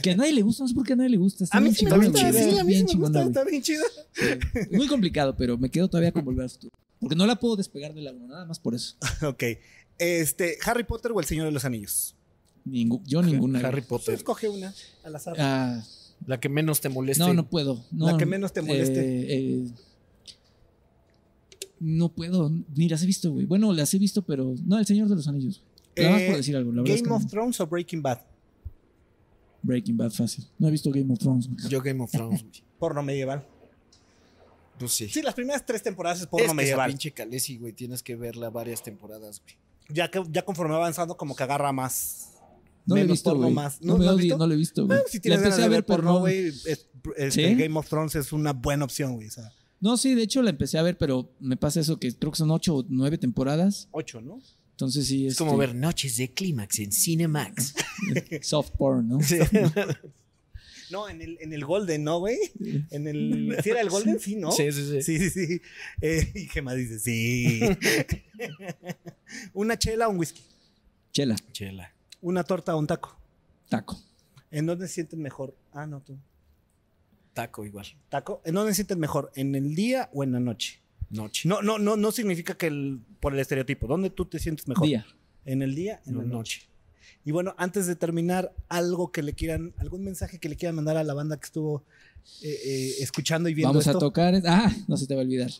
Que 0.01 0.11
a 0.11 0.15
nadie 0.15 0.33
le 0.33 0.41
gusta, 0.41 0.63
no 0.63 0.67
sé 0.67 0.73
por 0.73 0.85
qué 0.85 0.93
a 0.93 0.95
nadie 0.95 1.11
le 1.11 1.17
gusta. 1.17 1.43
Está 1.43 1.57
A 1.57 1.61
mí 1.61 1.65
bien 1.65 1.75
sí 1.75 1.85
me 1.85 1.97
gusta, 1.97 2.19
sí, 2.33 2.57
a 2.57 2.63
mí 2.63 2.73
sí 2.73 2.83
me 2.83 2.89
chingona, 2.89 3.23
gusta. 3.23 3.39
Está 3.41 3.49
bien 3.49 3.61
chida. 3.61 3.83
Muy 4.71 4.87
complicado, 4.87 5.35
pero 5.37 5.57
me 5.57 5.69
quedo 5.69 5.87
todavía 5.87 6.11
con 6.11 6.25
Volver 6.25 6.43
al 6.43 6.49
futuro. 6.49 6.73
Porque 6.99 7.15
no 7.15 7.27
la 7.27 7.35
puedo 7.35 7.55
despegar 7.55 7.93
de 7.93 8.01
la 8.01 8.11
uno, 8.11 8.27
nada 8.27 8.45
más 8.45 8.59
por 8.59 8.73
eso. 8.75 8.95
Ok. 9.27 9.43
Este, 9.99 10.57
¿Harry 10.65 10.83
Potter 10.83 11.11
o 11.13 11.19
El 11.19 11.25
Señor 11.25 11.45
de 11.45 11.51
los 11.51 11.63
Anillos? 11.63 12.15
Ningú- 12.67 13.01
yo 13.05 13.21
ninguna. 13.21 13.59
Harry. 13.59 13.81
Potter. 13.81 14.15
Escoge 14.15 14.49
una 14.49 14.73
al 15.03 15.15
azar. 15.15 15.35
Ah, 15.37 15.83
La 16.25 16.39
que 16.39 16.49
menos 16.49 16.81
te 16.81 16.89
moleste. 16.89 17.23
no, 17.23 17.33
no 17.33 17.47
puedo. 17.49 17.85
No, 17.91 18.11
La 18.11 18.17
que 18.17 18.25
menos 18.25 18.51
te 18.51 18.61
moleste. 18.63 18.99
eh, 18.99 19.25
eh, 19.29 19.67
no 21.79 22.09
puedo, 22.09 22.51
ni 22.75 22.87
las 22.89 23.03
he 23.03 23.05
visto, 23.05 23.31
güey. 23.31 23.45
Bueno, 23.45 23.71
las 23.73 23.93
he 23.93 23.99
visto, 23.99 24.21
pero 24.23 24.55
no, 24.65 24.77
El 24.79 24.85
Señor 24.85 25.07
de 25.09 25.15
los 25.15 25.27
Anillos. 25.27 25.61
Nada 25.97 26.11
más 26.11 26.21
Eh, 26.21 26.27
por 26.27 26.37
decir 26.37 26.55
algo. 26.57 26.71
La 26.71 26.81
verdad 26.81 26.95
es 26.95 27.01
¿Game 27.03 27.09
que 27.09 27.15
of 27.15 27.23
no. 27.23 27.29
Thrones 27.29 27.59
o 27.61 27.67
Breaking 27.67 28.01
Bad? 28.01 28.19
Breaking 29.63 29.97
Bad 29.97 30.11
fácil. 30.11 30.45
No 30.59 30.67
he 30.67 30.71
visto 30.71 30.91
Game 30.91 31.11
of 31.11 31.19
Thrones. 31.19 31.47
güey. 31.47 31.69
Yo 31.69 31.81
Game 31.81 32.03
of 32.03 32.11
Thrones, 32.11 32.41
güey. 32.43 32.63
Porno 32.79 33.01
medieval. 33.01 33.45
Pues 34.77 34.91
sí. 34.91 35.07
Sí, 35.07 35.21
las 35.21 35.33
primeras 35.33 35.65
tres 35.65 35.81
temporadas 35.81 36.17
es 36.17 36.23
es 36.23 36.27
porno 36.29 36.43
que 36.43 36.45
esa 36.47 36.53
medieval. 36.55 36.89
pinche 36.91 37.11
Calesi, 37.11 37.57
güey, 37.57 37.71
tienes 37.73 38.03
que 38.03 38.15
verla 38.15 38.49
varias 38.49 38.83
temporadas, 38.83 39.41
güey. 39.41 39.55
Ya, 39.89 40.09
que, 40.11 40.21
ya 40.31 40.43
conforme 40.43 40.71
va 40.73 40.79
avanzando, 40.79 41.15
como 41.15 41.35
que 41.35 41.43
agarra 41.43 41.71
más. 41.71 42.31
No 42.85 42.95
lo 42.95 43.01
he 43.01 43.05
visto, 43.05 43.29
porno, 43.31 43.43
güey. 43.43 43.53
más. 43.55 43.81
No, 43.81 43.97
me 43.97 44.15
visto? 44.17 44.37
no 44.37 44.45
lo 44.47 44.53
he 44.53 44.57
visto, 44.57 44.85
güey. 44.85 44.99
Ah, 44.99 45.03
si 45.07 45.17
La 45.17 45.21
tienes 45.21 45.41
ganas 45.41 45.57
de 45.57 45.69
ver 45.69 45.85
porno, 45.85 46.13
no. 46.13 46.19
güey, 46.19 46.47
es- 46.47 46.65
este, 46.65 47.31
¿Sí? 47.31 47.55
Game 47.55 47.79
of 47.79 47.87
Thrones 47.87 48.15
es 48.15 48.33
una 48.33 48.51
buena 48.53 48.83
opción, 48.85 49.15
güey. 49.15 49.27
O 49.27 49.31
sea, 49.31 49.51
No, 49.81 49.97
sí, 49.97 50.15
de 50.15 50.23
hecho 50.23 50.41
la 50.41 50.49
empecé 50.49 50.77
a 50.77 50.83
ver, 50.83 50.97
pero 50.97 51.31
me 51.39 51.57
pasa 51.57 51.79
eso 51.79 51.99
que 51.99 52.13
creo 52.13 52.31
que 52.31 52.37
son 52.37 52.51
ocho 52.51 52.77
o 52.77 52.85
nueve 52.89 53.17
temporadas. 53.17 53.87
ocho, 53.91 54.21
¿no? 54.21 54.41
Entonces 54.71 55.07
sí, 55.07 55.27
Es 55.27 55.37
como 55.37 55.51
este, 55.51 55.67
ver 55.67 55.75
Noches 55.75 56.17
de 56.17 56.33
Clímax 56.33 56.79
en 56.79 56.91
Cinemax. 56.91 57.75
soft 58.41 58.71
porn, 58.77 59.07
¿no? 59.07 59.19
No, 60.91 61.09
en 61.09 61.19
el, 61.19 61.37
en 61.41 61.51
el 61.51 61.65
Golden, 61.65 62.03
¿no, 62.03 62.19
güey? 62.19 62.37
En 62.91 63.07
el. 63.07 63.57
¿Sí 63.63 63.71
era 63.71 63.81
el 63.81 63.89
Golden? 63.89 64.19
Sí, 64.19 64.35
¿no? 64.35 64.51
Sí, 64.51 64.71
sí, 64.71 64.85
sí. 64.85 65.01
Sí, 65.01 65.29
sí, 65.29 65.47
sí. 65.47 65.61
Eh, 65.99 66.31
y 66.35 66.47
Gemma 66.47 66.75
dice, 66.75 66.99
sí. 66.99 67.59
¿Una 69.53 69.79
chela 69.79 70.07
o 70.07 70.11
un 70.11 70.19
whisky? 70.19 70.43
Chela, 71.11 71.35
Chela. 71.51 71.91
¿Una 72.21 72.43
torta 72.43 72.75
o 72.75 72.79
un 72.79 72.85
taco? 72.85 73.17
taco. 73.67 73.99
¿En 74.51 74.67
dónde 74.67 74.87
se 74.87 74.93
sienten 74.95 75.21
mejor? 75.21 75.57
Ah, 75.71 75.87
no, 75.87 76.01
tú. 76.01 76.17
Taco 77.35 77.65
igual. 77.65 77.85
¿Taco? 78.07 78.41
¿En 78.45 78.55
dónde 78.55 78.71
se 78.71 78.77
sienten 78.77 78.97
mejor? 78.97 79.29
¿En 79.35 79.55
el 79.55 79.75
día 79.75 80.09
o 80.13 80.23
en 80.23 80.31
la 80.31 80.39
noche? 80.39 80.79
Noche. 81.09 81.47
No, 81.49 81.61
no, 81.61 81.77
no, 81.77 81.97
no 81.97 82.11
significa 82.13 82.57
que 82.57 82.67
el, 82.67 83.01
por 83.19 83.33
el 83.33 83.39
estereotipo. 83.39 83.87
¿Dónde 83.87 84.09
tú 84.09 84.23
te 84.23 84.39
sientes 84.39 84.69
mejor? 84.69 84.87
Día. 84.87 85.05
¿En 85.43 85.61
el 85.61 85.75
día? 85.75 86.01
En 86.05 86.17
la 86.17 86.23
noche. 86.23 86.61
Y 87.25 87.31
bueno, 87.31 87.53
antes 87.57 87.87
de 87.87 87.97
terminar, 87.97 88.53
algo 88.69 89.11
que 89.11 89.21
le 89.21 89.33
quieran, 89.33 89.73
algún 89.77 90.05
mensaje 90.05 90.39
que 90.39 90.47
le 90.47 90.55
quieran 90.55 90.75
mandar 90.75 90.95
a 90.95 91.03
la 91.03 91.13
banda 91.13 91.37
que 91.37 91.45
estuvo 91.45 91.83
eh, 92.41 92.57
eh, 92.65 92.93
escuchando 93.01 93.49
y 93.49 93.53
viendo 93.53 93.73
Vamos 93.73 93.85
esto. 93.85 93.97
a 93.97 93.99
tocar. 93.99 94.41
Ah, 94.45 94.73
no 94.87 94.95
se 94.95 95.05
te 95.05 95.13
va 95.13 95.21
a 95.21 95.25
olvidar. 95.25 95.51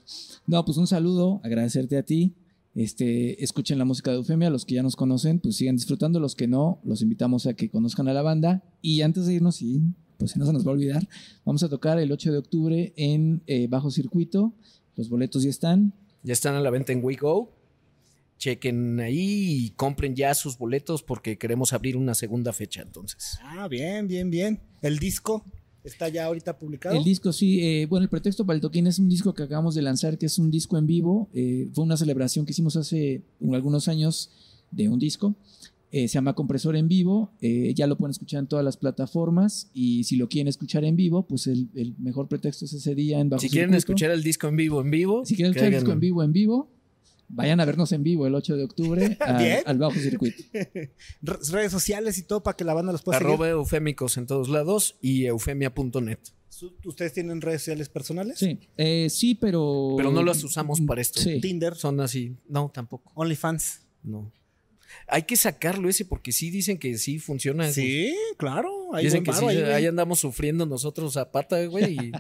No, 0.48 0.64
pues 0.64 0.78
un 0.78 0.88
saludo, 0.88 1.42
agradecerte 1.44 1.98
a 1.98 2.04
ti. 2.04 2.36
Este, 2.74 3.44
escuchen 3.44 3.78
la 3.78 3.86
música 3.86 4.12
de 4.12 4.18
Eufemia, 4.18 4.50
los 4.50 4.66
que 4.66 4.76
ya 4.76 4.84
nos 4.84 4.96
conocen, 4.96 5.40
pues 5.40 5.58
sigan 5.58 5.76
disfrutando, 5.76 6.22
los 6.22 6.36
que 6.36 6.48
no, 6.48 6.80
los 6.86 7.02
invitamos 7.02 7.46
a 7.48 7.54
que 7.54 7.70
conozcan 7.70 8.08
a 8.08 8.14
la 8.14 8.22
banda. 8.22 8.64
Y 8.82 9.02
antes 9.02 9.26
de 9.26 9.34
irnos, 9.34 9.62
y 9.62 9.82
pues 10.18 10.32
si 10.32 10.40
no 10.40 10.46
se 10.46 10.54
nos 10.54 10.66
va 10.66 10.72
a 10.72 10.74
olvidar, 10.74 11.08
vamos 11.44 11.64
a 11.64 11.70
tocar 11.70 12.00
el 12.00 12.12
8 12.12 12.32
de 12.32 12.38
octubre 12.38 12.94
en 12.96 13.42
eh, 13.48 13.68
Bajo 13.68 13.92
Circuito. 13.92 14.54
Los 14.96 15.10
boletos 15.10 15.44
ya 15.44 15.50
están. 15.50 15.94
Ya 16.24 16.34
están 16.34 16.56
a 16.56 16.62
la 16.62 16.70
venta 16.70 16.94
en 16.94 17.04
WeGo. 17.04 17.52
Chequen 18.38 19.00
ahí 19.00 19.66
y 19.66 19.70
compren 19.72 20.16
ya 20.16 20.34
sus 20.34 20.58
boletos 20.58 21.04
porque 21.04 21.38
queremos 21.38 21.74
abrir 21.74 21.98
una 21.98 22.16
segunda 22.16 22.52
fecha 22.52 22.82
entonces. 22.82 23.40
Ah, 23.44 23.68
bien, 23.68 24.08
bien, 24.08 24.30
bien. 24.30 24.60
El 24.82 25.00
disco 25.00 25.46
está 25.84 26.10
ya 26.10 26.26
ahorita 26.26 26.58
publicado. 26.58 26.98
El 26.98 27.04
disco, 27.04 27.32
sí. 27.32 27.62
eh, 27.62 27.86
bueno, 27.86 28.04
el 28.04 28.10
pretexto 28.10 28.46
para 28.46 28.56
el 28.56 28.62
toquín 28.62 28.88
es 28.88 29.00
un 29.00 29.08
disco 29.08 29.34
que 29.34 29.44
acabamos 29.44 29.76
de 29.76 29.82
lanzar, 29.82 30.18
que 30.18 30.26
es 30.26 30.38
un 30.38 30.52
disco 30.52 30.78
en 30.78 30.88
vivo. 30.88 31.30
Eh, 31.34 31.70
fue 31.74 31.84
una 31.84 31.96
celebración 31.96 32.46
que 32.46 32.52
hicimos 32.52 32.76
hace 32.76 33.22
algunos 33.52 33.88
años 33.88 34.32
de 34.72 34.90
un 34.90 35.00
disco. 35.00 35.36
Eh, 35.92 36.08
se 36.10 36.16
llama 36.16 36.34
Compresor 36.34 36.76
en 36.76 36.88
Vivo. 36.90 37.32
eh, 37.42 37.74
ya 37.76 37.88
lo 37.88 37.98
pueden 37.98 38.12
escuchar 38.12 38.40
en 38.40 38.48
todas 38.48 38.66
las 38.66 38.76
plataformas. 38.78 39.70
Y 39.74 40.04
si 40.04 40.16
lo 40.18 40.28
quieren 40.28 40.48
escuchar 40.50 40.84
en 40.84 40.96
vivo, 40.96 41.26
pues 41.28 41.48
el, 41.48 41.70
el 41.76 41.96
mejor 42.00 42.28
pretexto 42.28 42.66
es 42.66 42.74
ese 42.74 42.96
día 42.96 43.20
en 43.20 43.30
Bajo 43.30 43.40
Si 43.42 43.50
quieren 43.50 43.70
Circuito. 43.70 43.78
escuchar 43.78 44.12
el 44.12 44.24
disco 44.24 44.48
en 44.48 44.56
vivo, 44.58 44.82
en 44.82 44.92
vivo. 44.92 45.26
Si 45.26 45.36
quieren 45.36 45.52
escuchar 45.52 45.68
el 45.74 45.80
disco 45.80 45.92
en 45.94 46.00
vivo, 46.02 46.24
en 46.24 46.34
vivo, 46.34 46.70
vayan 47.30 47.60
a 47.62 47.66
vernos 47.66 47.92
en 47.94 48.04
vivo 48.04 48.28
el 48.28 48.36
8 48.36 48.58
de 48.58 48.64
octubre 48.66 49.18
a- 49.22 49.38
Bien. 49.38 49.60
al 49.66 49.78
Bajo 49.78 49.98
Circuito. 49.98 50.44
Re- 50.54 51.40
redes 51.52 51.72
sociales 51.72 52.18
y 52.18 52.24
todo 52.24 52.44
para 52.44 52.58
que 52.58 52.64
la 52.66 52.74
banda 52.74 52.92
los 52.92 53.02
pueda 53.02 53.18
Arroba 53.18 53.48
eufémicos 53.50 54.18
en 54.18 54.28
todos 54.28 54.50
lados 54.50 54.98
y 55.02 55.26
eufemia.net. 55.26 56.20
seguir. 56.50 56.76
¿Ustedes 56.86 57.14
tienen 57.14 57.42
redes 57.42 57.62
sociales 57.62 57.90
personales? 57.90 58.38
Sí, 58.40 58.60
eh, 58.78 59.08
sí, 59.10 59.36
pero. 59.36 59.94
Pero 59.98 60.12
no 60.12 60.24
las 60.24 60.44
usamos 60.44 60.82
para 60.82 61.02
esto. 61.02 61.20
Sí. 61.22 61.40
Tinder, 61.42 61.76
Son 61.76 62.00
así. 62.02 62.36
No, 62.50 62.70
tampoco. 62.74 63.12
OnlyFans. 63.16 63.82
No. 64.04 64.32
Hay 65.08 65.24
que 65.24 65.36
sacarlo 65.36 65.90
ese 65.90 66.06
porque 66.06 66.32
sí 66.32 66.50
dicen 66.50 66.78
que 66.78 66.98
sí 66.98 67.20
funciona. 67.20 67.72
Sí, 67.72 68.16
claro. 68.38 68.94
Hay 68.94 69.06
Dicen 69.06 69.24
que 69.24 69.34
sí, 69.34 69.46
ahí, 69.46 69.62
ahí, 69.62 69.86
andamos 69.86 70.20
sufriendo 70.20 70.66
nosotros 70.66 71.18
a 71.18 71.32
pata, 71.32 71.64
güey, 71.66 71.98
y 71.98 72.12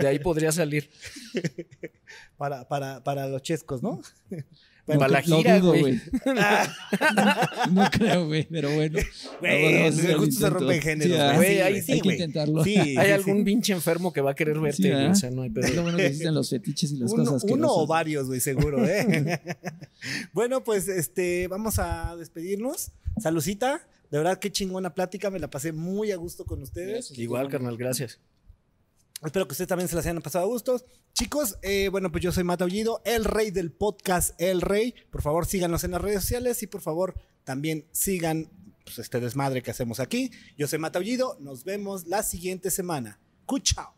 de 0.00 0.06
ahí 0.06 0.18
podría 0.18 0.52
salir. 0.52 0.90
para, 2.36 2.68
para, 2.68 3.02
para 3.02 3.26
los 3.28 3.42
chescos, 3.42 3.82
¿no? 3.82 4.00
Para 4.96 5.08
la 5.08 5.22
gira, 5.22 5.58
güey. 5.58 6.00
No 7.72 7.90
creo, 7.90 8.26
güey, 8.26 8.46
pero 8.50 8.70
bueno. 8.74 8.98
Güey, 9.40 9.92
justo 10.14 10.40
se 10.40 10.50
rompen 10.50 10.80
géneros, 10.80 11.18
¿verdad? 11.18 11.36
güey. 11.36 11.54
Sí, 11.54 11.60
ahí 11.60 11.82
sí, 11.82 11.92
hay 11.92 11.98
que 12.00 12.04
güey. 12.04 12.16
intentarlo. 12.16 12.64
Sí, 12.64 12.76
Hay 12.98 13.06
sí, 13.06 13.12
algún 13.12 13.38
sí. 13.38 13.44
pinche 13.44 13.72
enfermo 13.72 14.12
que 14.12 14.20
va 14.20 14.30
a 14.30 14.34
querer 14.34 14.58
verte, 14.58 14.82
Sí, 14.82 14.90
güey, 14.90 15.06
o 15.06 15.14
sea, 15.14 15.30
no 15.30 15.42
hay 15.42 15.50
pedo. 15.50 15.66
Es 15.66 15.74
lo 15.74 15.82
bueno 15.82 15.98
que 15.98 16.06
existen 16.06 16.34
los 16.34 16.50
fetiches 16.50 16.92
y 16.92 16.96
las 16.96 17.12
Uno, 17.12 17.24
cosas 17.24 17.44
uno 17.50 17.68
o 17.70 17.86
varios, 17.86 18.26
güey, 18.26 18.40
seguro, 18.40 18.84
¿eh? 18.88 19.40
bueno, 20.32 20.64
pues 20.64 20.88
este, 20.88 21.48
vamos 21.48 21.78
a 21.78 22.16
despedirnos. 22.16 22.92
Salucita. 23.20 23.86
De 24.10 24.16
verdad, 24.16 24.38
qué 24.38 24.50
chingona 24.50 24.94
plática. 24.94 25.30
Me 25.30 25.38
la 25.38 25.50
pasé 25.50 25.72
muy 25.72 26.12
a 26.12 26.16
gusto 26.16 26.46
con 26.46 26.62
ustedes. 26.62 27.16
Igual, 27.18 27.48
carnal, 27.48 27.76
gracias. 27.76 28.18
Espero 29.24 29.48
que 29.48 29.52
ustedes 29.52 29.68
también 29.68 29.88
se 29.88 29.96
las 29.96 30.06
hayan 30.06 30.22
pasado 30.22 30.44
a 30.44 30.48
gustos. 30.48 30.84
Chicos, 31.12 31.58
eh, 31.62 31.88
bueno, 31.88 32.12
pues 32.12 32.22
yo 32.22 32.30
soy 32.30 32.44
Mata 32.44 32.64
Aullido, 32.64 33.02
el 33.04 33.24
rey 33.24 33.50
del 33.50 33.72
podcast 33.72 34.40
El 34.40 34.60
Rey. 34.60 34.94
Por 35.10 35.22
favor, 35.22 35.46
síganos 35.46 35.82
en 35.82 35.90
las 35.90 36.00
redes 36.00 36.20
sociales 36.22 36.62
y 36.62 36.68
por 36.68 36.80
favor 36.80 37.14
también 37.42 37.86
sigan 37.90 38.48
pues, 38.84 39.00
este 39.00 39.18
desmadre 39.18 39.62
que 39.62 39.72
hacemos 39.72 39.98
aquí. 39.98 40.30
Yo 40.56 40.68
soy 40.68 40.78
Mata 40.78 40.98
Aullido. 40.98 41.36
Nos 41.40 41.64
vemos 41.64 42.06
la 42.06 42.22
siguiente 42.22 42.70
semana. 42.70 43.18
Cuchao. 43.44 43.97